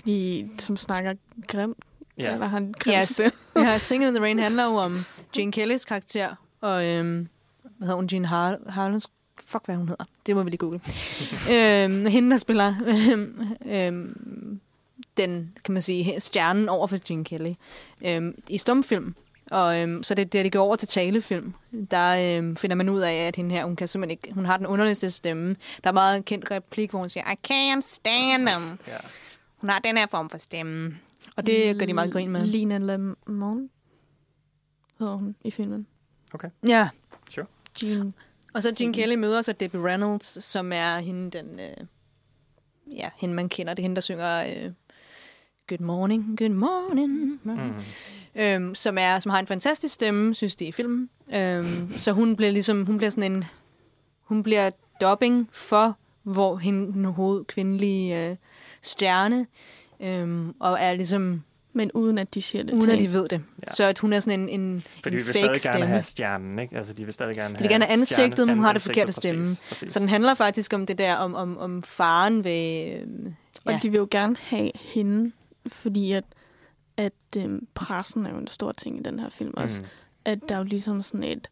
de, 0.05 0.49
som 0.59 0.77
snakker 0.77 1.13
grimt, 1.47 1.77
ja. 2.17 2.23
Ja. 2.23 2.33
eller 2.33 2.47
har 2.47 2.57
en 2.57 2.73
grim 2.73 2.93
Ja, 2.93 3.01
yes. 3.01 3.21
Ja, 3.55 3.77
Singing 3.77 4.09
in 4.09 4.15
the 4.15 4.23
Rain 4.23 4.39
handler 4.39 4.65
jo 4.65 4.75
om 4.75 4.97
Jane 5.37 5.51
Kellys 5.51 5.85
karakter, 5.85 6.35
og 6.61 6.85
øhm, 6.85 7.27
hvad 7.61 7.87
hedder 7.87 7.95
hun, 7.95 8.09
Jean 8.11 8.25
Har 8.25 8.57
Harlands, 8.69 9.07
fuck 9.45 9.65
hvad 9.65 9.75
hun 9.75 9.87
hedder, 9.87 10.05
det 10.25 10.35
må 10.35 10.43
vi 10.43 10.49
lige 10.49 10.57
google. 10.57 10.81
øhm, 11.55 12.05
hende, 12.05 12.31
der 12.31 12.37
spiller 12.37 12.75
øhm, 12.87 13.47
øhm, 13.65 14.59
den, 15.17 15.53
kan 15.65 15.73
man 15.73 15.81
sige, 15.81 16.19
stjernen 16.19 16.69
over 16.69 16.87
for 16.87 16.97
Gene 17.07 17.23
Kelly 17.23 17.53
øhm, 18.01 18.35
i 18.49 18.57
stumfilm. 18.57 19.15
Og 19.51 19.81
øhm, 19.81 20.03
så 20.03 20.15
det, 20.15 20.33
det, 20.33 20.45
det 20.45 20.51
går 20.51 20.59
over 20.59 20.75
til 20.75 20.87
talefilm. 20.87 21.53
Der 21.91 22.37
øhm, 22.37 22.55
finder 22.55 22.75
man 22.75 22.89
ud 22.89 22.99
af, 22.99 23.13
at 23.13 23.35
hende 23.35 23.55
her, 23.55 23.65
hun 23.65 23.75
kan 23.75 23.87
simpelthen 23.87 24.11
ikke, 24.11 24.33
hun 24.33 24.45
har 24.45 24.57
den 24.57 24.67
underligste 24.67 25.11
stemme. 25.11 25.55
Der 25.83 25.89
er 25.89 25.93
meget 25.93 26.17
en 26.17 26.23
kendt 26.23 26.51
replik, 26.51 26.89
hvor 26.89 26.99
hun 26.99 27.09
siger, 27.09 27.31
I 27.31 27.35
can't 27.51 27.81
stand 27.81 28.47
them. 28.47 28.79
Ja. 28.87 28.97
Hun 29.61 29.69
har 29.69 29.79
den 29.79 29.97
her 29.97 30.07
form 30.07 30.29
for 30.29 30.37
stemme. 30.37 30.97
Og 31.35 31.45
det 31.45 31.79
gør 31.79 31.85
de 31.85 31.93
meget 31.93 32.11
grin 32.11 32.29
med. 32.29 32.45
Lina 32.45 32.77
Lemon 32.77 33.69
hedder 34.99 35.15
hun 35.15 35.35
i 35.43 35.51
filmen. 35.51 35.87
Ja, 36.67 36.89
Jean. 37.83 38.13
Og 38.53 38.63
så 38.63 38.73
Gene 38.75 38.93
Kelly 38.93 39.15
møder 39.15 39.41
så 39.41 39.51
Debbie 39.51 39.83
Reynolds, 39.83 40.43
som 40.43 40.71
er 40.71 40.99
hende, 40.99 41.37
den, 41.37 41.59
øh, 41.59 41.85
ja, 42.97 43.09
hende 43.17 43.35
man 43.35 43.49
kender. 43.49 43.73
Det 43.73 43.79
er 43.79 43.83
hende, 43.83 43.95
der 43.95 44.01
synger 44.01 44.43
øh, 44.43 44.71
Good 45.67 45.79
Morning, 45.79 46.37
Good 46.37 46.49
Morning. 46.49 47.39
Mm. 47.43 47.73
Øhm, 48.35 48.75
som, 48.75 48.97
er, 48.97 49.19
som 49.19 49.29
har 49.29 49.39
en 49.39 49.47
fantastisk 49.47 49.93
stemme, 49.93 50.35
synes 50.35 50.55
de 50.55 50.65
i 50.65 50.71
filmen. 50.71 51.09
Øhm, 51.33 51.97
så 51.97 52.11
hun 52.11 52.35
bliver 52.35 52.51
ligesom, 52.51 52.85
hun 52.85 52.97
bliver 52.97 53.09
sådan 53.09 53.31
en, 53.31 53.45
hun 54.21 54.43
bliver 54.43 54.71
dubbing 55.01 55.49
for, 55.51 55.97
hvor 56.23 56.57
hende, 56.57 56.93
den 56.93 57.05
hoved 57.05 57.45
kvindelige 57.45 58.29
øh, 58.29 58.35
stjerne, 58.81 59.47
øhm, 59.99 60.55
og 60.59 60.77
er 60.81 60.93
ligesom, 60.93 61.43
Men 61.73 61.91
uden 61.91 62.17
at 62.17 62.33
de 62.33 62.41
siger 62.41 62.63
det 62.63 62.73
uden 62.73 62.89
at 62.89 62.99
de 62.99 63.13
ved 63.13 63.27
det. 63.29 63.41
Ja. 63.61 63.73
Så 63.73 63.83
at 63.83 63.99
hun 63.99 64.13
er 64.13 64.19
sådan 64.19 64.39
en, 64.39 64.49
en, 64.61 64.83
Fordi 65.03 65.15
en 65.15 65.19
vi 65.19 65.25
vil 65.25 65.33
fake 65.33 65.43
stadig 65.45 65.59
stemme. 65.59 65.77
gerne 65.77 65.87
have 65.91 66.03
stjernen, 66.03 66.59
ikke? 66.59 66.77
Altså, 66.77 66.93
de 66.93 67.05
vil 67.05 67.13
stadig 67.13 67.35
gerne 67.35 67.55
De 67.55 67.59
vil 67.59 67.69
gerne 67.69 67.85
have 67.85 67.93
ansigtet, 67.93 68.33
stjerne- 68.33 68.45
men 68.45 68.55
hun 68.55 68.63
har 68.65 68.73
det 68.73 68.81
forkerte 68.81 69.05
præcis, 69.05 69.17
stemme. 69.17 69.45
Præcis. 69.69 69.93
Så 69.93 69.99
den 69.99 70.09
handler 70.09 70.33
faktisk 70.33 70.73
om 70.73 70.85
det 70.85 70.97
der, 70.97 71.15
om, 71.15 71.35
om, 71.35 71.57
om 71.57 71.83
faren 71.83 72.43
ved... 72.43 72.93
Øh, 72.93 73.07
Og 73.65 73.71
ja. 73.73 73.79
de 73.83 73.89
vil 73.89 73.97
jo 73.97 74.07
gerne 74.11 74.35
have 74.39 74.71
hende, 74.75 75.31
fordi 75.67 76.11
at, 76.11 76.23
at 76.97 77.13
øhm, 77.37 77.67
pressen 77.75 78.25
er 78.25 78.29
jo 78.29 78.37
en 78.37 78.47
stor 78.47 78.71
ting 78.71 78.99
i 78.99 79.03
den 79.03 79.19
her 79.19 79.29
film 79.29 79.53
også. 79.57 79.81
Mm. 79.81 79.87
At 80.25 80.39
der 80.49 80.55
er 80.55 80.59
jo 80.59 80.63
ligesom 80.65 81.01
sådan 81.01 81.23
et 81.23 81.47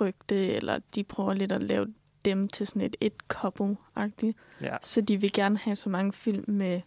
rygte, 0.00 0.52
eller 0.52 0.78
de 0.94 1.04
prøver 1.04 1.34
lidt 1.34 1.52
at 1.52 1.62
lave 1.62 1.86
dem 2.24 2.48
til 2.48 2.66
sådan 2.66 2.82
et 2.82 2.96
et 3.00 3.12
couple-agtigt. 3.34 4.32
Ja. 4.62 4.76
Så 4.82 5.00
de 5.00 5.16
vil 5.16 5.32
gerne 5.32 5.58
have 5.58 5.76
så 5.76 5.88
mange 5.88 6.12
film 6.12 6.44
med 6.46 6.80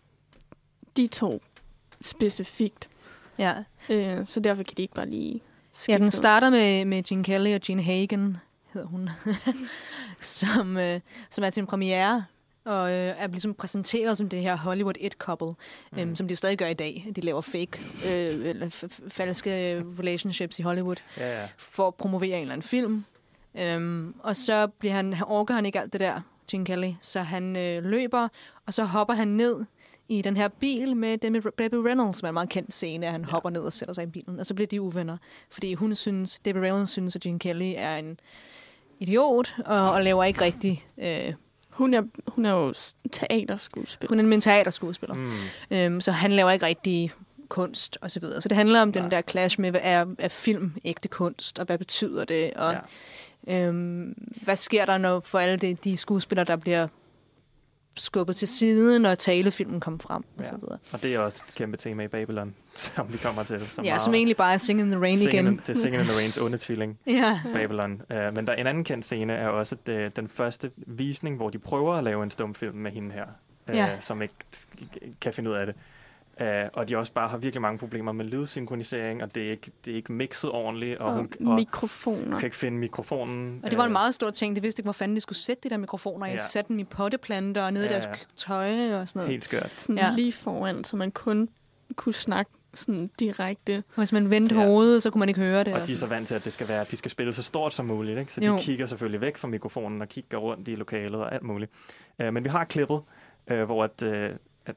de 0.97 1.07
to 1.07 1.41
specifikt. 2.01 2.89
ja. 3.37 3.53
Øh, 3.89 4.25
så 4.25 4.39
derfor 4.39 4.63
kan 4.63 4.73
de 4.77 4.81
ikke 4.81 4.93
bare 4.93 5.09
lige 5.09 5.41
skifte 5.71 5.91
ja, 5.91 5.97
den 5.97 6.11
starter 6.11 6.49
med, 6.49 6.85
med 6.85 7.03
Gene 7.03 7.23
Kelly 7.23 7.55
og 7.55 7.61
Gene 7.61 7.83
Hagen, 7.83 8.37
hedder 8.73 8.87
hun, 8.87 9.09
som, 10.19 10.77
øh, 10.77 10.99
som 11.29 11.43
er 11.43 11.49
til 11.49 11.61
en 11.61 11.67
premiere, 11.67 12.25
og 12.65 12.89
øh, 12.91 13.13
er 13.17 13.27
ligesom 13.27 13.53
præsenteret 13.53 14.17
som 14.17 14.29
det 14.29 14.41
her 14.41 14.57
Hollywood 14.57 14.93
it 14.99 15.13
couple, 15.13 15.47
mm. 15.91 15.99
øhm, 15.99 16.15
som 16.15 16.27
de 16.27 16.35
stadig 16.35 16.57
gør 16.57 16.67
i 16.67 16.73
dag. 16.73 17.07
De 17.15 17.21
laver 17.21 17.41
fake, 17.41 17.79
øh, 18.05 18.49
eller 18.49 18.69
falske 19.07 19.83
relationships 19.99 20.59
i 20.59 20.61
Hollywood, 20.61 20.95
Ja, 21.17 21.41
ja. 21.41 21.47
for 21.57 21.87
at 21.87 21.95
promovere 21.95 22.35
en 22.35 22.41
eller 22.41 22.53
anden 22.53 22.67
film. 22.67 23.05
Øhm, 23.59 24.13
og 24.19 24.35
så 24.35 24.67
bliver 24.67 24.93
han, 24.93 25.13
han 25.13 25.27
orker 25.27 25.53
han 25.53 25.65
ikke 25.65 25.79
alt 25.81 25.93
det 25.93 26.01
der, 26.01 26.21
Gene 26.51 26.65
Kelly, 26.65 26.91
så 27.01 27.19
han 27.21 27.55
øh, 27.55 27.83
løber, 27.83 28.27
og 28.65 28.73
så 28.73 28.83
hopper 28.83 29.13
han 29.13 29.27
ned 29.27 29.65
i 30.09 30.21
den 30.21 30.37
her 30.37 30.47
bil 30.47 30.95
med 30.97 31.17
Debbie 31.17 31.41
Debbie 31.59 31.79
Reynolds, 31.89 32.17
som 32.17 32.25
er 32.25 32.29
en 32.29 32.33
meget 32.33 32.49
kendt 32.49 32.73
scene, 32.73 33.05
at 33.05 33.11
han 33.11 33.21
ja. 33.21 33.27
hopper 33.27 33.49
ned 33.49 33.61
og 33.61 33.73
sætter 33.73 33.93
sig 33.93 34.03
i 34.03 34.07
bilen, 34.07 34.39
og 34.39 34.45
så 34.45 34.53
bliver 34.53 34.67
de 34.67 34.81
uvenner, 34.81 35.17
fordi 35.49 35.73
hun 35.73 35.95
synes, 35.95 36.39
Debbie 36.39 36.63
Reynolds 36.63 36.89
synes, 36.89 37.15
at 37.15 37.21
Gene 37.21 37.39
Kelly 37.39 37.73
er 37.77 37.95
en 37.97 38.19
idiot, 38.99 39.55
og, 39.65 39.91
og 39.91 40.03
laver 40.03 40.23
ikke 40.23 40.41
rigtig... 40.41 40.85
Øh, 40.97 41.33
Hun 41.69 41.93
er, 41.93 42.01
hun 42.27 42.45
er 42.45 42.51
jo 42.51 42.73
teaterskuespiller. 43.11 44.15
hun 44.15 44.31
er 44.31 44.35
en 44.35 44.41
teaterskuespiller, 44.41 45.15
Mm. 45.15 45.31
øhm, 45.71 46.01
så 46.01 46.11
han 46.11 46.31
laver 46.31 46.51
ikke 46.51 46.65
rigtig 46.65 47.11
kunst 47.49 47.97
og 48.01 48.11
så 48.11 48.19
videre. 48.19 48.41
Så 48.41 48.49
det 48.49 48.57
handler 48.57 48.81
om 48.81 48.91
den 48.91 49.01
Nej. 49.01 49.09
der 49.09 49.21
clash 49.21 49.61
med, 49.61 49.71
hvad 49.71 49.81
er, 49.83 50.05
er 50.19 50.27
film 50.27 50.73
ægte 50.85 51.07
kunst, 51.07 51.59
og 51.59 51.65
hvad 51.65 51.77
betyder 51.77 52.25
det, 52.25 52.53
og 52.53 52.71
Ja. 52.73 52.79
Øhm, 53.49 54.13
hvad 54.43 54.55
sker 54.55 54.85
der 54.85 54.97
når 54.97 55.19
for 55.19 55.39
alle 55.39 55.57
de, 55.57 55.73
de 55.83 55.97
skuespillere, 55.97 56.45
der 56.45 56.55
bliver 56.55 56.87
skubbet 57.95 58.35
til 58.35 58.47
siden, 58.47 59.01
når 59.01 59.15
talefilmen 59.15 59.79
kommer 59.79 59.99
frem, 59.99 60.23
og 60.37 60.43
Ja. 60.43 60.49
så 60.49 60.55
videre. 60.57 60.77
Og 60.91 61.03
det 61.03 61.15
er 61.15 61.19
også 61.19 61.43
et 61.47 61.55
kæmpe 61.55 61.77
tema 61.77 62.03
i 62.03 62.07
Babylon, 62.07 62.55
som 62.75 63.13
vi 63.13 63.17
kommer 63.17 63.43
til. 63.43 63.67
Som 63.69 63.83
Ja, 63.85 63.89
meget- 63.91 64.01
som 64.01 64.13
egentlig 64.13 64.37
bare 64.37 64.53
er 64.53 64.57
Sing 64.57 64.79
in 64.79 64.91
the 64.91 64.99
Rain 65.01 65.17
Singing 65.17 65.33
igen. 65.33 65.47
in- 65.53 65.61
Det 65.67 65.69
er 65.69 65.73
Singing 65.81 66.01
in 66.03 66.07
the 66.09 66.17
Rains 66.17 66.37
onde 66.37 66.57
tvilling, 66.57 66.99
Ja. 67.07 67.41
Babylon. 67.53 68.01
Uh, 68.13 68.35
men 68.35 68.47
der 68.47 68.53
en 68.53 68.67
anden 68.67 68.83
kendt 68.83 69.05
scene 69.05 69.33
er 69.33 69.47
også 69.47 69.75
det, 69.85 70.15
den 70.15 70.27
første 70.27 70.71
visning, 70.77 71.35
hvor 71.35 71.49
de 71.49 71.59
prøver 71.59 71.93
at 71.95 72.03
lave 72.03 72.23
en 72.23 72.31
stumfilm 72.31 72.75
med 72.75 72.91
hende 72.91 73.13
her, 73.15 73.25
uh, 73.69 73.75
Ja. 73.75 73.99
som 73.99 74.21
ikke 74.21 74.33
kan 75.21 75.33
finde 75.33 75.49
ud 75.49 75.55
af 75.55 75.65
det. 75.65 75.75
Uh, 76.41 76.47
og 76.73 76.89
de 76.89 76.97
også 76.97 77.13
bare 77.13 77.29
har 77.29 77.37
virkelig 77.37 77.61
mange 77.61 77.77
problemer 77.79 78.11
med 78.11 78.25
lydsynkronisering, 78.25 79.23
og 79.23 79.35
det 79.35 79.47
er 79.47 79.51
ikke, 79.51 79.71
det 79.85 79.91
er 79.91 79.95
ikke 79.95 80.11
mixet 80.13 80.51
ordentligt, 80.51 80.97
og, 80.97 81.05
Og, 81.07 81.13
hun 81.15 81.29
og 81.45 81.47
og 81.51 81.55
mikrofoner. 81.55 82.37
kan 82.39 82.45
ikke 82.47 82.55
finde 82.57 82.77
mikrofonen. 82.77 83.59
Og 83.63 83.71
det 83.71 83.77
var 83.77 83.83
en 83.83 83.89
Øh, 83.89 83.93
meget 83.93 84.13
stor 84.13 84.29
ting. 84.29 84.55
De 84.55 84.61
vidste 84.61 84.79
ikke, 84.79 84.85
hvor 84.85 84.93
fanden 84.93 85.15
de 85.15 85.21
skulle 85.21 85.37
sætte 85.39 85.63
de 85.63 85.69
der 85.69 85.77
mikrofoner. 85.77 86.25
Jeg 86.25 86.35
Ja. 86.35 86.41
satte 86.47 86.69
dem 86.69 86.79
i 86.79 86.83
potteplanter 86.83 87.63
og 87.63 87.73
nede 87.73 87.85
i 87.85 87.87
Ja, 87.87 87.93
deres 87.93 88.05
ja. 88.05 88.11
k- 88.13 88.25
tøj 88.35 88.93
og 88.93 89.07
sådan 89.09 89.19
noget. 89.19 89.31
Helt 89.31 89.43
skørt. 89.43 89.71
Sådan 89.77 89.97
Ja. 89.97 90.11
lige 90.15 90.31
foran, 90.31 90.83
så 90.83 90.95
man 90.95 91.11
kun 91.11 91.49
kunne 91.95 92.13
snakke 92.13 92.51
sådan 92.73 93.09
direkte. 93.19 93.83
Og 93.89 93.95
hvis 93.97 94.11
man 94.11 94.29
vendte 94.29 94.55
Ja. 94.55 94.65
hovedet, 94.65 95.03
så 95.03 95.09
kunne 95.09 95.19
man 95.19 95.29
ikke 95.29 95.41
høre 95.41 95.63
det. 95.63 95.73
Og 95.73 95.79
de 95.79 95.83
er 95.83 95.85
så 95.85 95.95
sådan. 95.97 96.15
vant 96.15 96.27
til, 96.27 96.35
at 96.35 96.45
det 96.45 96.53
skal 96.53 96.67
være, 96.67 96.85
de 96.91 96.97
skal 96.97 97.11
spille 97.11 97.33
så 97.33 97.43
stort 97.43 97.73
som 97.73 97.85
muligt, 97.85 98.19
ikke? 98.19 98.33
så 98.33 98.41
de 98.41 98.45
Jo. 98.45 98.57
kigger 98.57 98.85
selvfølgelig 98.85 99.21
væk 99.21 99.37
fra 99.37 99.47
mikrofonen 99.47 100.01
og 100.01 100.07
kigger 100.09 100.37
rundt 100.37 100.67
i 100.67 100.75
lokalet 100.75 101.21
og 101.21 101.33
alt 101.33 101.43
muligt. 101.43 101.71
Uh, 102.23 102.33
men 102.33 102.43
vi 102.43 102.49
har 102.49 102.63
klippet, 102.63 103.01
øh, 103.47 103.63
hvor 103.63 103.83
at, 103.83 104.03
øh, 104.03 104.29
at 104.65 104.75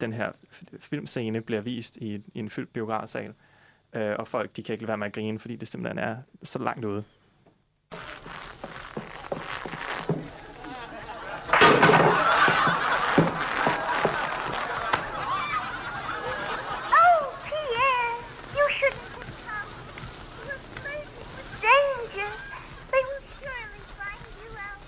den 0.00 0.12
her 0.12 0.32
filmscene 0.80 1.40
bliver 1.40 1.60
vist 1.60 1.96
i, 1.96 2.14
i 2.34 2.38
en 2.38 2.50
fyldt 2.50 2.72
biografsal, 2.72 3.34
øh, 3.92 4.14
og 4.18 4.28
folk 4.28 4.56
de 4.56 4.62
kan 4.62 4.72
ikke 4.72 4.82
lade 4.82 4.88
være 4.88 4.98
med 4.98 5.06
at 5.06 5.12
grine, 5.12 5.38
fordi 5.38 5.56
det 5.56 5.68
simpelthen 5.68 5.98
er 5.98 6.16
så 6.42 6.58
langt 6.58 6.84
ude. 6.84 7.04
Oh, 15.96 17.20
Pierre, 17.46 18.10
you 18.56 18.64
shouldn't 18.78 19.10
have 19.16 19.32
come. 19.46 19.70
You're 20.46 20.60
afraid 20.70 21.06
of 21.40 21.46
danger. 21.68 22.30
They 22.92 23.02
will 23.08 23.24
surely 23.40 23.82
find 24.00 24.22
you 24.40 24.50
out. 24.66 24.80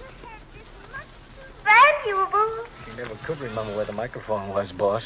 Your 0.00 0.12
head 0.22 0.42
is 0.60 0.68
much 0.94 1.12
too 1.36 1.48
valuable. 1.72 2.50
She 2.84 2.92
never 3.02 3.16
could 3.28 3.40
remember 3.50 3.72
where 3.78 3.84
the 3.92 3.96
microphone 4.02 4.44
was, 4.56 4.68
boss. 4.72 5.04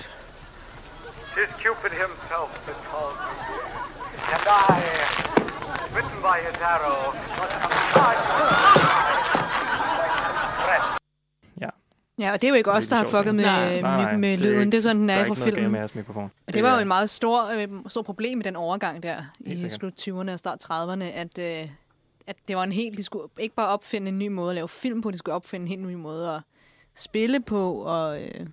Tis 1.35 1.51
Cupid 1.62 1.93
himself 2.05 2.51
that 2.66 2.79
calls 2.91 3.16
me. 3.27 3.35
And 4.35 4.45
I, 4.70 4.77
bitten 5.97 6.18
by 6.29 6.37
his 6.47 6.57
arrow, 6.75 7.01
must 7.39 7.55
come 7.62 7.75
like 7.99 8.20
Ja, 12.18 12.33
og 12.33 12.43
det 12.43 12.47
er 12.47 12.51
jo 12.51 12.55
ikke 12.55 12.70
Det 12.70 12.77
os, 12.79 12.89
der 12.89 12.97
har 12.97 13.05
fucket 13.07 13.35
med, 13.35 13.45
med, 13.45 13.83
Nej, 13.83 14.03
nej, 14.03 14.16
med 14.16 14.29
det 14.31 14.35
er 14.47 14.51
lyden. 14.51 14.61
ikke- 14.61 14.70
Det 14.70 14.79
er 14.79 14.83
sådan, 14.83 14.97
den 15.01 15.09
Der 15.09 15.14
er 15.14 15.18
er 15.20 15.25
galt 15.25 15.39
filmen. 15.39 15.70
med 15.70 15.81
jeres 15.81 15.95
mikrofon. 15.95 16.31
Og 16.47 16.55
det 16.55 16.62
var 16.62 16.75
jo 16.75 16.79
en 16.81 16.89
meget 16.89 17.11
stor, 17.11 17.47
øh, 17.51 17.68
stor 17.89 18.03
problem 18.03 18.41
i 18.41 18.43
den 18.43 18.57
overgang 18.57 19.03
der 19.03 19.16
i 19.41 19.68
slut 19.68 19.93
20'erne 20.01 20.33
og 20.33 20.39
start 20.39 20.64
30'erne, 20.64 21.05
at, 21.05 21.39
øh, 21.39 21.68
at 22.27 22.37
det 22.49 22.57
var 22.57 22.62
en 22.62 22.73
helt, 22.73 22.99
de 22.99 23.03
skulle 23.03 23.29
ikke 23.39 23.55
bare 23.55 23.68
opfinde 23.68 24.09
en 24.09 24.18
ny 24.18 24.29
måde 24.29 24.51
at 24.51 24.55
lave 24.55 24.68
film 24.68 25.03
på, 25.03 25.11
de 25.11 25.18
skulle 25.18 25.35
opfinde 25.35 25.64
en 25.64 25.68
helt 25.68 25.83
ny 25.87 25.95
måde 25.95 26.31
at 26.35 26.41
spille 26.95 27.40
på, 27.40 27.72
og, 27.74 28.22
øh, 28.22 28.47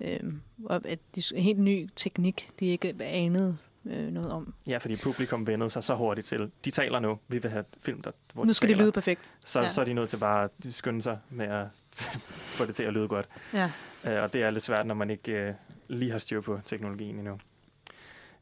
øh, 0.00 0.20
og 0.64 0.80
at 0.84 0.98
de, 1.14 1.22
en 1.34 1.42
helt 1.42 1.58
ny 1.58 1.88
teknik, 1.96 2.48
de 2.60 2.66
ikke 2.66 2.94
anede 3.00 3.56
øh, 3.84 4.08
noget 4.08 4.30
om. 4.32 4.54
Ja, 4.66 4.78
fordi 4.78 4.96
publikum 4.96 5.46
vendede 5.46 5.70
sig 5.70 5.84
så 5.84 5.94
hurtigt 5.94 6.26
til. 6.26 6.50
De 6.64 6.70
taler 6.70 6.98
nu. 7.00 7.18
Vi 7.28 7.38
vil 7.38 7.50
have 7.50 7.64
film, 7.80 8.02
der, 8.02 8.10
hvor 8.34 8.44
Nu 8.44 8.52
skal 8.52 8.68
det 8.68 8.76
lyde 8.76 8.92
perfekt. 8.92 9.30
Så, 9.44 9.60
Ja. 9.60 9.68
så 9.68 9.80
er 9.80 9.84
de 9.84 9.92
nødt 9.94 10.10
til 10.10 10.16
bare 10.16 10.44
at 10.44 10.50
skynde 10.74 11.02
sig 11.02 11.18
med 11.30 11.46
at 11.46 11.66
få 12.58 12.66
det 12.66 12.74
til 12.76 12.82
at 12.82 12.92
lyde 12.92 13.08
godt. 13.08 13.28
Ja. 13.54 13.70
Uh, 14.04 14.22
og 14.22 14.32
det 14.32 14.42
er 14.42 14.50
lidt 14.50 14.64
svært, 14.64 14.86
når 14.86 14.94
man 14.94 15.10
ikke 15.10 15.48
uh, 15.48 15.54
lige 15.96 16.10
har 16.10 16.18
styr 16.18 16.40
på 16.40 16.60
teknologien 16.64 17.18
endnu. 17.18 17.38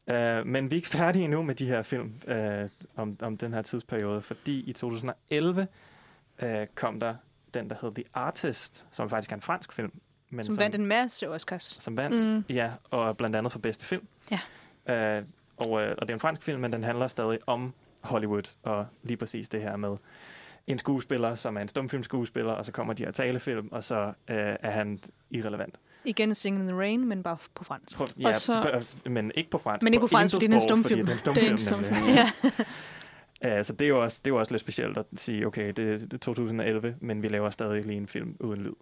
Uh, 0.07 0.47
men 0.47 0.69
vi 0.71 0.75
er 0.75 0.77
ikke 0.77 0.87
færdige 0.87 1.23
endnu 1.25 1.41
med 1.41 1.55
de 1.55 1.65
her 1.65 1.83
film 1.83 2.13
uh, 2.27 2.69
om, 2.95 3.17
om 3.21 3.37
den 3.37 3.53
her 3.53 3.61
tidsperiode, 3.61 4.21
fordi 4.21 4.59
i 4.59 4.73
2011 4.73 5.67
uh, 6.43 6.47
kom 6.75 6.99
der 6.99 7.15
den, 7.59 7.69
der 7.69 7.75
hed 7.81 7.91
The 7.95 8.03
Artist, 8.13 8.87
som 8.91 9.09
faktisk 9.09 9.31
er 9.31 9.35
en 9.35 9.41
fransk 9.41 9.73
film. 9.73 9.91
Men 10.29 10.45
Som 10.45 10.57
vandt 10.57 10.75
en 10.75 10.85
masse 10.85 11.29
Oscars. 11.29 11.63
som 11.63 11.97
vandt, 11.97 12.27
Mm. 12.27 12.43
ja, 12.55 12.71
og 12.91 13.17
blandt 13.17 13.35
andet 13.35 13.51
for 13.51 13.59
bedste 13.59 13.85
film. 13.85 14.07
Ja. 14.31 14.39
Øh, 15.17 15.23
og, 15.57 15.81
øh, 15.81 15.95
og 15.97 16.01
det 16.07 16.09
er 16.09 16.13
en 16.13 16.19
fransk 16.19 16.43
film, 16.43 16.61
men 16.61 16.73
den 16.73 16.83
handler 16.83 17.07
stadig 17.07 17.39
om 17.47 17.73
Hollywood, 18.01 18.55
og 18.63 18.85
lige 19.03 19.17
præcis 19.17 19.49
det 19.49 19.61
her 19.61 19.75
med 19.77 19.97
en 20.67 20.79
skuespiller, 20.79 21.35
som 21.35 21.57
er 21.57 21.61
en 21.61 21.67
stumfilmskuespiller, 21.67 22.51
og 22.53 22.65
så 22.65 22.71
kommer 22.71 22.93
de 22.93 23.03
her 23.03 23.11
talefilm, 23.11 23.69
og 23.71 23.83
så 23.83 23.95
øh, 24.05 24.13
er 24.27 24.71
han 24.71 24.99
irrelevant. 25.31 25.75
Igen 26.05 26.35
Singing 26.35 26.63
in 26.63 26.67
the 26.69 26.77
Rain, 26.79 27.05
men 27.07 27.23
bare 27.23 27.37
på 27.55 27.63
fransk. 27.63 27.97
Prøv, 27.97 28.07
ja, 28.19 28.27
Og 28.27 28.35
så- 28.35 28.77
så, 28.81 28.95
men 29.09 29.31
ikke 29.35 29.49
på 29.49 29.57
fransk. 29.57 29.83
Men 29.83 29.93
ikke 29.93 30.01
på 30.01 30.07
fransk, 30.07 30.35
fordi 30.35 30.47
det 30.47 30.53
er 30.53 30.57
en 30.57 30.61
stumfilm. 30.61 31.07
fordi 31.07 31.19
Det 31.21 31.27
er 31.27 31.31
en 31.31 31.35
Det 31.35 31.47
er 31.47 31.51
en 31.51 31.57
stumfilm. 31.57 31.83
stumfilm. 31.95 32.15
Ja. 32.15 32.31
Øh, 33.45 33.65
så 33.65 33.73
det 33.73 33.85
er, 33.85 33.89
jo 33.89 34.03
også, 34.03 34.19
det 34.25 34.31
er 34.31 34.35
jo 34.35 34.39
også 34.39 34.51
lidt 34.51 34.61
specielt 34.61 34.97
at 34.97 35.05
sige, 35.15 35.47
okay, 35.47 35.73
det 35.73 36.13
er 36.13 36.17
2011, 36.17 36.95
men 37.01 37.21
vi 37.21 37.27
laver 37.27 37.49
stadig 37.49 37.85
lige 37.85 37.97
en 37.97 38.07
film 38.07 38.35
uden 38.39 38.61
lyd. 38.61 38.73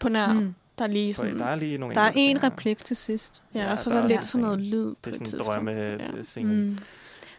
På 0.00 0.08
nær, 0.08 0.32
Mm. 0.32 0.54
der 0.78 0.84
er 0.84 0.88
lige 0.88 1.14
Så 1.14 1.16
sådan... 1.22 1.38
der 1.38 1.44
er 1.44 1.56
lige 1.56 1.78
nogle 1.78 1.94
Der 1.94 2.00
er 2.00 2.12
en 2.14 2.42
replik 2.42 2.84
til 2.84 2.96
sidst. 2.96 3.42
Ja, 3.54 3.60
Ja, 3.64 3.72
og 3.72 3.78
så 3.78 3.90
der 3.90 3.96
er 3.96 3.98
er 3.98 4.02
der 4.02 4.08
lidt 4.16 4.24
sådan 4.24 4.40
noget 4.42 4.60
lyd 4.60 4.94
på 4.94 4.98
Det 5.04 5.20
er 5.20 5.24
sådan 5.24 5.40
en 5.40 5.46
drømme 5.46 5.70
Ja. 5.72 6.22
scene. 6.22 6.54
Mm. 6.54 6.78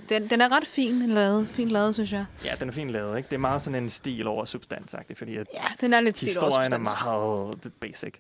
Den, 0.10 0.30
den 0.30 0.42
er 0.42 0.56
ret 0.58 0.68
fin 0.68 1.08
lavet, 1.10 1.48
fin 1.48 1.70
lavet, 1.70 1.94
synes 1.96 2.14
jeg. 2.14 2.26
Ja, 2.46 2.56
den 2.60 2.68
er 2.70 2.74
fint 2.74 2.90
lavet, 2.92 3.18
ikke? 3.18 3.28
Det 3.30 3.36
er 3.36 3.40
meget 3.40 3.62
sådan 3.62 3.84
en 3.84 3.90
stil 3.90 4.28
over 4.28 4.46
substansagtigt, 4.46 5.18
fordi 5.20 5.36
at 5.38 5.48
Ja, 5.54 5.64
den 5.82 5.94
er 5.94 6.02
lidt 6.02 6.18
stil 6.18 6.40
over 6.40 6.46
historien 6.50 6.74
er 6.74 6.78
substans. 6.78 7.04
meget 7.04 7.74
basic. 7.80 8.14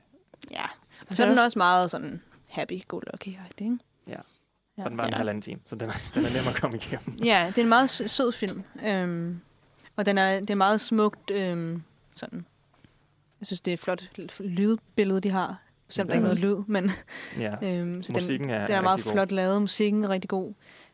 Ja, 0.52 0.64
og 1.10 1.16
så 1.16 1.24
er 1.24 1.28
er 1.28 1.30
den 1.30 1.38
også- 1.38 1.46
også 1.46 1.60
meget 1.60 1.92
sådan 1.92 2.22
happy-go-lucky, 2.48 3.28
ikke? 3.62 3.78
Ja. 4.08 4.16
Ja. 4.80 4.84
Og 4.86 4.90
den 4.90 4.98
var 4.98 5.04
en 5.04 5.10
Ja. 5.10 5.18
halvanden 5.18 5.42
time, 5.42 5.60
så 5.66 5.76
den 5.76 5.90
er, 5.90 5.94
den 6.14 6.26
er 6.26 6.30
nem 6.34 6.48
at 6.48 6.56
komme 6.62 6.78
igennem. 6.78 7.18
Ja, 7.26 7.46
det 7.50 7.58
er 7.58 7.62
en 7.62 7.70
meget 7.70 7.90
sø- 7.90 8.08
sød 8.08 8.32
film. 8.32 8.64
Øhm, 8.88 9.40
og 9.96 10.06
den 10.06 10.18
er, 10.18 10.40
det 10.40 10.50
er 10.50 10.56
meget 10.56 10.82
smukt 10.82 11.32
øhm, 11.32 11.84
sådan. 12.16 12.46
Jeg 13.40 13.48
synes, 13.48 13.62
det 13.62 13.72
er 13.72 13.74
et 13.74 13.80
flot 13.80 14.10
lydbillede, 14.40 15.22
de 15.22 15.30
har. 15.30 15.62
Selvom 15.90 16.08
der 16.08 16.14
ikke 16.16 16.24
er 16.30 16.34
noget 16.36 16.40
lyd, 16.40 16.64
men 16.68 16.92
Ja. 17.40 17.56
øhm, 17.80 18.04
så 18.04 18.12
Musikken 18.14 18.48
den, 18.50 18.56
er, 18.56 18.66
den 18.68 18.76
er 18.76 18.82
meget 18.82 18.98
rigtig 18.98 19.06
god. 19.06 19.14
flot 19.14 19.32
lavet. 19.32 19.62
Musikken 19.62 20.04
er 20.04 20.10
rigtig 20.10 20.30
god. 20.30 20.54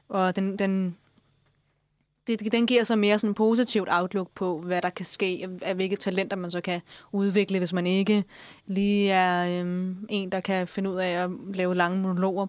Og 0.10 0.36
den, 0.36 0.60
den, 0.60 0.98
det, 2.28 2.52
den 2.52 2.68
giver 2.68 2.84
så 2.84 2.96
mere 2.96 3.20
sådan 3.20 3.34
positivt 3.34 3.88
outlook 3.92 4.30
på, 4.36 4.60
hvad 4.62 4.82
der 4.82 4.90
kan 4.90 5.06
ske, 5.06 5.48
af 5.62 5.76
hvilke 5.76 5.96
talenter 5.96 6.36
man 6.38 6.52
så 6.52 6.62
kan 6.62 6.82
udvikle, 7.12 7.58
hvis 7.58 7.74
man 7.74 7.88
ikke 7.88 8.24
lige 8.66 9.12
er 9.12 9.60
øhm, 9.62 10.06
en, 10.10 10.32
der 10.32 10.40
kan 10.40 10.68
finde 10.68 10.90
ud 10.90 10.96
af 10.96 11.08
at 11.24 11.30
lave 11.54 11.76
lange 11.76 12.02
monologer, 12.02 12.48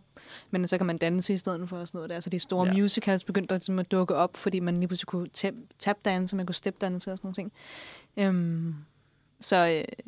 men 0.51 0.69
så 0.69 0.77
kan 0.77 0.87
man 0.87 0.99
danse 0.99 1.35
i 1.35 1.39
stedet 1.39 1.69
for 1.69 1.77
og 1.77 1.89
sådan 1.89 1.99
noget 1.99 2.11
der. 2.11 2.21
Så 2.21 2.31
de 2.31 2.39
store 2.39 2.67
Ja. 2.67 2.73
musicals 2.73 3.25
begyndte 3.25 3.55
at, 3.55 3.61
ligesom 3.61 3.79
at 3.79 3.91
dukke 3.91 4.15
op, 4.15 4.37
fordi 4.37 4.61
man 4.61 4.77
lige 4.79 4.89
pludselig 4.89 5.07
kunne 5.07 5.29
tap- 5.37 5.75
tapdanse, 5.79 6.37
man 6.37 6.47
kunne 6.47 6.55
stepdanse 6.55 7.13
og 7.13 7.19
sådan 7.19 7.27
nogle 7.27 7.35
ting. 7.35 7.53
Øhm, 8.17 8.75
så, 9.41 9.57
øh, 9.69 10.05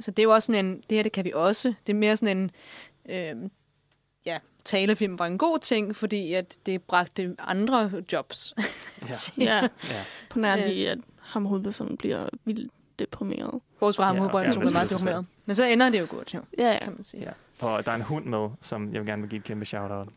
så 0.00 0.10
det 0.10 0.18
er 0.18 0.22
jo 0.22 0.30
også 0.30 0.46
sådan 0.46 0.66
en, 0.66 0.76
det 0.90 0.98
her 0.98 1.02
det 1.02 1.12
kan 1.12 1.24
vi 1.24 1.32
også. 1.34 1.74
Det 1.86 1.92
er 1.92 1.98
mere 1.98 2.16
sådan 2.16 2.36
en, 2.38 2.50
øh, 3.08 3.50
ja, 4.26 4.38
talefilm 4.64 5.18
var 5.18 5.26
en 5.26 5.38
god 5.38 5.58
ting, 5.58 5.96
fordi 5.96 6.32
at 6.32 6.56
det 6.66 6.82
bragte 6.82 7.36
andre 7.38 7.90
jobs. 8.12 8.54
Ja. 8.58 8.64
Ja, 9.44 9.60
Ja. 9.90 10.04
på 10.30 10.38
nær 10.38 10.56
Øh. 10.56 10.64
lige, 10.66 10.90
at 10.90 10.98
ham 11.20 11.46
hovedpersonen 11.46 11.96
bliver 11.96 12.28
vildt 12.44 12.72
deprimeret. 12.98 13.60
Bortset 13.80 13.96
fra 13.96 14.04
ham, 14.04 14.16
Ja, 14.16 14.22
ja, 14.22 14.28
er 14.28 14.70
meget 14.72 14.90
deprimeret. 14.90 15.26
Men 15.46 15.56
så 15.56 15.64
ender 15.64 15.90
det 15.90 16.00
jo 16.00 16.06
godt, 16.10 16.34
jo, 16.34 16.40
Ja, 16.58 16.72
ja. 16.72 16.78
kan 16.78 16.92
man 16.92 17.04
sige. 17.04 17.22
ja. 17.22 17.66
Og 17.66 17.84
der 17.84 17.90
er 17.90 17.96
en 17.96 18.02
hund 18.02 18.24
med, 18.24 18.48
som 18.62 18.92
jeg 18.92 19.00
vil 19.00 19.08
gerne 19.08 19.22
vil 19.22 19.30
give 19.30 19.38
et 19.38 19.44
kæmpe 19.44 19.64
shout-out. 19.66 20.08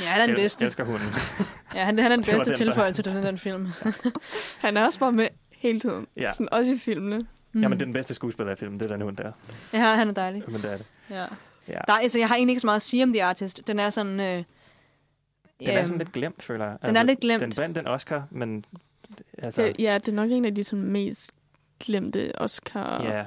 Ja, 0.00 0.04
han 0.04 0.20
er 0.20 0.26
den 0.26 0.36
Jeg 0.36 0.42
bedste. 0.42 0.64
elsker 0.66 0.84
hunden. 0.84 1.08
Ja, 1.74 1.84
han, 1.84 1.98
han 1.98 2.12
er 2.12 2.16
den 2.16 2.26
var 2.26 2.32
bedste 2.32 2.44
den, 2.44 2.46
der- 2.46 2.56
tilføjelse 2.72 3.02
til 3.02 3.12
den, 3.12 3.24
den 3.26 3.38
film. 3.38 3.68
Han 4.58 4.76
er 4.76 4.84
også 4.84 4.98
bare 4.98 5.12
med 5.12 5.28
hele 5.50 5.80
tiden. 5.80 6.06
Ja. 6.16 6.32
Sådan, 6.32 6.48
også 6.52 6.72
i 6.74 6.78
filmene. 6.78 7.20
Mm. 7.52 7.62
Jamen, 7.62 7.78
det 7.78 7.82
er 7.82 7.86
den 7.86 7.92
bedste 7.92 8.14
skuespiller 8.14 8.52
i 8.52 8.56
filmen, 8.56 8.80
det 8.80 8.86
er 8.90 8.94
den 8.94 9.02
hund 9.02 9.16
der. 9.16 9.32
Ja, 9.72 9.78
han 9.94 10.08
er 10.08 10.12
dejlig. 10.12 10.42
Men 10.48 10.62
det 10.62 10.72
er 10.72 10.76
det. 10.76 10.86
Ja. 11.10 11.24
Ja. 11.68 11.78
Der 11.86 11.92
er, 11.94 11.98
altså, 11.98 12.18
jeg 12.18 12.28
har 12.28 12.36
egentlig 12.36 12.52
ikke 12.52 12.60
så 12.60 12.66
meget 12.66 12.76
at 12.76 12.82
sige 12.82 13.02
om 13.02 13.12
The 13.12 13.24
Artist. 13.24 13.66
Den 13.66 13.78
er 13.78 13.90
sådan... 13.90 14.20
Øh, 14.20 14.26
Den 14.26 14.44
er 15.68 15.78
øhm, 15.78 15.86
sådan 15.86 15.98
lidt 15.98 16.12
glemt, 16.12 16.42
føler 16.42 16.64
jeg. 16.64 16.72
Altså, 16.72 16.88
Den 16.88 16.96
er 16.96 17.02
lidt 17.02 17.20
glemt. 17.20 17.40
Den 17.42 17.56
vandt 17.56 17.76
den 17.76 17.86
Oscar, 17.86 18.26
men... 18.30 18.64
Altså, 19.38 19.62
Det, 19.62 19.76
ja, 19.78 19.98
det 19.98 20.08
er 20.08 20.12
nok 20.12 20.30
en 20.30 20.44
af 20.44 20.54
de 20.54 20.64
sådan, 20.64 20.84
mest 20.84 21.30
glemte 21.80 22.32
Oscar 22.38 23.02
ja, 23.02 23.24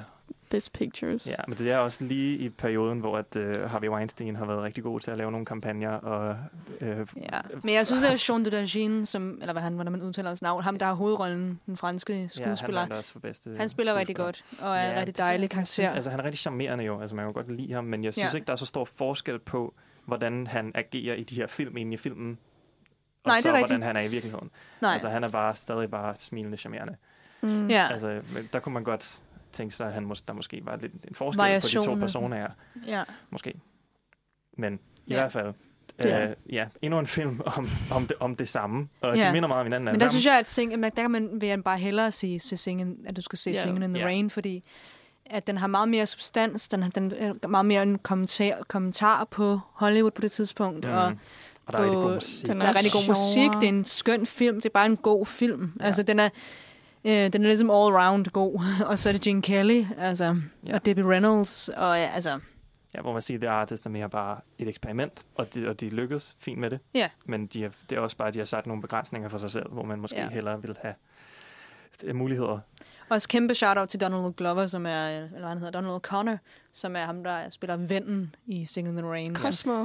Best 0.50 0.72
Pictures. 0.72 1.26
ja, 1.26 1.34
men 1.48 1.58
det 1.58 1.70
er 1.70 1.78
også 1.78 2.04
lige 2.04 2.38
i 2.38 2.48
perioden, 2.48 3.00
hvor 3.00 3.18
at, 3.18 3.36
uh, 3.36 3.70
Harvey 3.70 3.88
Weinstein 3.88 4.36
har 4.36 4.44
været 4.44 4.62
rigtig 4.62 4.84
god 4.84 5.00
til 5.00 5.10
at 5.10 5.18
lave 5.18 5.30
nogle 5.30 5.46
kampagner, 5.46 5.90
og 5.90 6.36
uh, 6.80 6.86
Ja, 6.88 7.40
men 7.62 7.74
jeg 7.74 7.86
synes, 7.86 8.02
at 8.10 8.28
Jean 8.28 8.44
de 8.44 8.50
Dagin, 8.50 9.06
som, 9.06 9.38
eller 9.40 9.52
hvad 9.52 9.62
han, 9.62 9.74
hvordan 9.74 9.92
man 9.92 10.02
udtaler 10.02 10.28
hans 10.30 10.42
navn, 10.42 10.62
ham 10.62 10.78
der 10.78 10.86
har 10.86 10.94
hovedrollen, 10.94 11.60
den 11.66 11.76
franske 11.76 12.12
ja, 12.12 12.18
han 12.20 12.28
skuespiller, 12.30 12.80
vandt 12.80 12.92
også 12.92 13.12
for 13.12 13.20
bedste 13.20 13.54
han 13.56 13.68
spiller 13.68 13.94
rigtig 13.94 14.16
godt, 14.16 14.44
og 14.62 14.68
er 14.68 14.74
Ja, 14.74 14.90
en 14.90 14.96
rigtig 14.96 15.06
det- 15.06 15.18
dejlig 15.18 15.42
jeg 15.42 15.50
karakter. 15.50 15.72
Synes, 15.72 15.90
altså, 15.90 16.10
han 16.10 16.20
er 16.20 16.24
rigtig 16.24 16.38
charmerende 16.38 16.84
jo. 16.84 17.00
Altså, 17.00 17.16
man 17.16 17.24
kan 17.24 17.32
godt 17.32 17.56
lide 17.56 17.72
ham, 17.72 17.84
men 17.84 18.04
jeg 18.04 18.14
synes 18.14 18.32
Ja. 18.34 18.36
ikke, 18.36 18.46
der 18.46 18.52
er 18.52 18.56
så 18.56 18.66
stor 18.66 18.84
forskel 18.84 19.38
på, 19.38 19.74
hvordan 20.04 20.46
han 20.46 20.72
agerer 20.74 21.14
i 21.14 21.22
de 21.22 21.34
her 21.34 21.46
film 21.46 21.76
inde 21.76 21.94
i 21.94 21.96
filmen, 21.96 22.38
og 23.24 23.28
Nej, 23.28 23.34
det 23.36 23.42
så 23.42 23.48
er 23.48 23.52
hvordan 23.52 23.62
rigtigt. 23.70 23.84
han 23.86 23.96
er 23.96 24.00
i 24.00 24.08
virkeligheden. 24.08 24.50
Nej, 24.82 24.92
Altså, 24.92 25.08
han 25.08 25.24
er 25.24 25.28
bare 25.28 25.54
stadig 25.54 25.90
bare 25.90 26.14
smilende 26.16 26.56
charmerende. 26.56 26.96
Mm. 27.42 27.68
ja, 27.68 27.88
Altså, 27.90 28.20
der 28.52 28.58
kunne 28.60 28.72
man 28.72 28.84
godt 28.84 29.18
tænke 29.52 29.74
sig, 29.74 29.86
at 29.86 29.92
han 29.92 30.04
mås- 30.12 30.22
der 30.28 30.34
måske 30.34 30.60
var 30.64 30.76
lidt 30.76 30.92
en 30.92 31.14
forskel 31.14 31.38
på 31.38 31.42
Variation. 31.42 31.82
de 31.82 31.86
to 31.86 31.94
personer, 31.94 32.46
ja. 32.86 33.02
måske. 33.30 33.54
Men 34.58 34.74
i 34.74 34.78
Ja. 35.12 35.14
hvert 35.14 35.32
fald, 35.32 35.54
er- 35.98 36.28
øh, 36.30 36.36
ja, 36.52 36.66
endnu 36.82 36.98
en 36.98 37.06
film 37.06 37.40
om, 37.56 37.68
om, 37.90 38.06
det, 38.06 38.16
om 38.20 38.36
det 38.36 38.48
samme. 38.48 38.88
Og 39.00 39.16
Ja. 39.16 39.26
de 39.28 39.32
minder 39.32 39.48
meget 39.48 39.60
om 39.60 39.66
hinanden. 39.66 39.84
Men 39.84 39.94
der 39.94 39.98
sammen. 40.00 40.10
synes 40.10 40.26
jeg, 40.26 40.38
at, 40.38 40.48
sing, 40.50 40.82
der 40.82 40.90
kan 40.90 41.10
man, 41.10 41.40
vil 41.40 41.48
jeg 41.48 41.64
bare 41.64 41.78
hellere 41.78 42.12
sige, 42.12 42.40
se 42.40 42.56
singen, 42.56 42.96
at 43.06 43.16
du 43.16 43.22
skal 43.22 43.38
se 43.38 43.50
Ja. 43.50 43.54
yeah. 43.54 43.62
Singing 43.62 43.84
in 43.84 43.94
the 43.94 44.00
Ja. 44.00 44.06
Rain, 44.06 44.30
fordi 44.30 44.64
at 45.26 45.46
den 45.46 45.58
har 45.58 45.66
meget 45.66 45.88
mere 45.88 46.06
substans, 46.06 46.68
den, 46.68 46.82
har, 46.82 46.90
den 46.90 47.12
er 47.42 47.46
meget 47.48 47.66
mere 47.66 47.82
en 47.82 47.98
kommentar, 47.98 48.62
kommentar 48.68 49.24
på 49.24 49.60
Hollywood 49.72 50.10
på 50.10 50.20
det 50.20 50.32
tidspunkt, 50.32 50.84
mm. 50.84 50.90
og. 50.94 51.12
Og 51.66 51.72
der 51.72 51.78
er 51.78 51.82
rigtig 51.84 51.96
god 51.96 52.02
på- 52.08 52.14
musik. 52.14 52.46
Den 52.46 52.60
der 52.60 52.66
er 52.66 52.74
rigtig 52.76 52.92
god 52.92 53.08
musik, 53.08 53.50
det 53.60 53.64
er 53.68 53.68
en 53.78 53.84
skøn 53.84 54.26
film, 54.26 54.56
det 54.56 54.64
er 54.64 54.72
bare 54.72 54.86
en 54.86 54.96
god 54.96 55.26
film. 55.26 55.72
Ja. 55.80 55.84
Altså, 55.86 56.02
den 56.02 56.18
er, 56.20 56.28
øh, 57.04 57.12
den 57.12 57.42
er 57.42 57.46
ligesom 57.46 57.70
all 57.70 57.94
round 57.94 58.26
god. 58.26 58.60
og 58.90 58.98
så 58.98 59.08
er 59.08 59.12
det 59.12 59.22
Gene 59.22 59.42
Kelly, 59.42 59.84
altså, 59.98 60.36
Ja. 60.66 60.74
og 60.74 60.86
Debbie 60.86 61.04
Reynolds, 61.08 61.68
og 61.68 61.96
ja, 61.96 62.10
altså, 62.14 62.40
Ja, 62.94 63.00
hvor 63.00 63.12
man 63.12 63.22
siger, 63.22 63.38
at 63.38 63.40
The 63.40 63.50
Artist 63.50 63.86
er 63.86 63.90
mere 63.90 64.10
bare 64.10 64.38
et 64.58 64.68
eksperiment, 64.68 65.24
og 65.34 65.54
de, 65.54 65.68
og 65.68 65.80
de 65.80 65.88
lykkedes 65.90 66.36
fint 66.40 66.58
med 66.60 66.70
det. 66.70 66.80
Ja. 66.94 67.08
Men 67.24 67.46
de 67.46 67.64
er, 67.64 67.70
det 67.90 67.96
er 67.98 68.00
også 68.00 68.16
bare, 68.16 68.28
at 68.28 68.34
de 68.34 68.38
har 68.38 68.46
sat 68.46 68.66
nogle 68.66 68.82
begrænsninger 68.82 69.28
for 69.28 69.38
sig 69.38 69.50
selv, 69.50 69.68
hvor 69.72 69.82
man 69.82 69.98
måske 70.00 70.16
Ja. 70.20 70.28
hellere 70.28 70.62
vil 70.62 70.76
have 70.82 70.94
øh, 72.04 72.14
muligheder. 72.16 72.58
Også 73.10 73.28
kæmpe 73.28 73.54
shout-out 73.54 73.88
til 73.88 74.00
Donald 74.00 74.32
Glover, 74.36 74.66
som 74.66 74.86
er, 74.86 75.08
eller 75.08 75.28
hvad 75.38 75.48
han 75.48 75.58
hedder, 75.58 75.80
Donald 75.80 76.00
Connor, 76.00 76.38
som 76.72 76.96
er 76.96 77.00
ham, 77.00 77.24
der 77.24 77.50
spiller 77.50 77.76
vennen 77.76 78.34
i 78.46 78.66
Singing 78.66 78.96
in 78.98 79.02
the 79.02 79.12
Rain. 79.12 79.36
Cosmo. 79.36 79.84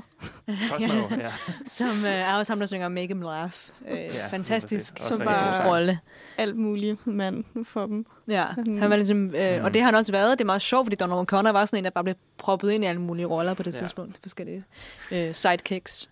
Cosmo, 0.69 1.07
ja. 1.25 1.31
som 1.65 1.87
øh, 2.05 2.11
er 2.11 2.33
også 2.37 2.51
ham, 2.51 2.59
der 2.59 2.65
synger 2.65 2.87
Make 2.87 3.07
Him 3.07 3.21
Laugh. 3.21 3.53
Øh, 3.87 3.97
Ja, 3.97 4.27
fantastisk 4.27 4.93
som 4.99 5.19
bare 5.19 5.69
rolle. 5.69 5.99
Alt 6.37 6.55
muligt 6.57 7.07
mand 7.07 7.43
for 7.65 7.85
dem. 7.85 8.05
Ja, 8.27 8.45
Mm. 8.57 8.77
han 8.77 8.89
var 8.89 8.95
ligesom, 8.95 9.25
øh, 9.35 9.59
Mm. 9.59 9.65
og 9.65 9.73
det 9.73 9.81
har 9.81 9.85
han 9.85 9.95
også 9.95 10.11
været. 10.11 10.31
Det 10.39 10.43
er 10.43 10.45
meget 10.45 10.61
sjovt, 10.61 10.85
fordi 10.85 10.95
Donald 10.95 11.25
Connor 11.27 11.51
var 11.51 11.65
sådan 11.65 11.77
en, 11.77 11.83
der 11.83 11.89
bare 11.89 12.03
blev 12.03 12.15
proppet 12.37 12.71
ind 12.71 12.83
i 12.83 12.87
alle 12.87 13.01
mulige 13.01 13.25
roller 13.25 13.53
på 13.53 13.63
det 13.63 13.75
Ja. 13.75 13.79
tidspunkt. 13.79 14.19
Forskellige 14.21 14.63
øh, 15.11 15.33
sidekicks. 15.35 16.09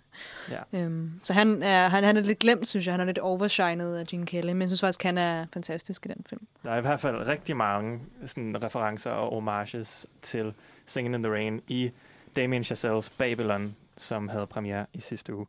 Ja. 0.51 0.79
Øhm, 0.79 1.11
så 1.21 1.33
han 1.33 1.63
er, 1.63 1.87
han, 1.87 2.03
han 2.03 2.17
er 2.17 2.21
lidt 2.21 2.39
glemt, 2.39 2.67
synes 2.67 2.85
jeg. 2.85 2.93
Han 2.93 3.01
er 3.01 3.05
lidt 3.05 3.17
overshined 3.19 3.95
af 3.95 4.07
Gene 4.07 4.25
Kelly, 4.25 4.51
men 4.51 4.61
jeg 4.61 4.69
synes 4.69 4.81
faktisk, 4.81 5.03
han 5.03 5.17
er 5.17 5.45
fantastisk 5.53 6.05
i 6.05 6.09
den 6.09 6.25
film. 6.29 6.47
Der 6.63 6.71
er 6.71 6.77
i 6.77 6.81
hvert 6.81 6.99
fald 7.01 7.27
rigtig 7.27 7.57
mange 7.57 7.99
sådan, 8.25 8.63
referencer 8.63 9.11
og 9.11 9.33
homages 9.33 10.07
til 10.21 10.53
Singing 10.85 11.15
in 11.15 11.23
the 11.23 11.31
Rain 11.33 11.61
i 11.67 11.91
Damien 12.35 12.63
Chazelles 12.63 13.09
Babylon, 13.09 13.75
som 13.97 14.27
havde 14.27 14.47
premiere 14.47 14.85
i 14.93 14.99
sidste 15.01 15.35
uge. 15.35 15.45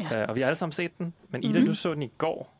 Ja. 0.00 0.22
Uh, 0.22 0.28
og 0.28 0.34
vi 0.34 0.40
har 0.40 0.46
alle 0.48 0.58
sammen 0.58 0.72
set 0.72 0.98
den, 0.98 1.14
men 1.28 1.44
Ida, 1.44 1.58
Mhm. 1.58 1.66
du 1.68 1.74
så 1.74 1.94
den 1.94 2.02
i 2.02 2.10
går. 2.18 2.54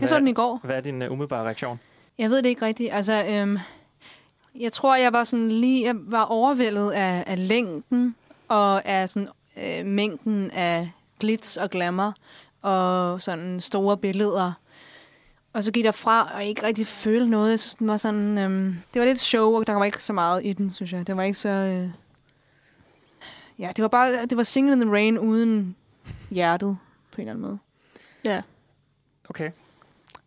Jeg 0.00 0.08
så 0.08 0.18
den 0.18 0.28
i 0.28 0.32
går. 0.32 0.60
Hvad 0.64 0.76
er 0.76 0.80
din 0.80 1.02
uh, 1.02 1.12
umiddelbare 1.12 1.44
reaktion? 1.44 1.80
Jeg 2.18 2.30
ved 2.30 2.42
det 2.42 2.48
ikke 2.48 2.66
rigtigt. 2.66 2.92
Altså, 2.92 3.24
øhm, 3.30 3.58
jeg 4.60 4.72
tror, 4.72 4.96
jeg 4.96 5.12
var 5.12 5.24
sådan 5.24 5.48
lige, 5.48 5.86
jeg 5.86 5.94
var 5.98 6.22
overvældet 6.24 6.90
af, 6.90 7.24
af 7.26 7.48
længden 7.48 8.14
og 8.48 8.84
af 8.84 9.08
sådan 9.08 9.28
øh, 9.64 9.86
mængden 9.86 10.50
af 10.50 10.90
glitz 11.20 11.56
og 11.56 11.70
glamour 11.70 12.14
og 12.62 13.22
sådan 13.22 13.60
store 13.60 13.96
billeder. 13.96 14.52
Og 15.52 15.64
så 15.64 15.72
gik 15.72 15.84
der 15.84 15.92
fra 15.92 16.30
og 16.34 16.44
ikke 16.44 16.62
rigtig 16.62 16.86
føle 16.86 17.30
noget. 17.30 17.50
Jeg 17.50 17.60
synes, 17.60 17.74
den 17.74 17.88
var 17.88 17.96
sådan, 17.96 18.38
øhm, 18.38 18.76
det 18.94 19.00
var 19.00 19.06
lidt 19.06 19.20
show, 19.20 19.56
og 19.56 19.66
der 19.66 19.72
var 19.72 19.84
ikke 19.84 20.04
så 20.04 20.12
meget 20.12 20.44
i 20.44 20.52
den, 20.52 20.70
synes 20.70 20.92
jeg. 20.92 21.06
Det 21.06 21.16
var 21.16 21.22
ikke 21.22 21.38
så... 21.38 21.48
Øh, 21.48 21.90
ja, 23.58 23.72
det 23.76 23.82
var 23.82 23.88
bare, 23.88 24.26
det 24.26 24.36
var 24.36 24.42
Singing 24.42 24.74
in 24.74 24.80
the 24.80 24.90
Rain 24.92 25.18
uden 25.18 25.76
hjertet, 26.30 26.78
på 27.12 27.20
en 27.20 27.28
eller 27.28 27.32
anden 27.32 27.46
måde. 27.48 27.58
Ja. 28.26 28.42
Okay. 29.28 29.50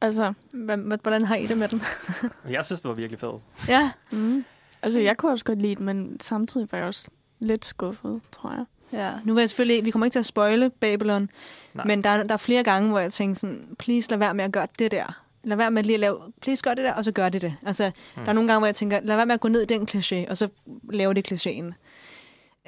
Altså, 0.02 0.34
Hvad- 0.54 0.78
hvad- 0.78 0.98
Hvordan 1.02 1.26
har 1.26 1.36
I 1.36 1.48
det 1.48 1.58
med 1.58 1.68
den? 1.68 1.82
Jeg 2.50 2.66
synes, 2.66 2.82
det 2.82 2.90
var 2.90 2.96
virkelig 2.96 3.20
fedt. 3.20 3.42
ja, 3.68 3.92
mm. 4.12 4.46
altså, 4.82 5.00
jeg 5.00 5.18
kunne 5.18 5.32
også 5.32 5.46
godt 5.46 5.62
lide 5.62 5.76
den, 5.76 5.86
men 5.86 6.20
samtidig 6.20 6.68
var 6.72 6.78
jeg 6.78 6.88
også 6.88 7.08
lidt 7.40 7.66
skuffet, 7.66 8.22
tror 8.32 8.52
jeg. 8.52 8.66
Ja, 8.94 9.12
nu 9.26 9.34
vil 9.34 9.42
jeg 9.42 9.50
selvfølgelig, 9.50 9.86
vi 9.86 9.92
kommer 9.92 10.06
ikke 10.06 10.14
til 10.14 10.20
at 10.20 10.26
spoile 10.26 10.70
Babylon, 10.70 11.30
Nej. 11.74 11.86
Men 11.86 12.04
der, 12.04 12.10
er- 12.10 12.24
der 12.24 12.34
er 12.34 12.38
flere 12.38 12.64
gange, 12.64 12.90
hvor 12.90 13.00
jeg 13.00 13.14
tænker 13.14 13.40
sådan, 13.40 13.76
please 13.80 14.10
lad 14.10 14.18
være 14.18 14.34
med 14.34 14.44
at 14.46 14.52
gøre 14.52 14.68
det 14.80 14.92
der. 14.92 15.22
Lad 15.44 15.58
være 15.58 15.72
med 15.72 15.84
lige 15.84 15.94
at 15.94 16.00
lave, 16.00 16.20
please 16.42 16.64
gør 16.64 16.74
det 16.74 16.84
der, 16.86 16.94
og 16.94 17.06
så 17.06 17.12
gør 17.12 17.30
det 17.30 17.42
det. 17.42 17.56
Altså, 17.66 17.84
Hmm. 17.86 18.22
mm. 18.22 18.24
der 18.26 18.30
er 18.30 18.34
nogle 18.34 18.48
gange, 18.50 18.60
hvor 18.60 18.68
jeg 18.68 18.76
tænker, 18.76 19.00
lad 19.04 19.16
være 19.16 19.26
med 19.26 19.34
at 19.34 19.40
gå 19.40 19.48
ned 19.48 19.62
i 19.62 19.66
den 19.66 19.88
kliché, 19.92 20.30
og 20.30 20.38
så 20.38 20.48
lave 20.90 21.14
det 21.14 21.32
klichéen. 21.32 21.74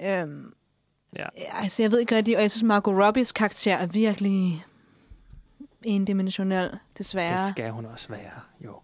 Øhm, 0.05 0.53
Ja. 1.15 1.25
altså, 1.61 1.83
jeg 1.83 1.91
ved 1.91 1.99
ikke 1.99 2.15
rigtigt, 2.15 2.35
og 2.35 2.41
jeg 2.41 2.51
synes, 2.51 2.63
Margot 2.63 3.05
Robbies 3.05 3.31
karakter 3.31 3.75
er 3.75 3.85
virkelig 3.85 4.65
endimensionel, 5.83 6.69
desværre. 6.97 7.41
Det 7.43 7.49
skal 7.49 7.69
hun 7.71 7.85
også 7.85 8.09
være, 8.09 8.31
jo. 8.65 8.75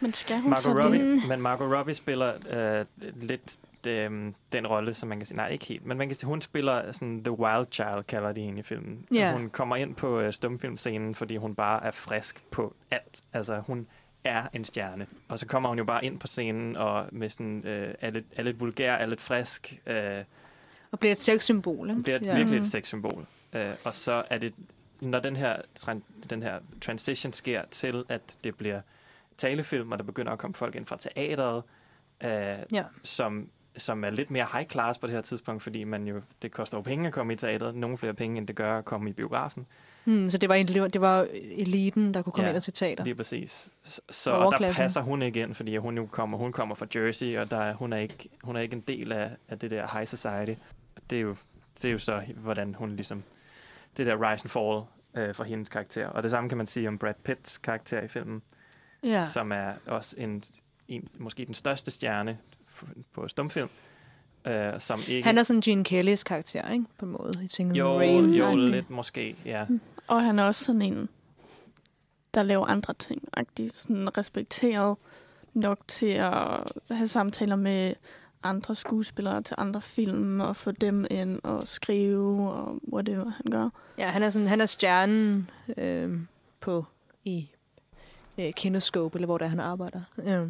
Men 0.00 0.12
skal 0.12 0.40
hun 0.40 0.56
så 0.58 0.68
Margot 0.68 0.76
det? 0.76 0.84
Robbie, 0.84 1.28
men 1.28 1.40
Margot 1.40 1.78
Robbie 1.78 1.94
spiller 1.94 2.32
øh, 2.50 2.84
lidt 3.22 3.56
øh, 3.86 4.32
den 4.52 4.66
rolle, 4.66 4.94
som 4.94 5.08
man 5.08 5.18
kan 5.18 5.26
sige, 5.26 5.36
nej, 5.36 5.48
ikke 5.48 5.64
helt, 5.64 5.86
men 5.86 5.98
man 5.98 6.08
kan 6.08 6.16
sige, 6.16 6.26
hun 6.26 6.40
spiller 6.40 6.92
sådan 6.92 7.24
The 7.24 7.32
Wild 7.38 7.66
Child, 7.72 8.02
kalder 8.08 8.32
de 8.32 8.40
hende 8.42 8.58
i 8.60 8.62
filmen. 8.62 9.06
Ja. 9.14 9.32
Hun 9.32 9.50
kommer 9.50 9.76
ind 9.76 9.94
på 9.94 10.20
øh, 10.20 10.32
stumfilmscenen, 10.32 11.14
fordi 11.14 11.36
hun 11.36 11.54
bare 11.54 11.84
er 11.84 11.90
frisk 11.90 12.44
på 12.50 12.74
alt. 12.90 13.22
Altså, 13.32 13.58
hun 13.66 13.86
er 14.24 14.42
en 14.52 14.64
stjerne. 14.64 15.06
Og 15.28 15.38
så 15.38 15.46
kommer 15.46 15.68
hun 15.68 15.78
jo 15.78 15.84
bare 15.84 16.04
ind 16.04 16.18
på 16.18 16.26
scenen, 16.26 16.76
og 16.76 17.06
med 17.12 17.28
sådan, 17.30 17.66
øh, 17.66 17.94
er, 18.00 18.10
lidt, 18.10 18.24
er 18.36 18.42
lidt 18.42 18.60
vulgær, 18.60 18.94
er 18.94 19.06
lidt 19.06 19.20
frisk, 19.20 19.80
øh, 19.86 20.24
Og 20.90 20.98
bliver 20.98 21.12
et 21.12 21.18
sexsymbol, 21.20 21.90
ikke? 21.90 22.02
bliver 22.02 22.16
et, 22.16 22.26
Ja. 22.26 22.34
virkelig 22.36 22.56
et 22.56 22.60
Mhm. 22.62 22.66
sexsymbol. 22.68 23.26
Øh, 23.52 23.70
og 23.84 23.94
så 23.94 24.22
er 24.30 24.38
det, 24.38 24.54
når 25.00 25.20
den 25.20 25.36
her, 25.36 25.56
den 26.30 26.42
her 26.42 26.58
transition 26.80 27.32
sker 27.32 27.62
til, 27.70 28.04
at 28.08 28.36
det 28.44 28.56
bliver 28.56 28.80
talefilm, 29.38 29.92
og 29.92 29.98
der 29.98 30.04
begynder 30.04 30.32
at 30.32 30.38
komme 30.38 30.54
folk 30.54 30.74
ind 30.74 30.86
fra 30.86 30.96
teateret, 30.96 31.62
øh, 32.24 32.30
Ja. 32.72 32.84
som, 33.02 33.48
som 33.76 34.04
er 34.04 34.10
lidt 34.10 34.30
mere 34.30 34.46
high 34.52 34.66
class 34.68 34.98
på 34.98 35.06
det 35.06 35.14
her 35.14 35.22
tidspunkt, 35.22 35.62
fordi 35.62 35.84
man 35.84 36.06
jo, 36.08 36.20
det 36.42 36.50
koster 36.52 36.78
jo 36.78 36.82
penge 36.82 37.06
at 37.06 37.12
komme 37.12 37.32
i 37.32 37.36
teateret, 37.36 37.74
nogle 37.74 37.98
flere 37.98 38.14
penge, 38.14 38.38
end 38.38 38.46
det 38.46 38.56
gør 38.56 38.78
at 38.78 38.84
komme 38.84 39.10
i 39.10 39.12
biografen. 39.12 39.66
Hmm, 40.04 40.30
så 40.30 40.38
det 40.38 40.48
var, 40.48 40.54
egentlig- 40.54 40.92
det 40.92 41.00
var 41.00 41.26
eliten, 41.32 42.14
der 42.14 42.22
kunne 42.22 42.32
komme 42.32 42.44
Ja, 42.46 42.50
ind 42.50 42.56
og 42.56 42.62
se 42.62 42.70
teater. 42.70 43.04
Lige 43.04 43.14
præcis. 43.14 43.70
Så, 44.10 44.30
Og 44.32 44.52
der 44.58 44.72
passer 44.72 45.00
hun 45.00 45.22
ikke 45.22 45.40
ind, 45.42 45.54
fordi 45.54 45.76
hun 45.76 45.96
jo 45.96 46.06
kommer, 46.06 46.38
hun 46.38 46.52
kommer 46.52 46.74
fra 46.74 46.86
Jersey, 46.94 47.38
og 47.38 47.50
der, 47.50 47.56
er- 47.56 47.74
hun, 47.74 47.92
er 47.92 47.96
ikke, 47.98 48.28
hun 48.42 48.56
er 48.56 48.60
ikke 48.60 48.74
en 48.76 48.80
del 48.80 49.12
af, 49.12 49.30
af 49.48 49.58
det 49.58 49.70
der 49.70 49.86
high 49.98 50.06
society. 50.06 50.60
Det 51.10 51.16
er 51.18 51.22
jo, 51.22 51.36
det 51.76 51.84
er 51.84 51.92
jo 51.92 51.98
så, 51.98 52.22
hvordan 52.36 52.74
hun 52.74 52.96
ligesom, 52.96 53.22
det 53.96 54.06
der 54.06 54.30
rise 54.32 54.44
and 54.44 54.50
fall 54.50 54.82
øh, 55.28 55.34
for 55.34 55.44
hendes 55.44 55.68
karakter. 55.68 56.06
Og 56.06 56.22
det 56.22 56.30
samme 56.30 56.48
kan 56.48 56.58
man 56.58 56.66
sige 56.66 56.88
om 56.88 56.98
Brad 56.98 57.14
Pitts 57.24 57.58
karakter 57.58 58.00
i 58.00 58.08
filmen, 58.08 58.42
Ja. 59.02 59.22
som 59.26 59.52
er 59.52 59.72
også 59.86 60.14
en, 60.18 60.44
en, 60.88 61.08
måske 61.20 61.44
den 61.44 61.54
største 61.54 61.90
stjerne 61.90 62.38
på 63.14 63.28
stumfilm, 63.28 63.68
øh, 64.46 64.80
som 64.80 65.00
ikke... 65.08 65.22
Han 65.22 65.38
er 65.38 65.42
sådan 65.42 65.60
Gene 65.60 65.84
Kellys 65.84 66.24
karakter, 66.24 66.72
ikke? 66.72 66.84
På 66.98 67.06
en 67.06 67.12
måde. 67.12 67.32
I 67.42 67.62
in 67.62 67.76
jo, 67.76 67.98
Rain. 67.98 68.34
jo, 68.34 68.46
agtig. 68.46 68.68
lidt 68.68 68.90
måske, 68.90 69.36
ja. 69.44 69.66
Og 70.06 70.24
han 70.24 70.38
er 70.38 70.44
også 70.44 70.64
sådan 70.64 70.82
en, 70.82 71.08
der 72.34 72.42
laver 72.42 72.66
andre 72.66 72.94
ting. 72.94 73.22
-agtig. 73.38 73.68
Sådan 73.74 74.18
respekteret 74.18 74.96
nok 75.54 75.78
til 75.88 76.06
at 76.06 76.32
have 76.90 77.08
samtaler 77.08 77.56
med 77.56 77.94
andre 78.42 78.74
skuespillere 78.74 79.42
til 79.42 79.54
andre 79.58 79.82
film, 79.82 80.40
og 80.40 80.56
få 80.56 80.70
dem 80.70 81.06
ind 81.10 81.40
og 81.44 81.68
skrive, 81.68 82.52
og 82.52 82.80
whatever 82.92 83.24
han 83.24 83.50
gør. 83.50 83.68
Ja, 83.98 84.08
han 84.08 84.22
er, 84.22 84.30
sådan, 84.30 84.48
han 84.48 84.60
er 84.60 84.66
stjernen 84.66 85.50
øh, 85.76 86.20
på 86.60 86.84
i 87.24 87.48
øh, 88.38 88.52
Kinescope, 88.52 89.16
eller 89.16 89.26
hvor 89.26 89.38
der 89.38 89.46
han 89.46 89.60
arbejder. 89.60 90.00
Øh. 90.18 90.48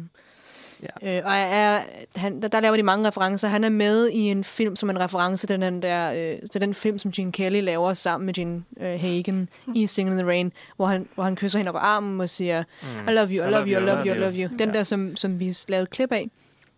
Ja. 1.01 1.17
Øh, 1.17 1.25
og 1.25 1.31
er, 1.35 1.81
han, 2.15 2.41
der, 2.41 2.47
der 2.47 2.59
laver 2.59 2.75
de 2.75 2.83
mange 2.83 3.07
referencer. 3.07 3.47
Han 3.47 3.63
er 3.63 3.69
med 3.69 4.09
i 4.09 4.19
en 4.19 4.43
film 4.43 4.75
som 4.75 4.89
en 4.89 4.99
reference 4.99 5.47
til 5.47 5.61
den, 5.61 5.81
der, 5.81 6.13
øh, 6.13 6.49
til 6.51 6.61
den 6.61 6.73
film, 6.73 6.99
som 6.99 7.11
Gene 7.11 7.31
Kelly 7.31 7.61
laver 7.61 7.93
sammen 7.93 8.25
med 8.25 8.33
Gene 8.33 8.63
øh, 8.81 8.99
Hagen 9.01 9.49
i 9.75 9.87
Singing 9.87 10.13
in 10.15 10.19
the 10.19 10.27
Rain, 10.27 10.51
hvor 10.75 10.85
han, 10.85 11.07
hvor 11.15 11.23
han 11.23 11.35
kysser 11.35 11.59
hende 11.59 11.71
på 11.71 11.77
armen 11.77 12.21
og 12.21 12.29
siger, 12.29 12.63
Mm. 12.81 13.07
I 13.09 13.11
love 13.11 13.27
you, 13.27 13.47
I 13.47 13.51
love 13.51 13.67
you, 13.67 13.81
I 13.81 13.85
love 13.85 14.05
you, 14.05 14.13
I 14.15 14.17
love 14.17 14.33
you. 14.33 14.57
Den 14.59 14.73
der, 14.73 14.83
som, 14.83 15.15
som 15.15 15.39
vi 15.39 15.55
lavede 15.67 15.83
et 15.83 15.89
klip 15.89 16.11
af, 16.11 16.29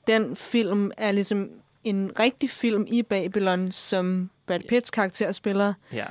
den 0.07 0.35
film 0.35 0.91
er 0.97 1.11
ligesom 1.11 1.49
en 1.83 2.11
rigtig 2.19 2.49
film 2.49 2.85
i 2.89 3.03
Babylon, 3.03 3.71
som 3.71 4.29
Brad 4.47 4.59
Pitts 4.69 4.89
karakter 4.89 5.31
spiller. 5.31 5.73
Ja. 5.93 6.05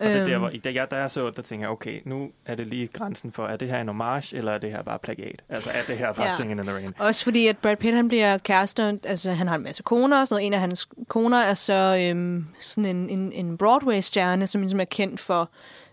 Og 0.00 0.06
det 0.06 0.16
er 0.16 0.24
der, 0.24 0.32
Øhm. 0.34 0.40
hvor, 0.40 0.50
da 0.64 0.72
jeg, 0.72 0.90
da 0.90 0.96
jeg 0.96 1.10
så, 1.10 1.30
der 1.30 1.42
tænker 1.42 1.66
jeg, 1.66 1.70
okay, 1.70 2.00
nu 2.04 2.30
er 2.46 2.54
det 2.54 2.66
lige 2.66 2.86
grænsen 2.86 3.32
for, 3.32 3.46
er 3.46 3.56
det 3.56 3.68
her 3.68 3.80
en 3.80 3.88
homage, 3.88 4.36
eller 4.36 4.52
er 4.52 4.58
det 4.58 4.70
her 4.70 4.82
bare 4.82 4.98
plagiat? 4.98 5.42
Altså, 5.48 5.70
er 5.70 5.82
det 5.86 5.98
her 5.98 6.12
bare 6.12 6.26
Ja. 6.26 6.36
Singing 6.36 6.60
in 6.60 6.66
the 6.66 6.74
Rain? 6.74 6.94
Også 6.98 7.24
fordi, 7.24 7.46
at 7.46 7.56
Brad 7.62 7.76
Pitt, 7.76 7.94
han 7.96 8.08
bliver 8.08 8.38
kærester, 8.38 8.96
altså 9.04 9.32
han 9.32 9.48
har 9.48 9.54
en 9.56 9.62
masse 9.62 9.82
koner 9.82 10.20
og 10.20 10.28
sådan 10.28 10.34
noget. 10.40 10.46
En 10.46 10.52
af 10.54 10.60
hans 10.60 10.88
koner 11.08 11.38
er 11.38 11.54
så 11.54 12.08
øhm, 12.10 12.46
sådan 12.60 12.96
en, 12.96 13.10
en, 13.10 13.32
en 13.32 13.58
Broadway-stjerne, 13.58 14.46
som 14.46 14.60
ligesom 14.60 14.80
er 14.80 14.84
kendt 14.84 15.20
for, 15.20 15.50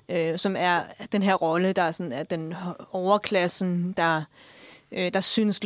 øh, 0.10 0.38
som 0.40 0.56
er 0.60 0.80
den 1.12 1.24
her 1.24 1.34
rolle, 1.34 1.74
der 1.74 1.82
er 1.82 1.92
sådan, 1.92 2.12
at 2.12 2.30
den 2.30 2.54
overklassen, 2.92 3.94
der, 3.98 4.22
øh, 4.92 5.14
der 5.14 5.22
synes, 5.22 5.62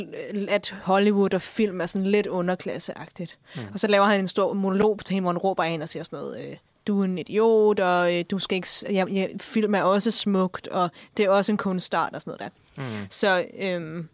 at 0.50 0.76
Hollywood 0.84 1.34
og 1.34 1.42
film 1.42 1.82
er 1.82 1.86
sådan 1.86 2.08
lidt 2.08 2.28
underklasseagtigt. 2.28 3.38
Mm. 3.56 3.62
Og 3.74 3.80
så 3.80 3.88
laver 3.88 4.06
han 4.06 4.20
en 4.20 4.28
stor 4.28 4.54
monolog 4.54 5.00
til 5.06 5.14
hende, 5.14 5.24
hvor 5.24 5.32
han 5.32 5.38
råber 5.38 5.64
ind 5.64 5.84
og 5.84 5.90
siger 5.90 6.04
sådan 6.04 6.20
noget, 6.20 6.46
øh, 6.50 6.56
du 6.90 7.02
er 7.02 7.06
en 7.06 7.18
idiot, 7.18 7.80
og 7.80 8.18
øh, 8.18 8.26
du 8.32 8.40
skal 8.40 8.56
ikke, 8.56 8.68
ja, 8.90 9.06
ja, 9.12 9.28
film 9.40 9.76
er 9.76 9.82
også 9.82 10.12
smukt, 10.12 10.68
og 10.68 10.90
det 11.18 11.26
er 11.26 11.30
også 11.30 11.52
en 11.52 11.58
kunstart 11.58 12.14
og 12.14 12.22
sådan 12.22 12.38
noget 12.40 12.54
der. 12.78 12.84
Mm. 12.84 13.08
Så 13.10 13.46
øhm, 13.62 14.10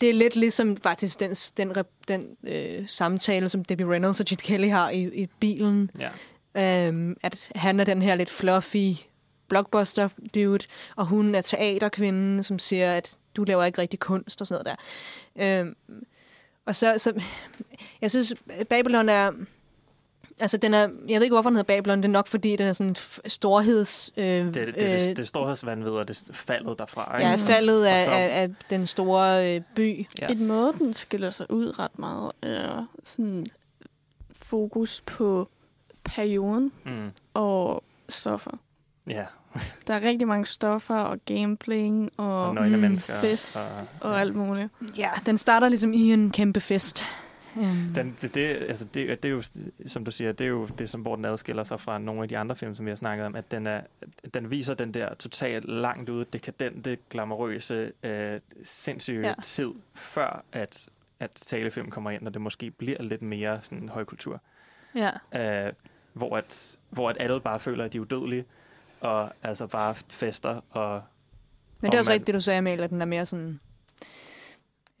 det 0.00 0.10
er 0.10 0.14
lidt 0.14 0.36
ligesom 0.36 0.76
faktisk 0.76 1.20
den, 1.20 1.30
den, 1.56 1.72
den 2.08 2.36
øh, 2.46 2.88
samtale, 2.88 3.48
som 3.48 3.64
Debbie 3.64 3.90
Reynolds 3.90 4.20
og 4.20 4.26
Gene 4.26 4.40
Kelly 4.40 4.68
har 4.68 4.90
i, 4.90 5.22
i 5.22 5.28
bilen. 5.40 5.90
Ja. 5.98 6.86
Øhm, 6.88 7.16
at 7.22 7.50
han 7.54 7.80
er 7.80 7.84
den 7.84 8.02
her 8.02 8.14
lidt 8.14 8.30
fluffy 8.30 8.92
blockbuster 9.48 10.08
dude, 10.34 10.64
og 10.96 11.06
hun 11.06 11.34
er 11.34 11.40
teaterkvinden, 11.40 12.42
som 12.42 12.58
siger, 12.58 12.94
at 12.94 13.18
du 13.36 13.44
laver 13.44 13.64
ikke 13.64 13.78
rigtig 13.78 14.00
kunst 14.00 14.40
og 14.40 14.46
sådan 14.46 14.64
noget 14.64 14.78
der. 15.36 15.60
Øhm, 15.60 15.76
og 16.66 16.76
så, 16.76 16.94
så, 16.98 17.22
jeg 18.00 18.10
synes, 18.10 18.34
Babylon 18.70 19.08
er, 19.08 19.32
altså 20.40 20.56
den 20.56 20.74
er, 20.74 20.80
jeg 20.80 20.88
ved 21.20 21.22
ikke, 21.22 21.34
hvorfor 21.34 21.50
den 21.50 21.56
hedder 21.56 21.74
Babylon, 21.76 21.98
det 21.98 22.04
er 22.04 22.12
nok, 22.12 22.26
fordi 22.26 22.56
den 22.56 22.66
er 22.66 22.72
sådan 22.72 22.96
storheds... 23.26 24.10
Øh, 24.16 24.24
Det, 24.26 24.54
det, 24.54 24.66
det, 24.66 24.74
det, 24.74 25.16
det 25.16 25.18
er 25.18 25.24
storhedsvandvid, 25.26 25.90
og 25.90 26.08
det 26.08 26.22
faldet 26.32 26.78
derfra. 26.78 27.20
Ja, 27.20 27.32
ikke? 27.32 27.44
faldet 27.44 27.82
Og 27.82 27.90
af, 27.90 28.04
så- 28.04 28.10
af, 28.10 28.42
af 28.42 28.50
den 28.70 28.86
store 28.86 29.54
øh, 29.56 29.60
by. 29.76 30.06
Ja. 30.20 30.26
Et 30.32 30.40
måde, 30.40 30.72
den 30.78 30.94
skiller 30.94 31.30
sig 31.30 31.46
ud 31.50 31.78
ret 31.78 31.98
meget, 31.98 32.32
er 32.42 32.86
sådan 33.04 33.46
fokus 34.36 35.02
på 35.06 35.48
perioden 36.04 36.72
Mm. 36.84 37.10
og 37.34 37.84
stoffer. 38.08 38.50
Ja, 39.06 39.24
Der 39.86 39.94
er 39.94 40.00
rigtig 40.00 40.28
mange 40.28 40.46
stoffer 40.46 40.96
og 40.96 41.18
gambling 41.26 42.10
og, 42.16 42.48
Og 42.48 42.54
mm, 42.54 42.96
fest 42.98 43.56
Og, 43.56 43.86
og 44.00 44.20
alt 44.20 44.34
muligt. 44.34 44.68
Ja, 44.98 45.08
den 45.26 45.38
starter 45.38 45.68
ligesom 45.68 45.92
i 45.92 46.12
en 46.12 46.30
kæmpe 46.30 46.60
fest. 46.60 47.04
Um, 47.56 47.92
Den, 47.94 48.16
det, 48.22 48.34
det, 48.34 48.46
altså 48.48 48.84
det, 48.84 49.22
det 49.22 49.28
er 49.28 49.32
jo, 49.32 49.42
som 49.86 50.04
du 50.04 50.10
siger, 50.10 50.32
det 50.32 50.44
er 50.44 50.48
jo 50.48 50.66
det, 50.66 50.90
som, 50.90 51.00
hvor 51.00 51.16
den 51.16 51.24
adskiller 51.24 51.64
sig 51.64 51.80
fra 51.80 51.98
nogle 51.98 52.22
af 52.22 52.28
de 52.28 52.38
andre 52.38 52.56
film, 52.56 52.74
som 52.74 52.86
vi 52.86 52.90
har 52.90 52.96
snakket 52.96 53.26
om, 53.26 53.34
at 53.36 53.50
den, 53.50 53.66
er, 53.66 53.80
den 54.34 54.50
viser 54.50 54.74
den 54.74 54.94
der 54.94 55.14
totalt 55.14 55.64
langt 55.68 56.08
ude, 56.10 56.24
dekadente, 56.32 56.98
glamourøse, 57.10 57.92
øh, 58.02 58.40
sindssyge 58.64 59.26
Ja. 59.26 59.34
tid, 59.42 59.70
før 59.94 60.44
at, 60.52 60.88
at 61.20 61.30
talefilm 61.30 61.90
kommer 61.90 62.10
ind, 62.10 62.26
og 62.26 62.34
det 62.34 62.42
måske 62.42 62.70
bliver 62.70 63.02
lidt 63.02 63.22
mere 63.22 63.58
sådan 63.62 63.88
højkultur. 63.88 64.40
ja. 64.94 65.10
Øh, 65.66 65.72
hvor, 66.12 66.36
at, 66.36 66.76
hvor 66.90 67.10
at 67.10 67.16
alle 67.20 67.40
bare 67.40 67.60
føler, 67.60 67.84
at 67.84 67.92
de 67.92 67.98
er 67.98 68.02
udødelige, 68.02 68.44
og 69.00 69.30
altså 69.42 69.66
bare 69.66 69.94
fester, 69.94 70.60
og 70.70 71.02
Men 71.80 71.90
det 71.90 71.94
er 71.96 71.98
Og 71.98 72.00
også 72.00 72.10
man- 72.10 72.12
rigtigt, 72.12 72.26
det 72.26 72.34
du 72.34 72.40
sagde, 72.40 72.58
Amalie, 72.58 72.84
at 72.84 72.90
den 72.90 73.00
er 73.02 73.06
mere 73.06 73.26
sådan... 73.26 73.60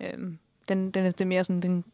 Øhm, 0.00 0.38
den, 0.68 0.90
den, 0.90 1.06
er- 1.06 1.10
det 1.10 1.20
er 1.20 1.24
mere 1.26 1.44
sådan 1.44 1.62
den 1.62 1.84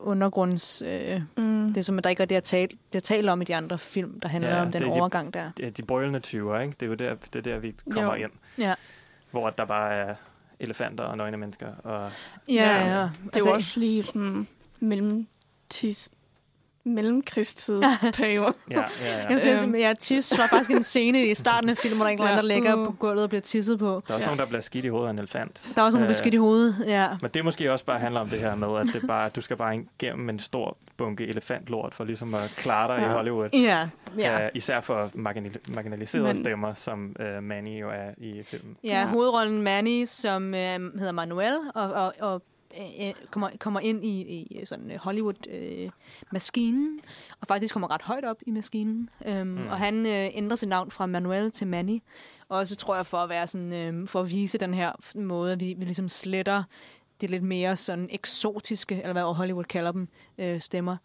undergrunds... 0.00 0.82
Øh, 0.82 1.20
Mm. 1.36 1.66
det 1.68 1.76
er 1.76 1.82
som, 1.82 1.98
at 1.98 2.04
der 2.04 2.10
ikke 2.10 2.22
er 2.22 2.26
det 2.26 2.34
at 2.34 2.42
tale, 2.44 2.68
det 2.92 2.96
at 2.98 3.02
tale 3.02 3.32
om 3.32 3.40
i 3.40 3.44
de 3.44 3.56
andre 3.56 3.78
film, 3.78 4.20
der 4.20 4.28
handler 4.28 4.50
Ja, 4.50 4.60
om 4.60 4.72
den 4.72 4.82
det 4.82 4.88
er 4.88 4.92
de- 4.94 5.00
overgang 5.00 5.34
der. 5.34 5.50
det 5.56 5.66
er 5.66 5.70
de 5.70 5.82
brølende 5.82 6.20
20'er, 6.26 6.58
ikke? 6.58 6.74
Det 6.80 6.82
er 6.82 6.86
jo 6.86 6.94
der, 6.94 7.14
det 7.32 7.36
er 7.46 7.52
der 7.52 7.58
vi 7.58 7.74
kommer 7.90 8.16
Jo. 8.16 8.22
ind. 8.24 8.30
Ja. 8.58 8.74
Hvor 9.30 9.50
der 9.50 9.64
bare 9.64 9.94
er 9.94 10.14
elefanter 10.60 11.04
og 11.04 11.16
nøgne 11.16 11.36
mennesker, 11.36 11.66
og 11.84 12.10
Ja, 12.48 12.54
ja. 12.54 13.00
ja. 13.00 13.08
Det 13.24 13.36
er 13.36 13.40
jo 13.50 13.54
også 13.54 13.80
lige 13.80 14.02
sådan 14.02 14.48
mellem 14.80 15.26
tis, 15.68 16.10
mellemkrigstidsperiode. 16.94 18.54
ja, 18.70 18.80
ja, 19.04 19.18
ja. 19.18 19.26
Jeg 19.30 19.40
sige, 19.40 19.54
at 19.54 19.80
ja, 19.80 19.94
tis 20.00 20.38
var 20.38 20.46
faktisk 20.46 20.70
en 20.70 20.82
scene 20.82 21.26
i 21.26 21.34
starten 21.34 21.70
af 21.70 21.76
filmen, 21.76 21.96
hvor 21.98 22.04
der 22.06 22.10
er 22.10 22.12
en 22.12 22.18
eller 22.20 22.30
anden, 22.30 22.38
der 22.50 22.54
ligger 22.54 22.76
Mm. 22.76 22.84
på 22.86 22.92
gulvet 22.92 23.22
og 23.22 23.28
bliver 23.28 23.42
tisset 23.42 23.78
på. 23.78 23.84
Der 23.86 23.92
er 23.92 24.14
også 24.14 24.14
Ja. 24.14 24.24
nogen, 24.26 24.38
der 24.38 24.46
bliver 24.46 24.60
skidt 24.60 24.84
i 24.84 24.88
hovedet 24.88 25.06
af 25.06 25.10
en 25.10 25.18
elefant. 25.18 25.60
Der 25.74 25.82
er 25.82 25.86
også 25.86 25.98
nogle 25.98 26.06
Øh, 26.08 26.14
beskidt 26.14 26.34
i 26.34 26.36
hovedet. 26.36 26.84
Ja. 26.86 27.08
Men 27.22 27.30
det 27.34 27.44
måske 27.44 27.72
også 27.72 27.84
bare 27.84 27.98
handler 27.98 28.20
om 28.20 28.28
det 28.28 28.38
her 28.40 28.54
med, 28.54 28.68
at 28.80 28.86
det 28.94 29.06
bare, 29.06 29.28
du 29.28 29.40
skal 29.40 29.56
bare 29.56 29.76
igennem 30.00 30.28
en 30.28 30.38
stor 30.38 30.76
bunke 30.96 31.26
elefantlort 31.26 31.94
for 31.94 32.04
ligesom 32.04 32.34
at 32.34 32.52
klare 32.56 32.94
dig 32.96 33.02
ja. 33.02 33.08
I 33.10 33.12
Hollywood. 33.12 33.48
Ja, 33.52 33.88
ja. 34.18 34.44
Uh, 34.44 34.50
især 34.54 34.80
for 34.80 35.10
marginal- 35.14 35.74
marginaliserede 35.74 36.26
Men- 36.26 36.36
stemmer, 36.36 36.74
som 36.74 37.16
uh, 37.20 37.42
Manny 37.42 37.80
jo 37.80 37.88
er 37.90 38.10
i 38.18 38.42
filmen. 38.44 38.76
Ja, 38.84 38.88
Ja. 39.00 39.06
hovedrollen 39.06 39.62
Manny, 39.62 40.04
som 40.06 40.54
øh, 40.54 40.60
hedder 40.98 41.12
Manuel, 41.12 41.54
og, 41.74 41.92
og, 41.92 42.14
og 42.20 42.42
øh, 42.78 43.14
kommer, 43.30 43.50
kommer 43.58 43.80
ind 43.80 44.04
i, 44.04 44.20
i 44.20 44.60
sådan 44.64 44.90
øh, 44.90 44.98
Hollywood-maskinen, 44.98 47.00
og 47.40 47.46
faktisk 47.46 47.74
kommer 47.74 47.90
ret 47.90 48.02
højt 48.02 48.24
op 48.24 48.36
i 48.46 48.50
maskinen. 48.50 49.10
Um, 49.28 49.46
mm. 49.46 49.66
Og 49.66 49.78
han 49.78 50.06
øh, 50.06 50.28
ændrer 50.32 50.56
sit 50.56 50.68
navn 50.68 50.90
fra 50.90 51.06
Manuel 51.06 51.50
til 51.50 51.66
Manny. 51.66 52.02
Også 52.48 52.76
tror 52.76 52.96
jeg 52.96 53.06
for 53.06 53.18
at 53.18 53.28
være 53.28 53.46
sådan, 53.46 53.72
øh, 53.72 54.06
for 54.06 54.20
at 54.20 54.30
vise 54.30 54.58
den 54.58 54.74
her 54.74 54.92
måde, 55.14 55.52
at 55.52 55.60
vi, 55.60 55.74
vi 55.78 55.84
ligesom 55.84 56.08
sletter 56.08 56.62
det 57.20 57.30
lidt 57.30 57.42
mere 57.42 57.76
sådan 57.76 58.08
eksotiske, 58.10 58.94
eller 58.94 59.12
hvad 59.12 59.22
Hollywood 59.22 59.64
kalder 59.64 59.92
dem, 59.92 60.08
øh, 60.38 60.60
stemmer. 60.60 60.96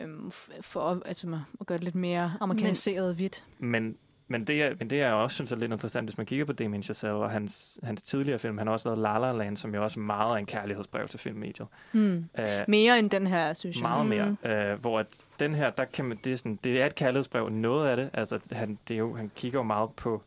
Øhm, 0.00 0.26
f- 0.26 0.60
for 0.60 0.80
at, 0.80 1.02
altså, 1.04 1.40
at 1.60 1.66
gøre 1.66 1.78
det 1.78 1.84
lidt 1.84 1.94
mere 1.94 2.32
amerikaniseret 2.40 3.14
hvidt. 3.14 3.44
Men, 3.58 3.96
men, 4.28 4.44
det, 4.44 4.62
er, 4.62 4.74
men 4.78 4.90
det 4.90 4.96
jeg 4.96 5.12
også 5.12 5.34
synes 5.34 5.52
er 5.52 5.56
lidt 5.56 5.72
interessant, 5.72 6.06
hvis 6.06 6.16
man 6.16 6.26
kigger 6.26 6.44
på 6.44 6.52
Damien 6.52 6.82
Chazelle 6.82 7.16
og 7.16 7.30
hans, 7.30 7.80
hans 7.82 8.02
tidligere 8.02 8.38
film. 8.38 8.58
Han 8.58 8.66
har 8.66 8.72
også 8.72 8.88
lavet 8.88 8.98
La 8.98 9.18
La 9.18 9.32
Land, 9.32 9.56
som 9.56 9.74
jo 9.74 9.84
også 9.84 10.00
meget 10.00 10.32
er 10.32 10.36
en 10.36 10.46
kærlighedsbrev 10.46 11.08
til 11.08 11.20
filmmediet. 11.20 11.66
Hmm. 11.92 12.24
Uh, 12.38 12.44
Mere 12.68 12.98
end 12.98 13.10
den 13.10 13.26
her, 13.26 13.54
synes 13.54 13.76
jeg. 13.76 13.82
Meget 13.82 14.06
mere. 14.06 14.36
Øh, 14.72 14.80
hvor 14.80 14.98
at 15.00 15.06
den 15.40 15.54
her, 15.54 15.70
der 15.70 15.84
kan 15.84 16.04
man, 16.04 16.18
det, 16.24 16.32
er 16.32 16.36
sådan, 16.36 16.58
det 16.64 16.82
er 16.82 16.86
et 16.86 16.94
kærlighedsbrev, 16.94 17.48
noget 17.48 17.88
af 17.88 17.96
det. 17.96 18.10
Altså, 18.12 18.38
han, 18.52 18.78
det 18.88 18.94
er 18.94 18.98
jo, 18.98 19.16
han 19.16 19.30
kigger 19.36 19.58
jo 19.58 19.62
meget 19.62 19.90
på, 19.90 20.22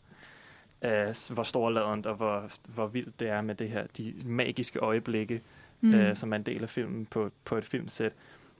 øh, 0.81 1.15
hvor 1.29 1.43
storladent 1.43 2.05
og 2.05 2.15
hvor, 2.15 2.49
hvor 2.67 2.87
vildt 2.87 3.19
det 3.19 3.29
er 3.29 3.41
med 3.41 3.55
det 3.55 3.69
her, 3.69 3.87
de 3.97 4.13
magiske 4.25 4.79
øjeblikke, 4.79 5.41
Mm. 5.81 5.89
mm. 5.89 5.95
øh, 5.95 6.15
som 6.15 6.31
er 6.33 6.37
en 6.37 6.43
del 6.43 6.63
af 6.63 6.69
filmen 6.69 7.05
på, 7.05 7.31
på 7.45 7.57
et 7.57 7.65
filmsæt. 7.65 8.13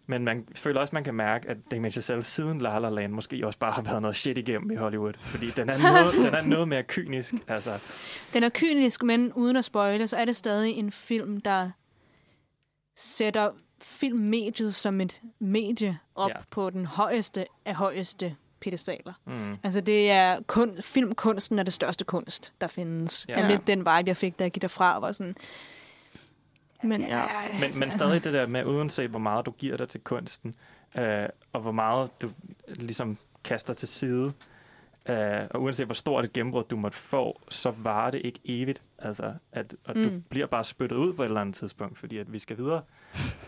Men 0.10 0.24
man 0.26 0.48
føler 0.56 0.80
også, 0.82 0.96
man 0.96 1.04
kan 1.04 1.14
mærke, 1.14 1.50
at 1.50 1.58
Damien 1.72 1.92
Chazelle 1.92 2.24
siden 2.24 2.62
La 2.62 2.80
La 2.80 2.90
Land 2.90 3.14
måske 3.14 3.48
også 3.48 3.60
bare 3.60 3.72
har 3.72 3.82
været 3.82 4.02
noget 4.02 4.16
shit 4.16 4.38
igennem 4.38 4.72
i 4.72 4.76
Hollywood. 4.76 5.14
Fordi 5.20 5.50
den 5.52 5.70
er 5.70 5.78
noget, 5.94 6.14
den 6.26 6.34
er 6.36 6.42
noget 6.42 6.68
mere 6.68 6.84
kynisk. 6.84 7.34
Altså, 7.48 7.80
Den 8.34 8.44
er 8.44 8.50
kynisk, 8.54 9.04
men 9.04 9.34
uden 9.34 9.56
at 9.58 9.66
spoile, 9.66 10.08
så 10.08 10.18
er 10.18 10.26
det 10.26 10.36
stadig 10.36 10.74
en 10.76 10.92
film, 10.92 11.42
der 11.42 11.70
sætter 12.96 13.50
filmmediet 13.82 14.76
som 14.76 15.02
et 15.02 15.22
medie 15.40 16.00
op 16.16 16.30
Ja. 16.30 16.36
på 16.52 16.70
den 16.70 16.86
højeste 16.86 17.46
af 17.66 17.76
højeste 17.76 18.36
pedestaler. 18.60 19.14
mm, 19.26 19.56
Altså 19.64 19.82
det 19.82 20.12
er 20.12 20.40
kun, 20.48 20.78
filmkunsten 20.82 21.60
er 21.60 21.64
det 21.64 21.74
største 21.74 22.06
kunst, 22.06 22.54
der 22.62 22.68
findes. 22.68 23.26
Ja. 23.30 23.40
Ja. 23.40 23.46
er 23.46 23.50
lidt 23.50 23.68
den 23.68 23.80
vibe, 23.80 23.90
jeg 24.08 24.18
fik, 24.18 24.40
da 24.40 24.44
jeg 24.44 24.52
gik 24.52 24.62
derfra, 24.62 25.00
var 25.00 25.12
sådan... 25.12 25.36
Men 26.84 27.02
ja, 27.02 27.24
Men, 27.62 27.80
men 27.80 27.92
stadig 27.92 28.24
det 28.24 28.34
der 28.34 28.48
med, 28.48 28.66
uanset 28.66 29.10
hvor 29.10 29.20
meget 29.20 29.46
du 29.46 29.52
giver 29.52 29.78
dig 29.78 29.90
til 29.90 30.02
kunsten, 30.02 30.56
øh, 30.98 31.30
og 31.54 31.62
hvor 31.62 31.72
meget 31.72 32.22
du 32.22 32.30
ligesom 32.68 33.18
kaster 33.44 33.74
til 33.74 33.88
side, 33.88 34.34
øh, 35.10 35.42
og 35.50 35.62
uanset 35.62 35.86
hvor 35.86 35.94
stort 35.96 36.26
et 36.26 36.34
gennembrud 36.34 36.64
du 36.64 36.76
måtte 36.78 36.98
få, 36.98 37.42
så 37.50 37.74
varer 37.78 38.12
det 38.12 38.22
ikke 38.24 38.40
evigt. 38.46 38.82
Altså, 39.00 39.34
at, 39.52 39.76
og 39.86 39.98
mm. 39.98 40.04
du 40.04 40.22
bliver 40.30 40.48
bare 40.48 40.64
spyttet 40.64 40.96
ud 40.98 41.14
på 41.14 41.24
et 41.24 41.28
eller 41.28 41.42
andet 41.42 41.56
tidspunkt, 41.56 42.00
fordi 42.00 42.18
at 42.18 42.34
vi 42.34 42.40
skal 42.40 42.58
videre. 42.58 42.82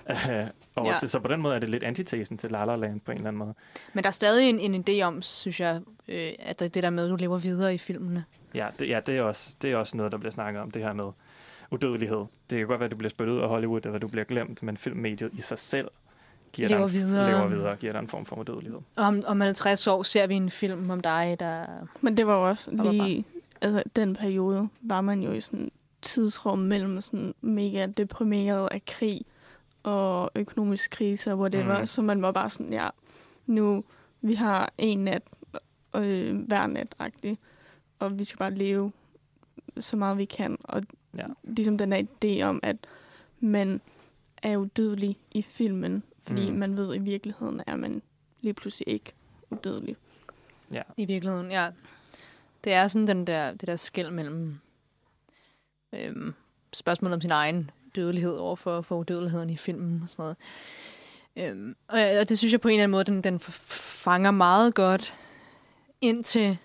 øh, 0.09 0.43
og 0.75 0.85
Ja. 0.85 0.97
det, 1.01 1.11
så 1.11 1.19
på 1.19 1.27
den 1.27 1.41
måde 1.41 1.55
er 1.55 1.59
det 1.59 1.69
lidt 1.69 1.83
antitesen 1.83 2.37
til 2.37 2.51
La 2.51 2.65
La 2.65 2.75
Land 2.75 2.99
på 3.01 3.11
en 3.11 3.17
eller 3.17 3.27
anden 3.27 3.39
måde. 3.39 3.53
Men 3.93 4.03
der 4.03 4.07
er 4.07 4.11
stadig 4.11 4.49
en, 4.49 4.59
en 4.73 4.85
idé 4.89 5.01
om, 5.01 5.21
synes 5.21 5.59
jeg, 5.59 5.81
øh, 6.07 6.31
at 6.39 6.59
det 6.59 6.73
der 6.73 6.89
med, 6.89 7.05
at 7.05 7.09
du 7.11 7.15
lever 7.15 7.37
videre 7.37 7.73
i 7.73 7.77
filmene. 7.77 8.25
Ja, 8.53 8.67
det, 8.79 8.89
ja 8.89 8.99
det, 9.05 9.17
er 9.17 9.21
også, 9.21 9.55
det 9.61 9.71
er 9.71 9.75
også 9.77 9.97
noget, 9.97 10.11
der 10.11 10.17
bliver 10.17 10.31
snakket 10.31 10.61
om, 10.61 10.71
det 10.71 10.81
her 10.81 10.93
med 10.93 11.03
udødelighed. 11.71 12.25
Det 12.49 12.57
kan 12.57 12.67
godt 12.67 12.79
være, 12.79 12.85
at 12.85 12.91
du 12.91 12.97
bliver 12.97 13.09
spyttet 13.09 13.33
ud 13.33 13.39
af 13.39 13.49
Hollywood, 13.49 13.85
eller 13.85 13.99
du 13.99 14.07
bliver 14.07 14.23
glemt, 14.23 14.63
men 14.63 14.77
filmmediet 14.77 15.29
i 15.33 15.41
sig 15.41 15.59
selv 15.59 15.87
giver 16.53 16.69
Lever 16.69 16.87
dig 16.87 16.97
en, 16.97 17.05
videre. 17.05 17.31
lever 17.31 17.47
videre, 17.47 17.75
giver 17.75 17.93
dig 17.93 17.99
en 17.99 18.07
form 18.07 18.25
for 18.25 18.35
udødelighed. 18.35 18.79
Om, 18.95 19.23
om 19.27 19.41
50 19.41 19.87
år 19.87 20.03
ser 20.03 20.27
vi 20.27 20.35
en 20.35 20.49
film 20.49 20.89
om 20.89 20.99
dig, 20.99 21.35
der... 21.39 21.65
men 22.01 22.17
det 22.17 22.27
var 22.27 22.35
jo 22.35 22.49
også 22.49 22.71
lige... 22.71 23.25
Altså, 23.61 23.83
den 23.95 24.15
periode 24.15 24.69
var 24.81 25.01
man 25.01 25.21
jo 25.21 25.31
i 25.31 25.41
sådan 25.41 25.71
tidsrum 26.01 26.59
mellem 26.59 27.01
sådan 27.01 27.33
mega 27.41 27.85
deprimeret 27.85 28.67
af 28.71 28.85
krig 28.85 29.21
og 29.83 30.31
økonomisk 30.35 30.91
krise 30.91 31.31
og 31.31 31.39
whatever. 31.39 31.79
Mm. 31.79 31.85
Så 31.85 32.01
man 32.01 32.21
var 32.21 32.31
bare 32.31 32.49
sådan, 32.49 32.73
ja, 32.73 32.89
nu 33.45 33.83
vi 34.21 34.33
har 34.33 34.71
en 34.77 34.99
nat 34.99 35.23
øh, 35.95 36.37
hver 36.37 36.67
nat 36.67 36.95
og 37.99 38.19
vi 38.19 38.23
skal 38.23 38.37
bare 38.37 38.53
leve 38.53 38.91
så 39.79 39.97
meget 39.97 40.17
vi 40.17 40.25
kan. 40.25 40.57
Og 40.63 40.83
Ja. 41.17 41.25
ligesom 41.43 41.77
den 41.77 41.93
her 41.93 42.03
idé 42.03 42.41
om, 42.41 42.59
at 42.63 42.75
man 43.39 43.81
er 44.43 44.57
udødelig 44.57 45.17
i 45.31 45.41
filmen, 45.41 46.03
fordi 46.21 46.51
Mm. 46.51 46.57
man 46.57 46.77
ved, 46.77 46.89
at 46.89 46.95
i 46.95 46.99
virkeligheden 47.03 47.61
er 47.67 47.75
man 47.75 48.01
lige 48.41 48.53
pludselig 48.53 48.87
ikke 48.93 49.13
udødelig. 49.49 49.95
Ja. 50.73 50.81
I 50.97 51.05
virkeligheden, 51.05 51.51
ja. 51.51 51.69
Det 52.63 52.73
er 52.73 52.87
sådan 52.87 53.07
den 53.07 53.27
der, 53.27 53.51
det 53.51 53.67
der 53.67 53.75
skæld 53.75 54.11
mellem 54.11 54.59
øhm, 55.93 56.33
spørgsmålet 56.73 57.15
om 57.15 57.21
sin 57.21 57.31
egen 57.31 57.71
dødelighed 57.95 58.35
over 58.35 58.55
for, 58.55 58.81
for 58.81 58.97
udødeligheden 58.97 59.49
i 59.49 59.57
filmen 59.57 60.01
og 60.03 60.09
sådan 60.09 60.23
noget. 60.23 60.37
Øhm, 61.35 61.75
og, 61.87 61.99
og 62.21 62.29
det 62.29 62.37
synes 62.37 62.51
jeg 62.51 62.61
på 62.61 62.67
en 62.67 62.73
eller 62.73 62.83
anden 62.83 62.91
måde, 62.91 63.03
den, 63.03 63.21
den 63.23 63.39
fanger 63.39 64.31
meget 64.31 64.75
godt 64.75 65.13
indtil... 66.01 66.57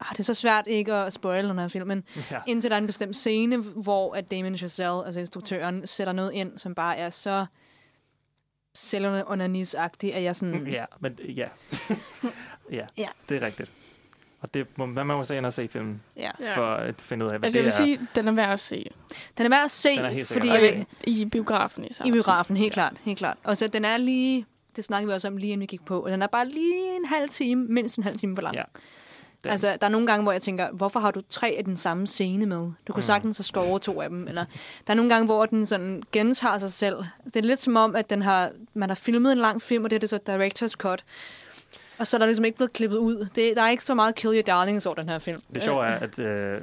Ah, 0.00 0.06
det 0.10 0.18
er 0.18 0.22
så 0.24 0.34
svært 0.34 0.64
ikke 0.66 0.94
at 0.94 1.12
spoile 1.12 1.48
den 1.48 1.58
her 1.58 1.68
film, 1.68 1.86
men 1.86 2.04
Ja. 2.30 2.40
indtil 2.46 2.70
der 2.70 2.76
er 2.76 2.80
en 2.80 2.86
bestemt 2.86 3.16
scene, 3.16 3.56
hvor 3.56 4.14
at 4.14 4.30
Damien 4.30 4.56
Chazelle, 4.58 5.04
altså 5.06 5.20
instruktøren, 5.20 5.86
sætter 5.86 6.12
noget 6.12 6.32
ind, 6.32 6.58
som 6.58 6.74
bare 6.74 6.96
er 6.96 7.10
så 7.10 7.46
selvonanis-agtig, 8.78 10.14
at 10.14 10.22
jeg 10.22 10.36
sådan... 10.36 10.66
Ja, 10.66 10.84
men 11.00 11.18
ja. 11.28 11.44
ja, 12.78 12.86
Ja. 12.98 13.06
det 13.28 13.36
er 13.42 13.46
rigtigt. 13.46 13.70
Og 14.40 14.54
det 14.54 14.66
må, 14.78 14.86
man 14.86 15.06
må 15.06 15.24
så 15.24 15.34
ind 15.34 15.46
og 15.46 15.52
se 15.52 15.68
filmen, 15.68 16.02
Ja. 16.16 16.30
for 16.56 16.66
at 16.66 17.00
finde 17.00 17.24
ud 17.26 17.30
af, 17.30 17.38
hvad 17.38 17.46
Altså, 17.46 17.58
jeg 17.58 17.64
vil 17.64 17.72
det 17.72 17.80
er. 17.80 17.84
sige, 17.84 18.00
den 18.14 18.28
er 18.28 18.32
værd 18.32 18.52
at 18.52 18.60
se. 18.60 18.90
Den 19.38 19.46
er 19.46 19.50
værd 19.50 19.64
at 19.64 19.70
se, 19.70 19.88
fordi 19.96 20.24
sikkert 20.24 20.62
jeg, 20.62 20.86
I 21.04 21.24
biografen 21.24 21.84
i 21.84 21.88
I 22.04 22.10
biografen, 22.12 22.56
helt 22.56 22.72
klart, 22.72 22.92
helt 23.02 23.18
klart. 23.18 23.36
Og 23.44 23.56
så 23.56 23.68
den 23.68 23.84
er 23.84 23.96
lige, 23.96 24.46
det 24.76 24.84
snakkede 24.84 25.08
vi 25.08 25.14
også 25.14 25.28
om 25.28 25.36
lige 25.36 25.52
inden 25.52 25.60
vi 25.60 25.66
gik 25.66 25.84
på, 25.84 26.00
og 26.00 26.10
den 26.10 26.22
er 26.22 26.26
bare 26.26 26.48
lige 26.48 26.96
en 26.96 27.04
halv 27.04 27.28
time, 27.28 27.64
mindst 27.68 27.96
en 27.96 28.02
halv 28.04 28.16
time 28.16 28.34
for 28.34 28.42
lang. 28.42 28.54
Ja. 28.56 28.62
Den- 29.46 29.50
Altså, 29.52 29.76
der 29.80 29.86
er 29.86 29.90
nogle 29.90 30.06
gange, 30.06 30.22
hvor 30.22 30.32
jeg 30.32 30.42
tænker, 30.42 30.70
hvorfor 30.70 31.00
har 31.00 31.10
du 31.10 31.22
tre 31.30 31.54
af 31.58 31.64
den 31.64 31.76
samme 31.76 32.06
scene 32.06 32.46
med? 32.46 32.56
Du 32.58 32.72
kunne 32.92 32.96
Mm. 32.96 33.02
sagtens 33.02 33.36
have 33.36 33.44
skåret 33.44 33.82
to 33.82 34.00
af 34.00 34.08
dem. 34.08 34.28
Eller, 34.28 34.44
der 34.86 34.92
er 34.92 34.94
nogle 34.94 35.10
gange, 35.10 35.26
hvor 35.26 35.46
den 35.46 35.66
sådan 35.66 36.02
gentager 36.12 36.58
sig 36.58 36.72
selv. 36.72 36.96
Det 37.24 37.36
er 37.36 37.40
lidt 37.42 37.60
som 37.62 37.76
om, 37.76 37.96
at 37.96 38.10
den 38.10 38.22
har, 38.22 38.50
man 38.74 38.90
har 38.90 38.94
filmet 38.96 39.32
en 39.32 39.38
lang 39.38 39.62
film, 39.62 39.84
og 39.84 39.90
det 39.90 39.96
er 39.96 40.00
det 40.00 40.10
så 40.10 40.18
director's 40.28 40.72
cut. 40.76 41.04
Og 41.98 42.06
så 42.06 42.16
er 42.16 42.18
der 42.18 42.26
ligesom 42.26 42.44
ikke 42.44 42.56
blevet 42.56 42.72
klippet 42.72 42.96
ud. 42.98 43.28
Det, 43.34 43.56
der 43.56 43.62
er 43.62 43.68
ikke 43.70 43.84
så 43.84 43.94
meget 43.94 44.14
Kill 44.14 44.34
Your 44.34 44.42
Darlings 44.42 44.86
over 44.86 44.94
den 44.96 45.08
her 45.08 45.18
film. 45.18 45.38
Det 45.54 45.62
sjove 45.62 45.86
er, 45.86 45.94
at, 45.98 46.18
øh, 46.18 46.60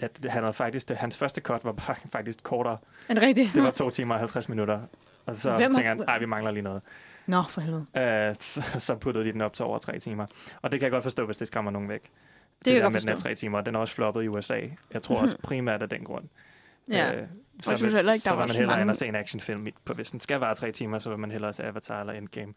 at 0.00 0.18
han 0.28 0.42
havde 0.42 0.52
faktisk, 0.52 0.88
det, 0.88 0.96
hans 0.96 1.16
første 1.16 1.40
cut 1.40 1.64
var 1.64 1.72
bare 1.72 1.96
faktisk 2.12 2.42
kortere. 2.42 2.76
Er 3.08 3.14
det 3.14 3.22
rigtigt? 3.22 3.50
Det 3.54 3.62
var 3.62 3.70
to 3.70 3.90
timer 3.90 4.14
og 4.14 4.18
50 4.20 4.48
minutter. 4.48 4.80
Og 5.26 5.36
så 5.36 5.50
Hvem 5.54 5.74
tænker 5.74 5.88
han, 5.88 6.00
ej, 6.08 6.18
vi 6.18 6.26
mangler 6.26 6.50
lige 6.50 6.62
noget. 6.62 6.82
Nå, 7.28 7.42
for 7.48 7.60
helvede. 7.60 7.86
Uh, 8.30 8.36
så, 8.40 8.62
så 8.86 8.94
puttede 8.94 9.24
de 9.24 9.32
den 9.32 9.40
op 9.40 9.52
til 9.54 9.64
over 9.64 9.78
tre 9.78 9.98
timer. 9.98 10.26
Og 10.62 10.72
det 10.72 10.80
kan 10.80 10.84
jeg 10.84 10.90
godt 10.92 11.02
forstå, 11.02 11.26
hvis 11.26 11.36
det 11.36 11.46
skræmmer 11.46 11.70
nogen 11.70 11.88
væk. 11.88 12.10
kan 12.64 12.72
jeg 12.74 12.82
godt 12.82 12.92
med, 12.92 13.00
den 13.00 13.08
forstå. 13.10 13.22
tre 13.28 13.34
timer. 13.34 13.60
Den 13.60 13.74
er 13.74 13.78
også 13.78 13.94
floppet 13.94 14.22
i 14.24 14.28
USA. 14.28 14.60
Jeg 14.92 15.02
tror 15.02 15.16
også 15.20 15.38
primært 15.42 15.82
af 15.82 15.88
den 15.88 16.04
grund. 16.04 16.24
Ja. 16.90 17.14
Øh, 17.14 17.26
så 17.62 17.70
jeg 17.70 17.78
synes 17.78 17.94
heller 17.94 18.12
ikke, 18.12 18.24
der 18.24 18.30
så 18.30 18.34
var 18.34 18.42
vil 18.42 18.48
man 18.48 18.56
hellere 18.56 18.76
mange- 18.76 18.82
end 18.82 18.90
at 18.90 18.96
se 18.96 19.06
en 19.06 19.14
actionfilm. 19.14 19.66
i- 19.66 19.70
På, 19.84 19.92
hvis 19.94 20.10
den 20.10 20.20
skal 20.20 20.40
vare 20.40 20.54
tre 20.54 20.72
timer, 20.72 20.98
så 20.98 21.08
vil 21.10 21.18
man 21.18 21.30
hellere 21.30 21.52
se 21.52 21.64
Avatar 21.64 22.00
eller 22.00 22.12
Endgame. 22.12 22.54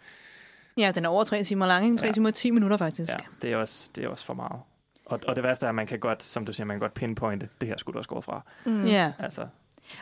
Ja, 0.78 0.92
den 0.96 1.06
er 1.06 1.10
over 1.10 1.24
tre 1.24 1.44
timer 1.44 1.66
lang, 1.68 1.86
ikke? 1.86 1.98
Tre 1.98 2.06
Ja. 2.06 2.12
timer 2.12 2.30
og 2.30 2.34
10 2.34 2.52
minutter 2.52 2.78
faktisk. 2.78 3.12
Ja, 3.12 3.18
det 3.42 3.52
er 3.52 3.58
også, 3.58 3.90
det 3.96 4.04
er 4.04 4.08
også 4.08 4.26
for 4.26 4.34
meget. 4.34 4.62
Og, 5.06 5.20
og 5.28 5.36
det 5.36 5.44
værste 5.44 5.66
er, 5.66 5.70
at 5.70 5.76
man 5.76 5.88
kan 5.88 6.00
godt, 6.00 6.24
som 6.24 6.46
du 6.46 6.54
siger, 6.54 6.66
man 6.66 6.76
kan 6.76 6.80
godt 6.80 6.94
pinpointe, 6.94 7.50
det 7.62 7.68
her 7.70 7.78
skulle 7.78 7.94
du 7.94 7.98
også 7.98 8.10
gå 8.10 8.22
fra. 8.22 8.42
Mm. 8.66 8.86
Ja. 8.86 9.12
Altså, 9.20 9.42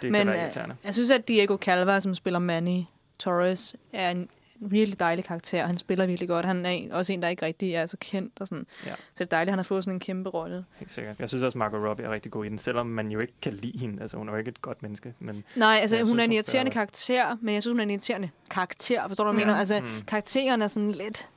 det 0.02 0.12
Men 0.12 0.14
kan 0.20 0.28
være 0.28 0.36
øh, 0.38 0.42
irriterende. 0.44 0.76
jeg 0.84 0.94
synes, 0.94 1.12
at 1.12 1.28
Diego 1.28 1.58
Calva, 1.58 2.00
som 2.00 2.16
spiller 2.16 2.40
Manny 2.40 2.82
Torres, 3.20 3.76
er 3.94 4.10
en 4.12 4.30
virkelig 4.62 5.00
dejlig 5.00 5.26
karakter. 5.26 5.66
Han 5.66 5.78
spiller 5.78 6.06
virkelig 6.06 6.30
godt. 6.30 6.46
Han 6.46 6.66
er 6.66 6.80
også 6.92 7.14
en, 7.14 7.22
der 7.22 7.28
ikke 7.28 7.46
rigtig 7.46 7.74
er 7.74 7.86
så 7.86 7.98
kendt. 8.00 8.34
Og 8.42 8.48
sådan. 8.48 8.66
Ja. 8.86 8.92
Så 8.92 8.96
det 9.14 9.22
er 9.22 9.26
dejligt, 9.26 9.48
at 9.50 9.52
han 9.52 9.60
har 9.60 9.64
fået 9.64 9.84
sådan 9.84 9.96
en 9.96 10.00
kæmpe 10.00 10.30
rolle. 10.30 10.66
Helt 10.80 10.92
sikkert. 10.92 11.20
Jeg 11.20 11.30
synes 11.30 11.44
også, 11.44 11.58
Margot 11.58 11.90
Robbie 11.90 12.06
er 12.06 12.12
rigtig 12.12 12.32
god 12.32 12.46
i 12.46 12.50
den, 12.50 12.58
selvom 12.58 12.86
man 12.86 13.12
jo 13.12 13.20
ikke 13.20 13.34
kan 13.42 13.54
lide 13.54 13.78
hende. 13.80 14.02
Altså, 14.02 14.18
hun 14.18 14.28
er 14.28 14.34
jo 14.34 14.38
ikke 14.38 14.50
et 14.50 14.62
godt 14.62 14.84
menneske. 14.84 15.14
Men 15.20 15.44
Nej, 15.56 15.78
altså 15.82 15.98
hun 15.98 16.06
synes, 16.08 16.20
er 16.20 16.24
en 16.24 16.32
irriterende 16.32 16.72
spiller- 16.72 16.86
karakter, 16.86 17.38
men 17.42 17.54
jeg 17.54 17.64
synes, 17.64 17.74
hun 17.74 17.80
er 17.80 17.84
en 17.84 17.90
irriterende 17.90 18.30
karakter. 18.50 19.08
Forstår 19.08 19.24
du, 19.24 19.32
hvad 19.32 19.40
jeg 19.42 19.48
Ja. 19.48 19.52
mener? 19.54 19.60
Altså, 19.60 19.80
Mm. 19.82 20.06
karakteren 20.08 20.62
er 20.62 20.68
sådan 20.68 20.92
lidt... 20.92 21.28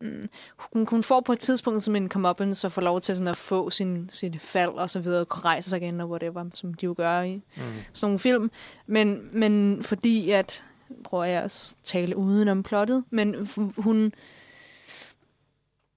Mm, 0.00 0.28
hun, 0.72 0.86
hun 0.90 1.02
får 1.02 1.20
på 1.20 1.32
et 1.32 1.38
tidspunkt 1.38 1.82
som 1.82 1.96
en 1.96 2.08
comeuppance, 2.08 2.60
så 2.60 2.68
får 2.68 2.82
lov 2.82 3.00
til 3.00 3.14
sådan 3.16 3.28
at 3.28 3.36
få 3.36 3.70
sin, 3.70 4.08
sin 4.10 4.38
fald 4.40 4.70
og 4.70 4.90
så 4.90 5.00
videre, 5.00 5.20
og 5.24 5.44
rejse 5.44 5.70
sig 5.70 5.76
igen 5.82 6.00
og 6.00 6.10
whatever, 6.10 6.44
som 6.54 6.74
de 6.74 6.86
jo 6.86 6.94
gør 6.96 7.22
i 7.22 7.34
mm, 7.34 7.62
sådan 7.92 8.06
nogle 8.06 8.18
film. 8.18 8.50
Men, 8.86 9.28
men 9.32 9.82
fordi 9.82 10.30
at, 10.30 10.64
prøver 11.04 11.24
jeg 11.24 11.42
at 11.42 11.74
tale 11.84 12.16
uden 12.16 12.48
om 12.48 12.62
plottet, 12.62 13.04
men 13.10 13.48
hun, 13.76 14.12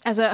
altså, 0.05 0.29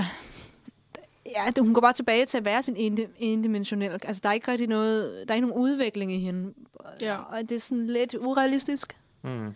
ja, 1.25 1.41
det- 1.55 1.63
hun 1.63 1.73
går 1.73 1.81
bare 1.81 1.93
tilbage 1.93 2.25
til 2.25 2.37
at 2.37 2.45
være 2.45 2.63
sin 2.63 2.75
endimensionel. 3.19 3.91
Altså, 4.03 4.19
der 4.23 4.29
er 4.29 4.33
ikke 4.33 4.51
rigtig 4.51 4.67
noget, 4.67 5.23
der 5.27 5.33
er 5.33 5.35
ikke 5.35 5.47
nogen 5.47 5.63
udvikling 5.63 6.13
i 6.13 6.19
hende. 6.19 6.53
Ja. 7.01 7.17
Og 7.17 7.41
det 7.41 7.51
er 7.51 7.59
sådan 7.59 7.87
lidt 7.87 8.15
urealistisk. 8.15 8.97
mm. 9.23 9.49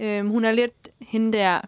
Øhm, 0.00 0.28
hun 0.28 0.44
er 0.44 0.52
lidt 0.52 0.88
hende 1.00 1.38
der, 1.38 1.60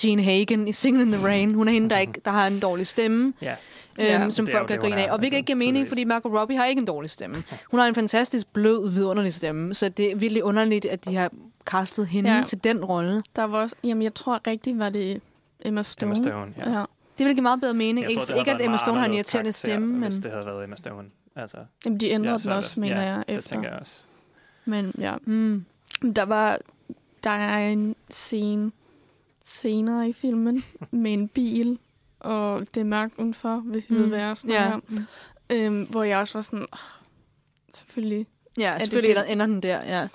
Gene 0.00 0.22
Hagen 0.22 0.68
i 0.68 0.72
Singing 0.72 1.02
in 1.06 1.12
the 1.12 1.26
Rain. 1.26 1.54
Hun 1.54 1.68
er 1.68 1.72
hende, 1.72 1.90
der, 1.90 1.98
ikke, 1.98 2.20
der 2.24 2.30
har 2.30 2.46
en 2.46 2.60
dårlig 2.60 2.86
stemme, 2.86 3.32
Ja, 3.42 3.56
øhm, 4.00 4.22
Ja, 4.22 4.30
som 4.30 4.46
det 4.46 4.52
er 4.54 4.58
jo 4.58 4.60
folk 4.60 4.68
kan 4.68 4.76
det, 4.76 4.82
grine 4.82 4.96
af. 5.06 5.12
Og 5.12 5.18
hvilket 5.18 5.36
altså, 5.36 5.38
ikke 5.38 5.46
giver 5.46 5.72
mening, 5.72 5.88
fordi 5.88 6.04
Margot 6.04 6.32
Robbie 6.40 6.56
har 6.56 6.64
ikke 6.64 6.80
en 6.80 6.86
dårlig 6.86 7.10
stemme. 7.10 7.36
Hun 7.70 7.80
har 7.80 7.86
en 7.86 7.94
fantastisk 7.94 8.46
blød, 8.52 8.90
vidunderlig 8.90 9.34
stemme, 9.34 9.74
så 9.74 9.88
det 9.88 10.12
er 10.12 10.16
virkelig 10.16 10.44
underligt, 10.44 10.84
at 10.84 11.04
de 11.04 11.14
har 11.16 11.30
castet 11.64 12.06
hende 12.06 12.32
ja. 12.36 12.42
Til 12.46 12.64
den 12.64 12.84
rolle. 12.84 13.22
Der 13.36 13.44
var 13.44 13.62
også, 13.62 13.76
jamen 13.84 14.02
jeg 14.02 14.14
tror 14.14 14.40
rigtigt, 14.46 14.78
var 14.78 14.88
det 14.88 15.20
Emma 15.64 15.82
Stone. 15.82 16.12
Emma 16.12 16.14
Stone, 16.30 16.52
ja. 16.58 16.78
ja. 16.78 16.84
Det 17.18 17.26
vil 17.26 17.34
give 17.34 17.42
meget 17.42 17.60
bedre 17.60 17.74
mening. 17.74 18.02
Jeg 18.02 18.10
ikke, 18.10 18.20
tror, 18.22 18.26
det 18.34 18.38
ikke 18.38 18.50
at 18.50 18.60
Emma 18.64 18.76
Stone 18.76 18.98
har 18.98 19.06
en 19.06 19.14
irriterende 19.14 19.52
stemme, 19.52 19.86
men... 19.86 20.02
Hvis 20.02 20.14
det 20.20 20.30
havde 20.30 20.46
været 20.46 20.64
Emma 20.64 20.76
Stone. 20.76 21.08
Altså, 21.36 21.56
Jamen, 21.84 22.00
de 22.00 22.08
ændrede 22.10 22.28
ja, 22.28 22.32
den 22.32 22.38
så 22.38 22.50
er 22.50 22.54
det 22.54 22.64
også, 22.64 22.80
mener 22.80 23.02
ja, 23.02 23.14
jeg, 23.14 23.24
det 23.28 23.36
efter. 23.36 23.48
tænker 23.48 23.68
jeg 23.70 23.78
også. 23.78 24.00
Men 24.64 24.92
ja, 24.98 25.14
Mm. 25.24 25.64
der 26.16 26.22
var 26.24 26.58
der 27.24 27.30
er 27.30 27.68
en 27.68 27.96
scene 28.10 28.72
senere 29.42 30.08
i 30.08 30.12
filmen 30.12 30.64
med 30.90 31.12
en 31.12 31.28
bil, 31.28 31.78
og 32.20 32.66
det 32.74 32.80
er 32.80 32.84
mørkt 32.84 33.12
udenfor, 33.18 33.56
hvis 33.56 33.84
I 33.88 33.92
mm. 33.92 33.98
ved, 33.98 34.06
hvad 34.06 34.18
jeg 34.18 34.36
snakker 34.36 34.62
Ja. 34.62 34.74
om. 34.74 34.82
Øhm, 35.52 35.82
hvor 35.82 36.02
jeg 36.02 36.18
også 36.18 36.34
var 36.38 36.42
sådan, 36.42 36.66
oh, 36.72 36.78
selvfølgelig. 37.74 38.26
ja, 38.58 38.78
selvfølgelig 38.80 39.16
det? 39.16 39.24
det? 39.24 39.32
ender 39.32 39.46
den 39.46 39.62
der, 39.62 39.80
ja. 39.86 40.08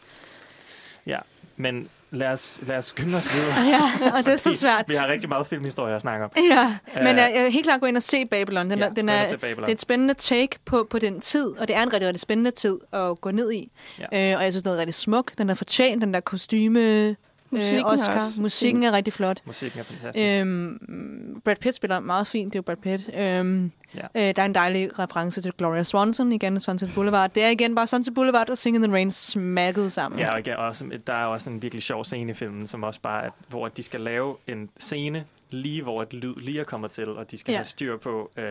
Ja, 1.06 1.20
men 1.58 1.89
lad 2.12 2.28
os, 2.28 2.60
lad 2.68 2.78
os 2.78 2.86
skynde 2.86 3.18
os 3.18 3.34
videre. 3.34 3.66
ja. 3.76 4.12
Og 4.18 4.26
det 4.26 4.34
er 4.34 4.38
så 4.38 4.53
svært. 4.53 4.86
Vi 4.88 4.95
har 4.95 5.08
rigtig 5.08 5.30
meget 5.30 5.47
filmhistorie 5.47 5.95
at 5.95 6.01
snakke 6.01 6.26
om. 6.26 6.32
Ja, 6.51 6.78
men 6.95 7.01
Øh, 7.08 7.08
jeg, 7.08 7.32
jeg 7.36 7.45
er 7.45 7.49
helt 7.49 7.66
klart 7.66 7.80
gå 7.82 7.86
ind 7.88 7.97
og 7.97 8.03
se 8.03 8.26
Babylon. 8.26 8.70
Den, 8.70 8.80
Ja, 8.80 8.86
er, 8.86 8.93
den 8.93 9.10
er, 9.10 9.32
Babylon. 9.38 9.62
det 9.62 9.68
er 9.68 9.72
et 9.74 9.82
spændende 9.82 10.14
take 10.14 10.58
på, 10.66 10.88
på 10.89 10.99
den 10.99 11.22
tid, 11.22 11.47
og 11.58 11.68
det 11.68 11.76
er 11.76 11.84
en 11.84 11.93
rigtig, 11.93 12.08
rigtig 12.08 12.22
spændende 12.22 12.51
tid 12.51 12.78
at 12.91 13.22
gå 13.22 13.32
ned 13.32 13.51
i. 13.51 13.72
Ja. 13.99 14.32
Øh, 14.32 14.38
og 14.38 14.43
jeg 14.43 14.53
synes, 14.53 14.64
den 14.64 14.72
er 14.74 14.78
rigtig 14.78 14.93
smuk. 14.93 15.38
Den 15.38 15.49
er 15.49 15.53
fortjent, 15.53 16.01
den 16.01 16.14
der 16.14 16.20
kostyme 16.20 17.16
Musikken 17.52 17.78
øh, 17.78 17.82
er 17.82 17.86
Oscar. 17.93 18.16
også 18.26 18.41
Musikken 18.41 18.84
er 18.84 18.91
rigtig 18.91 19.14
flot. 19.14 19.41
Musikken 19.46 19.80
er 19.80 19.84
fantastisk. 19.84 20.26
Øhm, 20.26 21.41
Brad 21.46 21.56
Pitt 21.56 21.76
spiller 21.76 22.00
meget 22.00 22.28
fint, 22.28 22.54
det 22.54 22.56
er 22.56 22.60
jo 22.60 22.64
Brad 22.64 22.76
Pitt. 22.76 23.10
Øhm, 23.18 23.72
Ja. 23.96 24.30
øh, 24.30 24.36
der 24.36 24.41
er 24.41 24.46
en 24.46 24.56
dejlig 24.56 25.00
reference 25.00 25.41
til 25.41 25.52
Gloria 25.58 25.84
Swanson, 25.84 26.32
igen 26.32 26.60
Sunset 26.60 26.91
Boulevard. 26.96 27.32
Det 27.36 27.43
er 27.43 27.50
igen 27.50 27.76
bare 27.76 27.88
Sunset 27.88 28.14
Boulevard 28.14 28.50
og 28.50 28.58
Singing 28.58 28.84
in 28.84 28.89
the 28.89 28.96
Rain 28.96 29.12
smakket 29.12 29.91
sammen. 29.91 30.20
Ja, 30.20 30.32
og 30.34 30.39
igen, 30.39 30.56
også, 30.56 30.86
der 31.08 31.14
er 31.14 31.26
også 31.26 31.50
en 31.50 31.62
virkelig 31.62 31.84
sjov 31.84 32.04
scene 32.06 32.32
i 32.32 32.34
filmen, 32.34 32.68
som 32.68 32.84
også 32.84 33.00
bare, 33.02 33.26
er, 33.26 33.30
hvor 33.50 33.68
de 33.68 33.84
skal 33.84 34.00
lave 34.02 34.36
en 34.48 34.70
scene, 34.78 35.24
lige 35.56 35.84
hvor 35.84 36.01
et 36.01 36.14
lyd 36.14 36.36
lige 36.36 36.60
er 36.60 36.64
kommet 36.64 36.91
til, 36.91 37.10
og 37.10 37.32
de 37.32 37.38
skal 37.38 37.51
Ja. 37.51 37.58
have 37.58 37.66
styr 37.66 37.97
på, 37.97 38.32
øh, 38.38 38.45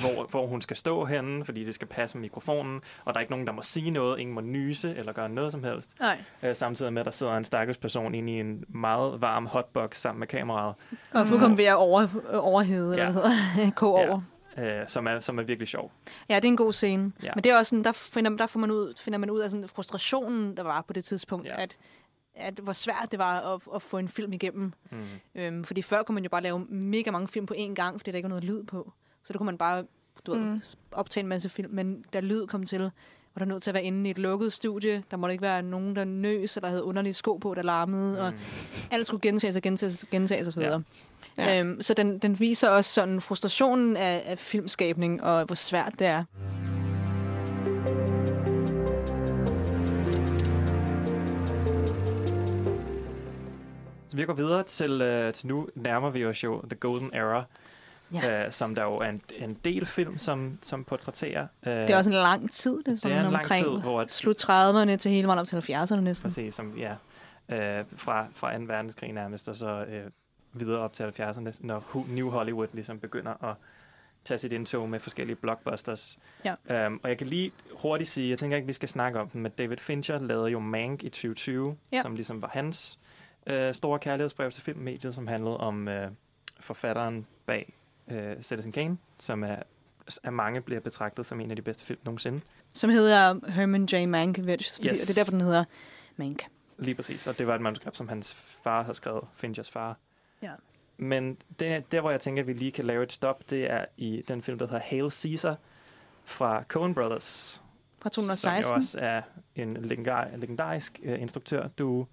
hvor, 0.00 0.26
hvor 0.30 0.46
hun 0.46 0.62
skal 0.62 0.76
stå 0.76 1.04
henne, 1.04 1.44
fordi 1.44 1.64
det 1.64 1.74
skal 1.74 1.86
passe 1.88 2.16
med 2.16 2.20
mikrofonen, 2.20 2.80
og 3.04 3.14
der 3.14 3.18
er 3.18 3.20
ikke 3.20 3.32
nogen, 3.32 3.46
der 3.46 3.52
må 3.52 3.62
sige 3.62 3.90
noget, 3.90 4.18
ingen 4.20 4.34
må 4.34 4.40
nyse 4.40 4.94
eller 4.96 5.12
gøre 5.12 5.28
noget 5.28 5.52
som 5.52 5.64
helst. 5.64 5.94
Nej. 6.00 6.18
Øh, 6.42 6.56
samtidig 6.56 6.92
med, 6.92 7.00
at 7.00 7.06
der 7.06 7.12
sidder 7.12 7.36
en 7.36 7.44
stakkels 7.44 7.78
person 7.78 8.14
inde 8.14 8.32
i 8.32 8.40
en 8.40 8.64
meget 8.68 9.20
varm 9.20 9.46
hotbox 9.46 9.96
sammen 9.96 10.18
med 10.20 10.26
kameraet, 10.26 10.74
Og 11.14 11.26
fuldkommen 11.26 11.58
ved 11.58 11.64
at 11.64 11.76
over, 11.76 12.06
overhede, 12.32 12.92
eller 12.92 13.04
Ja. 13.04 13.12
hvad 13.12 13.22
det 13.22 13.32
hedder, 13.54 13.70
koge 13.82 14.00
Ja. 14.00 14.08
over. 14.08 14.20
øh, 14.58 14.88
som, 14.88 15.06
er, 15.06 15.20
som 15.20 15.38
er 15.38 15.42
virkelig 15.42 15.68
sjov. 15.68 15.92
Ja, 16.28 16.36
det 16.36 16.44
er 16.44 16.48
en 16.48 16.56
god 16.56 16.72
scene. 16.72 17.12
Ja. 17.22 17.30
Men 17.34 17.44
det 17.44 17.52
er 17.52 17.58
også 17.58 17.70
sådan, 17.70 17.84
der 17.84 17.92
finder, 17.92 18.30
der 18.36 18.46
får 18.46 18.60
man 18.60 18.70
ud, 18.70 18.94
finder 19.00 19.18
man 19.18 19.30
ud 19.30 19.40
af 19.40 19.50
sådan 19.50 19.68
frustrationen, 19.68 20.56
der 20.56 20.62
var 20.62 20.84
på 20.86 20.92
det 20.92 21.04
tidspunkt, 21.04 21.46
Ja. 21.46 21.62
at, 21.62 21.76
at 22.36 22.54
hvor 22.62 22.72
svært 22.72 23.08
det 23.10 23.18
var 23.18 23.40
at, 23.54 23.60
at 23.74 23.82
få 23.82 23.98
en 23.98 24.08
film 24.08 24.32
igennem. 24.32 24.72
Mm. 24.90 24.98
Øhm, 25.34 25.64
fordi 25.64 25.82
før 25.82 26.02
kunne 26.02 26.14
man 26.14 26.22
jo 26.24 26.28
bare 26.30 26.42
lave 26.42 26.58
mega 26.68 27.10
mange 27.10 27.28
film 27.28 27.46
på 27.46 27.54
én 27.58 27.74
gang, 27.74 28.00
fordi 28.00 28.10
der 28.10 28.16
ikke 28.16 28.24
var 28.26 28.28
noget 28.28 28.44
lyd 28.44 28.62
på. 28.64 28.92
Så 29.22 29.32
der 29.32 29.38
kunne 29.38 29.44
man 29.46 29.58
bare 29.58 29.84
du 30.26 30.32
ved, 30.34 30.40
Mm. 30.40 30.60
optage 30.92 31.22
en 31.22 31.28
masse 31.28 31.48
film. 31.48 31.70
Men 31.74 32.04
da 32.12 32.20
lyd 32.20 32.46
kom 32.46 32.66
til, 32.66 32.80
var 32.80 33.38
der 33.38 33.44
nødt 33.44 33.62
til 33.62 33.70
at 33.70 33.74
være 33.74 33.82
inde 33.84 34.08
i 34.08 34.10
et 34.10 34.18
lukket 34.18 34.52
studie. 34.52 35.02
Der 35.10 35.16
måtte 35.16 35.32
ikke 35.32 35.42
være 35.42 35.62
nogen, 35.62 35.96
der 35.96 36.04
nøs, 36.04 36.56
eller 36.56 36.68
havde 36.68 36.84
underlige 36.84 37.14
sko 37.14 37.36
på, 37.36 37.54
der 37.54 37.62
larmede. 37.62 38.12
Mm. 38.12 38.18
Og 38.26 38.32
alt 38.90 39.06
skulle 39.06 39.20
gentages 39.20 39.56
og 39.56 39.62
gentages 39.62 40.02
og 40.02 40.08
gentages 40.10 40.46
osv. 40.48 40.60
Ja. 40.60 40.78
Ja. 41.38 41.60
Øhm, 41.60 41.82
så 41.82 41.94
den, 41.94 42.18
den 42.18 42.40
viser 42.40 42.68
også 42.68 42.92
sådan 42.94 43.20
frustrationen 43.20 43.96
af, 43.96 44.22
af 44.26 44.38
filmskabning, 44.38 45.22
og 45.22 45.44
hvor 45.44 45.54
svært 45.54 45.92
det 45.98 46.06
er. 46.06 46.24
Så 46.34 46.55
vi 54.16 54.24
går 54.24 54.32
videre 54.32 54.62
til, 54.62 55.02
øh, 55.02 55.32
til 55.32 55.48
nu 55.48 55.66
nærmer 55.74 56.10
vi 56.10 56.24
os 56.26 56.44
jo 56.44 56.62
The 56.70 56.76
Golden 56.76 57.10
Era, 57.14 57.44
Ja. 58.14 58.46
øh, 58.46 58.52
som 58.52 58.74
der 58.74 58.82
jo 58.82 58.94
er 58.96 59.08
en, 59.08 59.22
en 59.36 59.54
del 59.64 59.86
film, 59.86 60.18
som, 60.18 60.58
som 60.62 60.84
portrætterer. 60.84 61.46
Øh, 61.66 61.72
Det 61.72 61.90
er 61.90 61.96
også 61.96 62.10
en 62.10 62.16
lang 62.16 62.50
tid, 62.52 62.82
det 62.86 63.00
sådan 63.00 63.16
det 63.16 63.22
er 63.22 63.26
en 63.26 63.32
lang 63.32 63.44
omkring 63.44 63.64
tid, 63.64 63.72
hvor 63.80 64.00
at, 64.00 64.12
slut 64.12 64.44
30'erne 64.44 64.96
til 64.96 65.10
hele 65.10 65.26
vejen 65.26 65.38
op 65.38 65.46
til 65.46 65.56
70'erne 65.56 65.94
næsten. 66.00 66.30
præcis, 66.30 66.54
som, 66.54 66.78
ja, 66.78 66.92
øh, 67.78 67.84
fra, 67.96 68.26
fra 68.34 68.58
2. 68.58 68.64
verdenskrig 68.66 69.12
nærmest, 69.12 69.48
og 69.48 69.56
så 69.56 69.84
øh, 69.84 70.02
videre 70.52 70.78
op 70.80 70.92
til 70.92 71.02
70'erne, 71.20 71.52
når 71.60 72.04
New 72.08 72.30
Hollywood 72.30 72.68
ligesom 72.72 72.98
begynder 72.98 73.44
at 73.44 73.54
tage 74.24 74.38
sit 74.38 74.52
indtog 74.52 74.88
med 74.88 75.00
forskellige 75.00 75.36
blockbusters. 75.36 76.18
Ja. 76.44 76.86
Um, 76.86 77.00
og 77.02 77.08
jeg 77.08 77.18
kan 77.18 77.26
lige 77.26 77.52
hurtigt 77.74 78.10
sige, 78.10 78.30
jeg 78.30 78.38
tænker 78.38 78.56
ikke, 78.56 78.66
vi 78.66 78.72
skal 78.72 78.88
snakke 78.88 79.20
om 79.20 79.28
den, 79.28 79.42
men 79.42 79.52
David 79.58 79.76
Fincher 79.76 80.18
lavede 80.18 80.50
jo 80.50 80.58
Mank 80.58 81.02
i 81.02 81.08
2020, 81.08 81.76
Ja. 81.92 82.02
som 82.02 82.14
ligesom 82.14 82.42
var 82.42 82.48
hans 82.52 82.98
øh, 83.46 83.74
store 83.74 83.98
kærlighedsbrev 83.98 84.50
til 84.50 84.62
filmmediet, 84.62 85.14
som 85.14 85.26
handlede 85.26 85.56
om 85.56 85.88
øh, 85.88 86.10
forfatteren 86.60 87.26
bag 87.46 87.72
øh, 88.10 88.42
Citizen 88.42 88.72
Kane, 88.72 88.98
som 89.18 89.44
er, 89.44 89.56
af 90.24 90.32
mange 90.32 90.60
bliver 90.60 90.80
betragtet 90.80 91.26
som 91.26 91.40
en 91.40 91.50
af 91.50 91.56
de 91.56 91.62
bedste 91.62 91.84
film 91.84 92.00
nogensinde. 92.04 92.40
Som 92.74 92.90
hedder 92.90 93.50
Herman 93.50 93.84
J. 93.84 94.06
Mankiewicz, 94.06 94.76
fordi, 94.76 94.88
Yes. 94.88 95.02
og 95.02 95.06
det 95.08 95.10
er 95.10 95.20
derfor, 95.20 95.30
den 95.30 95.40
hedder 95.40 95.64
Mank. 96.16 96.42
Lige 96.78 96.94
præcis, 96.94 97.26
og 97.26 97.38
det 97.38 97.46
var 97.46 97.54
et 97.54 97.60
manuskript, 97.60 97.96
som 97.96 98.08
hans 98.08 98.34
far 98.34 98.82
havde 98.82 98.94
skrevet, 98.96 99.24
Finchers 99.36 99.70
far. 99.70 99.96
Ja. 100.42 100.52
Men 100.96 101.36
det, 101.60 101.92
der, 101.92 102.00
hvor 102.00 102.10
jeg 102.10 102.20
tænker, 102.20 102.42
at 102.42 102.46
vi 102.46 102.52
lige 102.52 102.72
kan 102.72 102.84
lave 102.84 103.02
et 103.02 103.12
stop, 103.12 103.50
det 103.50 103.70
er 103.70 103.84
i 103.96 104.22
den 104.28 104.42
film, 104.42 104.58
der 104.58 104.66
hedder 104.66 104.80
Hail 104.80 105.10
Caesar 105.10 105.56
fra 106.24 106.62
Coen 106.62 106.94
Brothers. 106.94 107.62
Fra 107.98 108.10
Som 108.12 108.22
2016. 108.22 108.72
jo 108.72 108.76
også 108.76 108.98
er 109.00 109.22
en 109.54 109.74
legendar, 109.76 110.28
legendarisk 110.36 111.00
uh, 111.04 111.20
instruktør, 111.20 111.68
du 111.68 112.06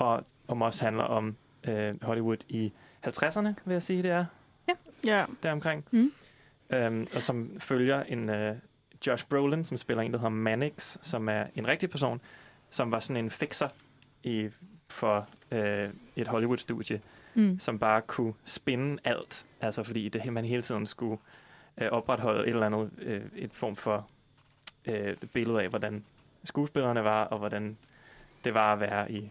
og 0.00 0.24
om 0.48 0.62
også 0.62 0.84
handler 0.84 1.04
om 1.04 1.36
uh, 1.68 2.02
Hollywood 2.02 2.36
i 2.48 2.72
50'erne, 3.06 3.48
vil 3.64 3.72
jeg 3.72 3.82
sige, 3.82 4.02
det 4.02 4.10
er 4.10 4.24
Ja. 5.06 5.24
deromkring. 5.42 5.84
Mm. 5.90 6.12
Um, 6.86 7.06
og 7.14 7.22
som 7.22 7.50
følger 7.60 8.02
en 8.02 8.28
uh, 8.30 8.56
Josh 9.06 9.26
Brolin, 9.26 9.64
som 9.64 9.76
spiller 9.76 10.02
en, 10.02 10.12
der 10.12 10.18
hedder 10.18 10.28
Mannix, 10.30 10.96
som 11.02 11.28
er 11.28 11.44
en 11.54 11.68
rigtig 11.68 11.90
person, 11.90 12.20
som 12.70 12.90
var 12.90 13.00
sådan 13.00 13.24
en 13.24 13.30
fixer 13.30 13.68
i, 14.22 14.48
for 14.88 15.28
uh, 15.52 15.58
et 16.16 16.28
Hollywood-studie, 16.28 17.00
Mm. 17.34 17.58
som 17.58 17.78
bare 17.78 18.02
kunne 18.02 18.34
spinde 18.44 18.98
alt. 19.04 19.46
Altså 19.60 19.82
fordi 19.82 20.08
det, 20.08 20.32
man 20.32 20.44
hele 20.44 20.62
tiden 20.62 20.86
skulle 20.86 21.18
øh, 21.78 21.88
opretholde 21.88 22.42
et 22.42 22.48
eller 22.48 22.66
andet 22.66 22.90
øh, 22.98 23.22
et 23.36 23.52
form 23.52 23.76
for 23.76 24.08
øh, 24.86 25.16
billede 25.32 25.62
af, 25.62 25.68
hvordan 25.68 26.04
skuespillerne 26.44 27.04
var, 27.04 27.24
og 27.24 27.38
hvordan 27.38 27.76
det 28.44 28.54
var 28.54 28.72
at 28.72 28.80
være 28.80 29.12
i, 29.12 29.30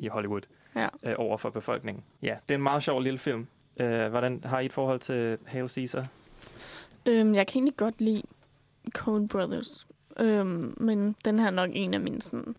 i 0.00 0.08
Hollywood 0.08 0.42
Ja. 0.76 0.88
øh, 1.02 1.14
over 1.18 1.36
for 1.36 1.50
befolkningen. 1.50 2.04
Ja, 2.22 2.36
det 2.48 2.54
er 2.54 2.58
en 2.58 2.62
meget 2.62 2.82
sjov 2.82 3.00
lille 3.00 3.18
film. 3.18 3.46
Øh, 3.76 4.08
hvordan 4.08 4.40
har 4.44 4.60
I 4.60 4.66
et 4.66 4.72
forhold 4.72 5.00
til 5.00 5.38
Hail 5.46 5.68
Caesar? 5.68 6.06
Øhm, 7.08 7.34
jeg 7.34 7.46
kan 7.46 7.56
egentlig 7.56 7.76
godt 7.76 8.00
lide 8.00 8.22
Coen 8.90 9.28
Brothers. 9.28 9.86
Øhm, 10.20 10.74
men 10.80 11.16
den 11.24 11.38
her 11.38 11.46
er 11.46 11.50
nok 11.50 11.70
en 11.72 11.94
af 11.94 12.00
mine 12.00 12.22
sådan, 12.22 12.56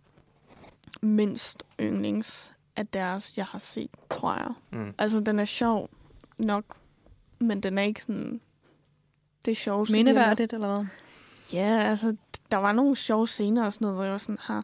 mindst 1.01 1.63
yndlings 1.81 2.53
af 2.76 2.88
deres, 2.88 3.38
jeg 3.38 3.45
har 3.45 3.59
set, 3.59 3.89
tror 4.11 4.34
jeg. 4.35 4.51
Mm. 4.72 4.93
Altså, 4.97 5.19
den 5.19 5.39
er 5.39 5.45
sjov 5.45 5.89
nok, 6.38 6.65
men 7.39 7.61
den 7.63 7.77
er 7.77 7.84
ikke 7.84 8.01
sådan... 8.03 8.41
Det 9.45 9.51
er 9.51 9.55
sjovt. 9.55 9.89
Mindeværdigt, 9.91 10.53
eller 10.53 10.68
hvad? 10.76 10.85
Ja, 11.53 11.80
altså, 11.84 12.15
der 12.52 12.57
var 12.57 12.72
nogle 12.72 12.95
sjove 12.95 13.28
scener 13.28 13.65
og 13.65 13.73
sådan 13.73 13.86
noget, 13.86 13.95
hvor 13.98 14.03
jeg 14.03 14.11
var 14.11 14.18
sådan, 14.18 14.38
her. 14.48 14.61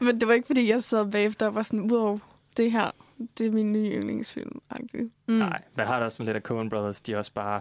men 0.04 0.20
det 0.20 0.28
var 0.28 0.34
ikke, 0.34 0.46
fordi 0.46 0.70
jeg 0.70 0.82
sad 0.82 1.06
bagefter 1.10 1.46
og 1.46 1.54
var 1.54 1.62
sådan, 1.62 1.90
wow, 1.92 2.20
det 2.56 2.72
her, 2.72 2.90
det 3.38 3.46
er 3.46 3.50
min 3.52 3.72
nye 3.72 3.90
yndlingsfilm. 3.90 4.60
Mm. 5.28 5.34
Nej, 5.34 5.62
man 5.76 5.86
har 5.86 5.98
da 5.98 6.04
også 6.04 6.16
sådan 6.16 6.26
lidt 6.26 6.36
af 6.36 6.42
Coen 6.42 6.70
Brothers, 6.70 7.00
de 7.00 7.16
også 7.16 7.32
bare 7.34 7.60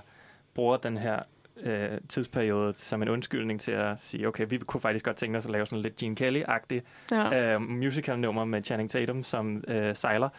bruger 0.54 0.78
den 0.78 0.98
her 0.98 1.20
øh, 1.64 1.90
tidsperiode 2.10 2.74
som 2.76 3.02
en 3.02 3.10
undskyldning 3.10 3.62
til 3.62 3.72
at 3.72 3.96
sige, 4.00 4.28
okay, 4.28 4.46
vi 4.50 4.58
kunne 4.58 4.82
faktisk 4.82 5.06
godt 5.06 5.18
tænke 5.18 5.38
os 5.38 5.46
at 5.46 5.52
lave 5.52 5.66
sådan 5.66 5.82
lidt 5.82 5.96
Gene 5.96 6.16
Kelly-agtig 6.16 6.82
Ja. 7.12 7.54
øh, 7.56 7.62
musical-nummer 7.62 8.46
med 8.46 8.64
Channing 8.64 8.90
Tatum 8.90 9.24
som 9.24 9.64
øh, 9.68 9.96
sejler. 9.96 10.30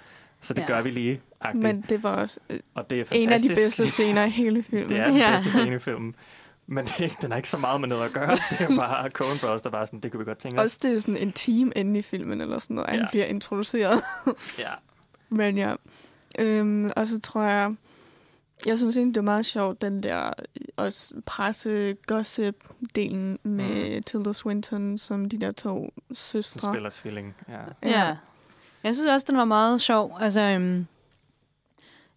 Så 0.40 0.54
det 0.54 0.62
Ja. 0.62 0.66
gør 0.66 0.82
vi 0.82 0.90
lige. 0.90 1.20
-agtigt. 1.44 1.54
Men 1.56 1.84
det 1.88 2.02
var 2.02 2.10
også 2.10 2.40
øh, 2.50 2.58
og 2.74 2.90
det 2.90 3.00
er 3.00 3.04
en 3.12 3.28
af 3.32 3.40
de 3.40 3.48
fantastisk. 3.48 3.54
bedste 3.54 3.86
scener 3.86 4.24
i 4.24 4.30
hele 4.30 4.62
filmen. 4.62 4.88
Det 4.92 4.98
er 4.98 5.06
den 5.06 5.16
Ja. 5.16 5.30
bedste 5.32 5.50
scene 5.50 5.76
i 5.76 5.78
filmen. 5.78 6.14
Men 6.70 6.84
det 6.84 6.92
er 6.98 7.04
ikke, 7.04 7.16
den 7.22 7.30
har 7.30 7.36
ikke 7.36 7.48
så 7.48 7.58
meget 7.58 7.80
med 7.80 7.88
noget 7.88 8.04
at 8.04 8.12
gøre. 8.12 8.30
Det 8.30 8.60
er 8.60 8.76
bare 8.76 9.10
Coen 9.10 9.38
Brothers, 9.40 9.62
der 9.62 9.70
bare 9.70 9.86
sådan, 9.86 10.00
det 10.00 10.10
kunne 10.12 10.18
vi 10.18 10.24
godt 10.24 10.38
tænke 10.38 10.58
os. 10.60 10.64
Også 10.64 10.78
det 10.82 10.94
er 10.94 10.98
sådan 11.00 11.16
en 11.16 11.32
time 11.32 11.72
inde 11.76 11.98
i 11.98 12.02
filmen, 12.02 12.40
eller 12.40 12.58
sådan 12.58 12.74
noget. 12.76 12.90
Han 12.90 12.98
Ja. 12.98 13.06
bliver 13.10 13.24
introduceret. 13.24 14.02
Ja. 14.58 14.70
Men 15.30 15.58
ja. 15.58 15.74
Øhm, 16.38 16.90
og 16.96 17.06
så 17.06 17.20
tror 17.20 17.42
jeg... 17.42 17.74
Jeg 18.66 18.78
synes 18.78 18.96
egentlig, 18.96 19.14
det 19.14 19.20
var 19.26 19.32
meget 19.32 19.46
sjovt, 19.46 19.82
den 19.82 20.02
der 20.02 20.30
også 20.76 21.14
presse-gossip-delen 21.26 23.38
med 23.48 23.96
mm. 23.96 24.02
Tilda 24.02 24.32
Swinton, 24.32 24.98
som 24.98 25.28
de 25.28 25.38
der 25.40 25.52
to 25.52 25.90
Som 26.08 26.14
søstre. 26.14 26.72
spiller 26.72 26.90
tvilling. 26.90 27.36
Ja. 27.48 27.60
Ja. 27.90 28.16
Jeg 28.84 28.94
synes 28.94 29.10
også, 29.10 29.26
den 29.30 29.36
var 29.36 29.44
meget 29.44 29.80
sjov. 29.80 30.16
Altså, 30.20 30.40
øhm, 30.40 30.86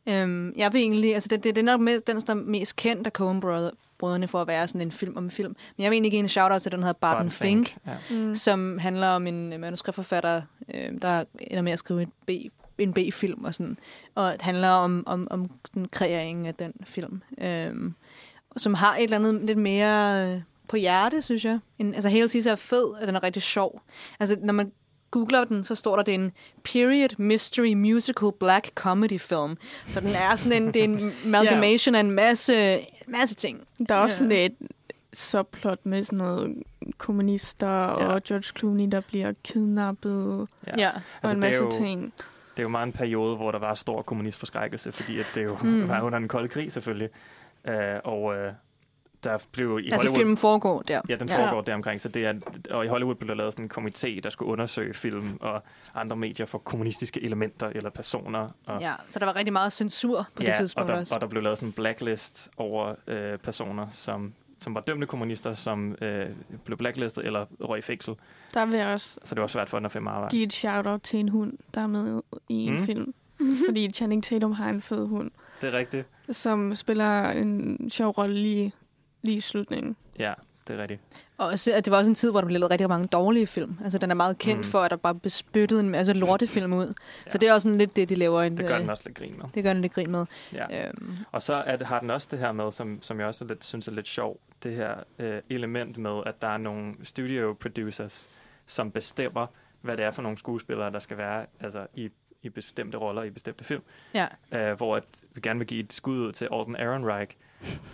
øhm, 0.08 0.54
jeg 0.58 0.74
vil 0.74 0.82
egentlig... 0.82 1.14
Altså, 1.14 1.28
det, 1.28 1.44
det, 1.44 1.56
det 1.56 1.62
er 1.62 1.66
nok 1.66 1.82
med, 1.82 2.00
den, 2.00 2.20
der 2.20 2.34
er 2.34 2.38
mest 2.38 2.76
kendt 2.76 3.08
af 3.08 3.12
Coen 3.12 3.40
brødrene 4.00 4.28
for 4.28 4.42
at 4.42 4.48
være 4.48 4.68
sådan 4.68 4.82
en 4.82 4.92
film 4.92 5.18
om 5.18 5.24
en 5.24 5.32
film. 5.32 5.56
Men 5.78 5.84
jeg 5.84 5.92
vil 5.92 5.96
egentlig 5.96 6.12
give 6.12 6.20
en 6.20 6.30
shout-out 6.30 6.62
til 6.62 6.72
den 6.72 6.80
hedder 6.80 6.94
Barton 6.94 7.18
Barton 7.18 7.32
Fink, 7.32 7.68
Fink, 7.68 7.78
ja. 7.88 8.16
Mm. 8.16 8.36
som 8.36 8.78
handler 8.78 9.08
om 9.08 9.28
en 9.28 9.62
manuskriptforfatter, 9.62 10.42
øh, 10.74 11.02
der 11.02 11.24
ender 11.40 11.62
med 11.62 11.72
at 11.72 11.80
skrive 11.80 12.02
en, 12.02 12.12
B, 12.26 12.30
en 12.78 12.94
B-film 12.94 13.44
og 13.44 13.54
sådan. 13.54 13.78
Og 14.16 14.32
det 14.32 14.42
handler 14.42 14.70
om, 14.70 15.04
om, 15.08 15.28
om 15.32 15.52
den 15.74 15.88
kreeringen 15.88 16.46
af 16.46 16.56
den 16.56 16.74
film. 16.84 17.22
Øh, 17.42 17.92
som 18.58 18.74
har 18.74 18.96
et 18.96 19.04
eller 19.04 19.18
andet 19.18 19.42
lidt 19.44 19.58
mere 19.58 20.28
øh, 20.34 20.42
på 20.68 20.78
hjerte, 20.78 21.22
synes 21.22 21.46
jeg. 21.46 21.60
En, 21.80 21.94
altså, 21.94 22.10
hele 22.10 22.30
tiden 22.30 22.52
er 22.52 22.56
fed, 22.56 22.84
og 22.84 23.08
den 23.08 23.16
er 23.16 23.24
rigtig 23.24 23.42
sjov. 23.42 23.82
Altså, 24.20 24.38
når 24.44 24.54
man 24.54 24.72
googler 25.12 25.44
den, 25.44 25.64
så 25.64 25.76
står 25.76 25.96
der, 25.96 26.04
det 26.04 26.12
er 26.16 26.20
en 26.20 26.32
period 26.64 27.10
mystery 27.18 27.74
musical 27.74 28.30
black 28.40 28.72
comedy 28.76 29.20
film. 29.20 29.58
Så 29.90 30.00
den 30.00 30.10
er 30.10 30.36
sådan 30.36 30.64
en, 30.64 30.68
det 30.74 30.80
er 30.80 30.84
en 30.84 31.14
amalgamation 31.26 31.96
af 31.96 32.00
en 32.00 32.12
masse, 32.12 32.80
masse 33.08 33.36
ting. 33.36 33.68
Der 33.90 33.96
er 33.96 34.00
også 34.00 34.18
sådan 34.18 34.32
et 34.32 34.56
subplot 35.14 35.80
med 35.86 36.04
sådan 36.04 36.18
noget 36.18 36.64
kommunister 36.98 37.68
ja. 37.68 37.86
og 38.14 38.24
George 38.24 38.44
Clooney, 38.60 38.88
der 38.92 39.02
bliver 39.02 39.34
kidnappet 39.44 40.48
Ja. 40.68 40.72
Ja. 40.78 40.90
og 40.90 41.02
Altså, 41.24 41.36
en 41.38 41.42
det 41.42 41.48
er 41.56 41.62
masse 41.62 41.64
jo- 41.78 41.86
ting. 41.86 42.14
Det 42.52 42.60
er 42.60 42.64
jo 42.64 42.70
meget 42.70 42.88
en 42.88 42.94
periode, 42.94 43.36
hvor 43.36 43.52
der 43.52 43.60
var 43.60 43.74
stor 43.74 44.02
kommunistforskrækkelse, 44.02 44.92
fordi 44.92 45.20
at 45.20 45.32
det 45.36 45.44
jo 45.44 45.58
Mm. 45.62 45.68
mm. 45.70 45.88
var 45.88 46.02
under 46.02 46.20
den 46.20 46.28
kolde 46.28 46.48
krig 46.48 46.72
selvfølgelig. 46.72 47.10
Uh, 47.68 47.74
og 48.04 48.24
uh, 48.24 48.36
der 49.24 49.38
blev 49.52 49.80
i 49.80 49.86
Altså, 49.86 49.98
Hollywood... 49.98 50.18
filmen 50.18 50.38
foregår 50.38 50.82
der. 50.82 51.02
Ja, 51.10 51.16
den 51.16 51.30
foregår 51.30 51.56
ja. 51.56 51.62
deromkring. 51.62 52.02
Så 52.02 52.10
det 52.10 52.26
er, 52.26 52.34
og 52.70 52.86
i 52.86 52.88
Hollywood 52.88 53.16
blev 53.16 53.28
der 53.28 53.36
lavet 53.36 53.54
sådan 53.54 53.66
en 53.66 53.72
komité, 53.88 54.20
der 54.24 54.30
skulle 54.30 54.52
undersøge 54.52 54.94
film 54.94 55.38
og 55.42 55.64
andre 55.96 56.16
medier 56.16 56.46
for 56.46 56.58
kommunistiske 56.58 57.24
elementer 57.24 57.68
eller 57.76 57.90
personer. 57.90 58.48
Og, 58.66 58.82
Ja, 58.82 58.94
så 59.08 59.20
der 59.20 59.26
var 59.26 59.36
rigtig 59.36 59.54
meget 59.54 59.74
censur 59.74 60.28
på 60.36 60.44
ja, 60.44 60.46
det 60.46 60.54
og 60.54 60.58
tidspunkt 60.58 60.90
der, 60.90 60.96
også. 61.00 61.16
og 61.16 61.22
der 61.22 61.28
blev 61.28 61.44
lavet 61.44 61.58
sådan 61.58 61.70
en 61.70 61.74
blacklist 61.74 62.50
over 62.58 62.96
øh, 63.08 63.38
personer, 63.38 63.88
som, 63.92 64.34
som 64.60 64.76
var 64.76 64.82
dømte 64.82 65.08
kommunister, 65.08 65.54
som 65.54 65.96
øh, 66.02 66.26
blev 66.66 66.78
blacklistet 66.78 67.26
eller 67.26 67.46
røg 67.64 67.80
i 67.80 67.82
fængsel. 67.82 68.14
Der 68.54 68.66
vil 68.66 68.76
jeg 68.80 68.88
også 68.94 69.20
Så 69.26 69.36
det 69.36 69.42
var 69.42 69.48
svært 69.48 69.70
for 69.70 69.78
den 69.78 69.86
at 69.86 69.92
finde 69.92 70.10
arbejde. 70.12 70.32
give 70.36 70.44
et 70.44 70.54
shout-out 70.54 71.02
til 71.02 71.20
en 71.20 71.30
hund, 71.30 71.54
der 71.74 71.82
er 71.82 71.88
med 71.88 72.22
i 72.50 72.54
en 72.56 72.74
Mm. 72.80 72.86
film. 72.86 73.14
Fordi 73.68 73.90
Channing 73.90 74.24
Tatum 74.24 74.52
har 74.52 74.70
en 74.70 74.82
fed 74.82 75.08
hund, 75.08 75.32
Det 75.62 75.74
er 75.74 75.78
rigtigt. 75.78 76.08
som 76.30 76.76
spiller 76.76 77.30
en 77.30 77.90
sjov 77.90 78.12
rolle 78.12 78.36
lige, 78.36 78.72
lige 79.22 79.38
i 79.38 79.42
slutningen. 79.42 79.96
Ja, 80.20 80.34
det 80.68 80.76
er 80.76 80.82
rigtigt. 80.82 81.02
Og 81.38 81.48
også, 81.48 81.74
at 81.74 81.86
det 81.86 81.92
var 81.92 81.98
også 81.98 82.12
en 82.12 82.16
tid, 82.16 82.32
hvor 82.32 82.42
der 82.42 82.46
blev 82.48 82.60
lavet 82.60 82.72
rigtig 82.72 82.90
mange 82.90 83.08
dårlige 83.08 83.48
film. 83.48 83.78
Altså, 83.84 83.98
den 83.98 84.12
er 84.12 84.16
meget 84.16 84.38
kendt 84.38 84.58
Mm. 84.58 84.64
for, 84.72 84.80
at 84.82 84.92
der 84.92 84.98
bare 84.98 85.16
blev 85.16 85.30
spyttet 85.30 85.80
en 85.80 85.90
masse 85.90 86.14
lortefilm 86.14 86.74
ud. 86.74 86.94
Ja. 87.26 87.32
Så 87.32 87.38
det 87.38 87.50
er 87.50 87.54
også 87.54 87.64
sådan 87.70 87.78
lidt 87.78 87.96
det, 87.96 88.10
de 88.10 88.16
laver. 88.16 88.42
En, 88.42 88.58
Det 88.58 88.68
gør 88.68 88.76
øh, 88.76 88.82
den 88.82 88.90
også 88.90 89.04
lidt 89.06 89.18
grin 89.18 89.38
med. 89.38 89.46
Det 89.56 89.64
gør 89.64 89.74
den 89.74 89.82
lidt 89.82 89.94
grin 89.94 90.12
med. 90.12 90.26
Ja. 90.54 90.88
Øhm, 90.88 91.18
Og 91.32 91.42
så 91.42 91.54
er 91.54 91.76
det, 91.76 91.88
har 91.88 92.00
den 92.00 92.10
også 92.10 92.28
det 92.32 92.40
her 92.40 92.52
med, 92.52 92.72
som, 92.72 93.00
som 93.02 93.20
jeg 93.20 93.28
også 93.28 93.46
lidt, 93.46 93.64
synes 93.64 93.88
er 93.88 93.92
lidt 93.92 94.08
sjov, 94.08 94.40
det 94.64 94.76
her 94.76 94.96
øh, 95.20 95.42
element 95.50 95.98
med, 95.98 96.22
at 96.26 96.42
der 96.42 96.48
er 96.48 96.58
nogle 96.58 96.94
studio 97.04 97.54
producers, 97.54 98.30
som 98.66 98.92
bestemmer, 98.92 99.48
hvad 99.82 99.98
det 99.98 100.06
er 100.06 100.12
for 100.12 100.22
nogle 100.22 100.38
skuespillere, 100.38 100.92
der 100.92 101.00
skal 101.00 101.18
være 101.18 101.46
altså, 101.60 101.88
i, 101.96 102.10
i 102.44 102.50
bestemte 102.50 102.98
roller 102.98 103.24
i 103.24 103.30
bestemte 103.30 103.64
film. 103.64 103.82
ja. 104.14 104.28
Øh, 104.52 104.78
hvor 104.78 104.96
at 104.96 105.04
vi 105.34 105.42
gerne 105.42 105.60
vil 105.60 105.68
give 105.68 105.84
et 105.84 105.94
skud 105.94 106.18
ud 106.20 106.32
til 106.32 106.48
Alden 106.52 106.76
Ehrenreich, 106.76 107.36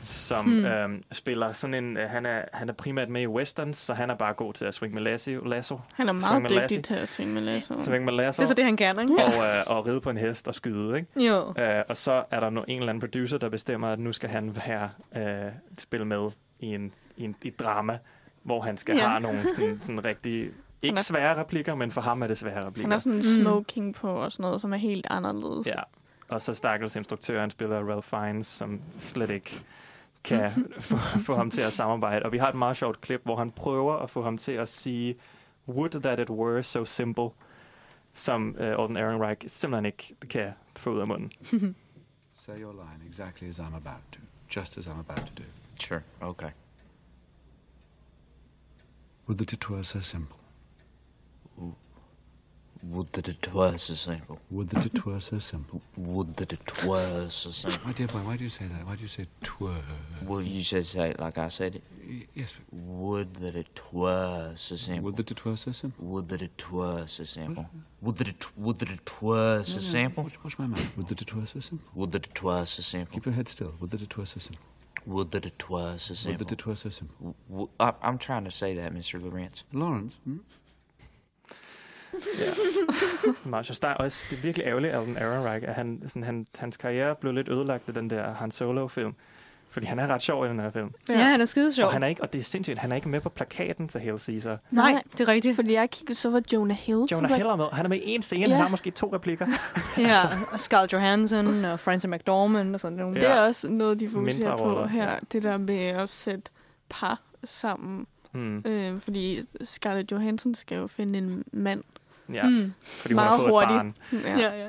som 0.01 0.45
Hmm. 0.45 0.55
hmm. 0.57 0.65
øh, 0.65 0.99
spiller 1.11 1.51
sådan 1.53 1.73
en... 1.83 1.97
Øh, 1.97 2.09
han, 2.09 2.25
er, 2.25 2.41
han 2.53 2.69
er 2.69 2.73
primært 2.73 3.09
med 3.09 3.21
i 3.21 3.27
westerns, 3.27 3.77
så 3.77 3.93
han 3.93 4.09
er 4.09 4.15
bare 4.15 4.33
god 4.33 4.53
til 4.53 4.65
at 4.65 4.73
swing 4.73 4.93
med 4.93 5.01
lasso. 5.01 5.31
lasso 5.45 5.79
Han 5.93 6.09
er 6.09 6.13
Swing 6.13 6.19
meget 6.21 6.41
med 6.41 6.49
dygtig 6.49 6.61
Lassie. 6.61 6.81
til 6.81 6.93
at 6.93 7.07
synge 7.07 7.33
med 7.33 7.41
lasso. 7.41 7.81
swing 7.83 8.05
med 8.05 8.13
lasso. 8.13 8.41
Det 8.41 8.45
er 8.45 8.47
så 8.47 8.53
det, 8.53 8.65
han 8.65 8.77
kan, 8.77 8.99
ikke? 8.99 9.13
og, 9.15 9.31
øh, 9.31 9.63
og 9.77 9.85
ride 9.85 10.01
på 10.01 10.09
en 10.09 10.17
hest 10.17 10.47
og 10.47 10.55
skyde, 10.55 10.97
ikke? 10.97 11.27
Jo. 11.27 11.53
Øh, 11.63 11.83
og 11.89 11.97
så 11.97 12.23
er 12.31 12.39
der 12.39 12.49
no, 12.49 12.61
en 12.67 12.79
eller 12.79 12.89
anden 12.89 13.01
producer, 13.01 13.37
der 13.37 13.49
bestemmer, 13.49 13.87
at 13.87 13.99
nu 13.99 14.13
skal 14.13 14.29
han 14.29 14.57
være 14.67 14.89
øh, 15.17 15.51
spille 15.77 16.05
med 16.05 16.29
i, 16.59 16.65
en, 16.65 16.91
i, 17.17 17.23
en, 17.23 17.35
i 17.43 17.47
et 17.47 17.59
drama, 17.59 17.97
hvor 18.43 18.61
han 18.61 18.77
skal 18.77 18.95
Ja. 18.95 19.07
have 19.07 19.19
nogle 19.21 19.49
sådan, 19.49 19.79
sådan 19.81 20.05
rigtig... 20.05 20.49
Ikke 20.81 20.97
er- 20.97 21.01
svære 21.01 21.39
replikker, 21.39 21.75
men 21.75 21.91
for 21.91 22.01
ham 22.01 22.21
er 22.21 22.27
det 22.27 22.37
svære 22.37 22.65
replikker. 22.65 22.81
Han 22.81 22.91
har 22.91 22.97
sådan 22.97 23.11
en 23.11 23.17
Mm. 23.17 23.41
smoking 23.43 23.95
på 23.95 24.09
og 24.11 24.31
sådan 24.31 24.43
noget, 24.43 24.61
som 24.61 24.73
er 24.73 24.77
helt 24.77 25.07
anderledes. 25.09 25.67
Ja. 25.67 25.79
Og 26.29 26.41
så 26.41 26.53
stakkels 26.53 26.95
instruktøren 26.95 27.51
spiller 27.51 27.83
Ralph 27.83 28.07
Fiennes, 28.07 28.47
som 28.47 28.81
slet 28.99 29.29
ikke 29.29 29.63
kan 30.23 30.51
få, 30.79 30.97
få 31.25 31.35
ham 31.35 31.51
til 31.51 31.61
at 31.61 31.73
samarbejde. 31.73 32.25
Og 32.25 32.31
vi 32.31 32.37
har 32.37 32.49
et 32.49 32.55
meget 32.55 32.77
sjovt 32.77 33.01
klip, 33.01 33.21
hvor 33.23 33.35
han 33.35 33.51
prøver 33.51 33.95
at 33.95 34.09
få 34.09 34.23
ham 34.23 34.37
til 34.37 34.51
at 34.51 34.69
sige, 34.69 35.15
would 35.67 36.01
that 36.01 36.19
it 36.19 36.29
were 36.29 36.63
so 36.63 36.85
simple, 36.85 37.29
som 38.13 38.55
uh, 38.59 38.65
Alden 38.65 38.97
Ehrenreich 38.97 39.49
simpelthen 39.49 39.85
ikke 39.85 40.15
kan 40.29 40.53
få 40.75 40.89
ud 40.89 40.99
af 40.99 41.07
munden. 41.07 41.31
Say 42.33 42.57
your 42.59 42.73
line 42.73 43.07
exactly 43.07 43.49
as 43.49 43.59
I'm 43.59 43.75
about 43.75 44.03
to. 44.11 44.19
Just 44.59 44.77
as 44.77 44.87
I'm 44.87 44.99
about 44.99 45.27
to 45.27 45.33
do. 45.37 45.43
Sure, 45.79 46.01
okay. 46.21 46.51
Would 49.27 49.37
that 49.37 49.53
it 49.53 49.69
were 49.69 49.83
so 49.83 49.99
simple. 49.99 50.37
Would 52.83 53.11
that 53.13 53.27
it 53.27 53.53
were 53.53 53.77
so 53.77 53.93
simple. 53.93 54.39
Would 54.51 54.69
that 54.69 54.85
it 54.85 55.05
were 55.05 55.19
so 55.19 55.39
simple. 55.39 55.81
Would 55.97 56.35
that 56.37 56.53
it 56.53 56.83
were 56.85 57.29
so 57.29 57.51
simple. 57.51 57.79
My 57.85 57.93
dear 57.93 58.07
boy, 58.07 58.19
why 58.19 58.37
do 58.37 58.43
you 58.43 58.49
say 58.49 58.65
that? 58.67 58.85
Why 58.85 58.95
do 58.95 59.01
you 59.01 59.07
say 59.07 59.25
twere? 59.43 59.81
Well, 60.23 60.41
you 60.41 60.63
said 60.63 60.85
say 60.85 61.09
it 61.11 61.19
like 61.19 61.37
I 61.37 61.47
said 61.49 61.75
it. 61.75 61.83
Y- 62.07 62.27
Yes. 62.33 62.53
Would 62.71 63.35
that 63.35 63.55
it 63.55 63.81
were 63.91 64.53
so 64.55 64.75
simple. 64.75 65.03
Would 65.05 65.15
that 65.17 65.31
it 65.31 65.43
were 65.45 65.55
so 65.57 65.71
simple. 65.71 66.05
Would 66.05 66.27
that 66.29 66.41
it 66.41 66.71
were 66.71 67.07
so 67.07 67.23
simple. 67.23 67.69
Would 68.01 68.17
that 68.17 68.27
it 68.27 68.57
would 68.57 68.79
that 68.79 68.89
it 68.91 69.21
were 69.21 69.63
so 69.65 69.79
simple. 69.79 70.23
Watch, 70.23 70.43
watch 70.43 70.59
my 70.59 70.67
mouth. 70.67 70.95
Would 70.97 71.07
that 71.07 71.21
it 71.21 71.33
were 71.35 71.45
so 71.47 71.59
simple. 71.59 71.87
Would 71.95 72.11
that 72.13 72.25
it 72.27 72.43
were 72.43 72.65
so 72.65 72.81
simple. 72.81 73.13
Keep 73.15 73.25
your 73.25 73.35
head 73.35 73.47
still. 73.47 73.73
Would 73.79 73.89
that 73.91 74.01
it 74.01 74.15
were 74.17 74.25
so 74.25 74.39
simple. 74.39 74.65
Would 75.05 75.31
that 75.31 75.45
it 75.45 75.69
were 75.69 75.97
so 75.97 76.13
simple. 76.13 76.31
Would 76.39 76.47
that 76.49 76.51
it 76.51 76.65
were 76.65 76.75
so 76.75 76.89
simple. 76.89 77.15
W- 77.17 77.35
w- 77.49 77.69
I- 77.79 77.93
I'm 78.01 78.17
trying 78.17 78.43
to 78.45 78.51
say 78.51 78.75
that, 78.75 78.93
Mr. 78.93 79.21
Lawrence. 79.21 79.63
Lawrence, 79.73 80.15
hmm? 80.25 80.37
Sjovt. 83.63 83.81
Der 83.81 83.87
er 83.87 83.93
også, 83.93 84.27
det 84.29 84.37
er 84.37 84.41
virkelig 84.41 84.67
ærgerligt, 84.67 84.93
Alden 84.93 85.17
Ehrenreich, 85.17 85.67
at 85.67 85.73
han, 85.75 86.01
sådan, 86.07 86.23
han, 86.23 86.45
hans 86.57 86.77
karriere 86.77 87.15
blev 87.15 87.33
lidt 87.33 87.49
ødelagt 87.49 87.83
af 87.87 87.93
den 87.93 88.09
der 88.09 88.33
Han 88.33 88.51
Solo-film. 88.51 89.13
Fordi 89.69 89.85
han 89.85 89.99
er 89.99 90.07
ret 90.07 90.21
sjov 90.21 90.45
i 90.45 90.49
den 90.49 90.59
her 90.59 90.71
film. 90.71 90.91
Ja, 91.09 91.13
han 91.23 91.41
er 91.41 91.45
skide 91.45 91.73
sjov. 91.73 91.85
Og, 91.87 91.93
han 91.93 92.03
er 92.03 92.07
ikke, 92.07 92.21
og 92.21 92.33
det 92.33 92.39
er 92.39 92.43
sindssygt, 92.43 92.77
han 92.77 92.91
er 92.91 92.95
ikke 92.95 93.09
med 93.09 93.21
på 93.21 93.29
plakaten 93.29 93.87
til 93.87 94.01
Hail 94.01 94.19
Caesar. 94.19 94.57
Nej, 94.71 95.01
det 95.11 95.19
er 95.19 95.27
rigtigt. 95.27 95.55
Fordi 95.55 95.73
jeg 95.73 95.89
kiggede, 95.89 96.15
så 96.15 96.29
var 96.29 96.41
Jonah 96.53 96.77
Hill. 96.77 96.99
Jonah 97.11 97.31
Hill 97.31 97.47
er 97.47 97.55
med. 97.55 97.65
Han 97.73 97.85
er 97.85 97.89
med 97.89 97.97
i 97.97 98.01
en 98.05 98.21
scene, 98.21 98.41
Ja. 98.45 98.49
han 98.53 98.61
har 98.61 98.67
måske 98.69 98.91
to 98.91 99.13
replikker. 99.13 99.45
Ja, 99.97 100.11
og 100.51 100.59
Scarlett 100.59 100.93
Johansson 100.93 101.65
og 101.65 101.79
Frances 101.79 102.09
McDormand 102.09 102.73
og 102.73 102.79
sådan 102.79 102.97
noget. 102.97 103.21
Det 103.21 103.29
er 103.29 103.39
også 103.41 103.69
noget, 103.69 103.99
de 103.99 104.09
fokuserer 104.09 104.37
Mindre 104.37 104.57
på 104.57 104.63
roller, 104.63 104.87
her. 104.87 105.03
ja. 105.11 105.15
Det 105.31 105.43
der 105.43 105.57
med 105.57 105.79
at 105.79 106.09
sætte 106.09 106.51
par 106.89 107.21
sammen. 107.43 108.07
Hmm. 108.31 108.63
Øh, 108.65 109.01
fordi 109.01 109.41
Scarlett 109.63 110.11
Johansson 110.11 110.55
skal 110.55 110.77
jo 110.77 110.87
finde 110.87 111.17
en 111.19 111.43
mand 111.53 111.83
Ja, 112.33 112.43
Mm. 112.49 112.73
fordi 112.83 113.13
hun 113.13 113.23
har 113.23 113.29
Meget 113.29 113.39
fået 113.39 113.49
hurtigt. 113.51 113.95
et 114.13 114.21
barn. 114.23 114.37
Ja. 114.37 114.49
Ja, 114.49 114.57
ja. 114.63 114.65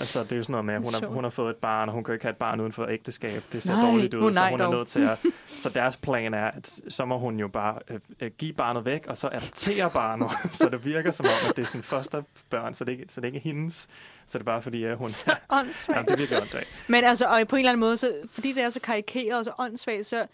Altså, 0.00 0.22
det 0.24 0.32
er 0.32 0.36
jo 0.36 0.42
sådan 0.42 0.52
noget 0.52 0.64
med, 0.64 0.74
at 0.74 0.82
hun 0.82 0.94
har, 0.94 1.06
hun 1.06 1.24
har 1.24 1.30
fået 1.30 1.50
et 1.50 1.56
barn, 1.56 1.88
og 1.88 1.94
hun 1.94 2.04
kan 2.04 2.12
jo 2.12 2.14
ikke 2.14 2.24
have 2.24 2.30
et 2.30 2.36
barn 2.36 2.60
uden 2.60 2.72
for 2.72 2.86
ægteskab. 2.86 3.42
Det 3.52 3.62
ser 3.62 3.76
Nej. 3.76 3.90
dårligt 3.90 4.14
ud, 4.14 4.22
Åh, 4.28 4.34
så 4.34 4.40
hun 4.50 4.60
er 4.60 4.64
dog. 4.64 4.74
nødt 4.74 4.88
til 4.88 5.00
at... 5.00 5.18
Så 5.48 5.68
deres 5.68 5.96
plan 5.96 6.34
er, 6.34 6.44
at 6.50 6.80
så 6.88 7.04
må 7.04 7.18
hun 7.18 7.40
jo 7.40 7.48
bare 7.48 7.78
øh, 7.90 8.00
øh, 8.20 8.30
give 8.38 8.52
barnet 8.52 8.84
væk, 8.84 9.06
og 9.08 9.16
så 9.16 9.28
adoptere 9.32 9.90
barnet, 9.90 10.30
så 10.60 10.68
det 10.68 10.84
virker 10.84 11.10
som 11.10 11.26
om, 11.26 11.30
at 11.50 11.56
det 11.56 11.62
er 11.62 11.66
sådan 11.66 11.82
første 11.82 12.24
børn, 12.50 12.74
så 12.74 12.84
det, 12.84 12.92
ikke, 12.92 13.04
så 13.08 13.20
det 13.20 13.26
ikke 13.26 13.38
er 13.38 13.42
hendes. 13.42 13.88
Så 14.26 14.38
det 14.38 14.42
er 14.42 14.44
bare 14.46 14.62
fordi, 14.62 14.84
at 14.84 14.96
hun... 14.96 15.10
Åndssvagt. 15.50 15.96
Jamen, 15.96 16.04
det 16.06 16.12
er 16.12 16.16
virkelig 16.16 16.40
åndssvagt. 16.40 16.84
Men 16.88 17.04
altså, 17.04 17.26
og 17.26 17.48
på 17.48 17.56
en 17.56 17.60
eller 17.60 17.70
anden 17.70 17.80
måde, 17.80 17.96
så, 17.96 18.12
fordi 18.32 18.52
det 18.52 18.62
er 18.62 18.70
så 18.70 18.80
karikeret 18.80 19.38
og 19.38 19.44
så 19.44 19.52
åndssvagt, 19.58 20.06
så... 20.06 20.26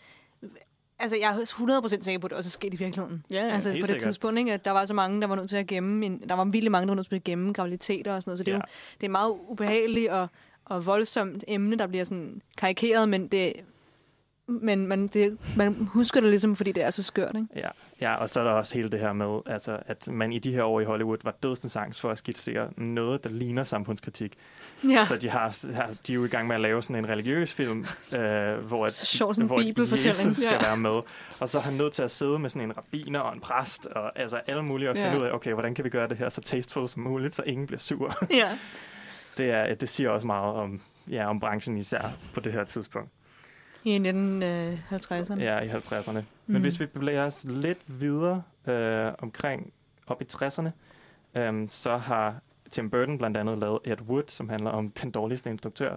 Altså, 0.98 1.16
jeg 1.16 1.36
er 1.36 1.80
100% 1.98 2.02
sikker 2.02 2.18
på, 2.18 2.26
at 2.26 2.30
det 2.30 2.36
også 2.38 2.48
er 2.48 2.50
sket 2.50 2.74
i 2.74 2.76
virkeligheden. 2.76 3.24
Ja, 3.30 3.46
ja. 3.46 3.52
altså, 3.54 3.68
på 3.70 3.76
det 3.76 3.86
sikkert. 3.86 4.02
tidspunkt, 4.02 4.38
ikke, 4.38 4.52
at 4.52 4.64
der 4.64 4.70
var 4.70 4.84
så 4.84 4.94
mange, 4.94 5.20
der 5.20 5.26
var 5.26 5.36
nødt 5.36 5.48
til 5.48 5.56
at 5.56 5.66
gemme... 5.66 6.06
En, 6.06 6.28
der 6.28 6.34
var 6.34 6.44
virkelig 6.44 6.72
mange, 6.72 6.86
der 6.86 6.90
var 6.90 6.96
nødt 6.96 7.08
til 7.08 7.14
at 7.16 7.24
gemme 7.24 7.52
graviditeter 7.52 8.14
og 8.14 8.22
sådan 8.22 8.30
noget. 8.30 8.38
Så 8.38 8.44
det 8.44 8.50
er 8.52 8.54
Ja. 8.54 8.58
jo 8.58 8.62
det 8.94 9.02
er 9.02 9.06
et 9.06 9.10
meget 9.10 9.32
ubehageligt 9.48 10.10
og, 10.10 10.28
og 10.64 10.86
voldsomt 10.86 11.44
emne, 11.48 11.76
der 11.78 11.86
bliver 11.86 12.04
sådan 12.04 12.40
karikeret, 12.56 13.08
men 13.08 13.28
det... 13.28 13.52
Men 14.48 14.86
man, 14.86 15.06
det, 15.08 15.38
man 15.56 15.88
husker 15.92 16.20
det 16.20 16.30
ligesom, 16.30 16.56
fordi 16.56 16.72
det 16.72 16.82
er 16.82 16.90
så 16.90 17.02
skørt, 17.02 17.34
ikke? 17.36 17.46
Ja, 17.56 17.68
ja, 18.00 18.14
og 18.14 18.30
så 18.30 18.40
er 18.40 18.44
der 18.44 18.50
også 18.50 18.74
hele 18.74 18.88
det 18.90 19.00
her 19.00 19.12
med, 19.12 19.40
altså, 19.46 19.78
at 19.86 20.08
man 20.08 20.32
i 20.32 20.38
de 20.38 20.52
her 20.52 20.62
år 20.62 20.80
i 20.80 20.84
Hollywood 20.84 21.18
var 21.24 21.30
dødsens 21.42 21.76
angst 21.76 22.00
for 22.00 22.10
at 22.10 22.18
skitsere 22.18 22.68
noget, 22.76 23.24
der 23.24 23.30
ligner 23.30 23.64
samfundskritik. 23.64 24.34
Ja. 24.88 25.04
Så 25.04 25.16
de, 25.16 25.28
har, 25.28 25.56
de 26.06 26.12
er 26.12 26.14
jo 26.14 26.24
i 26.24 26.28
gang 26.28 26.46
med 26.46 26.54
at 26.54 26.60
lave 26.60 26.82
sådan 26.82 27.04
en 27.04 27.08
religiøs 27.08 27.52
film, 27.52 27.78
øh, 28.18 28.54
hvor, 28.58 28.86
at, 28.86 28.92
Så 28.92 29.06
sjovt, 29.06 29.36
sådan 29.36 29.44
en 29.44 29.46
hvor 29.46 29.58
bibelfortælling. 29.58 30.28
Jesus 30.28 30.36
skal 30.36 30.52
Ja. 30.60 30.66
være 30.68 30.76
med. 30.76 31.00
Og 31.40 31.48
så 31.48 31.58
er 31.58 31.62
han 31.62 31.74
nødt 31.74 31.92
til 31.92 32.02
at 32.02 32.10
sidde 32.10 32.38
med 32.38 32.50
sådan 32.50 32.68
en 32.68 32.76
rabbiner 32.76 33.20
og 33.20 33.34
en 33.34 33.40
præst, 33.40 33.86
og 33.86 34.18
altså 34.18 34.36
alle 34.46 34.62
mulige, 34.62 34.90
og 34.90 34.96
finde 34.96 35.10
Ja. 35.10 35.18
ud 35.18 35.22
af, 35.24 35.32
okay, 35.32 35.52
hvordan 35.52 35.74
kan 35.74 35.84
vi 35.84 35.90
gøre 35.90 36.08
det 36.08 36.16
her 36.18 36.28
så 36.28 36.40
tasteful 36.40 36.88
som 36.88 37.02
muligt, 37.02 37.34
så 37.34 37.42
ingen 37.42 37.66
bliver 37.66 37.80
sur. 37.80 38.26
Ja. 38.30 38.58
det, 39.38 39.50
er, 39.50 39.74
det 39.74 39.88
siger 39.88 40.10
også 40.10 40.26
meget 40.26 40.54
om, 40.54 40.80
ja, 41.10 41.30
om 41.30 41.40
branchen 41.40 41.78
især 41.78 42.10
på 42.34 42.40
det 42.40 42.52
her 42.52 42.64
tidspunkt. 42.64 43.10
I 43.86 43.98
1950'erne. 43.98 45.40
Ja, 45.42 45.60
i 45.60 45.68
50'erne. 45.68 46.12
Men 46.12 46.24
Mhm. 46.46 46.60
hvis 46.62 46.80
vi 46.80 46.86
bevæger 46.86 47.24
os 47.26 47.44
lidt 47.48 47.78
videre 47.86 48.42
øh, 48.66 49.12
omkring 49.18 49.72
op 50.06 50.22
i 50.22 50.24
60'erne, 50.32 50.68
øh, 51.34 51.66
så 51.70 51.96
har 51.96 52.36
Tim 52.70 52.90
Burton 52.90 53.18
blandt 53.18 53.36
andet 53.36 53.58
lavet 53.58 53.78
Ed 53.84 54.00
Wood, 54.08 54.22
som 54.28 54.48
handler 54.48 54.70
om 54.70 54.88
den 54.88 55.10
dårligste 55.10 55.50
instruktør 55.50 55.96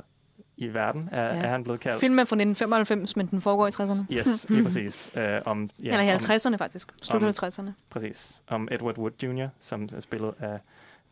i 0.57 0.67
verden, 0.73 1.09
er, 1.11 1.23
Ja. 1.23 1.41
er 1.43 1.47
han 1.47 1.63
blevet 1.63 1.79
kaldt. 1.79 1.99
Filmen 1.99 2.19
er 2.19 2.23
fra 2.25 2.35
1995, 2.35 3.15
men 3.15 3.25
den 3.27 3.41
foregår 3.41 3.67
i 3.67 3.71
60'erne. 3.71 4.13
Yes, 4.13 4.49
lige 4.49 4.63
præcis. 4.67 5.11
Øh, 5.15 5.41
om, 5.45 5.69
Ja, 5.83 5.87
Eller 5.87 6.01
i 6.01 6.13
om- 6.15 6.19
50'erne 6.19 6.55
faktisk. 6.57 6.89
Slut 7.01 7.23
om- 7.23 7.29
50'erne. 7.29 7.71
Præcis. 7.89 8.43
Om 8.47 8.67
Edward 8.71 8.97
Wood 8.97 9.11
Jr., 9.23 9.47
som 9.59 9.89
er 9.95 9.99
spillet 9.99 10.33
af, 10.39 10.59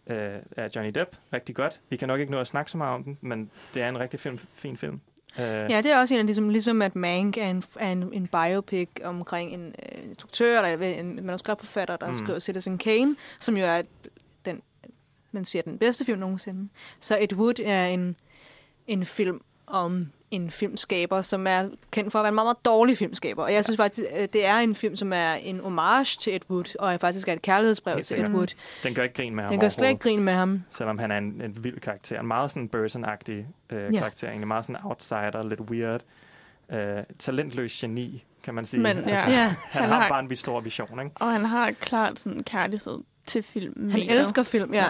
øh, 0.08 0.40
af 0.58 0.70
Johnny 0.76 0.92
Depp. 0.96 1.16
Rigtig 1.34 1.56
godt. 1.56 1.82
Vi 1.90 1.96
kan 1.98 2.08
nok 2.08 2.20
ikke 2.20 2.32
nå 2.32 2.40
at 2.40 2.48
snakke 2.48 2.72
så 2.72 2.78
meget 2.78 2.94
om 2.96 3.04
den, 3.04 3.18
men 3.22 3.50
det 3.74 3.82
er 3.82 3.90
en 3.90 4.00
rigtig 4.00 4.20
film, 4.20 4.38
fin 4.56 4.78
film. 4.78 5.00
Øh, 5.40 5.46
Ja, 5.46 5.82
det 5.82 5.92
er 5.92 6.00
også 6.00 6.14
en 6.14 6.20
af 6.20 6.26
ligesom, 6.26 6.50
ligesom 6.50 6.82
at 6.82 6.96
Mank 6.96 7.38
er 7.38 7.50
en, 7.50 7.64
er 7.80 7.92
en, 7.92 8.14
en 8.14 8.28
biopic 8.28 8.90
omkring 9.04 9.54
en 9.54 9.68
øh, 9.68 10.04
instruktør 10.04 10.62
eller 10.62 10.88
en 10.88 11.26
manuskriptforfatter, 11.26 11.98
der 11.98 12.08
mm. 12.08 12.16
skriver 12.16 12.40
Citizen 12.40 12.78
Kane, 12.78 13.16
som 13.40 13.58
jo 13.58 13.66
er 13.66 13.82
den, 14.46 14.62
man 15.32 15.46
siger, 15.46 15.62
den 15.62 15.78
bedste 15.78 16.06
film 16.06 16.20
nogensinde. 16.20 16.70
Så 17.00 17.18
Ed 17.20 17.34
Wood 17.34 17.60
er 17.64 17.88
en, 17.88 18.16
en 18.88 19.06
film 19.06 19.42
om 19.68 20.08
en 20.32 20.52
filmskaber, 20.52 21.22
som 21.22 21.48
er 21.48 21.70
kendt 21.92 22.12
for 22.12 22.20
at 22.20 22.24
være 22.24 22.30
en 22.30 22.36
meget, 22.36 22.46
meget 22.46 22.66
dårlig 22.66 22.98
filmskaber. 22.98 23.44
Og 23.44 23.54
jeg 23.54 23.64
synes 23.64 23.78
faktisk, 23.78 24.08
at 24.12 24.34
det 24.34 24.46
er 24.46 24.58
en 24.58 24.76
film, 24.76 24.96
som 24.96 25.14
er 25.14 25.34
en 25.34 25.60
homage 25.60 26.18
til 26.20 26.36
Ed 26.36 26.40
Wood, 26.50 26.76
og 26.80 26.94
er 26.94 26.98
faktisk 26.98 27.28
er 27.28 27.34
et 27.34 27.42
kærlighedsbrev 27.42 28.04
til 28.04 28.20
Ed. 28.26 28.30
Wood. 28.30 28.48
Den 28.84 28.94
gør 28.94 29.04
ikke 29.04 29.16
grin 29.16 29.36
med 29.36 29.44
ham 29.44 29.52
Den 29.52 29.60
gør 29.60 29.70
slet 29.70 29.90
ikke 29.90 30.00
grin 30.00 30.24
med 30.24 30.34
ham. 30.34 30.64
Selvom 30.70 30.98
han 31.00 31.12
er 31.12 31.18
en, 31.18 31.42
en 31.42 31.64
vild 31.64 31.80
karakter. 31.80 32.20
En 32.20 32.28
meget 32.28 32.52
sådan 32.52 32.70
Burson-agtig 32.76 33.32
øh, 33.32 33.94
Ja. 33.94 34.00
karakter. 34.00 34.28
Egentlig 34.28 34.48
meget 34.48 34.66
sådan 34.66 34.82
outsider, 34.84 35.44
lidt 35.50 35.60
weird. 35.62 36.02
Øh, 36.72 37.04
talentløs 37.20 37.74
geni, 37.82 38.24
kan 38.44 38.54
man 38.54 38.66
sige. 38.66 38.80
Men, 38.82 38.98
ja. 38.98 39.10
altså, 39.10 39.30
Ja. 39.30 39.36
han, 39.44 39.56
Han 39.82 39.90
har 39.90 40.00
har- 40.02 40.10
bare 40.10 40.20
en 40.20 40.36
stor 40.36 40.60
vision, 40.62 41.00
ikke? 41.00 41.12
Og 41.16 41.32
han 41.32 41.46
har 41.46 41.72
klart 41.72 42.20
sådan 42.20 42.38
en 42.38 42.44
kærlighed 42.44 43.00
til 43.26 43.44
film. 43.44 43.90
Han 43.90 44.02
elsker 44.02 44.44
film, 44.44 44.74
ja. 44.74 44.84
ja. 44.84 44.90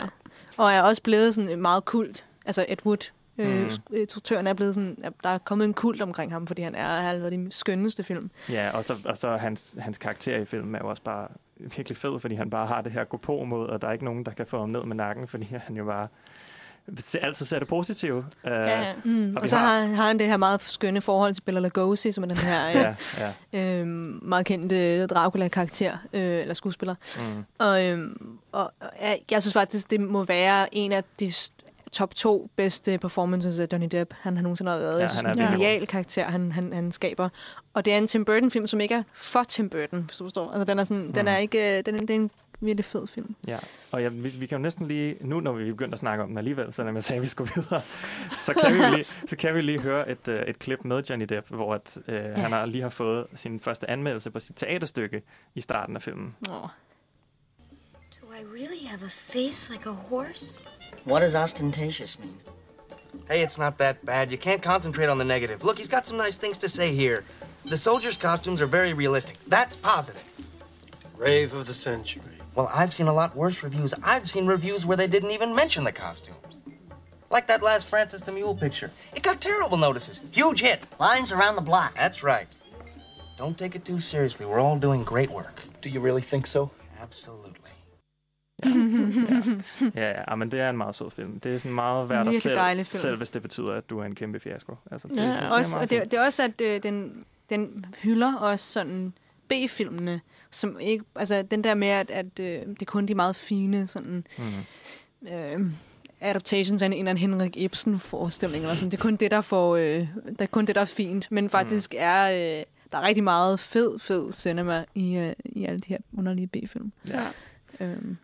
Og 0.58 0.72
er 0.72 0.82
også 0.82 1.02
blevet 1.04 1.36
sådan 1.36 1.62
meget 1.62 1.86
kult. 1.86 2.26
Altså 2.46 2.66
Ed 2.70 2.86
Wood, 2.86 3.12
øh, 3.38 3.48
Mm. 3.64 3.70
mm. 3.90 3.96
instruktøren 3.96 4.48
er 4.48 4.54
blevet 4.54 4.76
sådan, 4.76 4.98
at 5.04 5.14
der 5.24 5.30
er 5.30 5.38
kommet 5.38 5.66
en 5.66 5.74
kult 5.74 6.02
omkring 6.02 6.32
ham, 6.32 6.48
fordi 6.48 6.62
han 6.62 6.76
er, 6.76 7.14
lavet 7.14 7.32
de 7.32 7.48
skønneste 7.52 8.04
film. 8.04 8.32
Ja, 8.50 8.70
og 8.74 8.84
så, 8.86 8.96
og 9.06 9.18
så 9.18 9.36
hans, 9.36 9.78
hans 9.80 9.98
karakter 9.98 10.38
i 10.38 10.46
filmen 10.46 10.76
er 10.76 10.80
jo 10.84 10.90
også 10.90 11.02
bare 11.04 11.28
virkelig 11.58 11.98
fed, 11.98 12.20
fordi 12.20 12.36
han 12.36 12.50
bare 12.50 12.68
har 12.68 12.82
det 12.82 12.92
her 12.92 13.04
gå 13.04 13.18
på 13.18 13.44
mod, 13.44 13.68
og 13.68 13.82
der 13.82 13.88
er 13.88 13.92
ikke 13.92 14.06
nogen, 14.06 14.24
der 14.26 14.32
kan 14.32 14.46
få 14.48 14.60
ham 14.60 14.70
ned 14.70 14.84
med 14.86 14.96
nakken, 14.96 15.28
fordi 15.28 15.48
han 15.68 15.76
jo 15.76 15.86
bare 15.86 16.08
altid 17.22 17.46
ser 17.46 17.60
det 17.60 17.68
positive. 17.68 18.18
Uh, 18.18 18.52
Ja, 18.52 18.94
mm. 19.06 19.36
og 19.36 19.42
Og, 19.42 19.50
så 19.50 19.58
har- 19.58 19.86
har, 19.86 20.08
han 20.08 20.20
det 20.20 20.28
her 20.28 20.38
meget 20.38 20.62
skønne 20.64 21.02
forhold 21.02 21.34
til 21.34 21.42
Bela 21.42 21.60
Lugosi, 21.60 22.12
som 22.12 22.24
er 22.24 22.28
den 22.28 22.38
her 22.38 22.70
Ja, 22.80 22.96
ja, 23.54 23.82
øh, 23.82 23.88
meget 24.22 24.46
kendte 24.46 25.08
Dracula-karakter, 25.08 25.98
øh, 26.14 26.22
eller 26.22 26.54
skuespiller. 26.54 26.96
Mm. 27.18 27.44
Og, 27.60 27.86
øhm, 27.86 28.38
og 28.52 28.72
og 28.80 28.90
jeg, 29.02 29.20
jeg 29.32 29.44
synes 29.44 29.54
faktisk, 29.54 29.90
det 29.92 30.02
må 30.02 30.24
være 30.24 30.76
en 30.76 30.92
af 30.92 31.04
de 31.20 31.32
top 31.98 32.16
to 32.16 32.50
bedste 32.56 32.98
performances 32.98 33.60
af 33.60 33.68
Johnny 33.72 33.88
Depp, 33.92 34.14
han 34.22 34.36
har 34.36 34.44
nogensinde 34.44 34.72
lavet. 34.72 34.94
Ja, 34.94 34.98
jeg 34.98 35.10
synes, 35.10 35.24
han 35.24 35.40
er 35.40 35.48
en 35.48 35.54
genial 35.54 35.88
karakter, 35.88 36.24
han, 36.24 36.52
han, 36.52 36.74
han 36.74 36.92
skaber. 36.92 37.30
Og 37.74 37.86
det 37.86 37.94
er 37.94 37.98
en 37.98 38.08
Tim 38.08 38.26
Burton-film, 38.26 38.68
som 38.68 38.80
ikke 38.80 38.96
er 38.96 39.04
for 39.14 39.44
Tim 39.44 39.70
Burton, 39.70 40.02
hvis 40.02 40.18
du 40.18 40.24
forstår. 40.24 40.52
Altså, 40.52 40.64
den 40.64 40.80
er, 40.80 40.84
sådan, 40.84 41.04
mm. 41.04 41.14
den 41.14 41.28
er 41.28 41.38
ikke, 41.38 41.78
øh, 41.78 41.86
den, 41.86 41.96
er- 41.96 42.00
det 42.00 42.10
er 42.10 42.16
en 42.16 42.32
virkelig 42.60 42.86
fed 42.86 43.08
film. 43.08 43.36
Ja, 43.48 43.58
og 43.92 44.02
ja, 44.02 44.08
vi, 44.08 44.30
vi 44.30 44.46
kan 44.46 44.58
jo 44.58 44.62
næsten 44.62 44.88
lige, 44.88 45.16
nu 45.22 45.40
når 45.40 45.52
vi 45.54 45.72
begynder 45.72 45.94
at 45.94 46.00
snakke 46.00 46.24
om 46.24 46.30
den 46.30 46.38
alligevel, 46.38 46.74
selvom 46.74 46.96
jeg 46.96 47.04
sagde, 47.04 47.18
at 47.18 47.24
vi 47.24 47.28
skulle 47.28 47.52
videre, 47.56 47.82
så 48.46 48.54
kan 48.54 48.74
vi 48.74 48.96
lige, 48.96 49.06
så 49.28 49.36
kan 49.38 49.56
vi 49.56 49.62
lige 49.62 49.80
høre 49.80 50.10
et, 50.12 50.28
uh, 50.28 50.34
et 50.34 50.60
klip 50.60 50.86
med 50.86 51.04
Johnny 51.04 51.26
Depp, 51.26 51.50
hvor 51.50 51.74
at, 51.74 51.98
uh, 52.08 52.14
ja. 52.14 52.34
han 52.34 52.52
har 52.52 52.66
lige 52.66 52.82
har 52.82 52.90
fået 52.90 53.26
sin 53.36 53.60
første 53.60 53.90
anmeldelse 53.90 54.32
på 54.32 54.40
sit 54.40 54.56
teaterstykke 54.56 55.22
i 55.56 55.62
starten 55.62 55.96
af 55.96 56.02
filmen. 56.02 56.36
Oh. 56.50 56.70
Do 58.28 58.34
I 58.34 58.42
really 58.42 58.80
have 58.80 59.04
a 59.04 59.10
face 59.10 59.70
like 59.70 59.86
a 59.86 59.94
horse? 59.94 60.62
What 61.06 61.22
does 61.22 61.34
ostentatious 61.34 62.20
mean? 62.20 62.38
Hey, 63.30 63.42
it's 63.42 63.58
not 63.58 63.78
that 63.78 64.06
bad. 64.06 64.32
You 64.32 64.38
can't 64.38 64.62
concentrate 64.62 65.08
on 65.08 65.18
the 65.18 65.24
negative. 65.24 65.64
Look, 65.64 65.78
he's 65.78 65.88
got 65.88 66.06
some 66.06 66.18
nice 66.18 66.36
things 66.36 66.58
to 66.58 66.68
say 66.68 66.94
here. 66.94 67.24
The 67.64 67.78
soldiers' 67.78 68.18
costumes 68.18 68.60
are 68.60 68.66
very 68.66 68.92
realistic. 68.92 69.38
That's 69.48 69.78
positive. 69.78 70.24
Rave 71.16 71.54
of 71.54 71.68
the 71.68 71.74
century. 71.74 72.24
Well, 72.54 72.70
I've 72.74 72.92
seen 72.92 73.08
a 73.08 73.14
lot 73.14 73.34
worse 73.34 73.64
reviews. 73.64 73.94
I've 74.04 74.30
seen 74.30 74.46
reviews 74.46 74.86
where 74.86 74.98
they 74.98 75.08
didn't 75.08 75.32
even 75.32 75.56
mention 75.56 75.86
the 75.86 75.94
costumes. 75.94 76.64
Like 77.30 77.48
that 77.48 77.64
last 77.64 77.88
Francis 77.88 78.24
the 78.24 78.34
Mule 78.34 78.56
picture. 78.56 78.92
It 79.16 79.24
got 79.24 79.40
terrible 79.40 79.78
notices. 79.78 80.20
Huge 80.32 80.62
hit. 80.62 80.84
Lines 81.00 81.32
around 81.32 81.56
the 81.56 81.62
block. 81.62 81.96
That's 81.96 82.24
right. 82.24 82.48
Don't 83.38 83.58
take 83.58 83.74
it 83.76 83.86
too 83.86 84.00
seriously. 84.00 84.46
We're 84.46 84.60
all 84.60 84.78
doing 84.78 85.06
great 85.06 85.30
work. 85.30 85.64
Do 85.82 85.90
you 85.90 86.02
really 86.02 86.22
think 86.22 86.46
so? 86.46 86.72
Absolutely. 87.00 87.47
Ja, 89.96 90.10
ja, 90.30 90.36
men 90.36 90.52
det 90.52 90.60
er 90.60 90.70
en 90.70 90.78
meget 90.78 90.96
sød 90.96 91.12
film. 91.12 91.40
Det 91.40 91.56
er 91.56 91.60
sådan 91.60 91.76
meget 91.76 92.10
værd 92.10 92.26
dig 92.26 92.34
Virkelig 92.34 92.86
selv, 92.88 93.02
selv, 93.02 93.18
hvis 93.18 93.30
det 93.30 93.42
betyder, 93.42 93.74
at 93.74 93.90
du 93.90 94.00
er 94.00 94.04
en 94.06 94.16
kæmpe 94.16 94.40
fiasko. 94.40 94.76
Altså, 94.92 95.08
det, 95.08 95.18
Ja, 95.18 95.24
er 95.24 95.50
også, 95.50 95.80
og 95.80 95.90
det, 95.90 96.04
det 96.12 96.14
er 96.20 96.26
også, 96.26 96.44
at 96.44 96.62
øh, 96.62 96.84
den, 96.84 97.26
den 97.50 97.86
hylder 98.02 98.36
også 98.36 98.66
sådan 98.66 99.14
B-filmene, 99.48 100.22
som 100.52 100.80
ikke, 100.80 101.04
altså 101.16 101.42
den 101.42 101.64
der 101.64 101.76
med, 101.76 101.88
at, 101.88 102.12
at 102.12 102.40
øh, 102.40 102.46
det 102.46 102.82
er 102.82 102.86
kun 102.86 103.06
de 103.06 103.16
meget 103.16 103.36
fine 103.36 103.88
sådan, 103.88 104.24
Mhm. 104.38 105.34
øh, 105.36 105.72
adaptations 106.22 106.82
af 106.82 106.86
en, 106.86 106.94
eller 106.94 107.10
anden 107.10 107.18
Henrik 107.18 107.58
Ibsen-forestilling, 107.58 108.64
eller 108.64 108.76
sådan. 108.76 108.92
det 108.92 108.98
er 108.98 109.02
kun 109.02 109.16
det, 109.16 109.32
der 109.32 109.42
får, 109.42 109.76
øh, 109.76 110.08
det 110.30 110.42
er 110.42 110.46
kun 110.46 110.66
det, 110.66 110.76
der 110.76 110.82
er 110.82 110.86
fint, 110.86 111.32
men 111.32 111.50
faktisk 111.50 111.92
Mhm. 111.94 112.00
er, 112.02 112.30
øh, 112.60 112.64
der 112.92 112.98
er 112.98 113.02
rigtig 113.08 113.24
meget 113.24 113.60
fed, 113.60 114.00
fed 114.00 114.32
cinema 114.32 114.86
i, 114.96 115.16
øh, 115.16 115.34
i 115.46 115.66
alle 115.66 115.80
de 115.80 115.90
her 115.90 115.98
underlige 116.18 116.48
B-film. 116.48 116.92
Ja. 117.08 117.22
Øhm, 117.80 118.18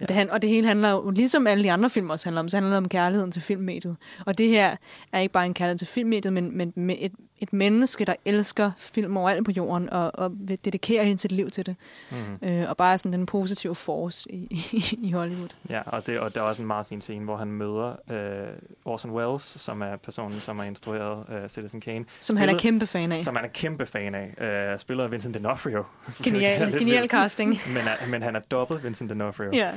ja. 0.00 0.06
det, 0.06 0.16
han- 0.16 0.30
og 0.30 0.42
det 0.42 0.50
hele 0.50 0.66
handler 0.66 0.90
jo, 0.90 1.10
ligesom 1.10 1.46
alle 1.46 1.64
de 1.64 1.72
andre 1.72 1.90
film 1.90 2.10
også 2.10 2.26
handler 2.26 2.40
om, 2.40 2.48
så 2.48 2.56
handler 2.56 2.70
det 2.70 2.76
om 2.78 2.88
kærligheden 2.88 3.32
til 3.32 3.42
filmmediet. 3.42 3.96
Og 4.26 4.38
det 4.38 4.48
her 4.48 4.76
er 5.12 5.20
ikke 5.20 5.32
bare 5.32 5.46
en 5.46 5.54
kærlighed 5.54 5.78
til 5.78 5.86
filmmediet, 5.86 6.32
men, 6.32 6.56
men 6.56 6.72
med 6.76 6.94
et, 6.98 7.12
et 7.40 7.52
menneske, 7.52 8.04
der 8.04 8.14
elsker 8.24 8.70
film 8.78 9.16
overalt 9.16 9.44
på 9.44 9.50
jorden, 9.50 9.90
og, 9.90 10.10
og 10.14 10.32
vil 10.34 10.58
dedikere 10.64 11.04
hele 11.04 11.18
sit 11.18 11.32
liv 11.32 11.50
til 11.50 11.66
det. 11.66 11.76
Mhm. 12.10 12.48
Øh, 12.48 12.68
og 12.70 12.76
bare 12.76 12.92
er 12.92 12.96
sådan 12.96 13.12
den 13.12 13.26
positive 13.26 13.74
force 13.74 14.32
i, 14.32 14.36
i, 14.72 14.98
i 15.08 15.12
Hollywood. 15.12 15.48
Ja, 15.70 15.82
og, 15.86 16.06
det, 16.06 16.18
og 16.18 16.34
der 16.34 16.40
er 16.40 16.44
også 16.44 16.62
en 16.62 16.66
meget 16.66 16.86
fin 16.86 17.00
scene, 17.00 17.24
hvor 17.24 17.36
han 17.36 17.48
møder 17.52 17.96
øh, 18.10 18.48
Orson 18.84 19.10
Welles, 19.10 19.42
som 19.42 19.82
er 19.82 19.96
personen, 19.96 20.40
som 20.40 20.58
har 20.58 20.64
instrueret 20.66 21.24
øh, 21.28 21.48
Citizen 21.48 21.80
Kane. 21.80 22.04
Som 22.20 22.36
han 22.36 22.48
er 22.48 22.58
kæmpe 22.58 22.86
fan 22.86 23.12
af. 23.12 23.24
Som 23.24 23.36
han 23.36 23.44
er 23.44 23.48
kæmpe 23.48 23.86
fan 23.86 24.14
af. 24.14 24.44
Øh, 24.72 24.78
spiller 24.78 25.04
af 25.04 25.10
Vincent 25.10 25.36
D'Onofrio. 25.36 25.82
Genial- 26.26 26.78
genial 26.78 27.08
casting. 27.08 27.50
Men, 27.68 27.76
er, 27.76 28.06
men 28.08 28.22
han 28.22 28.36
er 28.36 28.40
dobbelt 28.40 28.84
Vincent 28.84 29.12
D'Onofrio. 29.12 29.56
Ja. 29.56 29.72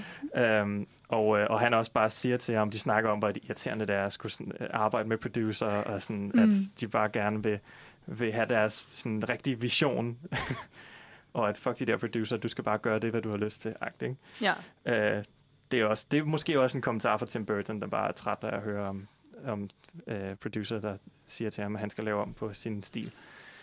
Øhm, 0.61 0.87
og, 1.09 1.39
øh, 1.39 1.47
og 1.49 1.59
han 1.59 1.73
også 1.73 1.91
bare 1.91 2.09
siger 2.09 2.37
til 2.37 2.55
ham, 2.55 2.69
de 2.71 2.79
snakker 2.79 3.09
om, 3.09 3.19
hvor 3.19 3.31
irriterende 3.43 3.85
det 3.87 3.95
er 3.95 4.05
at 4.05 4.13
skulle 4.13 4.31
sådan, 4.31 4.51
øh, 4.59 4.67
arbejde 4.73 5.09
med 5.09 5.17
producer, 5.17 5.67
og 5.67 6.01
sådan, 6.01 6.31
Mm. 6.33 6.39
at 6.39 6.49
de 6.79 6.87
bare 6.87 7.09
gerne 7.09 7.43
vil, 7.43 7.59
vil 8.05 8.31
have 8.33 8.45
deres 8.45 8.73
sådan, 8.73 9.29
rigtige 9.29 9.59
vision. 9.59 10.17
og 11.33 11.49
at 11.49 11.57
fuck 11.57 11.79
de 11.79 11.85
der 11.85 11.97
producer, 11.97 12.37
du 12.37 12.47
skal 12.47 12.63
bare 12.63 12.77
gøre 12.77 12.99
det, 12.99 13.11
hvad 13.11 13.21
du 13.21 13.29
har 13.29 13.37
lyst 13.37 13.61
til. 13.61 13.75
Agt, 13.81 14.01
ikke? 14.01 14.15
Ja. 14.41 14.53
Øh, 14.85 15.23
det 15.71 15.79
er, 15.79 15.85
også, 15.85 16.05
det 16.11 16.19
er 16.19 16.23
måske 16.23 16.59
også 16.59 16.77
en 16.77 16.81
kommentar 16.81 17.17
fra 17.17 17.25
Tim 17.25 17.45
Burton, 17.45 17.81
der 17.81 17.87
bare 17.87 18.07
er 18.07 18.11
træt 18.11 18.37
af 18.41 18.55
at 18.55 18.61
høre 18.61 18.87
om, 18.87 19.07
om 19.47 19.69
øh, 20.07 20.35
producer, 20.35 20.79
der 20.79 20.97
siger 21.27 21.49
til 21.51 21.63
ham, 21.63 21.75
at 21.75 21.79
han 21.79 21.89
skal 21.89 22.03
lave 22.03 22.21
om 22.21 22.33
på 22.33 22.53
sin 22.53 22.83
stil. 22.83 23.11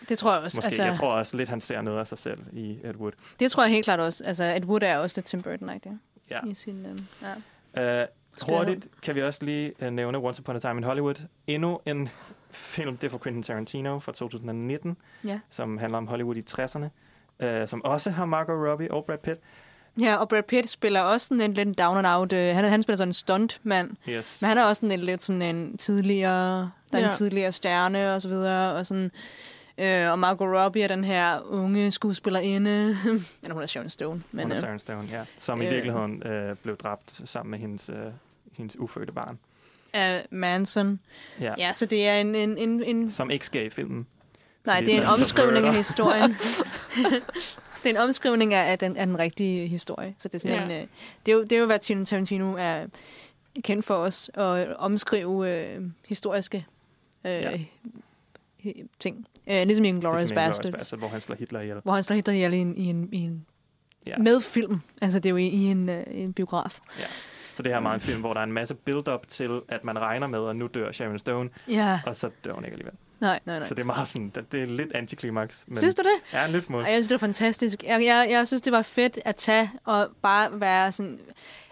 Det 0.09 0.17
tror 0.17 0.33
jeg 0.33 0.43
også. 0.43 0.57
Måske, 0.57 0.65
altså, 0.67 0.83
jeg 0.83 0.93
tror 0.95 1.11
også 1.13 1.37
lidt, 1.37 1.49
han 1.49 1.61
ser 1.61 1.81
noget 1.81 1.99
af 1.99 2.07
sig 2.07 2.17
selv 2.17 2.39
i 2.53 2.79
Ed 2.83 2.95
Wood. 2.95 3.11
Det 3.39 3.51
tror 3.51 3.63
jeg 3.63 3.71
helt 3.71 3.83
klart 3.83 3.99
også. 3.99 4.23
Altså, 4.23 4.43
Ed 4.43 4.65
Wood 4.65 4.81
er 4.83 4.97
også 4.97 5.13
lidt 5.17 5.25
Tim 5.25 5.39
Burton-agtig. 5.47 5.97
Ja. 6.29 6.39
I 6.47 6.53
sin, 6.53 6.85
øh, 6.85 6.99
ja. 7.75 8.01
Uh, 8.03 8.07
hurtigt 8.49 8.87
kan 9.01 9.15
vi 9.15 9.21
også 9.21 9.45
lige 9.45 9.73
uh, 9.81 9.87
nævne 9.87 10.17
Once 10.17 10.41
Upon 10.41 10.55
a 10.55 10.59
Time 10.59 10.77
in 10.77 10.83
Hollywood. 10.83 11.15
Endnu 11.47 11.79
en 11.85 12.09
film, 12.51 12.97
det 12.97 13.07
er 13.07 13.11
fra 13.11 13.17
Quentin 13.17 13.43
Tarantino 13.43 13.99
fra 13.99 14.11
2019, 14.11 14.97
Ja. 15.23 15.39
som 15.49 15.77
handler 15.77 15.97
om 15.97 16.07
Hollywood 16.07 16.35
i 16.35 16.43
60'erne, 16.49 16.85
uh, 17.45 17.67
som 17.67 17.85
også 17.85 18.09
har 18.11 18.25
Margot 18.25 18.67
Robbie 18.69 18.91
og 18.91 19.05
Brad 19.05 19.17
Pitt. 19.17 19.39
Ja, 20.01 20.15
og 20.15 20.29
Brad 20.29 20.43
Pitt 20.43 20.69
spiller 20.69 21.01
også 21.01 21.27
sådan 21.27 21.41
en 21.41 21.53
lidt 21.53 21.77
down 21.77 21.97
and 21.97 22.07
out. 22.07 22.33
Øh, 22.33 22.55
han, 22.55 22.65
han 22.65 22.83
spiller 22.83 22.97
sådan 22.97 23.09
en 23.09 23.13
stuntmand. 23.13 23.91
Yes. 24.09 24.41
Men 24.41 24.47
han 24.49 24.57
er 24.57 24.63
også 24.63 24.79
sådan 24.79 24.99
en 24.99 25.05
lidt 25.05 25.23
sådan 25.23 25.41
en 25.41 25.77
tidligere, 25.77 26.71
der 26.91 26.97
er 26.97 26.99
Ja. 26.99 27.05
en 27.05 27.11
tidligere 27.11 27.51
stjerne 27.51 28.13
og 28.15 28.21
så 28.21 28.29
videre. 28.29 28.73
Og, 28.73 28.85
sådan, 28.85 29.11
øh, 29.77 30.11
og 30.11 30.19
Margot 30.19 30.47
Robbie 30.57 30.83
er 30.83 30.87
den 30.87 31.03
her 31.03 31.39
unge 31.51 31.91
skuespillerinde. 31.91 32.97
Eller 33.43 33.53
hun 33.53 33.63
er 33.63 33.67
Sharon 33.67 33.89
Stone. 33.89 34.11
Men, 34.13 34.23
Men, 34.31 34.43
Hun 34.43 34.51
er 34.51 34.55
øh, 34.57 34.61
Sharon 34.61 34.79
Stone, 34.79 35.07
ja. 35.11 35.23
Som 35.37 35.61
i 35.61 35.65
øh, 35.65 35.71
virkeligheden 35.71 36.23
uh, 36.51 36.57
blev 36.57 36.77
dræbt 36.77 37.21
sammen 37.25 37.51
med 37.51 37.59
hendes, 37.59 37.89
uh, 37.89 37.95
hendes 38.53 38.79
ufødte 38.79 39.11
barn. 39.13 39.39
af 39.93 40.25
Manson. 40.31 40.99
Ja. 41.39 41.53
Ja, 41.57 41.73
så 41.73 41.85
det 41.85 42.07
er 42.07 42.15
en... 42.15 42.35
en, 42.35 42.57
en, 42.57 42.83
en 42.83 43.11
Som 43.11 43.31
ikke 43.31 43.45
skal 43.45 43.65
i 43.65 43.69
filmen. 43.69 44.07
nej, 44.65 44.79
det 44.85 44.95
er 44.95 45.01
en 45.01 45.07
omskrivning 45.07 45.65
af 45.67 45.75
historien. 45.75 46.31
det 47.83 47.85
er 47.85 47.89
en 47.89 47.97
omskrivning 47.97 48.53
af, 48.53 48.71
af, 48.71 48.79
den, 48.79 48.97
af 48.97 49.05
den 49.05 49.19
rigtige 49.19 49.67
historie. 49.67 50.15
Så 50.19 50.27
det 50.27 50.35
er 50.35 50.39
sådan 50.39 50.69
Ja. 50.69 50.75
en, 50.75 50.81
øh, 50.83 50.87
det, 51.25 51.31
er 51.31 51.35
jo, 51.35 51.43
det 51.43 51.51
er 51.51 51.59
jo, 51.59 51.65
hvad 51.65 51.79
Tino 51.79 52.05
Tarantino 52.05 52.55
er 52.59 52.85
kendt 53.63 53.85
for 53.85 53.95
os, 53.95 54.29
at 54.33 54.75
omskrive 54.75 55.51
øh, 55.51 55.81
historiske 56.07 56.65
øh, 57.25 57.31
Ja. 57.31 57.59
Ting. 58.99 59.25
Øh, 59.47 59.63
ligesom 59.67 59.85
i 59.85 59.87
Inglourious 59.87 60.21
Ligesom 60.21 60.35
Bastards, 60.35 60.71
Basterds, 60.71 60.99
hvor 60.99 61.07
han 61.07 61.21
slår 61.21 61.35
Hitler 61.35 61.61
ihjel. 61.61 61.77
hvor 61.83 61.93
han 61.93 62.03
slår 62.03 62.15
Hitler 62.15 62.33
ihjel 62.33 62.53
i 62.53 62.57
en, 62.57 62.77
i 62.77 62.85
en, 62.85 63.09
i 63.13 63.17
en 63.17 63.45
Ja. 64.07 64.17
med 64.17 64.41
film. 64.41 64.79
Altså, 65.01 65.19
det 65.19 65.25
er 65.25 65.31
jo 65.31 65.37
i, 65.37 65.47
i 65.47 65.63
en, 65.65 65.89
øh, 65.89 66.03
en 66.11 66.33
biograf. 66.33 66.79
Ja. 66.99 67.03
Så 67.53 67.63
det 67.63 67.71
her 67.71 67.77
er 67.77 67.81
meget 67.81 67.95
en 67.95 68.01
film, 68.01 68.19
hvor 68.19 68.33
der 68.33 68.39
er 68.39 68.43
en 68.43 68.51
masse 68.53 68.75
build-up 68.75 69.27
til, 69.27 69.61
at 69.69 69.83
man 69.83 69.99
regner 69.99 70.27
med, 70.27 70.49
at 70.49 70.55
nu 70.55 70.67
dør 70.67 70.91
Sharon 70.91 71.19
Stone, 71.19 71.49
Ja. 71.67 71.99
og 72.05 72.15
så 72.15 72.29
dør 72.45 72.53
hun 72.53 72.63
ikke 72.65 72.73
alligevel. 72.73 72.93
Nej, 73.19 73.39
nej, 73.45 73.59
nej. 73.59 73.67
Så 73.67 73.73
det 73.73 73.81
er 73.81 73.85
meget 73.85 74.07
sådan, 74.07 74.29
det, 74.35 74.51
det 74.51 74.61
er 74.61 74.65
lidt 74.65 74.93
antiklimaks. 74.93 75.63
Men 75.67 75.77
Synes 75.77 75.95
du 75.95 76.01
det? 76.01 76.33
Ja, 76.33 76.45
en 76.45 76.51
lille 76.51 76.65
smule. 76.65 76.83
Jeg 76.85 76.93
synes, 76.93 77.07
det 77.07 77.13
var 77.21 77.27
fantastisk. 77.27 77.83
Jeg, 77.83 78.05
jeg, 78.05 78.27
jeg 78.31 78.47
synes, 78.47 78.61
det 78.61 78.73
var 78.73 78.81
fedt 78.81 79.19
at 79.25 79.35
tage 79.35 79.71
og 79.85 80.07
bare 80.21 80.59
være 80.61 80.91
sådan... 80.91 81.19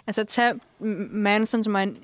Altså 0.07 0.23
tage 0.23 0.53
Manson, 0.79 1.63
som 1.63 1.75
er 1.75 1.79
en 1.79 1.97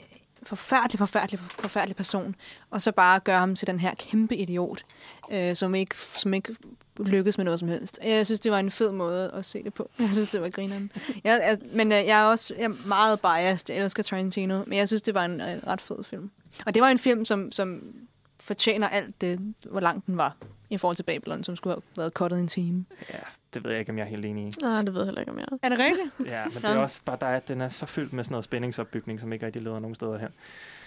forfærdelig, 0.43 0.99
forfærdelig, 0.99 1.39
forfærdelig 1.39 1.95
person, 1.95 2.35
og 2.69 2.81
så 2.81 2.91
bare 2.91 3.19
gøre 3.19 3.39
ham 3.39 3.55
til 3.55 3.67
den 3.67 3.79
her 3.79 3.93
kæmpe 3.95 4.35
idiot, 4.35 4.83
øh, 5.31 5.55
som, 5.55 5.75
ikke, 5.75 5.95
som 5.97 6.33
ikke 6.33 6.55
lykkes 6.99 7.37
med 7.37 7.45
noget 7.45 7.59
som 7.59 7.67
helst. 7.67 7.99
Jeg 8.03 8.25
synes, 8.25 8.39
det 8.39 8.51
var 8.51 8.59
en 8.59 8.71
fed 8.71 8.91
måde 8.91 9.31
at 9.31 9.45
se 9.45 9.63
det 9.63 9.73
på. 9.73 9.89
Jeg 9.99 10.09
synes, 10.13 10.29
det 10.29 10.41
var 10.41 10.49
grineren. 10.49 10.91
Jeg, 11.23 11.41
jeg, 11.43 11.57
men 11.73 11.91
øh, 11.91 11.97
jeg 11.97 12.21
er 12.21 12.25
også 12.25 12.55
jeg 12.57 12.63
er 12.63 12.87
meget 12.87 13.19
biased. 13.21 13.75
Jeg 13.75 13.83
elsker 13.83 14.03
Tarantino, 14.03 14.63
men 14.67 14.77
jeg 14.77 14.87
synes, 14.87 15.01
det 15.01 15.13
var 15.13 15.25
en 15.25 15.41
øh, 15.41 15.67
ret 15.67 15.81
fed 15.81 16.03
film. 16.03 16.31
Og 16.65 16.73
det 16.73 16.81
var 16.81 16.89
en 16.89 16.99
film, 16.99 17.25
som, 17.25 17.51
som 17.51 17.95
fortjener 18.39 18.87
alt 18.87 19.21
det, 19.21 19.39
hvor 19.69 19.79
lang 19.79 20.05
den 20.05 20.17
var 20.17 20.35
i 20.69 20.77
forhold 20.77 20.95
til 20.95 21.03
Babylon, 21.03 21.43
som 21.43 21.55
skulle 21.55 21.73
have 21.73 21.81
været 21.97 22.13
kottet 22.13 22.39
en 22.39 22.47
time. 22.47 22.85
Ja, 23.09 23.19
det 23.53 23.63
ved 23.63 23.71
jeg 23.71 23.79
ikke, 23.79 23.91
om 23.91 23.97
jeg 23.97 24.03
er 24.03 24.09
helt 24.09 24.25
enig 24.25 24.47
i. 24.47 24.51
Nej, 24.61 24.81
det 24.81 24.93
ved 24.93 25.01
jeg 25.01 25.05
heller 25.05 25.21
ikke, 25.21 25.31
om 25.31 25.37
jeg 25.39 25.45
er. 25.51 25.57
Er 25.63 25.69
det 25.69 25.79
rigtigt? 25.79 26.09
Ja, 26.33 26.43
men 26.45 26.53
det 26.55 26.63
er 26.63 26.77
også 26.77 27.01
bare, 27.05 27.17
der 27.21 27.27
er, 27.27 27.39
den 27.39 27.61
er 27.61 27.69
så 27.69 27.85
fyldt 27.85 28.13
med 28.13 28.23
sådan 28.23 28.33
noget 28.33 28.43
spændingsopbygning, 28.43 29.19
som 29.19 29.33
ikke 29.33 29.45
rigtig 29.45 29.61
leder 29.61 29.79
nogen 29.79 29.95
steder 29.95 30.17
hen. 30.17 30.29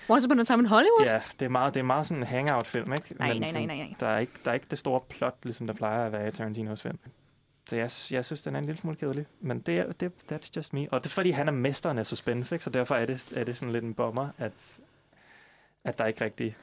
Once 0.08 0.26
Upon 0.26 0.40
a 0.40 0.44
Time 0.44 0.58
in 0.58 0.66
Hollywood? 0.66 1.06
Ja, 1.06 1.20
det 1.40 1.44
er 1.44 1.48
meget, 1.50 1.74
det 1.74 1.80
er 1.80 1.84
meget 1.84 2.06
sådan 2.06 2.22
en 2.22 2.26
hangout-film, 2.26 2.92
ikke? 2.92 3.14
Nej, 3.18 3.32
Men 3.32 3.40
nej, 3.42 3.50
nej, 3.50 3.64
nej, 3.66 3.76
nej. 3.76 3.94
Der 4.00 4.06
er, 4.06 4.18
ikke, 4.18 4.32
der 4.44 4.50
er 4.50 4.54
ikke 4.54 4.66
det 4.70 4.78
store 4.78 5.00
plot, 5.08 5.36
ligesom 5.42 5.66
der 5.66 5.74
plejer 5.74 6.06
at 6.06 6.12
være 6.12 6.28
i 6.28 6.30
Tarantinos 6.30 6.82
film. 6.82 6.98
Så 7.68 7.76
jeg, 7.76 7.90
jeg 8.10 8.24
synes, 8.24 8.42
den 8.42 8.54
er 8.54 8.58
en 8.58 8.64
lille 8.66 8.80
smule 8.80 8.96
kedelig. 8.96 9.26
Men 9.40 9.58
det 9.60 9.78
er, 9.78 9.92
det, 9.92 10.12
that's 10.32 10.50
just 10.56 10.72
me. 10.72 10.88
Og 10.90 11.04
det 11.04 11.10
er 11.10 11.14
fordi, 11.14 11.30
han 11.30 11.48
er 11.48 11.52
mesteren 11.52 11.98
af 11.98 12.06
suspense, 12.06 12.54
ikke? 12.54 12.64
Så 12.64 12.70
derfor 12.70 12.94
er 12.94 13.06
det, 13.06 13.32
er 13.36 13.44
det 13.44 13.56
sådan 13.56 13.72
lidt 13.72 13.84
en 13.84 13.94
bomber, 13.94 14.28
at, 14.38 14.80
at 15.84 15.98
der 15.98 16.06
ikke 16.06 16.24
rigtig 16.24 16.56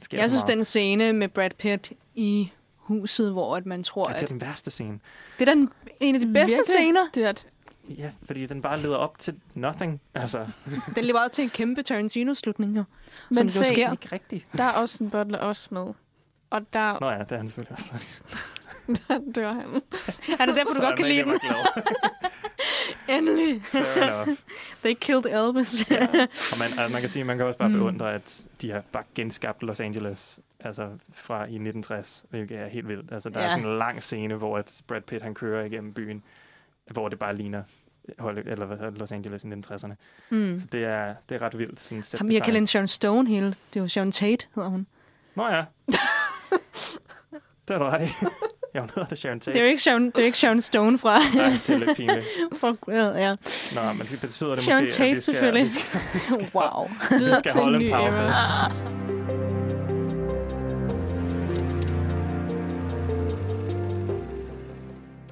sker 0.00 0.18
Jeg 0.18 0.30
synes, 0.30 0.44
meget. 0.44 0.56
den 0.56 0.64
scene 0.64 1.12
med 1.12 1.28
Brad 1.28 1.50
Pitt 1.58 1.92
i 2.14 2.52
huset, 2.90 3.32
hvor 3.32 3.56
at 3.56 3.66
man 3.66 3.82
tror, 3.82 4.08
Ja, 4.10 4.14
det 4.14 4.20
er 4.20 4.24
at... 4.24 4.28
den 4.30 4.40
værste 4.40 4.70
scene. 4.70 4.98
Det 5.38 5.48
er 5.48 5.54
den, 5.54 5.68
en 6.00 6.14
af 6.14 6.20
de 6.20 6.26
bedste 6.26 6.38
Virkelig? 6.40 6.66
scener. 6.66 7.00
Det 7.14 7.24
er, 7.24 7.32
Ja, 7.98 8.10
fordi 8.26 8.46
den 8.46 8.60
bare 8.60 8.80
leder 8.80 8.96
op 8.96 9.18
til 9.18 9.34
nothing. 9.54 10.00
Altså, 10.14 10.46
Den 10.96 11.04
lever 11.04 11.18
op 11.24 11.32
til 11.32 11.44
en 11.44 11.50
kæmpe 11.50 11.82
Tarantino-slutning, 11.82 12.76
jo. 12.76 12.84
Men 13.28 13.36
Som 13.36 13.46
jo 13.46 13.52
se, 13.52 13.64
sker. 13.64 13.92
ikke 13.92 14.08
rigtigt. 14.12 14.46
der 14.56 14.64
er 14.64 14.70
også 14.72 15.04
en 15.04 15.10
butler 15.10 15.38
også 15.38 15.68
med. 15.70 15.86
Og 16.50 16.60
der, 16.72 17.00
Nå 17.00 17.10
ja, 17.10 17.18
det 17.18 17.32
er 17.32 17.36
han 17.36 17.48
selvfølgelig 17.48 17.72
også. 17.76 17.92
der 19.08 19.20
dør 19.34 19.52
han. 19.52 19.82
Er 20.40 20.46
det 20.46 20.56
derfor, 20.56 20.72
du 20.72 20.76
Så 20.76 20.82
godt 20.82 20.96
kan 20.96 21.06
lide 21.06 21.22
den? 21.24 21.38
Endelig. 23.16 23.62
They 24.84 24.94
killed 25.00 25.26
Elvis. 25.26 25.82
Og 25.90 26.58
man, 26.58 26.68
altså 26.78 26.88
man 26.92 27.00
kan 27.00 27.10
sige, 27.10 27.24
man 27.24 27.36
kan 27.36 27.46
også 27.46 27.58
bare 27.58 27.68
Mm. 27.68 27.74
beundre, 27.78 28.14
at 28.14 28.46
de 28.62 28.70
har 28.70 28.82
bare 28.92 29.04
genskabt 29.14 29.62
Los 29.62 29.80
Angeles 29.80 30.40
altså 30.60 30.88
fra 31.12 31.36
i 31.36 31.54
1960, 31.58 32.24
hvilket 32.30 32.58
er 32.58 32.66
helt 32.68 32.88
vildt. 32.88 33.12
Altså, 33.12 33.30
der 33.30 33.40
ja. 33.40 33.46
er 33.46 33.50
Ja. 33.50 33.56
sådan 33.56 33.70
en 33.70 33.78
lang 33.78 34.02
scene, 34.02 34.34
hvor 34.34 34.58
at 34.58 34.80
Brad 34.86 35.00
Pitt 35.00 35.22
han 35.22 35.34
kører 35.34 35.64
igennem 35.64 35.92
byen, 35.94 36.22
hvor 36.90 37.08
det 37.08 37.18
bare 37.18 37.36
ligner 37.36 37.62
eller 38.46 38.66
hvad 38.66 38.76
hedder 38.76 38.90
det, 38.90 38.98
Los 38.98 39.12
Angeles 39.12 39.44
i 39.44 39.46
1960'erne. 39.46 39.94
Mm. 40.30 40.58
Så 40.60 40.66
det 40.72 40.84
er, 40.84 41.14
det 41.28 41.34
er 41.34 41.42
ret 41.42 41.58
vildt. 41.58 41.80
Sådan 41.80 42.02
set 42.02 42.20
Ham, 42.20 42.30
jeg 42.30 42.42
kalder 42.42 42.66
Sharon 42.66 42.88
Stone 42.88 43.28
hele. 43.28 43.46
Det 43.46 43.76
er 43.76 43.80
jo 43.80 43.88
Sharon 43.88 44.12
Tate, 44.12 44.46
hedder 44.54 44.68
hun. 44.68 44.86
Nå 45.34 45.48
ja. 45.48 45.64
det 47.68 47.74
er 47.74 47.78
du 47.78 47.84
ret. 47.84 48.00
Ja, 48.74 48.80
hun 48.80 48.90
hedder 48.94 49.08
det 49.08 49.18
Sharon 49.18 49.40
Tate. 49.40 49.52
Det 49.52 49.58
er 49.60 49.64
jo 49.64 49.68
ikke 49.70 49.82
Sharon, 49.82 50.06
det 50.06 50.18
er 50.18 50.24
ikke 50.24 50.38
Sharon 50.38 50.60
Stone 50.60 50.98
fra... 50.98 51.18
Nej, 51.34 51.52
det 51.66 51.74
er 51.74 51.78
lidt 51.78 51.96
pinligt. 51.96 52.26
fra 52.60 52.92
ja. 53.18 53.36
Nå, 53.74 53.92
men 53.92 54.06
det 54.06 54.18
betyder 54.20 54.54
det 54.54 54.64
Sharon 54.64 54.84
måske, 54.84 54.96
Tate, 54.96 55.10
at 55.10 55.16
vi 55.16 55.20
skal, 55.20 55.34
selvfølgelig. 55.34 55.64
vi 55.64 55.70
skal, 55.70 56.00
vi 56.14 56.18
skal, 56.30 56.50
Wow. 56.60 56.88
vi 57.10 57.34
skal 57.38 57.52
holde 57.52 57.84
en 57.84 57.90
pause. 57.92 58.22
era. 58.22 58.72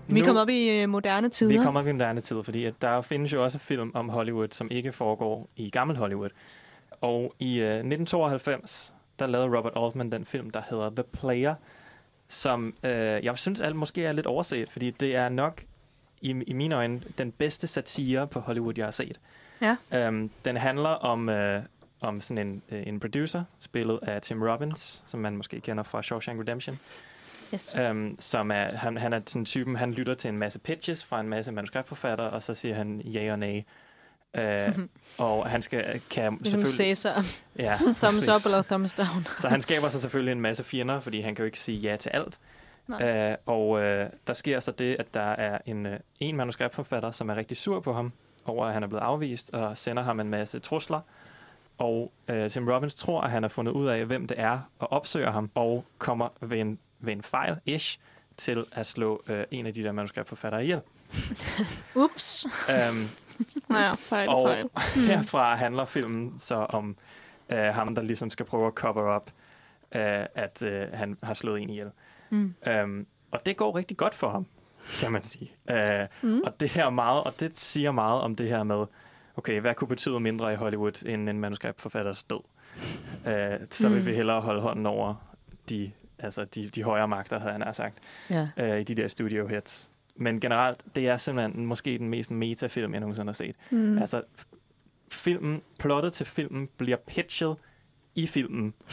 Vi 0.08 0.14
er 0.14 0.22
Nu- 0.22 0.24
kommet 0.26 0.42
op 0.42 0.48
i 0.48 0.80
øh, 0.82 0.88
moderne 0.88 1.28
tider. 1.28 1.58
Vi 1.58 1.64
kommer 1.64 1.80
op 1.80 1.86
i 1.86 1.92
moderne 1.92 2.20
tid, 2.20 2.36
fordi 2.44 2.64
at 2.64 2.74
der 2.82 3.00
findes 3.00 3.32
jo 3.32 3.44
også 3.44 3.58
film 3.58 3.90
om 3.94 4.08
Hollywood, 4.08 4.48
som 4.50 4.68
ikke 4.70 4.92
foregår 4.92 5.48
i 5.56 5.70
gammel 5.70 5.96
Hollywood. 5.96 6.30
Og 7.00 7.34
i 7.38 7.58
øh, 7.58 7.66
1992, 7.66 8.94
der 9.18 9.26
lavede 9.26 9.56
Robert 9.58 9.72
Altman 9.76 10.12
den 10.12 10.24
film, 10.24 10.50
der 10.50 10.60
hedder 10.70 10.90
The 10.90 11.04
Player, 11.12 11.54
som 12.28 12.74
øh, 12.82 12.90
jeg 13.24 13.38
synes 13.38 13.60
alt 13.60 13.76
måske 13.76 14.04
er 14.04 14.12
lidt 14.12 14.26
overset, 14.26 14.70
fordi 14.70 14.90
det 14.90 15.16
er 15.16 15.28
nok 15.28 15.62
i, 16.20 16.30
i 16.46 16.52
mine 16.52 16.74
øjne 16.74 17.02
den 17.18 17.32
bedste 17.32 17.66
satire 17.66 18.26
på 18.26 18.40
Hollywood, 18.40 18.74
jeg 18.76 18.86
har 18.86 18.90
set. 18.90 19.20
Ja. 19.60 20.08
Um, 20.08 20.30
den 20.44 20.56
handler 20.56 20.88
om, 20.88 21.28
øh, 21.28 21.62
om 22.00 22.20
sådan 22.20 22.46
en, 22.46 22.62
øh, 22.70 22.86
en 22.86 23.00
producer, 23.00 23.44
spillet 23.58 23.98
af 24.02 24.22
Tim 24.22 24.42
Robbins, 24.42 25.04
som 25.06 25.20
man 25.20 25.36
måske 25.36 25.60
kender 25.60 25.82
fra 25.82 26.02
Shawshank 26.02 26.40
Redemption. 26.40 26.78
Yes. 27.54 27.76
Um, 27.90 28.16
som 28.18 28.50
er, 28.50 28.76
han, 28.76 28.96
han 28.96 29.12
er 29.12 29.20
sådan 29.26 29.44
typen, 29.44 29.76
han 29.76 29.92
lytter 29.92 30.14
til 30.14 30.28
en 30.28 30.38
masse 30.38 30.58
pitches 30.58 31.04
fra 31.04 31.20
en 31.20 31.28
masse 31.28 31.52
manuskriptforfattere, 31.52 32.30
og 32.30 32.42
så 32.42 32.54
siger 32.54 32.74
han 32.74 33.00
ja 33.00 33.32
og 33.32 33.38
nej. 33.38 33.64
Uh, 34.38 34.84
og 35.18 35.50
han 35.50 35.62
skal, 35.62 36.00
kan 36.10 36.36
Ligesom 36.40 36.66
selvfølgelig... 36.66 36.96
Cæsar. 36.96 37.24
Ja, 37.58 37.78
thumbs 38.02 38.28
up 38.28 38.40
eller 38.44 38.62
thumbs 38.62 38.94
down. 38.94 39.26
Så 39.38 39.48
han 39.48 39.60
skaber 39.60 39.88
sig 39.88 40.00
selvfølgelig 40.00 40.32
en 40.32 40.40
masse 40.40 40.64
fjender, 40.64 41.00
fordi 41.00 41.20
han 41.20 41.34
kan 41.34 41.42
jo 41.42 41.46
ikke 41.46 41.58
sige 41.58 41.78
ja 41.78 41.96
til 41.96 42.10
alt. 42.10 42.38
Uh, 42.88 43.54
og 43.54 43.68
uh, 43.68 43.80
der 44.26 44.32
sker 44.32 44.60
så 44.60 44.72
det, 44.72 44.96
at 44.98 45.14
der 45.14 45.20
er 45.20 45.58
en, 45.66 45.86
uh, 45.86 45.92
en 46.20 46.36
manuskriptforfatter, 46.36 47.10
som 47.10 47.28
er 47.28 47.36
rigtig 47.36 47.56
sur 47.56 47.80
på 47.80 47.92
ham, 47.92 48.12
over 48.44 48.66
at 48.66 48.72
han 48.72 48.82
er 48.82 48.86
blevet 48.86 49.02
afvist, 49.02 49.50
og 49.50 49.78
sender 49.78 50.02
ham 50.02 50.20
en 50.20 50.28
masse 50.28 50.58
trusler. 50.58 51.00
Og 51.78 52.12
uh, 52.32 52.48
Tim 52.48 52.68
Robbins 52.68 52.94
tror, 52.94 53.20
at 53.20 53.30
han 53.30 53.42
har 53.42 53.48
fundet 53.48 53.72
ud 53.72 53.86
af, 53.86 54.04
hvem 54.04 54.26
det 54.26 54.40
er, 54.40 54.60
og 54.78 54.92
opsøger 54.92 55.30
ham, 55.30 55.50
og 55.54 55.84
kommer 55.98 56.28
ved 56.40 56.60
en, 56.60 56.78
ved 57.00 57.12
en 57.12 57.22
fejl-ish 57.22 57.98
til 58.36 58.64
at 58.72 58.86
slå 58.86 59.22
uh, 59.28 59.36
en 59.50 59.66
af 59.66 59.74
de 59.74 59.84
der 59.84 59.92
manuskriptforfattere 59.92 60.62
ihjel. 60.62 60.80
Ups. 62.04 62.46
Um, 62.68 63.08
Ja, 63.76 63.92
fejl, 63.94 64.28
og 64.28 64.48
fejl. 64.48 65.06
herfra 65.08 65.56
handler 65.56 65.84
filmen 65.84 66.38
så 66.38 66.54
om 66.54 66.96
uh, 67.52 67.58
ham, 67.58 67.94
der 67.94 68.02
ligesom 68.02 68.30
skal 68.30 68.46
prøve 68.46 68.66
at 68.66 68.72
cover 68.72 69.16
up, 69.16 69.26
uh, 69.94 70.00
at 70.34 70.62
uh, 70.66 70.98
han 70.98 71.16
har 71.22 71.34
slået 71.34 71.60
en 71.62 71.70
ihjel. 71.70 71.90
Mm. 72.30 72.54
Um, 72.84 73.06
og 73.30 73.46
det 73.46 73.56
går 73.56 73.76
rigtig 73.76 73.96
godt 73.96 74.14
for 74.14 74.30
ham, 74.30 74.46
kan 75.00 75.12
man 75.12 75.24
sige. 75.24 75.52
Uh, 75.70 75.76
Mm. 76.22 76.28
mm. 76.28 76.40
Og 76.44 76.60
det 76.60 76.68
her 76.68 76.90
meget, 76.90 77.24
og 77.24 77.40
det 77.40 77.58
siger 77.58 77.90
meget 77.92 78.20
om 78.20 78.36
det 78.36 78.48
her 78.48 78.62
med, 78.62 78.86
okay, 79.36 79.60
hvad 79.60 79.74
kunne 79.74 79.88
betyde 79.88 80.20
mindre 80.20 80.52
i 80.52 80.56
Hollywood 80.56 81.02
end 81.06 81.28
en 81.30 81.40
manuskriptforfatters 81.40 82.22
død? 82.22 82.40
Uh, 83.26 83.66
så 83.70 83.88
vil 83.88 83.98
Mm. 84.00 84.06
vi 84.06 84.12
hellere 84.14 84.40
holde 84.40 84.60
hånden 84.60 84.86
over 84.86 85.14
de, 85.68 85.92
altså 86.18 86.44
de, 86.44 86.68
de 86.68 86.82
højere 86.82 87.08
magter, 87.08 87.38
havde 87.40 87.52
han 87.64 87.74
sagt, 87.74 87.94
Ja. 88.30 88.48
uh, 88.56 88.80
i 88.80 88.82
de 88.84 88.94
der 88.94 89.08
studio 89.08 89.46
hits. 89.46 89.90
Men 90.18 90.40
generelt, 90.40 90.84
det 90.94 91.08
er 91.08 91.16
simpelthen 91.16 91.66
måske 91.66 91.98
den 91.98 92.08
mest 92.08 92.30
metafilm, 92.30 92.92
jeg 92.92 93.00
nogensinde 93.00 93.28
har 93.28 93.34
set. 93.34 93.56
Mm. 93.70 93.98
Altså, 93.98 94.22
filmen, 95.12 95.62
plottet 95.78 96.12
til 96.12 96.26
filmen, 96.26 96.68
bliver 96.76 96.96
pitchet 97.06 97.56
i 98.14 98.26
filmen. 98.26 98.74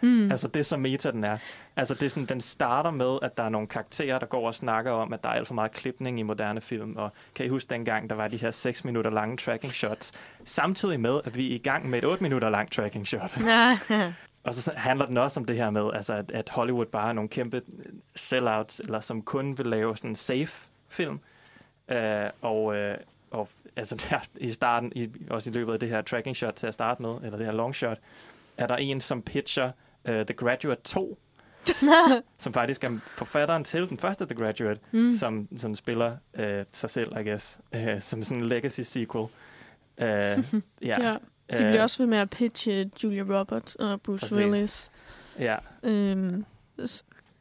Mm. 0.00 0.30
Altså, 0.30 0.48
det 0.48 0.60
er 0.60 0.64
så 0.64 0.76
meta, 0.76 1.10
den 1.10 1.24
er. 1.24 1.38
Altså, 1.76 1.94
det 1.94 2.02
er 2.02 2.08
sådan, 2.10 2.24
den 2.24 2.40
starter 2.40 2.90
med, 2.90 3.18
at 3.22 3.36
der 3.36 3.42
er 3.42 3.48
nogle 3.48 3.66
karakterer, 3.66 4.18
der 4.18 4.26
går 4.26 4.46
og 4.46 4.54
snakker 4.54 4.90
om, 4.90 5.12
at 5.12 5.22
der 5.22 5.28
er 5.28 5.32
alt 5.32 5.46
for 5.46 5.54
meget 5.54 5.72
klipning 5.72 6.20
i 6.20 6.22
moderne 6.22 6.60
film. 6.60 6.96
Og 6.96 7.12
kan 7.34 7.46
I 7.46 7.48
huske 7.48 7.70
dengang, 7.70 8.10
der 8.10 8.16
var 8.16 8.28
de 8.28 8.36
her 8.36 8.50
6 8.50 8.84
minutter 8.84 9.10
lange 9.10 9.36
tracking 9.36 9.72
shots, 9.72 10.12
samtidig 10.44 11.00
med, 11.00 11.20
at 11.24 11.36
vi 11.36 11.50
er 11.50 11.54
i 11.54 11.58
gang 11.58 11.90
med 11.90 11.98
et 11.98 12.04
8 12.04 12.22
minutter 12.22 12.50
lang 12.50 12.72
tracking 12.72 13.06
shot. 13.06 13.38
Og 14.48 14.54
så 14.54 14.72
handler 14.76 15.06
den 15.06 15.16
også 15.16 15.40
om 15.40 15.44
det 15.44 15.56
her 15.56 15.70
med, 15.70 15.90
altså, 15.94 16.14
at, 16.14 16.30
at 16.30 16.48
Hollywood 16.48 16.86
bare 16.86 17.08
er 17.08 17.12
nogle 17.12 17.28
kæmpe 17.28 17.62
sellouts, 18.16 18.80
eller 18.80 19.00
som 19.00 19.22
kun 19.22 19.58
vil 19.58 19.66
lave 19.66 19.96
sådan 19.96 20.10
en 20.10 20.16
safe 20.16 20.68
film. 20.88 21.20
Øh, 21.88 22.30
og, 22.42 22.76
øh, 22.76 22.96
og 23.30 23.48
altså 23.76 23.96
der, 24.10 24.18
i 24.36 24.52
starten, 24.52 24.92
i, 24.94 25.10
også 25.30 25.50
i 25.50 25.52
løbet 25.52 25.72
af 25.72 25.80
det 25.80 25.88
her 25.88 26.02
tracking 26.02 26.36
shot 26.36 26.54
til 26.54 26.66
at 26.66 26.74
starte 26.74 27.02
med, 27.02 27.16
eller 27.22 27.36
det 27.36 27.46
her 27.46 27.52
long 27.52 27.74
shot, 27.74 27.98
er 28.56 28.66
der 28.66 28.76
en, 28.76 29.00
som 29.00 29.22
pitcher 29.22 29.70
uh, 30.08 30.14
The 30.14 30.34
Graduate 30.34 30.80
2, 30.84 31.18
som 32.38 32.52
faktisk 32.52 32.84
er 32.84 32.98
forfatteren 33.16 33.64
til 33.64 33.88
den 33.88 33.98
første 33.98 34.26
The 34.26 34.34
Graduate, 34.34 34.80
Mm. 34.92 35.12
som, 35.12 35.48
som 35.56 35.74
spiller 35.74 36.16
uh, 36.38 36.44
sig 36.72 36.90
selv, 36.90 37.18
I 37.18 37.22
guess, 37.22 37.60
uh, 37.76 38.00
som 38.00 38.22
sådan 38.22 38.42
en 38.42 38.48
legacy 38.48 38.80
sequel. 38.80 39.24
Uh, 39.24 40.04
ja. 40.04 40.40
ja. 40.82 41.16
De 41.50 41.64
Øh, 41.64 41.68
bliver 41.70 41.82
også 41.82 41.98
ved 41.98 42.06
med 42.06 42.18
at 42.18 42.30
pitche 42.30 42.90
Julia 43.04 43.22
Roberts 43.38 43.74
og 43.74 44.00
Bruce 44.02 44.20
Præcis. 44.20 44.36
Willis, 44.38 44.90
Ja, 45.38 45.56
øhm, 45.82 46.44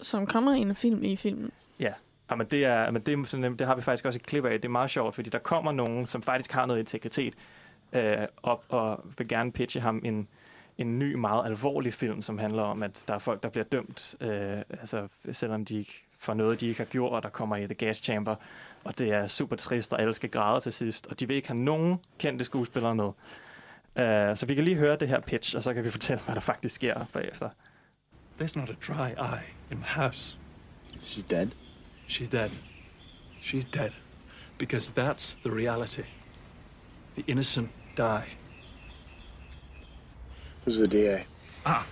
som 0.02 0.28
kommer 0.28 0.54
i 0.56 0.60
en 0.60 0.76
film 0.76 1.04
i 1.04 1.16
filmen. 1.16 1.52
ja. 1.80 1.94
Ja, 2.30 2.36
men 2.36 2.48
det, 2.48 2.66
er, 2.66 2.92
men 2.92 3.02
det, 3.02 3.14
er 3.20 3.24
sådan, 3.26 3.58
det 3.58 3.68
har 3.68 3.76
vi 3.76 3.82
faktisk 3.82 4.06
også 4.06 4.18
et 4.20 4.26
klip 4.26 4.46
af. 4.46 4.52
Det 4.62 4.66
er 4.66 4.72
meget 4.72 4.90
sjovt, 4.92 5.16
fordi 5.16 5.30
der 5.30 5.40
kommer 5.40 5.72
nogen, 5.72 6.06
som 6.06 6.22
faktisk 6.22 6.52
har 6.52 6.66
noget 6.66 6.80
integritet 6.80 7.34
øh, 7.94 8.12
op 8.44 8.64
og 8.70 9.06
vil 9.18 9.28
gerne 9.28 9.52
pitche 9.52 9.82
ham 9.82 10.02
en, 10.06 10.28
en 10.78 11.00
ny, 11.00 11.14
meget 11.14 11.46
alvorlig 11.46 11.94
film, 11.94 12.22
som 12.22 12.38
handler 12.38 12.64
om, 12.64 12.84
at 12.84 13.04
der 13.08 13.14
er 13.14 13.20
folk, 13.20 13.44
der 13.44 13.50
bliver 13.50 13.64
dømt, 13.66 14.16
øh, 14.22 14.58
altså, 14.70 15.08
selvom 15.32 15.66
de 15.66 15.78
ikke 15.80 16.04
for 16.20 16.34
noget, 16.34 16.60
de 16.60 16.68
ikke 16.68 16.80
har 16.80 16.86
gjort, 16.86 17.12
og 17.14 17.24
der 17.24 17.30
kommer 17.30 17.56
i 17.56 17.64
The 17.66 17.74
Gas 17.74 17.98
Chamber, 17.98 18.36
og 18.84 18.98
det 19.00 19.12
er 19.12 19.28
super 19.28 19.56
trist, 19.56 19.94
og 19.94 20.02
alle 20.02 20.14
skal 20.14 20.30
græde 20.30 20.60
til 20.62 20.74
sidst, 20.74 21.08
og 21.08 21.20
de 21.20 21.28
vil 21.28 21.36
ikke 21.36 21.48
have 21.48 21.58
nogen 21.60 21.98
kendte 22.20 22.46
skuespillere 22.46 22.96
med. 22.96 23.10
Uh, 23.98 24.38
så 24.38 24.46
vi 24.46 24.56
kan 24.56 24.64
lige 24.64 24.78
høre 24.78 24.96
det 24.96 25.08
her 25.08 25.20
pitch, 25.20 25.56
og 25.56 25.64
så 25.64 25.74
kan 25.74 25.84
vi 25.84 25.92
fortælle, 25.98 26.24
hvad 26.24 26.36
der 26.36 26.42
faktisk 26.42 26.76
sker 26.76 27.06
bagefter. 27.14 27.50
There's 28.42 28.56
not 28.56 28.70
a 28.70 28.76
dry 28.88 29.10
eye 29.18 29.44
in 29.72 29.78
the 29.78 30.02
house. 30.02 30.38
She's 31.04 31.24
dead? 31.24 31.48
She's 32.08 32.30
dead. 32.30 32.50
She's 33.42 33.66
dead. 33.66 33.92
Because 34.58 34.92
that's 34.92 35.38
the 35.44 35.52
reality. 35.52 36.04
The 37.16 37.24
innocent 37.28 37.70
die. 37.98 38.28
Who's 40.66 40.78
the 40.78 40.88
DA? 40.88 41.24
Ah, 41.66 41.86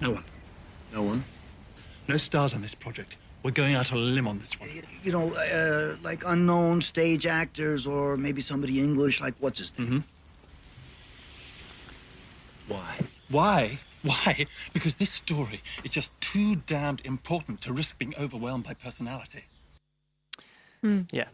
no 0.00 0.10
one. 0.10 0.24
No 0.92 1.02
one? 1.02 1.24
No 2.08 2.16
stars 2.16 2.54
on 2.54 2.60
this 2.60 2.74
project. 2.74 3.16
We're 3.42 3.62
going 3.62 3.74
out 3.74 3.92
on 3.92 3.98
a 3.98 4.00
limb 4.00 4.28
on 4.28 4.38
this 4.38 4.60
one. 4.60 4.68
You 5.04 5.12
know, 5.12 5.32
uh, 5.34 5.96
like 6.02 6.24
unknown 6.26 6.82
stage 6.82 7.26
actors 7.26 7.86
or 7.86 8.16
maybe 8.16 8.40
somebody 8.40 8.80
English, 8.80 9.20
like 9.20 9.34
what's 9.40 9.60
his 9.60 9.72
name? 9.78 9.86
Mm-hmm. 9.88 9.98
Why? 12.70 13.06
Why? 13.30 13.78
Why? 14.02 14.46
Because 14.72 14.96
this 14.96 15.08
story 15.08 15.60
is 15.84 15.90
just 15.96 16.12
too 16.20 16.54
damned 16.68 17.00
important 17.04 17.62
to 17.62 17.72
risk 17.72 17.98
being 17.98 18.14
overwhelmed 18.18 18.64
by 18.64 18.74
personality. 18.84 19.42
Mm. 20.82 21.06
Ja. 21.12 21.24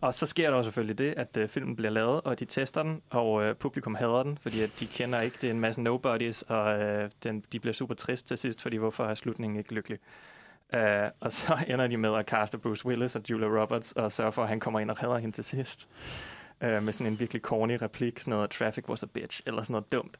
Og 0.00 0.14
så 0.14 0.26
sker 0.26 0.50
der 0.50 0.56
jo 0.56 0.62
selvfølgelig 0.62 0.98
det, 0.98 1.14
at 1.16 1.36
øh, 1.36 1.48
filmen 1.48 1.76
bliver 1.76 1.90
lavet, 1.90 2.20
og 2.20 2.40
de 2.40 2.44
tester 2.44 2.82
den, 2.82 3.02
og 3.10 3.42
øh, 3.42 3.56
publikum 3.56 3.94
hader 3.94 4.22
den, 4.22 4.38
fordi 4.38 4.60
at 4.60 4.70
de 4.80 4.86
kender 4.86 5.20
ikke, 5.20 5.36
det 5.40 5.46
er 5.46 5.50
en 5.50 5.60
masse 5.60 5.82
nobodies, 5.82 6.42
og 6.42 6.80
øh, 6.80 7.10
den, 7.22 7.44
de 7.52 7.60
bliver 7.60 7.74
super 7.74 7.94
trist 7.94 8.26
til 8.26 8.38
sidst, 8.38 8.62
fordi 8.62 8.76
hvorfor 8.76 9.04
er 9.04 9.14
slutningen 9.14 9.58
ikke 9.58 9.74
lykkelig? 9.74 9.98
Uh, 10.76 11.10
og 11.20 11.32
så 11.32 11.58
ender 11.68 11.86
de 11.86 11.96
med 11.96 12.14
at 12.14 12.26
kaste 12.26 12.58
Bruce 12.58 12.86
Willis 12.86 13.16
og 13.16 13.22
Julia 13.30 13.46
Roberts, 13.46 13.92
og 13.92 14.12
sørge 14.12 14.32
for, 14.32 14.42
at 14.42 14.48
han 14.48 14.60
kommer 14.60 14.80
ind 14.80 14.90
og 14.90 15.02
redder 15.02 15.18
hende 15.18 15.36
til 15.36 15.44
sidst. 15.44 15.88
Uh, 16.64 16.82
med 16.82 16.92
sådan 16.92 17.06
en 17.06 17.20
virkelig 17.20 17.42
corny 17.42 17.78
replik, 17.82 18.18
sådan 18.18 18.30
noget, 18.30 18.50
traffic 18.50 18.88
was 18.88 19.02
a 19.02 19.06
bitch, 19.06 19.40
eller 19.46 19.62
sådan 19.62 19.72
noget 19.72 19.92
dumt. 19.92 20.16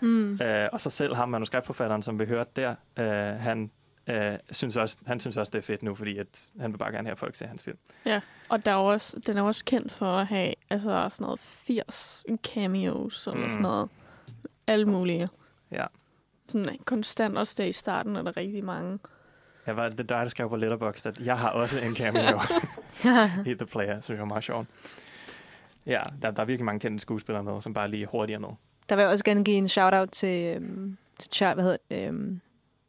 Mm. 0.00 0.32
Uh, 0.32 0.46
og 0.72 0.80
så 0.80 0.90
selv 0.90 1.14
ham, 1.16 1.28
manuskriptforfatteren, 1.28 2.02
som 2.02 2.18
vi 2.18 2.24
hørte 2.26 2.50
der, 2.56 2.74
uh, 3.00 3.40
han, 3.40 3.70
uh, 4.10 4.14
synes 4.50 4.76
også, 4.76 4.96
han 5.06 5.20
synes 5.20 5.36
også, 5.36 5.50
det 5.50 5.58
er 5.58 5.62
fedt 5.62 5.82
nu, 5.82 5.94
fordi 5.94 6.18
at 6.18 6.46
han 6.60 6.72
vil 6.72 6.78
bare 6.78 6.92
gerne 6.92 7.06
have, 7.08 7.12
at 7.12 7.18
folk 7.18 7.34
ser 7.34 7.46
hans 7.46 7.62
film. 7.62 7.76
Ja, 8.06 8.20
og 8.48 8.64
der 8.66 8.70
er 8.72 8.76
også, 8.76 9.20
den 9.26 9.36
er 9.36 9.42
også 9.42 9.64
kendt 9.64 9.92
for 9.92 10.18
at 10.18 10.26
have 10.26 10.54
altså, 10.70 11.08
sådan 11.10 11.24
noget 11.24 11.40
80 11.40 12.24
cameos 12.44 13.26
og 13.26 13.36
Mm. 13.36 13.48
sådan 13.48 13.62
noget. 13.62 13.88
Alle 14.66 14.86
mulige. 14.86 15.28
Ja. 15.70 15.86
Sådan 16.48 16.76
konstant 16.84 17.38
også 17.38 17.54
der 17.58 17.64
i 17.64 17.72
starten 17.72 18.16
er 18.16 18.22
der 18.22 18.36
rigtig 18.36 18.64
mange. 18.64 18.98
Jeg 19.66 19.76
var, 19.76 19.88
det 19.88 19.98
dig, 19.98 20.06
der 20.08 20.28
skrev 20.28 20.48
på 20.48 20.56
Letterboxd, 20.56 21.06
at 21.06 21.18
jeg 21.20 21.38
har 21.38 21.50
også 21.50 21.80
en 21.80 21.96
cameo 21.96 22.40
i 23.50 23.54
The 23.54 23.66
Player, 23.66 24.00
så 24.00 24.12
det 24.12 24.20
var 24.20 24.26
meget 24.26 24.44
sjovt. 24.44 24.66
Ja, 25.86 25.98
der, 26.22 26.30
der 26.30 26.42
er 26.42 26.46
virkelig 26.46 26.64
mange 26.64 26.80
kendte 26.80 27.02
skuespillere 27.02 27.44
med, 27.44 27.60
som 27.62 27.74
bare 27.74 27.90
lige 27.90 28.06
hurtigere 28.06 28.40
med. 28.40 28.48
Der 28.88 28.96
vil 28.96 29.02
jeg 29.02 29.10
også 29.10 29.24
gerne 29.24 29.44
give 29.44 29.56
en 29.56 29.68
shout-out 29.68 30.08
til, 30.08 30.56
øhm, 30.56 30.96
til 31.18 31.30
Char, 31.32 31.54
hvad 31.54 31.64
hedder, 31.64 31.76
øhm, 32.08 32.40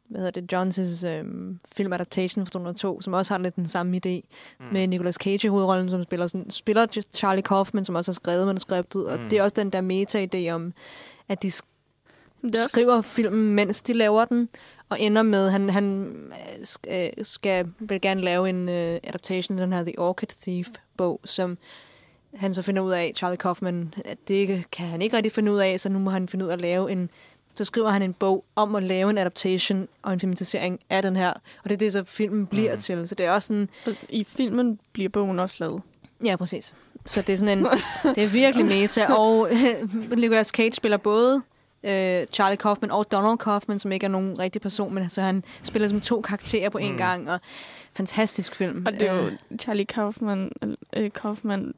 hvad 0.08 0.20
hedder 0.20 0.40
det, 0.40 0.52
Johns' 0.52 1.06
øhm, 1.06 1.58
filmadaptation 1.76 2.46
fra 2.46 2.50
2002, 2.50 3.00
som 3.00 3.12
også 3.12 3.34
har 3.34 3.38
lidt 3.38 3.56
den 3.56 3.66
samme 3.66 4.00
idé, 4.06 4.20
mm. 4.60 4.66
med 4.72 4.86
Nicolas 4.86 5.14
Cage 5.14 5.46
i 5.46 5.48
hovedrollen, 5.48 5.90
som 5.90 6.02
spiller, 6.04 6.26
sådan, 6.26 6.50
spiller 6.50 6.86
Charlie 7.14 7.42
Kaufman, 7.42 7.84
som 7.84 7.94
også 7.94 8.10
har 8.10 8.14
skrevet 8.14 8.46
manuskriptet, 8.46 9.08
og 9.08 9.20
Mm. 9.20 9.28
det 9.28 9.38
er 9.38 9.42
også 9.42 9.54
den 9.54 9.70
der 9.70 9.80
meta-idé 9.80 10.50
om, 10.54 10.72
at 11.28 11.42
de 11.42 11.48
sk- 11.48 11.68
er 12.44 12.68
skriver 12.68 13.02
filmen, 13.02 13.54
mens 13.54 13.82
de 13.82 13.92
laver 13.92 14.24
den, 14.24 14.48
og 14.88 15.00
ender 15.00 15.22
med, 15.22 15.50
han, 15.50 15.70
han 15.70 16.16
øh, 16.88 17.06
øh, 17.18 17.24
skal, 17.24 17.72
vil 17.78 18.00
gerne 18.00 18.20
lave 18.20 18.48
en 18.48 18.68
uh, 18.68 18.74
adaptation 18.74 19.58
af 19.58 19.66
den 19.66 19.72
her 19.72 19.84
The 19.84 19.98
Orchid 19.98 20.28
Thief-bog, 20.28 21.20
som 21.24 21.58
han 22.36 22.54
så 22.54 22.62
finder 22.62 22.82
ud 22.82 22.92
af, 22.92 23.12
Charlie 23.16 23.36
Kaufman, 23.36 23.94
at 24.04 24.18
det 24.28 24.34
ikke, 24.34 24.64
kan 24.72 24.86
han 24.86 25.02
ikke 25.02 25.16
rigtig 25.16 25.32
finde 25.32 25.52
ud 25.52 25.58
af, 25.58 25.80
så 25.80 25.88
nu 25.88 25.98
må 25.98 26.10
han 26.10 26.28
finde 26.28 26.44
ud 26.44 26.50
af 26.50 26.54
at 26.54 26.60
lave 26.60 26.92
en, 26.92 27.10
så 27.54 27.64
skriver 27.64 27.90
han 27.90 28.02
en 28.02 28.12
bog 28.12 28.44
om 28.56 28.74
at 28.74 28.82
lave 28.82 29.10
en 29.10 29.18
adaptation 29.18 29.88
og 30.02 30.12
en 30.12 30.20
filmatisering 30.20 30.80
af 30.90 31.02
den 31.02 31.16
her, 31.16 31.30
og 31.32 31.64
det 31.64 31.72
er 31.72 31.76
det, 31.76 31.92
så 31.92 32.04
filmen 32.06 32.46
bliver 32.46 32.74
mm. 32.74 32.80
til. 32.80 33.08
Så 33.08 33.14
det 33.14 33.26
er 33.26 33.30
også 33.32 33.46
sådan... 33.48 33.68
I 34.08 34.24
filmen 34.24 34.78
bliver 34.92 35.08
bogen 35.08 35.38
også 35.38 35.56
lavet. 35.58 35.82
Ja, 36.24 36.36
præcis. 36.36 36.74
Så 37.06 37.22
det 37.22 37.32
er 37.32 37.36
sådan 37.36 37.58
en, 37.58 37.64
det 38.14 38.24
er 38.24 38.28
virkelig 38.28 38.66
meta, 38.66 39.06
og 39.12 39.48
Nicolas 40.16 40.46
Cage 40.48 40.72
spiller 40.72 40.96
både 40.96 41.42
øh, 41.84 42.26
Charlie 42.32 42.56
Kaufman 42.56 42.90
og 42.90 43.12
Donald 43.12 43.38
Kaufman, 43.38 43.78
som 43.78 43.92
ikke 43.92 44.04
er 44.04 44.10
nogen 44.10 44.38
rigtig 44.38 44.62
person, 44.62 44.94
men 44.94 45.02
altså, 45.02 45.20
han 45.22 45.44
spiller 45.62 45.88
som 45.88 46.00
to 46.00 46.20
karakterer 46.20 46.68
på 46.70 46.78
en 46.78 46.92
Mm. 46.92 46.98
gang, 46.98 47.30
og 47.30 47.40
fantastisk 47.94 48.54
film. 48.54 48.86
Og 48.86 48.92
det 48.92 49.02
er 49.02 49.14
jo, 49.14 49.26
Øh, 49.26 49.32
Charlie 49.58 49.84
Kaufman, 49.86 50.52
øh, 50.96 51.10
Kaufman 51.12 51.74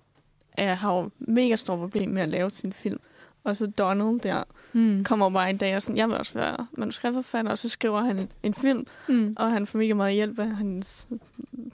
er, 0.55 0.75
har 0.75 0.95
jo 0.95 1.11
mega 1.19 1.57
store 1.57 1.79
problem 1.79 2.11
med 2.11 2.23
at 2.23 2.29
lave 2.29 2.51
sin 2.51 2.73
film. 2.73 3.01
Og 3.45 3.57
så 3.57 3.67
Donald 3.67 4.21
der 4.21 4.45
mm. 4.73 5.05
kommer 5.05 5.31
bare 5.31 5.51
en 5.51 5.57
dag 5.57 5.77
og 5.77 5.83
sådan, 5.83 5.97
jeg 5.97 6.09
vil 6.09 6.17
også 6.17 6.35
være 6.35 6.67
manuskriptforfatter, 6.73 7.51
og 7.51 7.59
så 7.59 7.69
skriver 7.69 8.01
han 8.01 8.29
en, 8.43 8.55
film, 8.55 8.87
mm. 9.09 9.37
og 9.39 9.51
han 9.53 9.67
får 9.67 9.79
mega 9.79 9.95
meget 9.95 10.15
hjælp 10.15 10.39
af 10.39 10.57
hans 10.57 11.07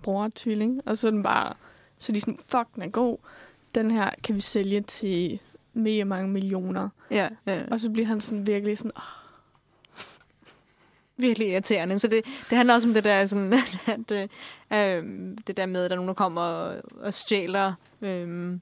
bror 0.02 0.30
tvilling. 0.34 0.80
Og 0.86 0.98
så 0.98 1.06
er 1.06 1.10
den 1.10 1.22
bare, 1.22 1.54
så 1.98 2.12
de 2.12 2.20
sådan, 2.20 2.38
fuck, 2.44 2.74
den 2.74 2.82
er 2.82 2.88
god. 2.88 3.18
Den 3.74 3.90
her 3.90 4.10
kan 4.24 4.34
vi 4.34 4.40
sælge 4.40 4.80
til 4.80 5.40
mega 5.74 6.04
mange 6.04 6.28
millioner. 6.28 6.88
Ja, 7.10 7.28
ja. 7.46 7.62
Og 7.70 7.80
så 7.80 7.90
bliver 7.90 8.06
han 8.06 8.20
sådan 8.20 8.46
virkelig 8.46 8.78
sådan, 8.78 8.92
oh, 8.96 9.02
virkelig 11.16 11.48
irriterende. 11.48 11.98
Så 11.98 12.08
det, 12.08 12.24
det 12.50 12.56
handler 12.56 12.74
også 12.74 12.88
om 12.88 12.94
det 12.94 13.04
der, 13.04 13.26
sådan, 13.26 13.52
at, 13.86 14.30
øh, 14.72 15.04
det 15.46 15.56
der 15.56 15.66
med, 15.66 15.84
at 15.84 15.90
der 15.90 15.96
er 15.96 15.98
nogen, 15.98 16.08
der 16.08 16.14
kommer 16.14 16.42
og, 16.42 16.82
og 17.00 17.14
stjæler, 17.14 17.72
øh, 18.02 18.58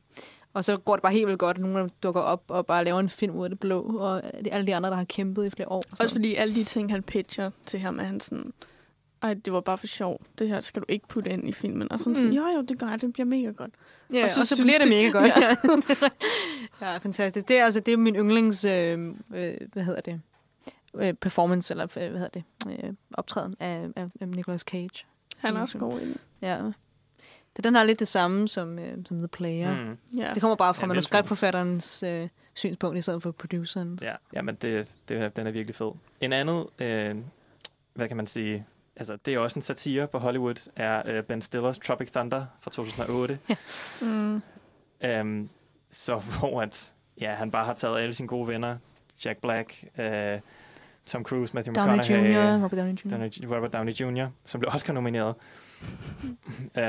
og 0.55 0.65
så 0.65 0.77
går 0.77 0.97
det 0.97 1.03
bare 1.03 1.13
helt 1.13 1.27
vildt 1.27 1.39
godt, 1.39 1.59
nogen 1.59 1.77
der 1.77 1.89
dukker 2.03 2.21
op 2.21 2.43
og 2.49 2.67
bare 2.67 2.85
laver 2.85 3.01
en 3.01 3.09
film 3.09 3.37
ud 3.37 3.45
af 3.45 3.51
det 3.51 3.61
blå, 3.61 3.83
og 3.83 4.23
det 4.39 4.47
er 4.47 4.55
alle 4.55 4.67
de 4.67 4.77
andre, 4.77 4.91
der 4.91 4.97
har 4.97 5.05
kæmpet 5.05 5.47
i 5.47 5.51
flere 5.51 5.69
år. 5.69 5.85
Også 6.01 6.15
fordi 6.15 6.35
alle 6.35 6.55
de 6.55 6.65
ting, 6.65 6.91
han 6.91 7.03
pitcher 7.03 7.51
til 7.67 7.81
ham, 7.81 7.99
er 7.99 8.05
han 8.05 8.21
sådan, 8.21 8.53
ej, 9.23 9.35
det 9.35 9.53
var 9.53 9.61
bare 9.61 9.79
for 9.79 9.87
sjov. 9.87 10.21
Det 10.39 10.49
her 10.49 10.61
skal 10.61 10.83
du 10.83 10.87
ikke 10.89 11.09
putte 11.09 11.31
ind 11.31 11.49
i 11.49 11.53
filmen. 11.53 11.93
Og 11.93 11.99
sådan, 11.99 12.13
mm. 12.13 12.17
sådan 12.17 12.33
jo 12.33 12.47
jo, 12.47 12.63
det 12.63 12.79
gør 12.79 12.89
jeg, 12.89 13.01
det 13.01 13.13
bliver 13.13 13.27
mega 13.27 13.51
godt. 13.51 13.71
Ja, 14.13 14.25
og 14.25 14.31
så, 14.31 14.41
og 14.41 14.47
så 14.47 14.63
bliver 14.63 14.79
det 14.79 14.89
mega 14.89 15.09
godt. 15.09 15.33
Ja. 15.43 15.57
Ja, 16.81 16.93
ja 16.93 16.99
fantastisk. 16.99 17.49
Det 17.49 17.59
er, 17.59 17.65
altså, 17.65 17.81
det 17.81 17.93
er 17.93 17.97
min 17.97 18.17
yndlings, 18.17 18.65
øh, 18.65 19.15
øh, 19.35 19.55
hvad 19.73 19.83
hedder 19.83 20.01
det, 20.01 20.21
øh, 20.95 21.15
performance, 21.15 21.75
eller 21.75 21.85
øh, 21.85 22.11
hvad 22.11 22.21
hedder 22.21 22.29
det, 22.29 22.45
øh, 22.69 22.93
optræden 23.15 23.55
af, 23.61 23.89
af, 23.97 24.07
af 24.21 24.29
Nicolas 24.29 24.61
Cage. 24.61 25.05
Han 25.39 25.57
er 25.57 25.61
også 25.61 25.79
god 25.79 26.01
i 26.01 26.05
den. 26.05 26.17
Ja. 26.43 26.63
Det, 27.57 27.65
den 27.65 27.75
har 27.75 27.85
lidt 27.85 28.01
det 28.01 28.09
samme 28.09 28.49
som, 28.49 28.79
øh, 28.79 28.99
som 29.07 29.19
The 29.19 29.29
Player. 29.29 29.75
Mm. 29.75 29.99
Ja. 30.19 30.31
Det 30.35 30.41
kommer 30.41 30.57
bare 30.57 30.69
Ja, 30.69 30.73
fra 30.73 30.83
vildt 30.83 30.89
manuskriptforfatterens 30.89 32.03
øh, 32.03 32.29
synspunkt, 32.55 32.99
i 32.99 33.03
stedet 33.03 33.23
for 33.23 33.31
produceren. 33.31 33.99
Ja, 34.03 34.15
ja 34.33 34.43
men 34.43 34.55
det, 34.55 34.89
det, 35.09 35.37
den 35.37 35.47
er 35.47 35.51
virkelig 35.51 35.75
fed. 35.75 35.91
En 36.21 36.33
andet, 36.33 36.67
øh, 36.79 37.17
hvad 37.95 38.09
kan 38.09 38.17
man 38.17 38.27
sige, 38.27 38.67
altså 38.97 39.17
det 39.17 39.35
er 39.35 39.39
også 39.39 39.59
en 39.59 39.63
satire 39.63 40.09
på 40.09 40.19
Hollywood, 40.19 40.71
er 40.77 41.03
øh, 41.07 41.23
Ben 41.23 41.43
Stillers 41.43 41.79
Tropic 41.79 42.11
Thunder 42.11 42.47
fra 42.61 42.71
2008. 42.71 43.39
Ja. 43.49 43.57
Mm. 44.01 44.43
Um, 45.21 45.51
så 45.91 46.19
hvor 46.19 46.63
at, 46.63 46.93
ja, 47.21 47.35
han 47.35 47.51
bare 47.51 47.65
har 47.65 47.75
taget 47.75 48.01
alle 48.01 48.15
sine 48.15 48.29
gode 48.29 48.49
venner, 48.49 48.77
Jack 49.25 49.41
Black, 49.41 49.85
øh, 49.99 50.41
Tom 51.09 51.25
Cruise, 51.25 51.55
Matthew 51.55 51.75
Downey 51.75 51.97
McConaughey, 51.97 52.35
Jr., 52.35 52.63
Robert 52.65 52.79
Downey 52.79 52.93
Jr. 52.93 53.11
Downey, 53.11 53.57
Robert 53.57 53.73
Downey 53.73 53.93
Jr., 53.93 54.27
som 54.45 54.61
blev 54.61 54.71
Oscar 54.75 54.93
nomineret. 54.93 55.35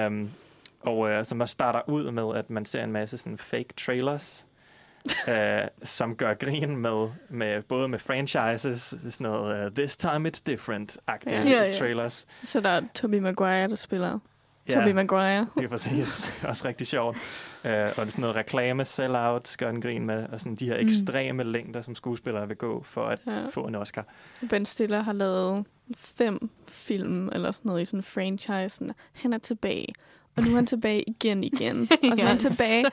um, 0.08 0.30
og 0.82 1.10
øh, 1.10 1.26
som 1.26 1.42
også 1.42 1.52
starter 1.52 1.90
ud 1.90 2.12
med, 2.12 2.36
at 2.36 2.50
man 2.50 2.66
ser 2.66 2.84
en 2.84 2.92
masse 2.92 3.18
sådan 3.18 3.38
fake 3.38 3.74
trailers, 3.78 4.48
øh, 5.30 5.62
som 5.84 6.16
gør 6.16 6.34
grin 6.34 6.78
med, 6.78 7.10
med 7.30 7.62
både 7.62 7.88
med 7.88 8.00
franchises, 8.00 8.82
sådan 8.82 9.12
noget 9.20 9.66
uh, 9.66 9.74
This 9.76 9.98
Time 9.98 10.30
It's 10.30 10.42
Different-agtige 10.50 11.34
ja. 11.34 11.50
Ja, 11.50 11.64
ja. 11.64 11.74
trailers. 11.74 12.28
Så 12.44 12.60
der 12.60 12.70
er 12.70 12.82
Tobey 12.96 13.20
Maguire, 13.20 13.68
der 13.68 13.76
spiller. 13.76 14.20
Ja. 14.68 14.74
Tobey 14.74 14.92
Maguire. 14.92 15.48
Det 15.58 15.64
er 15.64 15.68
præcis. 15.68 16.26
Også 16.50 16.68
rigtig 16.68 16.88
sjovt. 16.88 17.18
Uh, 17.18 17.70
og 17.72 17.72
det 17.72 17.98
er 17.98 18.06
sådan 18.06 18.22
noget 18.22 18.36
reklame, 18.36 18.86
sell-out, 18.86 19.56
gør 19.60 19.70
en 19.70 19.82
grin 19.82 20.06
med, 20.06 20.26
og 20.32 20.40
sådan 20.40 20.56
de 20.56 20.66
her 20.66 20.82
Mm. 20.82 20.88
ekstreme 20.88 21.44
længder, 21.44 21.82
som 21.82 21.96
skuespillere 21.96 22.48
vil 22.48 22.58
gå 22.58 22.84
for 22.84 23.06
at 23.06 23.20
Ja. 23.28 23.44
få 23.52 23.62
en 23.68 23.76
Oscar. 23.76 24.06
Ben 24.50 24.66
Stiller 24.66 25.02
har 25.04 25.14
lavet 25.14 25.66
fem 25.98 26.50
film 26.68 27.30
eller 27.34 27.52
sådan 27.52 27.70
noget 27.70 27.82
i 27.82 27.86
sådan 27.86 28.00
en 28.00 28.04
franchise. 28.04 28.70
Sådan, 28.70 28.94
Han 29.14 29.34
er 29.34 29.38
tilbage. 29.38 29.88
Og 30.36 30.44
nu 30.44 30.52
er 30.52 30.56
han 30.56 30.66
tilbage 30.76 31.04
igen 31.10 31.44
igen. 31.44 31.82
Og 32.12 32.18
så 32.18 32.24
er 32.24 32.28
han 32.28 32.38
tilbage 32.38 32.86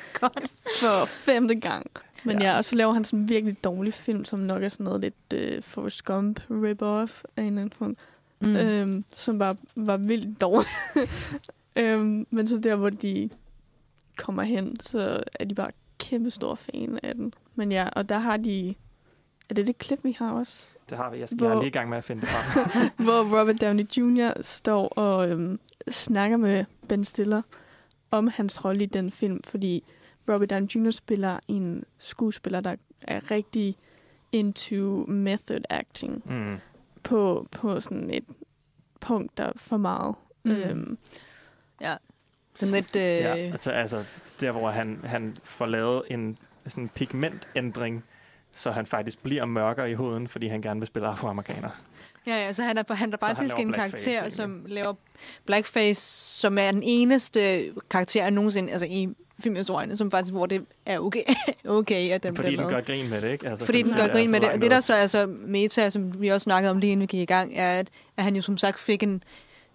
for 0.80 1.06
femte 1.06 1.54
gang. 1.54 1.86
Men 2.24 2.42
Ja. 2.42 2.50
ja. 2.50 2.56
og 2.56 2.64
så 2.64 2.76
laver 2.76 2.92
han 2.92 3.04
sådan 3.04 3.18
en 3.18 3.28
virkelig 3.28 3.64
dårlig 3.64 3.94
film, 3.94 4.24
som 4.24 4.38
nok 4.38 4.62
er 4.62 4.68
sådan 4.68 4.84
noget 4.84 5.00
lidt 5.00 5.56
uh, 5.56 5.62
Forrest 5.62 6.04
Gump 6.04 6.40
rip-off 6.50 7.22
af 7.36 7.42
en 7.42 7.46
eller 7.46 7.60
anden 7.60 7.72
form. 7.78 7.96
Mm. 8.40 8.48
Mm. 8.48 8.56
Øhm, 8.56 9.04
som 9.14 9.38
bare 9.38 9.56
var 9.76 9.96
vildt 9.96 10.40
dårlig. 10.40 10.68
Øhm, 11.76 12.26
men 12.30 12.48
så 12.48 12.58
der, 12.58 12.76
hvor 12.76 12.90
de 12.90 13.30
kommer 14.18 14.42
hen, 14.42 14.80
så 14.80 15.22
er 15.40 15.44
de 15.44 15.54
bare 15.54 15.70
kæmpe 15.98 16.30
store 16.30 16.56
fan 16.56 16.98
af 17.02 17.14
den. 17.14 17.34
Men 17.54 17.72
ja, 17.72 17.88
og 17.88 18.08
der 18.08 18.18
har 18.18 18.36
de... 18.36 18.74
Er 19.50 19.54
det 19.54 19.66
det 19.66 19.78
klip, 19.78 20.04
vi 20.04 20.12
har 20.18 20.32
også? 20.32 20.66
Det 20.88 20.96
har 20.98 21.10
vi. 21.10 21.18
Jeg, 21.18 21.28
skal, 21.28 21.38
Hvor- 21.38 21.46
jeg 21.48 21.54
er 21.56 21.60
lige 21.60 21.68
i 21.68 21.72
gang 21.72 21.88
med 21.88 21.98
at 21.98 22.04
finde 22.04 22.20
det 22.22 22.28
frem. 22.28 22.90
hvor 23.06 23.40
Robert 23.40 23.60
Downey 23.60 23.84
Jr. 23.96 24.42
står 24.42 24.88
og 24.88 25.28
øhm, 25.30 25.60
snakker 25.90 26.36
med 26.36 26.64
Ben 26.88 27.04
Stiller 27.04 27.42
om 28.10 28.28
hans 28.28 28.64
rolle 28.64 28.82
i 28.82 28.86
den 28.86 29.10
film, 29.10 29.42
fordi 29.42 29.84
Robert 30.28 30.50
Downey 30.50 30.66
Jr. 30.68 30.90
spiller 30.90 31.38
en 31.48 31.84
skuespiller, 31.98 32.60
der 32.60 32.76
er 33.02 33.30
rigtig 33.30 33.76
into 34.32 35.04
method 35.08 35.60
acting 35.70 36.22
Mm. 36.30 36.56
på, 37.02 37.46
på 37.50 37.80
sådan 37.80 38.10
et 38.10 38.24
punkt, 39.00 39.38
der 39.38 39.44
er 39.44 39.52
for 39.56 39.76
meget. 39.76 40.14
Mm. 40.44 40.50
Mm. 40.50 40.56
Øhm, 40.56 40.98
ja. 41.80 41.94
Sådan 42.58 42.74
lidt... 42.74 42.96
Øh, 42.96 43.02
Ja, 43.02 43.34
altså, 43.34 43.70
altså 43.70 44.04
der, 44.40 44.52
hvor 44.52 44.70
han, 44.70 45.00
han 45.04 45.36
får 45.44 45.66
lavet 45.66 46.02
en 46.10 46.38
sådan 46.66 46.84
en 46.84 46.88
pigmentændring, 46.88 48.04
så 48.54 48.70
han 48.70 48.86
faktisk 48.86 49.22
bliver 49.22 49.44
mørkere 49.44 49.90
i 49.90 49.94
huden, 49.94 50.28
fordi 50.28 50.46
han 50.46 50.62
gerne 50.62 50.80
vil 50.80 50.86
spille 50.86 51.08
afroamerikaner. 51.08 51.70
Ja, 52.26 52.36
ja, 52.36 52.52
så 52.52 52.62
han 52.62 52.78
er, 52.78 52.94
han 52.94 53.12
er 53.12 53.16
Så 53.20 53.26
han 53.26 53.36
faktisk 53.36 53.58
en 53.58 53.72
karakter, 53.72 54.12
egentlig. 54.12 54.32
som 54.32 54.64
laver 54.66 54.94
blackface, 55.46 56.00
som 56.38 56.58
er 56.58 56.70
den 56.70 56.82
eneste 56.82 57.72
karakter 57.90 58.22
jeg 58.22 58.30
nogensinde, 58.30 58.72
altså 58.72 58.86
i 58.90 59.08
filmhistorien, 59.40 59.96
som 59.96 60.10
faktisk, 60.10 60.32
hvor 60.32 60.46
det 60.46 60.66
er 60.86 60.98
okay, 60.98 61.22
okay 61.64 62.10
at 62.10 62.22
den 62.22 62.36
Fordi 62.36 62.48
bliver 62.48 62.62
den 62.62 62.70
gør 62.70 62.80
grin 62.80 63.10
med 63.10 63.20
det, 63.20 63.32
ikke? 63.32 63.48
Altså, 63.48 63.64
Fordi 63.64 63.82
den 63.82 63.96
gør 63.96 64.02
er 64.02 64.12
grin 64.12 64.28
så 64.28 64.32
med 64.32 64.40
det. 64.40 64.50
Og 64.50 64.62
det, 64.62 64.70
der 64.70 64.80
så 64.80 64.94
er 64.94 65.06
så 65.06 65.26
meta, 65.26 65.90
som 65.90 66.20
vi 66.20 66.28
også 66.28 66.44
snakkede 66.44 66.70
om 66.70 66.78
lige 66.78 66.92
inden 66.92 67.00
vi 67.00 67.06
gik 67.06 67.20
i 67.20 67.24
gang, 67.24 67.52
er, 67.56 67.78
at, 67.78 67.88
at 68.16 68.24
han 68.24 68.36
jo 68.36 68.42
som 68.42 68.56
sagt 68.56 68.80
fik 68.80 69.02
en 69.02 69.22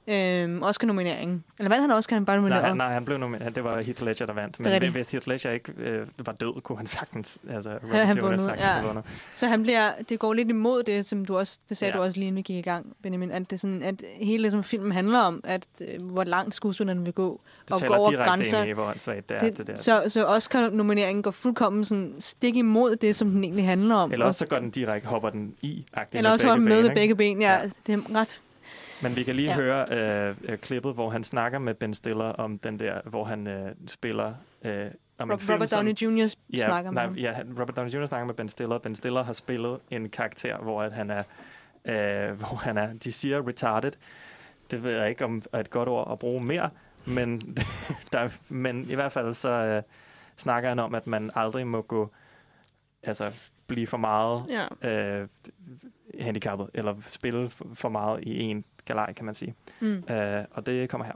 øhm, 0.07 0.63
Oscar-nominering. 0.63 1.43
Eller 1.59 1.69
hvad 1.69 1.81
han 1.81 1.91
Oscar, 1.91 2.15
han 2.15 2.25
bare 2.25 2.35
Nej, 2.35 2.41
nomineret? 2.41 2.65
han- 2.67 2.77
nej, 2.77 2.93
han 2.93 3.05
blev 3.05 3.17
nomineret. 3.17 3.55
Det 3.55 3.63
var 3.63 3.81
Heath 3.81 4.03
Ledger, 4.03 4.25
der 4.25 4.33
vandt. 4.33 4.57
Det 4.57 4.65
Men 4.65 4.73
rigtigt. 4.73 4.91
hvis 4.91 5.11
Heath 5.11 5.27
Ledger 5.27 5.51
ikke 5.51 5.73
øh, 5.77 6.07
var 6.25 6.31
død, 6.31 6.61
kunne 6.61 6.77
han 6.77 6.87
sagtens... 6.87 7.39
Altså, 7.49 7.69
Ja, 7.93 8.03
han 8.03 8.21
vundet, 8.21 8.41
sagtens 8.41 8.65
ja. 8.81 8.85
vundet. 8.87 9.03
Så 9.33 9.47
han 9.47 9.61
bliver, 9.63 9.91
det 10.09 10.19
går 10.19 10.33
lidt 10.33 10.49
imod 10.49 10.83
det, 10.83 11.05
som 11.05 11.25
du 11.25 11.37
også, 11.37 11.59
det 11.69 11.77
sagde 11.77 11.89
Ja. 11.91 11.97
ja. 11.97 12.01
du 12.01 12.05
også 12.05 12.17
lige 12.17 12.27
inden 12.27 12.37
vi 12.37 12.41
gik 12.41 12.57
i 12.57 12.61
gang, 12.69 12.85
Benjamin, 13.03 13.31
at, 13.31 13.51
det 13.51 13.59
sådan, 13.59 13.83
at 13.83 14.03
hele 14.15 14.51
som 14.51 14.63
filmen 14.63 14.91
handler 14.91 15.19
om, 15.19 15.41
at 15.43 15.67
øh, 15.81 15.87
hvor 16.11 16.23
langt 16.23 16.55
skuespillerne 16.55 17.03
vil 17.03 17.13
gå, 17.13 17.41
Det 17.63 17.71
og 17.71 17.79
gå 17.79 17.85
taler 17.85 17.95
over 17.95 18.23
grænser. 18.23 18.59
ind 18.59 18.69
i, 18.69 18.71
hvor 18.71 18.83
åndssvagt 18.85 19.29
det 19.29 19.35
er, 19.37 19.39
det, 19.39 19.57
det 19.57 19.67
der. 19.67 19.75
Så, 19.75 20.03
så 20.07 20.25
Oscar-nomineringen 20.25 21.23
går 21.23 21.31
fuldkommen 21.31 21.85
sådan 21.85 22.13
stik 22.19 22.55
imod 22.55 22.95
det, 22.95 23.15
som 23.15 23.29
den 23.29 23.43
egentlig 23.43 23.65
handler 23.65 23.95
om. 23.95 24.11
Eller 24.11 24.25
Og- 24.25 24.27
også 24.27 24.39
så 24.39 24.45
går 24.45 24.55
den 24.57 24.69
direkte, 24.69 25.07
hopper 25.07 25.29
den 25.29 25.53
i. 25.61 25.85
eller 26.13 26.31
også 26.31 26.47
var 26.47 26.55
den 26.55 26.65
med 26.65 26.83
ikke? 26.83 26.95
begge 26.95 27.15
ben. 27.15 27.41
Ja, 27.41 27.59
det 27.87 27.93
er 27.93 28.15
ret 28.15 28.39
Men 29.03 29.15
vi 29.15 29.23
kan 29.23 29.35
lige 29.35 29.47
Ja. 29.47 29.55
høre 29.55 29.85
øh, 30.29 30.35
øh, 30.43 30.57
klippet, 30.57 30.93
hvor 30.93 31.09
han 31.09 31.23
snakker 31.23 31.59
med 31.59 31.73
Ben 31.73 31.93
Stiller 31.93 32.25
om 32.25 32.59
den 32.59 32.79
der, 32.79 33.01
hvor 33.05 33.23
han 33.23 33.47
øh, 33.47 33.71
spiller... 33.87 34.33
Øh, 34.63 34.85
om 35.17 35.31
en 35.31 35.33
Rob- 35.33 35.39
film, 35.41 35.53
Robert 35.53 35.69
som- 35.69 35.77
Downey 35.85 35.93
Jr. 36.25 36.35
ja, 36.53 36.59
snakker 36.59 36.91
med 36.91 37.01
nej. 37.07 37.13
Ja, 37.21 37.39
Robert 37.59 37.75
Downey 37.75 37.91
Jr. 37.91 38.05
snakker 38.05 38.25
med 38.25 38.33
Ben 38.35 38.49
Stiller. 38.49 38.77
Ben 38.79 38.95
Stiller 38.95 39.23
har 39.23 39.33
spillet 39.33 39.79
en 39.91 40.09
karakter, 40.09 40.57
hvor 40.57 40.83
at 40.83 40.93
han 40.93 41.09
er... 41.09 41.23
Øh, 41.85 42.37
hvor 42.39 42.55
han 42.55 42.77
er... 42.77 42.93
De 42.93 43.11
siger 43.11 43.47
retarded. 43.47 43.91
Det 44.71 44.83
ved 44.83 44.91
jeg 44.99 45.09
ikke, 45.09 45.25
om 45.25 45.41
er 45.53 45.59
et 45.59 45.69
godt 45.69 45.89
ord 45.89 46.11
at 46.11 46.19
bruge 46.19 46.43
mere. 46.43 46.69
Men, 47.05 47.57
der, 48.13 48.29
men 48.49 48.89
i 48.89 48.95
hvert 48.95 49.11
fald 49.11 49.33
så 49.33 49.49
øh, 49.49 49.83
snakker 50.37 50.69
han 50.69 50.79
om, 50.79 50.95
at 50.95 51.07
man 51.07 51.29
aldrig 51.35 51.67
må 51.67 51.81
gå... 51.81 52.11
Altså, 53.03 53.51
blive 53.67 53.87
for 53.87 53.97
meget 53.97 54.45
Ja. 54.83 54.89
øh, 54.89 55.27
handicappet, 56.19 56.69
eller 56.73 56.95
spille 57.07 57.49
for, 57.49 57.67
for 57.73 57.89
meget 57.89 58.23
i 58.23 58.39
en 58.39 58.65
galej, 58.85 59.13
kan 59.13 59.25
man 59.25 59.35
sige. 59.35 59.55
Mm. 59.79 60.03
Øh, 60.09 60.45
og 60.51 60.65
det 60.65 60.89
kommer 60.89 61.05
her. 61.05 61.13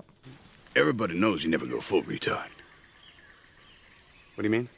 Everybody 0.75 1.13
knows 1.13 1.41
you 1.41 1.49
never 1.49 1.65
go 1.65 1.81
full 1.81 2.03
retard. 2.03 2.51
What 4.35 4.43
do 4.43 4.43
you 4.43 4.51
mean? 4.51 4.69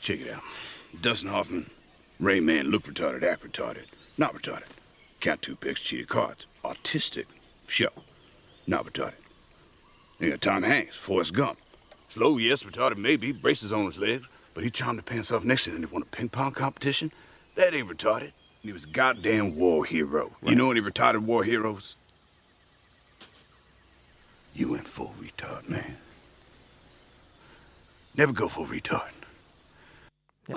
Check 0.00 0.20
it 0.20 0.28
out. 0.28 0.42
Dustin 1.04 1.28
Hoffman, 1.28 1.70
Rayman, 2.20 2.70
look 2.70 2.88
retarded, 2.88 3.22
act 3.22 3.42
retarded, 3.42 3.86
not 4.16 4.32
retarded. 4.34 4.68
Count 5.20 5.42
two 5.42 5.56
picks, 5.56 5.80
cheated 5.80 6.08
cards. 6.08 6.46
Autistic, 6.64 7.26
sure, 7.68 8.02
not 8.66 8.84
retarded. 8.84 9.20
You 10.18 10.30
got 10.30 10.40
Tom 10.40 10.62
Hanks, 10.62 10.96
Forrest 10.96 11.34
Gump. 11.34 11.58
Slow, 12.08 12.38
yes, 12.38 12.64
retarded 12.64 12.96
maybe, 12.96 13.32
braces 13.32 13.72
on 13.72 13.86
his 13.86 13.98
legs, 13.98 14.26
but 14.54 14.64
he 14.64 14.70
charmed 14.70 14.98
the 14.98 15.02
pants 15.02 15.30
off 15.30 15.44
next 15.44 15.64
to 15.64 15.70
him 15.70 15.76
and 15.76 15.90
won 15.92 16.02
a 16.02 16.06
ping 16.06 16.28
pong 16.28 16.52
competition. 16.52 17.10
That 17.54 17.74
ain't 17.74 17.88
retarded. 17.88 18.32
He 18.64 18.72
was 18.72 18.84
a 18.84 18.90
goddamn 18.92 19.56
war 19.58 19.84
hero. 19.84 20.30
You 20.42 20.54
know 20.54 20.70
any 20.70 20.80
retarded 20.80 21.26
war 21.26 21.42
heroes? 21.44 21.96
You 24.54 24.70
went 24.72 24.86
full 24.88 25.12
retard, 25.20 25.68
man. 25.68 25.96
Never 28.14 28.32
go 28.32 28.48
full 28.48 28.66
retard. 28.66 29.12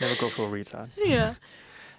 Never 0.00 0.14
go 0.20 0.28
for 0.28 0.46
a 0.46 0.50
retard. 0.50 0.88
Ja. 1.08 1.34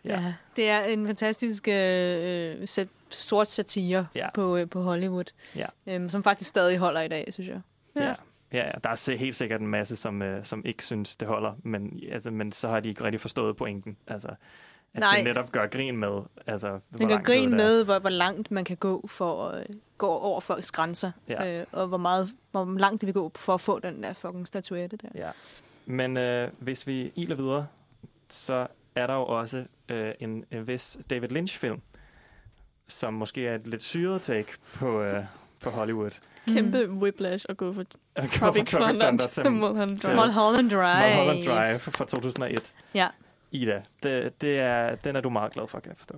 ja. 0.03 0.33
Det 0.55 0.69
er 0.69 0.83
en 0.83 1.05
fantastisk 1.07 1.67
øh, 1.67 2.67
sat, 2.67 2.87
sort 3.09 3.49
satire 3.49 4.07
Ja. 4.15 4.29
på, 4.33 4.57
øh, 4.57 4.69
på 4.69 4.81
Hollywood, 4.81 5.25
Ja. 5.55 5.65
øhm, 5.87 6.09
som 6.09 6.23
faktisk 6.23 6.49
stadig 6.49 6.77
holder 6.77 7.01
i 7.01 7.07
dag, 7.07 7.27
synes 7.33 7.47
jeg. 7.49 7.61
Ja. 7.95 8.03
Ja, 8.07 8.13
ja, 8.55 8.71
der 8.83 8.89
er 8.89 9.17
helt 9.17 9.35
sikkert 9.35 9.61
en 9.61 9.67
masse, 9.67 9.95
som, 9.95 10.21
øh, 10.21 10.45
som 10.45 10.61
ikke 10.65 10.85
synes, 10.85 11.15
det 11.15 11.27
holder, 11.27 11.53
men, 11.63 11.99
altså, 12.11 12.31
men 12.31 12.51
så 12.51 12.67
har 12.67 12.79
de 12.79 12.89
ikke 12.89 13.03
rigtig 13.03 13.21
forstået 13.21 13.57
pointen. 13.57 13.97
Altså, 14.07 14.27
at 14.93 14.99
Nej. 14.99 15.15
det 15.15 15.23
netop 15.23 15.51
gør 15.51 15.67
grin 15.67 15.97
med, 15.97 16.21
altså, 16.47 16.79
hvor 16.89 16.97
Den 16.97 17.07
gør 17.09 17.17
grin 17.17 17.49
det 17.49 17.57
med, 17.57 17.83
hvor, 17.85 17.99
hvor 17.99 18.09
langt 18.09 18.51
man 18.51 18.63
kan 18.65 18.77
gå 18.77 19.07
for 19.07 19.47
at 19.47 19.59
øh, 19.69 19.75
gå 19.97 20.07
over 20.07 20.39
folks 20.39 20.71
grænser, 20.71 21.11
Ja. 21.29 21.59
øh, 21.59 21.65
og 21.71 21.87
hvor, 21.87 21.97
meget, 21.97 22.29
hvor 22.51 22.77
langt 22.79 23.01
det 23.01 23.07
vil 23.07 23.13
gå 23.13 23.31
for 23.35 23.53
at 23.53 23.61
få 23.61 23.79
den 23.79 24.03
der 24.03 24.13
fucking 24.13 24.47
statuette 24.47 24.97
der. 24.97 25.07
Ja. 25.15 25.31
Men 25.85 26.17
øh, 26.17 26.51
hvis 26.59 26.87
vi 26.87 27.11
iler 27.15 27.35
videre, 27.35 27.67
så 28.29 28.67
er 28.95 29.07
der 29.07 29.13
jo 29.13 29.25
også 29.25 29.65
øh, 29.89 30.13
en, 30.19 30.45
en 30.51 30.67
vis 30.67 30.97
David 31.09 31.29
Lynch-film, 31.29 31.81
som 32.87 33.13
måske 33.13 33.47
er 33.47 33.55
et 33.55 33.67
lidt 33.67 33.83
syret 33.83 34.21
take 34.21 34.47
på, 34.73 35.01
øh, 35.01 35.23
på 35.63 35.69
Hollywood. 35.69 36.11
Kæmpe 36.47 36.89
whiplash 36.89 37.45
at 37.49 37.57
gå 37.57 37.73
for 37.73 37.83
At 38.15 38.23
gå 38.23 38.37
Tropic 38.37 38.69
fra 38.69 38.79
Thunder 38.79 39.05
Thunder 39.07 39.27
til 39.27 39.51
Mulholland 39.51 39.99
Drive. 39.99 40.15
Mulholland 40.15 40.69
Drive. 40.69 41.17
Mulholland 41.17 41.45
Drive 41.45 41.79
fra 41.79 42.05
2001. 42.05 42.73
Ja. 42.93 43.07
Ida, 43.51 43.81
det, 44.03 44.41
det 44.41 44.59
er, 44.59 44.95
den 44.95 45.15
er 45.15 45.21
du 45.21 45.29
meget 45.29 45.53
glad 45.53 45.67
for, 45.67 45.79
kan 45.79 45.89
jeg 45.89 45.97
forstå. 45.97 46.15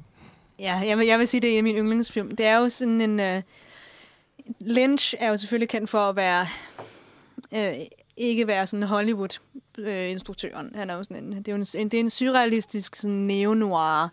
Ja, 0.60 0.76
jeg 0.76 0.98
vil, 0.98 1.08
jeg 1.08 1.20
vil 1.20 1.28
sige, 1.28 1.42
det 1.42 1.48
er 1.48 1.54
en 1.54 1.58
af 1.58 1.64
mine 1.64 1.80
yndlingsfilm. 1.80 2.36
Det 2.36 2.46
er 2.46 2.58
jo 2.58 2.70
sådan 2.70 3.02
en... 3.02 3.38
Uh, 3.38 3.44
Lynch 4.60 5.16
er 5.20 5.30
jo 5.30 5.38
selvfølgelig 5.38 5.70
kendt 5.70 5.90
for 5.90 6.10
at 6.10 6.16
være... 6.16 6.48
Uh, 7.52 7.86
ikke 8.18 8.48
være 8.48 8.68
sådan 8.68 8.84
Hollywood-instruktøren. 8.84 10.72
Han 10.76 10.90
er 10.90 10.96
jo 10.96 11.04
sådan 11.04 11.24
en, 11.24 11.32
det 11.32 11.48
er 11.48 11.52
jo 11.52 11.66
en, 11.78 11.90
det 11.90 11.94
er 11.94 12.00
en 12.00 12.10
surrealistisk 12.10 12.96
sådan 12.96 13.16
neo-noir 13.16 14.10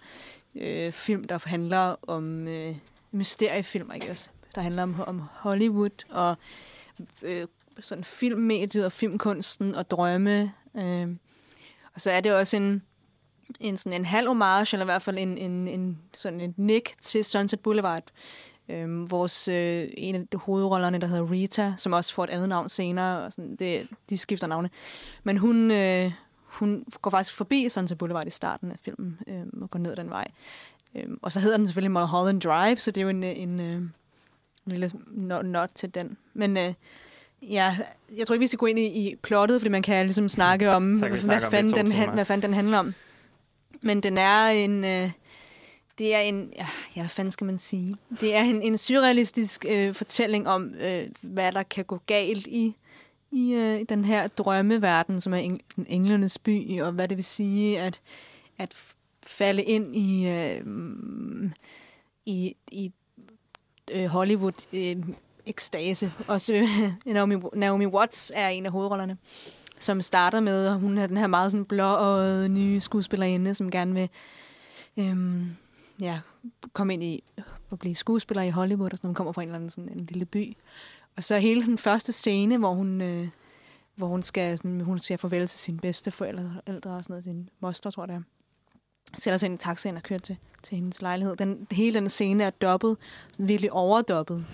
øh, 0.54 0.92
film, 0.92 1.24
der 1.24 1.38
handler 1.48 1.96
om 2.02 2.48
øh, 2.48 2.76
mysteriefilm, 3.12 3.90
I 3.96 3.98
guess. 4.06 4.30
Der 4.54 4.60
handler 4.60 4.82
om, 4.82 5.00
om 5.06 5.22
Hollywood 5.32 6.04
og 6.10 6.36
øh, 7.22 7.46
sådan 7.80 8.04
filmmediet 8.04 8.84
og 8.84 8.92
filmkunsten 8.92 9.74
og 9.74 9.90
drømme. 9.90 10.52
Øh. 10.76 11.08
Og 11.94 12.00
så 12.00 12.10
er 12.10 12.20
det 12.20 12.34
også 12.34 12.56
en, 12.56 12.82
en, 13.60 13.76
sådan 13.76 14.00
en 14.00 14.04
halv 14.04 14.28
homage, 14.28 14.74
eller 14.74 14.84
i 14.84 14.92
hvert 14.92 15.02
fald 15.02 15.18
en, 15.18 15.38
en, 15.38 15.68
en, 15.68 15.98
sådan 16.14 16.40
en 16.40 16.54
nick 16.56 17.02
til 17.02 17.24
Sunset 17.24 17.60
Boulevard, 17.60 18.04
Øhm, 18.68 19.10
vores, 19.10 19.48
øh, 19.48 19.88
en 19.96 20.14
af 20.14 20.26
de 20.32 20.36
hovedrollerne, 20.36 20.98
der 20.98 21.06
hedder 21.06 21.30
Rita, 21.30 21.74
som 21.76 21.92
også 21.92 22.14
får 22.14 22.24
et 22.24 22.30
andet 22.30 22.48
navn 22.48 22.68
senere, 22.68 23.24
og 23.24 23.32
sådan, 23.32 23.56
det, 23.56 23.88
de 24.10 24.18
skifter 24.18 24.46
navne. 24.46 24.70
Men 25.24 25.38
hun, 25.38 25.70
øh, 25.70 26.12
hun 26.44 26.84
går 27.02 27.10
faktisk 27.10 27.34
forbi 27.34 27.68
Sunset 27.68 27.98
Boulevard 27.98 28.26
i 28.26 28.30
starten 28.30 28.72
af 28.72 28.76
filmen, 28.80 29.18
øh, 29.26 29.62
og 29.62 29.70
går 29.70 29.78
ned 29.78 29.96
den 29.96 30.10
vej. 30.10 30.30
Øhm, 30.94 31.18
og 31.22 31.32
så 31.32 31.40
hedder 31.40 31.56
den 31.56 31.66
selvfølgelig 31.66 31.90
Mulholland 31.90 32.40
Drive, 32.40 32.76
så 32.76 32.90
det 32.90 33.00
er 33.00 33.02
jo 33.02 33.08
en, 33.08 33.24
en, 33.24 33.60
øh, 33.60 33.82
en 34.66 34.72
lille 34.72 34.90
not 35.42 35.70
til 35.74 35.94
den. 35.94 36.16
Men 36.34 36.56
øh, 36.56 36.74
ja, 37.42 37.76
jeg 38.16 38.26
tror 38.26 38.34
ikke, 38.34 38.40
vi 38.42 38.46
skal 38.46 38.58
gå 38.58 38.66
ind 38.66 38.78
i, 38.78 38.86
i 38.86 39.16
plottet, 39.16 39.60
fordi 39.60 39.70
man 39.70 39.82
kan 39.82 40.06
ligesom 40.06 40.28
snakke 40.28 40.70
om, 40.70 40.82
kan 40.82 41.04
vi 41.04 41.08
hvad, 41.08 41.20
snakke 41.20 41.46
om 41.46 41.50
fanden 41.50 41.74
den, 41.74 41.92
han, 41.92 42.10
hvad 42.10 42.24
fanden 42.24 42.42
den 42.42 42.54
handler 42.54 42.78
om. 42.78 42.94
Men 43.82 44.00
den 44.00 44.18
er 44.18 44.46
en... 44.46 44.84
Øh, 44.84 45.10
det 45.98 46.14
er 46.14 46.18
en... 46.18 46.52
Ja, 46.56 46.66
hvad 46.94 47.08
fanden 47.08 47.32
skal 47.32 47.44
man 47.44 47.58
sige? 47.58 47.96
Det 48.20 48.34
er 48.34 48.42
en, 48.42 48.62
en 48.62 48.78
surrealistisk 48.78 49.64
øh, 49.68 49.94
fortælling 49.94 50.48
om, 50.48 50.74
øh, 50.80 51.06
hvad 51.20 51.52
der 51.52 51.62
kan 51.62 51.84
gå 51.84 52.00
galt 52.06 52.46
i, 52.46 52.76
i 53.30 53.52
øh, 53.52 53.84
den 53.88 54.04
her 54.04 54.26
drømmeverden, 54.26 55.20
som 55.20 55.34
er 55.34 55.38
eng, 55.38 55.60
den 55.76 55.86
englenes 55.88 56.38
by, 56.38 56.80
og 56.80 56.92
hvad 56.92 57.08
det 57.08 57.16
vil 57.16 57.24
sige 57.24 57.80
at, 57.80 58.00
at 58.58 58.74
falde 59.26 59.62
ind 59.62 59.96
i, 59.96 60.28
øh, 60.28 60.66
mm, 60.66 61.52
i, 62.26 62.56
i 62.72 62.92
øh, 63.92 64.06
Hollywood 64.06 64.66
øh, 64.72 65.14
ekstase. 65.46 66.12
Også 66.28 66.54
øh, 66.54 66.92
Naomi, 67.14 67.36
Naomi 67.54 67.86
Watts 67.86 68.32
er 68.34 68.48
en 68.48 68.66
af 68.66 68.72
hovedrollerne, 68.72 69.16
som 69.78 70.02
starter 70.02 70.40
med, 70.40 70.68
og 70.68 70.74
hun 70.74 70.98
er 70.98 71.06
den 71.06 71.16
her 71.16 71.26
meget 71.26 71.50
sådan 71.50 71.64
blå 71.64 72.46
nye 72.46 72.80
skuespillerinde, 72.80 73.54
som 73.54 73.70
gerne 73.70 73.94
vil 73.94 74.08
øh, 74.96 75.16
ja, 76.00 76.20
komme 76.72 76.94
ind 76.94 77.02
i 77.02 77.24
at 77.72 77.78
blive 77.78 77.94
skuespiller 77.94 78.42
i 78.42 78.50
Hollywood, 78.50 78.92
og 78.92 78.98
sådan, 78.98 79.08
hun 79.08 79.14
kommer 79.14 79.32
fra 79.32 79.42
en 79.42 79.48
eller 79.48 79.56
anden 79.56 79.70
sådan 79.70 79.88
en 79.88 80.06
lille 80.06 80.24
by. 80.24 80.56
Og 81.16 81.24
så 81.24 81.38
hele 81.38 81.62
den 81.62 81.78
første 81.78 82.12
scene, 82.12 82.58
hvor 82.58 82.74
hun, 82.74 83.00
øh, 83.00 83.28
hvor 83.94 84.06
hun 84.06 84.22
skal, 84.22 84.58
sådan, 84.58 84.80
hun 84.80 84.98
skal 84.98 85.18
farvel 85.18 85.46
til 85.46 85.58
sine 85.58 85.78
bedste 85.78 86.10
forældre 86.10 86.60
og 86.66 87.04
sådan 87.04 87.04
noget, 87.08 87.24
sin 87.24 87.48
moster, 87.60 87.90
tror 87.90 88.02
jeg 88.02 88.08
det 88.08 88.14
er 88.14 88.22
sætter 89.16 89.38
sig 89.38 89.46
ind 89.46 89.54
i 89.54 89.64
taxaen 89.64 89.96
og 89.96 90.02
kører 90.02 90.18
til, 90.18 90.36
til 90.62 90.76
hendes 90.76 91.02
lejlighed. 91.02 91.36
Den, 91.36 91.66
hele 91.70 92.00
den 92.00 92.08
scene 92.08 92.44
er 92.44 92.50
dobbelt, 92.50 92.98
sådan 93.32 93.48
virkelig 93.48 93.72
overdobbelt, 93.72 94.44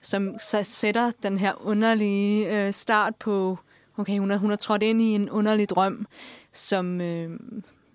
som 0.00 0.38
så 0.40 0.62
sætter 0.62 1.10
den 1.22 1.38
her 1.38 1.52
underlige 1.66 2.66
øh, 2.66 2.72
start 2.72 3.16
på, 3.16 3.58
okay, 3.96 4.18
hun 4.18 4.30
har, 4.30 4.36
hun 4.36 4.50
har 4.50 4.56
trådt 4.56 4.82
ind 4.82 5.02
i 5.02 5.14
en 5.14 5.30
underlig 5.30 5.68
drøm, 5.68 6.06
som, 6.52 7.00
øh, 7.00 7.30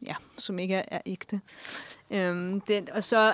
ja, 0.05 0.15
som 0.37 0.59
ikke 0.59 0.75
er, 0.75 0.83
er 0.91 0.99
ægte. 1.05 1.41
Øhm, 2.11 2.61
den, 2.61 2.87
og 2.91 3.03
så 3.03 3.33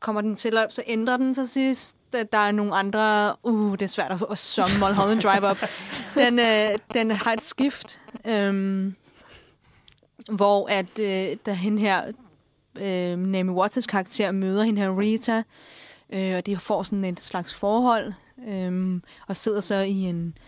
kommer 0.00 0.20
den 0.20 0.36
til 0.36 0.56
op, 0.58 0.72
så 0.72 0.82
ændrer 0.86 1.16
den 1.16 1.34
sig 1.34 1.48
sidst. 1.48 1.96
Der 2.12 2.22
der 2.22 2.38
er 2.38 2.52
nogle 2.52 2.74
andre... 2.74 3.36
Uh, 3.42 3.72
det 3.72 3.82
er 3.82 3.86
svært 3.86 4.10
at, 4.10 4.26
at 4.30 4.38
summe 4.38 4.78
Mulholland 4.78 5.20
Drive 5.20 5.46
op. 5.46 5.56
Den, 6.14 6.38
øh, 6.38 6.78
den 6.94 7.10
har 7.10 7.32
et 7.32 7.40
skift. 7.40 8.00
Øhm, 8.24 8.94
hvor 10.30 10.68
at 10.68 10.98
øh, 10.98 11.36
da 11.46 11.52
hende 11.52 11.80
her, 11.80 12.02
øh, 12.80 13.18
Naomi 13.18 13.52
Watts' 13.52 13.86
karakter, 13.88 14.32
møder 14.32 14.64
hende 14.64 14.80
her 14.80 14.98
Rita, 14.98 15.42
øh, 16.12 16.36
og 16.36 16.46
de 16.46 16.56
får 16.56 16.82
sådan 16.82 17.04
et 17.04 17.20
slags 17.20 17.54
forhold, 17.54 18.12
øh, 18.48 19.00
og 19.28 19.36
sidder 19.36 19.60
så 19.60 19.74
i 19.74 20.00
en 20.00 20.38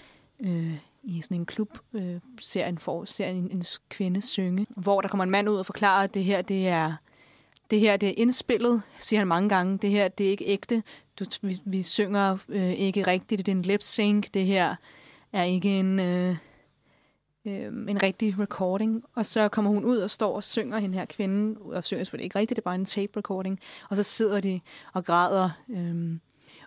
øh, 0.41 0.75
i 1.05 1.23
sådan 1.23 1.37
en 1.37 1.47
klub, 1.47 1.79
øh, 1.93 2.21
ser, 2.41 2.67
en, 2.67 2.79
for, 2.79 3.05
ser 3.05 3.27
en, 3.27 3.51
en 3.51 3.65
kvinde 3.89 4.23
synge, 4.23 4.67
hvor 4.77 5.01
der 5.01 5.09
kommer 5.09 5.25
en 5.25 5.31
mand 5.31 5.49
ud 5.49 5.57
og 5.57 5.67
forklarer, 5.67 6.05
at 6.05 6.15
det 6.15 6.25
her, 6.25 6.43
det 6.43 6.69
er 6.69 6.95
det 7.71 7.81
her 7.81 7.97
det 7.97 8.09
er 8.09 8.15
indspillet, 8.17 8.83
siger 8.99 9.21
han 9.21 9.29
mange 9.29 9.49
gange. 9.49 9.79
Det 9.79 9.91
her 9.91 10.09
det 10.09 10.27
er 10.27 10.31
ikke 10.31 10.45
ægte. 10.45 10.83
Du, 11.19 11.25
vi, 11.43 11.59
vi 11.65 11.83
synger 11.83 12.39
øh, 12.49 12.73
ikke 12.73 13.03
rigtigt. 13.07 13.47
Det 13.47 13.53
er 13.53 13.57
en 13.57 13.63
lip 13.63 13.83
sync. 13.83 14.27
Det 14.35 14.45
her 14.45 14.77
er 15.33 15.43
ikke 15.43 15.79
en... 15.79 16.01
Øh, 16.01 16.37
øh, 17.47 17.66
en 17.89 18.03
rigtig 18.03 18.39
recording, 18.39 19.05
og 19.15 19.27
så 19.27 19.49
kommer 19.49 19.71
hun 19.71 19.85
ud 19.85 19.97
og 19.99 20.11
står 20.11 20.37
og 20.37 20.45
synger 20.45 20.79
hende 20.79 20.99
her 20.99 21.05
kvinde, 21.05 21.61
og 21.61 21.85
synger 21.85 22.05
selvfølgelig 22.05 22.25
ikke 22.25 22.39
rigtigt, 22.39 22.57
det 22.57 22.62
er 22.62 22.65
bare 22.71 22.75
en 22.75 22.85
tape 22.85 23.12
recording, 23.16 23.61
og 23.91 23.97
så 23.97 24.03
sidder 24.03 24.41
de 24.41 24.61
og 24.93 25.05
græder. 25.05 25.51
Øh, 25.71 26.19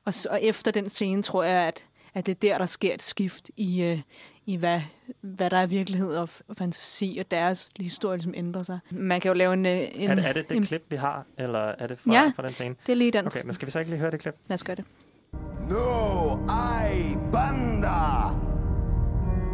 og, 0.06 0.14
så, 0.14 0.30
og 0.32 0.44
efter 0.44 0.72
den 0.72 0.90
scene 0.90 1.24
tror 1.24 1.44
jeg, 1.44 1.68
at, 1.68 1.86
at 2.14 2.26
det 2.26 2.32
er 2.32 2.36
der, 2.42 2.58
der 2.58 2.66
sker 2.66 2.94
et 2.94 3.02
skift 3.02 3.50
i, 3.58 3.84
øh, 3.84 4.00
i 4.46 4.56
hvad, 4.56 4.82
hvad 5.22 5.50
der 5.50 5.58
er 5.58 5.66
virkelighed 5.68 6.16
og, 6.16 6.30
og 6.48 6.56
fantasi, 6.58 7.18
og 7.20 7.32
deres 7.32 7.72
historie 7.80 8.18
ligesom 8.18 8.34
ændrer 8.36 8.64
sig. 8.64 8.80
Man 8.92 9.22
kan 9.22 9.30
jo 9.30 9.34
lave 9.36 9.54
en... 9.54 9.66
øh, 9.66 9.72
en 9.72 10.10
Er 10.10 10.16
det, 10.16 10.26
er 10.26 10.34
det 10.34 10.50
det 10.50 10.58
en, 10.58 10.64
klip, 10.64 10.84
vi 10.90 10.96
har, 10.96 11.26
eller 11.38 11.60
er 11.60 11.88
det 11.88 12.00
fra, 12.00 12.14
Ja, 12.14 12.32
fra 12.36 12.44
den 12.44 12.54
scene? 12.54 12.76
det 12.86 12.92
er 12.92 12.96
lige 12.96 13.12
den. 13.12 13.26
Okay, 13.28 13.40
men 13.46 13.54
skal 13.54 13.66
vi 13.66 13.72
så 13.72 13.80
ikke 13.80 13.92
lige 13.92 14.00
høre 14.00 14.12
det 14.12 14.20
klip? 14.20 14.36
Lad 14.50 14.54
os 14.54 14.64
gøre 14.64 14.76
det. 14.76 14.86
No 15.70 16.36
hay 16.50 17.16
banda. 17.32 18.30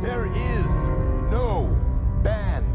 There 0.03 0.27
is 0.27 0.82
no 1.33 1.67
band. 2.23 2.73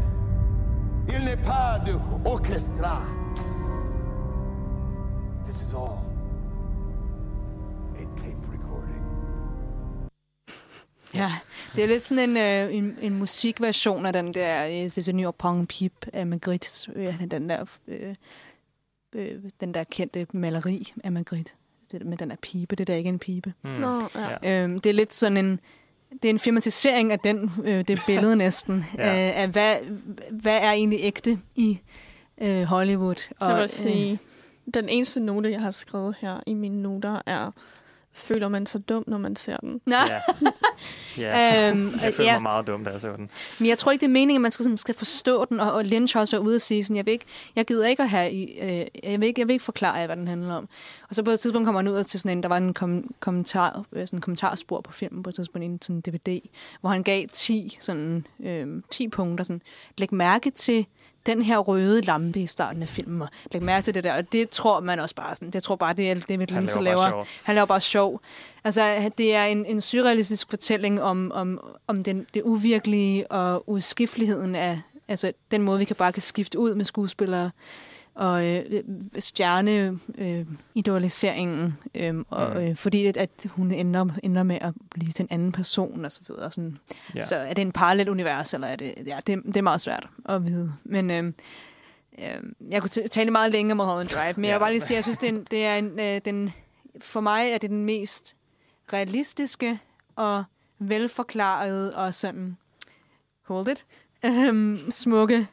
Il 1.13 1.21
n'est 1.25 1.43
pas 1.51 1.79
de 1.85 1.93
orchestra. 2.25 2.95
This 5.45 5.61
is 5.61 5.73
all 5.73 5.99
a 7.95 8.03
tape 8.21 8.43
recording. 8.53 9.03
Ja, 11.13 11.31
det 11.75 11.83
er 11.83 11.87
lidt 11.87 12.05
sådan 12.05 12.29
en, 12.29 12.37
øh, 12.37 12.75
en, 12.75 12.97
en 13.01 13.19
musikversion 13.19 14.05
af 14.05 14.13
den 14.13 14.33
der 14.33 14.65
øh, 14.65 14.85
C'est 14.85 15.11
une 15.11 15.33
Pong 15.33 15.67
Pip 15.67 16.05
af 16.13 16.27
Magritte. 16.27 16.91
Øh, 16.95 17.21
den 17.31 17.49
der, 17.49 17.65
øh, 17.87 18.15
øh, 19.15 19.43
den 19.61 19.73
der 19.73 19.83
kendte 19.83 20.27
maleri 20.33 20.93
af 21.03 21.11
Magritte. 21.11 21.51
Det, 21.91 22.05
med 22.05 22.17
den 22.17 22.29
der 22.29 22.35
pibe, 22.41 22.75
det 22.75 22.87
der 22.87 22.95
ikke 22.95 23.07
er 23.07 23.13
en 23.13 23.19
pibe. 23.19 23.53
Mm. 23.63 23.69
Nå, 23.69 24.09
ja. 24.15 24.63
Øhm, 24.63 24.79
det 24.79 24.89
er 24.89 24.93
lidt 24.93 25.13
sådan 25.13 25.37
en, 25.37 25.59
det 26.13 26.25
er 26.25 26.29
en 26.29 26.39
filmatisering 26.39 27.11
af 27.11 27.19
den, 27.19 27.51
øh, 27.65 27.87
det 27.87 28.01
billede 28.07 28.35
næsten, 28.45 28.85
Ja. 28.97 29.29
øh, 29.29 29.41
af 29.41 29.47
hvad, 29.47 29.75
hvad 30.31 30.57
er 30.61 30.71
egentlig 30.71 30.99
ægte 31.01 31.39
i 31.55 31.79
øh, 32.41 32.63
Hollywood. 32.63 33.29
Jeg 33.41 33.57
vil 33.57 33.69
sige, 33.69 34.19
den 34.73 34.89
eneste 34.89 35.19
note, 35.19 35.51
jeg 35.51 35.61
har 35.61 35.71
skrevet 35.71 36.15
her 36.19 36.39
i 36.45 36.53
mine 36.53 36.81
noter, 36.81 37.21
er, 37.25 37.51
føler 38.19 38.47
man 38.47 38.65
sig 38.65 38.89
dum, 38.89 39.03
når 39.07 39.17
man 39.17 39.35
ser 39.35 39.57
den? 39.57 39.81
Nå. 39.85 39.95
Ja. 39.95 40.21
ja. 41.23 41.69
Øhm, 41.69 41.91
jeg 42.03 42.13
føler 42.13 42.29
ja. 42.29 42.35
mig 42.35 42.41
meget 42.41 42.67
dum, 42.67 42.85
da 42.85 42.91
jeg 42.91 43.01
så 43.01 43.07
den. 43.07 43.29
Men 43.59 43.67
jeg 43.67 43.77
tror 43.77 43.91
ikke, 43.91 44.01
det 44.01 44.07
er 44.07 44.13
meningen, 44.13 44.35
at 44.35 44.41
man 44.41 44.51
skal, 44.51 44.63
sådan, 44.63 44.77
skal 44.77 44.95
forstå 44.95 45.45
den, 45.45 45.59
og, 45.59 45.71
og 45.71 45.85
Lynch 45.85 46.17
også 46.17 46.35
været 46.35 46.47
ude 46.47 46.55
og 46.55 46.61
sige 46.61 46.83
sådan, 46.83 46.95
jeg, 46.95 47.05
vil 47.05 47.11
ikke, 47.11 47.25
jeg 47.55 47.65
gider 47.65 47.87
ikke 47.87 48.03
at 48.03 48.09
have, 48.09 48.31
i, 48.31 48.59
øh, 48.61 48.85
jeg, 49.11 49.21
vil 49.21 49.23
ikke, 49.23 49.41
jeg 49.41 49.47
vil 49.47 49.53
ikke 49.53 49.65
forklare 49.65 49.93
jer, 49.93 50.05
hvad 50.05 50.17
den 50.17 50.27
handler 50.27 50.53
om. 50.53 50.69
Og 51.09 51.15
så 51.15 51.23
på 51.23 51.31
et 51.31 51.39
tidspunkt 51.39 51.65
kommer 51.65 51.81
han 51.81 51.87
ud 51.87 52.03
til 52.03 52.19
sådan 52.19 52.37
en, 52.37 52.43
der 52.43 52.49
var 52.49 52.57
en 52.57 52.73
kom, 52.73 53.13
kommentar, 53.19 53.83
øh, 53.93 54.07
sådan 54.07 54.17
en 54.17 54.21
kommentarspor 54.21 54.81
på 54.81 54.93
filmen 54.93 55.23
på 55.23 55.29
et 55.29 55.35
tidspunkt, 55.35 55.65
en 55.65 55.81
sådan 55.81 56.01
DVD, 56.01 56.39
hvor 56.81 56.89
han 56.89 57.03
gav 57.03 57.25
10, 57.33 57.77
sådan, 57.79 58.25
øh, 58.43 58.67
10 58.89 59.07
punkter, 59.07 59.43
sådan, 59.43 59.61
læg 59.97 60.13
mærke 60.13 60.49
til 60.51 60.85
den 61.29 61.41
her 61.41 61.57
røde 61.57 62.01
lampe 62.01 62.39
i 62.39 62.47
starten 62.47 62.81
af 62.81 62.89
filmen, 62.89 63.21
og 63.21 63.29
læg 63.51 63.63
mærke 63.63 63.83
til 63.83 63.95
det 63.95 64.03
der, 64.03 64.13
og 64.13 64.31
det 64.31 64.49
tror 64.49 64.79
man 64.79 64.99
også 64.99 65.15
bare 65.15 65.35
sådan, 65.35 65.49
det 65.49 65.63
tror 65.63 65.75
bare, 65.75 65.93
det 65.93 66.11
er 66.11 66.13
det, 66.13 66.29
David 66.29 66.47
Han 66.49 66.61
Lynch 66.61 66.81
laver 66.81 67.09
laver. 67.09 67.25
Han 67.43 67.55
laver 67.55 67.65
bare 67.65 67.81
sjov. 67.81 68.21
Altså, 68.63 69.11
det 69.17 69.35
er 69.35 69.45
en, 69.45 69.65
en 69.65 69.81
surrealistisk 69.81 70.49
fortælling 70.49 71.01
om, 71.01 71.31
om, 71.31 71.59
om 71.87 72.03
den, 72.03 72.27
det 72.33 72.41
uvirkelige 72.41 73.31
og 73.31 73.69
udskifteligheden 73.69 74.55
af 74.55 74.81
altså, 75.07 75.33
den 75.51 75.61
måde, 75.61 75.79
vi 75.79 75.85
kan 75.85 75.95
bare 75.95 76.11
kan 76.11 76.21
skifte 76.21 76.59
ud 76.59 76.75
med 76.75 76.85
skuespillere 76.85 77.51
og 78.19 78.47
øh, 78.47 78.83
stjerne 79.19 79.99
øh, 80.17 80.45
idealiseringen, 80.75 81.77
øh, 81.95 82.15
og, 82.29 82.49
Mm. 82.55 82.61
øh, 82.61 82.75
fordi 82.75 83.05
at, 83.05 83.17
at 83.17 83.29
hun 83.49 83.71
ender, 83.71 84.05
ender 84.23 84.43
med 84.43 84.57
at 84.61 84.73
blive 84.91 85.11
til 85.11 85.23
en 85.23 85.27
anden 85.31 85.51
person 85.51 86.05
og 86.05 86.11
så 86.11 86.21
videre. 86.27 86.51
Sådan. 86.51 86.77
Ja. 87.15 87.25
Så 87.25 87.35
er 87.35 87.53
det 87.53 87.61
en 87.61 87.71
parallel 87.71 88.09
univers, 88.09 88.53
eller 88.53 88.67
er 88.67 88.75
det, 88.75 88.93
ja, 89.05 89.19
det, 89.27 89.43
det 89.45 89.57
er 89.57 89.61
meget 89.61 89.81
svært 89.81 90.07
at 90.25 90.47
vide. 90.47 90.73
Men 90.83 91.11
øh, 91.11 91.23
øh, 92.19 92.43
jeg 92.69 92.81
kunne 92.81 92.89
tale 92.89 93.31
meget 93.31 93.51
længe 93.51 93.71
om 93.71 93.77
Mulholland 93.77 94.09
Drive, 94.09 94.33
men 94.35 94.45
ja. 94.45 94.49
jeg 94.49 94.59
vil 94.59 94.63
bare 94.63 94.71
lige 94.71 94.81
sige, 94.81 94.97
at 94.97 95.07
jeg 95.07 95.15
synes, 95.15 95.17
det 95.17 95.29
er, 95.29 95.33
en, 95.33 95.43
det 95.51 95.65
er 95.65 95.75
en, 95.75 95.99
øh, 95.99 96.21
den, 96.25 96.53
for 97.01 97.19
mig 97.21 97.49
er 97.51 97.57
det 97.57 97.69
den 97.69 97.85
mest 97.85 98.35
realistiske 98.93 99.79
og 100.15 100.43
velforklarede 100.79 101.95
og 101.95 102.13
sådan, 102.13 102.57
hold 103.47 103.67
it, 103.67 103.85
øhm, 104.25 104.91
smukke 104.91 105.47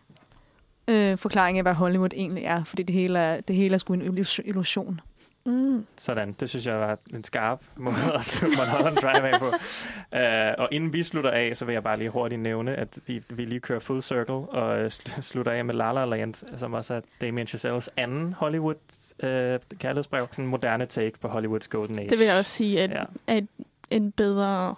øh, 0.88 1.18
forklaring 1.18 1.58
af, 1.58 1.64
hvad 1.64 1.72
Hollywood 1.74 2.10
egentlig 2.14 2.44
er, 2.44 2.64
fordi 2.64 2.82
det 2.82 2.94
hele 2.94 3.18
er, 3.18 3.40
det 3.40 3.56
hele 3.56 3.74
er 3.74 3.78
sgu 3.78 3.92
en 3.94 4.02
illus- 4.02 4.40
illusion. 4.44 5.00
Mm. 5.46 5.86
Sådan, 5.96 6.32
det 6.40 6.48
synes 6.50 6.66
jeg 6.66 6.80
var 6.80 6.98
en 7.14 7.24
skarp 7.24 7.62
måde 7.76 7.96
at 8.14 8.24
slutte 8.34 8.58
Mulholland 8.58 8.96
Drive 8.96 9.28
af 9.32 9.38
på. 9.40 9.46
Uh, 9.46 10.64
og 10.64 10.68
inden 10.72 10.92
vi 10.92 11.02
slutter 11.02 11.30
af, 11.30 11.56
så 11.56 11.64
vil 11.64 11.72
jeg 11.72 11.82
bare 11.82 11.98
lige 11.98 12.10
hurtigt 12.10 12.40
nævne, 12.40 12.74
at 12.74 12.98
vi, 13.06 13.22
vi 13.28 13.44
lige 13.44 13.60
kører 13.60 13.78
full 13.80 14.02
circle 14.02 14.34
og 14.34 14.80
uh, 14.80 14.86
sl- 14.86 15.20
slutter 15.20 15.52
af 15.52 15.64
med 15.64 15.74
La 15.74 15.92
La 15.92 16.04
Land, 16.04 16.34
som 16.58 16.72
også 16.74 16.94
er 16.94 17.00
Damien 17.20 17.46
Chazelles 17.46 17.90
anden 17.96 18.32
Hollywood 18.32 18.74
uh, 19.22 19.28
kærlighedsbrev. 19.78 20.26
Sådan 20.30 20.44
en 20.44 20.50
moderne 20.50 20.86
take 20.86 21.18
på 21.20 21.28
Hollywoods 21.28 21.68
Golden 21.68 21.98
Age. 21.98 22.08
Det 22.10 22.18
vil 22.18 22.26
jeg 22.26 22.38
også 22.38 22.50
sige, 22.50 22.80
at, 22.82 22.90
Ja. 22.90 23.04
ja. 23.28 23.36
at 23.36 23.44
en 23.90 24.12
bedre 24.12 24.74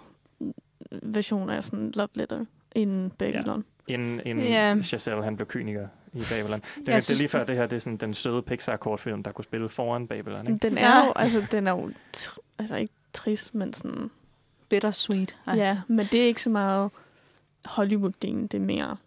version 1.03 1.49
af 1.49 1.63
sådan 1.63 1.91
Love 1.95 2.09
Letter 2.13 2.45
end 2.75 3.11
Babylon. 3.11 3.63
Inden, 3.87 4.21
inden 4.25 4.45
Ja. 4.45 4.73
yeah. 4.73 4.83
Chazelle 4.83 5.23
han 5.23 5.35
blev 5.35 5.47
kyniker 5.47 5.87
i 6.13 6.23
Babylon. 6.29 6.59
Det, 6.59 6.87
Jeg 6.87 6.95
det 6.95 7.03
synes, 7.03 7.19
er 7.19 7.21
lige 7.21 7.29
før 7.29 7.43
det 7.43 7.55
her, 7.55 7.67
det 7.67 7.75
er 7.75 7.79
sådan 7.79 7.97
den 7.97 8.13
søde 8.13 8.41
Pixar-kortfilm, 8.41 9.23
der 9.23 9.31
kunne 9.31 9.45
spille 9.45 9.69
foran 9.69 10.07
Babylon. 10.07 10.47
Ikke? 10.47 10.67
Den 10.67 10.77
er 10.77 11.05
jo, 11.05 11.13
altså, 11.15 11.45
den 11.51 11.67
er 11.67 11.71
jo, 11.71 11.91
tr- 12.17 12.37
altså 12.59 12.75
ikke 12.75 12.93
trist, 13.13 13.55
men 13.55 13.73
sådan... 13.73 14.11
Bittersweet. 14.69 15.35
Ja, 15.55 15.77
men 15.87 16.05
det 16.05 16.21
er 16.21 16.25
ikke 16.25 16.41
så 16.41 16.49
meget 16.49 16.91
Hollywood-delen, 17.67 18.41
det 18.47 18.53
er 18.53 18.59
mere... 18.59 18.97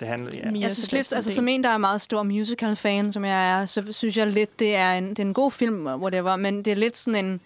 Det 0.00 0.08
handler, 0.08 0.32
ja. 0.34 0.60
Jeg 0.60 0.70
synes 0.70 0.92
lidt, 0.92 1.12
altså 1.12 1.34
som 1.34 1.48
en, 1.48 1.64
der 1.64 1.70
er 1.70 1.78
meget 1.78 2.00
stor 2.00 2.22
musical-fan, 2.22 3.12
som 3.12 3.24
jeg 3.24 3.60
er, 3.60 3.66
så 3.66 3.92
synes 3.92 4.16
jeg 4.16 4.26
lidt, 4.26 4.58
det 4.58 4.76
er 4.76 4.92
en, 4.92 5.10
det 5.10 5.18
er 5.18 5.22
en 5.22 5.34
god 5.34 5.50
film, 5.50 5.86
whatever, 5.86 6.36
men 6.36 6.58
det 6.58 6.70
er 6.70 6.74
lidt 6.74 6.96
sådan 6.96 7.24
en, 7.24 7.40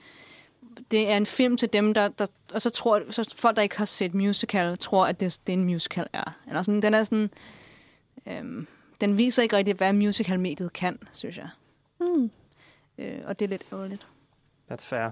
det 0.91 1.11
er 1.11 1.17
en 1.17 1.27
film 1.27 1.57
til 1.57 1.73
dem, 1.73 1.95
der, 1.95 2.09
der 2.09 2.27
og 2.55 2.63
så 2.63 2.71
tror 2.71 3.03
så 3.11 3.35
folk, 3.37 3.57
der 3.57 3.63
ikke 3.63 3.79
har 3.79 3.85
set 3.85 4.15
musical, 4.15 4.79
tror, 4.79 5.07
at 5.07 5.21
det, 5.21 5.39
det 5.47 5.53
er 5.53 5.57
en 5.57 5.65
musical 5.65 6.07
er. 6.13 6.37
Eller 6.47 6.63
sådan, 6.63 6.83
den 6.83 6.95
er 6.95 7.03
sådan, 7.03 7.31
øhm, 8.27 8.67
den 9.01 9.17
viser 9.19 9.43
ikke 9.43 9.57
rigtig, 9.57 9.75
hvad 9.75 9.93
musical-mediet 9.93 10.73
kan, 10.73 10.99
synes 11.13 11.37
jeg. 11.37 11.49
Mm. 12.01 12.31
Øh, 12.99 13.19
og 13.27 13.39
det 13.39 13.45
er 13.45 13.49
lidt 13.49 13.65
ærgerligt. 13.73 14.07
That's 14.73 14.87
fair. 14.87 15.11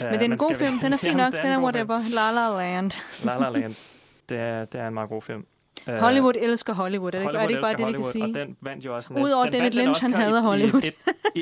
Men 0.00 0.12
det 0.12 0.20
er 0.22 0.24
en 0.32 0.36
god 0.38 0.54
film, 0.54 0.78
den 0.78 0.92
er 0.92 0.96
fin 1.06 1.16
nok, 1.16 1.32
den 1.32 1.52
er 1.52 1.60
whatever. 1.60 2.00
La 2.14 2.30
La 2.32 2.48
Land. 2.56 2.90
La 3.24 3.38
La 3.38 3.48
Land. 3.58 3.74
Det 4.28 4.38
er, 4.38 4.64
det 4.64 4.80
er 4.80 4.88
en 4.88 4.94
meget 4.94 5.08
god 5.08 5.22
film. 5.22 5.46
Øh, 5.88 5.94
Hollywood 5.98 6.32
elsker 6.40 6.72
Hollywood, 6.74 7.14
er 7.14 7.18
det, 7.18 7.28
ikke- 7.28 7.38
er 7.38 7.42
det 7.42 7.50
ikke 7.50 7.62
bare 7.62 7.72
det, 7.72 7.78
vi 7.78 7.82
kan 7.82 7.92
Hollywood, 7.92 8.12
sige? 8.12 8.24
Og 8.24 8.34
den 8.34 8.56
vandt 8.60 8.84
jo 8.84 8.96
også 8.96 9.14
Udover 9.14 9.44
den 9.44 9.52
David 9.52 9.66
en 9.72 9.72
Lynch, 9.84 10.02
han 10.02 10.14
Oscar 10.14 10.24
hader 10.24 10.40
i, 10.40 10.44
Hollywood. 10.44 10.82
I 10.82 10.86
et, 10.86 10.94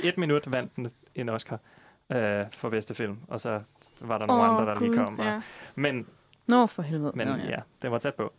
I 0.05 0.09
et 0.09 0.19
minut 0.19 0.53
vandt 0.53 0.77
den 0.77 0.89
en 1.15 1.29
Oscar 1.29 1.59
øh, 2.13 2.45
for 2.57 2.71
bedste 2.71 2.95
film, 2.95 3.17
og 3.29 3.41
så 3.41 3.61
var 4.01 4.19
der 4.19 4.27
nogle 4.27 4.43
Åh, 4.43 4.49
andre, 4.51 4.67
der 4.75 4.81
lige 4.81 4.95
kom. 4.95 5.19
Og, 5.19 5.25
ja. 5.25 5.41
Men, 5.75 6.07
Nå, 6.47 6.67
for 6.67 6.83
helvede. 6.83 7.13
men 7.15 7.27
Nå, 7.27 7.35
ja. 7.35 7.43
ja. 7.45 7.51
ja, 7.51 7.57
det 7.83 7.91
var 7.91 7.99
tæt 7.99 8.15
på. 8.15 8.33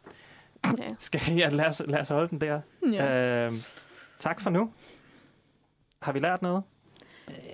Ja. 0.80 0.94
Skal 1.00 1.22
jeg, 1.38 1.54
lad, 1.54 1.66
os, 1.66 1.82
lad 1.88 2.00
os 2.00 2.10
holde 2.10 2.30
den 2.30 2.42
der. 2.42 2.62
Ja. 2.92 3.46
Øh, 3.46 3.52
tak 4.20 4.42
for 4.42 4.50
nu. 4.50 4.70
Har 6.02 6.12
vi 6.12 6.20
lært 6.20 6.42
noget? 6.42 6.64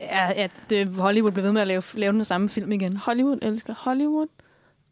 Ja, 0.02 0.32
at 0.36 0.52
øh, 0.74 0.94
Hollywood 0.98 1.32
bliver 1.32 1.46
ved 1.46 1.52
med 1.54 1.62
at 1.62 1.68
lave, 1.68 1.84
lave 1.94 2.14
den 2.14 2.26
samme 2.26 2.50
film 2.50 2.72
igen. 2.72 2.98
Hollywood 2.98 3.38
elsker 3.42 3.74
Hollywood, 3.78 4.28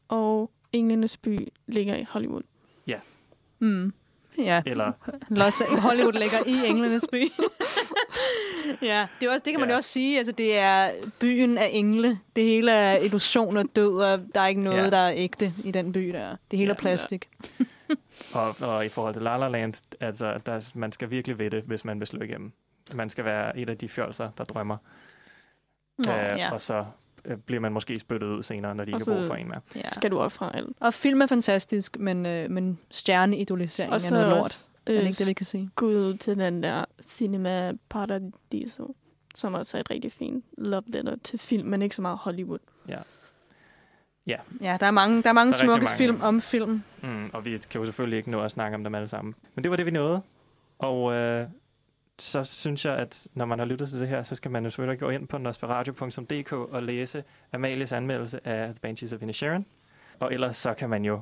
og 0.07 0.51
Englenes 0.73 1.17
by 1.17 1.47
ligger 1.67 1.95
i 1.95 2.05
Hollywood. 2.09 2.41
Ja. 2.87 2.99
Mm. 3.59 3.93
Ja. 4.37 4.61
Eller 4.65 4.91
Los, 5.29 5.61
Hollywood 5.79 6.13
ligger 6.13 6.37
i 6.47 6.67
Englenes 6.69 7.05
by. 7.11 7.31
ja, 8.81 9.07
det, 9.19 9.27
er 9.27 9.31
også, 9.31 9.41
det 9.45 9.53
kan 9.53 9.59
man 9.59 9.69
Ja. 9.69 9.73
jo 9.73 9.77
også 9.77 9.89
sige. 9.89 10.17
Altså, 10.17 10.31
det 10.31 10.57
er 10.57 10.91
byen 11.19 11.57
af 11.57 11.69
engle. 11.73 12.19
Det 12.35 12.43
hele 12.43 12.71
er 12.71 12.97
illusion 12.97 13.57
og 13.57 13.65
død, 13.75 14.01
og 14.01 14.19
der 14.35 14.41
er 14.41 14.47
ikke 14.47 14.61
noget, 14.61 14.83
Ja. 14.83 14.89
der 14.89 14.97
er 14.97 15.11
ægte 15.15 15.53
i 15.63 15.71
den 15.71 15.91
by 15.91 16.09
der. 16.09 16.35
Det 16.51 16.59
hele 16.59 16.69
Ja. 16.69 16.73
er 16.75 16.79
plastik. 16.79 17.29
Og, 18.33 18.55
og 18.61 18.85
i 18.85 18.89
forhold 18.89 19.13
til 19.13 19.23
La 19.23 19.37
La 19.37 19.47
Land, 19.47 19.73
altså, 19.99 20.39
der, 20.45 20.71
man 20.73 20.91
skal 20.91 21.09
virkelig 21.09 21.37
ved 21.39 21.51
det, 21.51 21.63
hvis 21.63 21.85
man 21.85 21.99
vil 21.99 22.07
slå 22.07 22.21
igennem. 22.21 22.51
Man 22.93 23.09
skal 23.09 23.25
være 23.25 23.57
et 23.57 23.69
af 23.69 23.77
de 23.77 23.89
fjolser, 23.89 24.29
der 24.37 24.43
drømmer. 24.43 24.77
Nå, 25.97 26.11
Øh, 26.11 26.17
ja. 26.17 26.51
Og 26.53 26.61
så 26.61 26.85
øh, 27.25 27.37
bliver 27.37 27.59
man 27.59 27.71
måske 27.71 27.99
spyttet 27.99 28.27
ud 28.27 28.43
senere, 28.43 28.75
når 28.75 28.85
de 28.85 28.91
ikke 28.91 29.05
har 29.11 29.15
brug 29.17 29.27
for 29.27 29.35
en 29.35 29.47
mere. 29.47 29.61
Ja. 29.75 29.89
Skal 29.89 30.11
du 30.11 30.19
op 30.19 30.31
fra 30.31 30.51
alt. 30.53 30.77
Og 30.79 30.93
film 30.93 31.21
er 31.21 31.25
fantastisk, 31.25 31.99
men, 31.99 32.25
øh, 32.25 32.51
men 32.51 32.79
stjerneidolisering 32.91 33.93
Og 33.93 34.01
er 34.05 34.11
noget 34.11 34.27
lort. 34.27 34.43
også, 34.45 34.67
er 34.85 34.91
det 34.91 34.99
øh, 34.99 35.05
ikke 35.05 35.17
det, 35.19 35.27
vi 35.27 35.33
kan 35.33 35.45
sige? 35.45 35.69
Gå 35.75 35.85
ud 35.85 36.17
til 36.17 36.37
den 36.37 36.63
der 36.63 36.85
Cinema 37.01 37.73
Paradiso, 37.89 38.95
som 39.35 39.53
også 39.53 39.77
er 39.77 39.81
et 39.81 39.89
rigtig 39.89 40.11
fint 40.11 40.45
love 40.57 40.83
letter 40.87 41.15
til 41.23 41.39
film, 41.39 41.67
men 41.67 41.81
ikke 41.81 41.95
så 41.95 42.01
meget 42.01 42.17
Hollywood. 42.17 42.59
Ja. 42.87 42.97
Ja. 44.29 44.37
Ja, 44.61 44.77
der 44.79 44.85
er 44.85 44.91
mange, 44.91 45.23
der 45.23 45.29
er 45.29 45.33
mange 45.33 45.51
Der 45.53 45.57
er 45.57 45.63
smukke 45.65 45.83
mange. 45.85 45.97
film 45.97 46.21
om 46.21 46.41
film. 46.41 46.83
Mm, 47.01 47.29
og 47.33 47.45
vi 47.45 47.57
kan 47.69 47.79
jo 47.81 47.85
selvfølgelig 47.85 48.17
ikke 48.17 48.31
nå 48.31 48.41
at 48.43 48.51
snakke 48.51 48.75
om 48.75 48.83
dem 48.83 48.95
alle 48.95 49.07
sammen. 49.07 49.35
Men 49.55 49.63
det 49.63 49.71
var 49.71 49.77
det, 49.77 49.85
vi 49.85 49.91
nåede. 49.91 50.21
Og 50.79 51.13
øh, 51.13 51.47
så 52.19 52.43
synes 52.43 52.85
jeg, 52.85 52.95
at 52.95 53.27
når 53.33 53.45
man 53.45 53.59
har 53.59 53.65
lyttet 53.65 53.89
til 53.89 53.99
det 53.99 54.07
her, 54.07 54.23
så 54.23 54.35
skal 54.35 54.51
man 54.51 54.63
jo 54.63 54.69
selvfølgelig 54.69 54.99
gå 54.99 55.09
ind 55.09 55.27
på 55.27 55.37
nosferadio.dk 55.37 56.51
og 56.53 56.83
læse 56.83 57.23
Amalies 57.53 57.91
anmeldelse 57.91 58.47
af 58.47 58.65
The 58.65 58.79
Banshees 58.81 59.13
of 59.13 59.21
Inisherin. 59.21 59.65
Og 60.19 60.33
ellers 60.33 60.57
så 60.57 60.73
kan 60.73 60.89
man 60.89 61.05
jo 61.05 61.21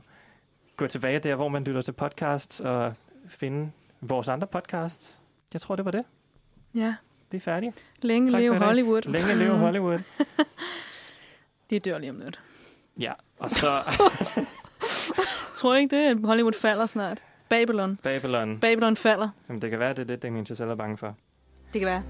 gå 0.77 0.87
tilbage 0.87 1.19
der, 1.19 1.35
hvor 1.35 1.47
man 1.47 1.63
lytter 1.63 1.81
til 1.81 1.91
podcasts 1.91 2.59
og 2.61 2.93
finde 3.27 3.71
vores 4.01 4.27
andre 4.27 4.47
podcasts. 4.47 5.21
Jeg 5.53 5.61
tror, 5.61 5.75
det 5.75 5.85
var 5.85 5.91
det. 5.91 6.03
Ja. 6.75 6.95
Det 7.31 7.37
er 7.37 7.41
færdigt. 7.41 7.83
Længe 8.01 8.31
Tak 8.31 8.41
leve. 8.41 8.57
Hollywood. 8.57 9.01
Længe 9.01 9.35
leve. 9.35 9.57
Hollywood. 9.57 9.99
Det 11.69 11.85
dør 11.85 11.97
lige 11.97 12.09
om 12.09 12.19
lidt. 12.19 12.39
Ja, 12.99 13.13
og 13.39 13.51
så 13.51 13.81
Tror 15.57 15.75
I 15.75 15.79
ikke 15.81 15.95
det, 15.95 16.05
at 16.05 16.17
Hollywood 16.23 16.53
falder 16.53 16.85
snart? 16.85 17.23
Babylon. 17.49 17.99
Babylon. 18.03 18.59
Babylon 18.59 18.95
falder. 18.95 19.29
Jamen, 19.49 19.61
det 19.61 19.69
kan 19.69 19.79
være, 19.79 19.89
det 19.89 19.99
er 19.99 20.03
det, 20.03 20.23
Damien 20.23 20.45
Chazelle 20.45 20.71
er 20.71 20.75
bange 20.75 20.97
for. 20.97 21.15
Det 21.73 21.81
kan 21.81 21.87
være. 21.87 22.03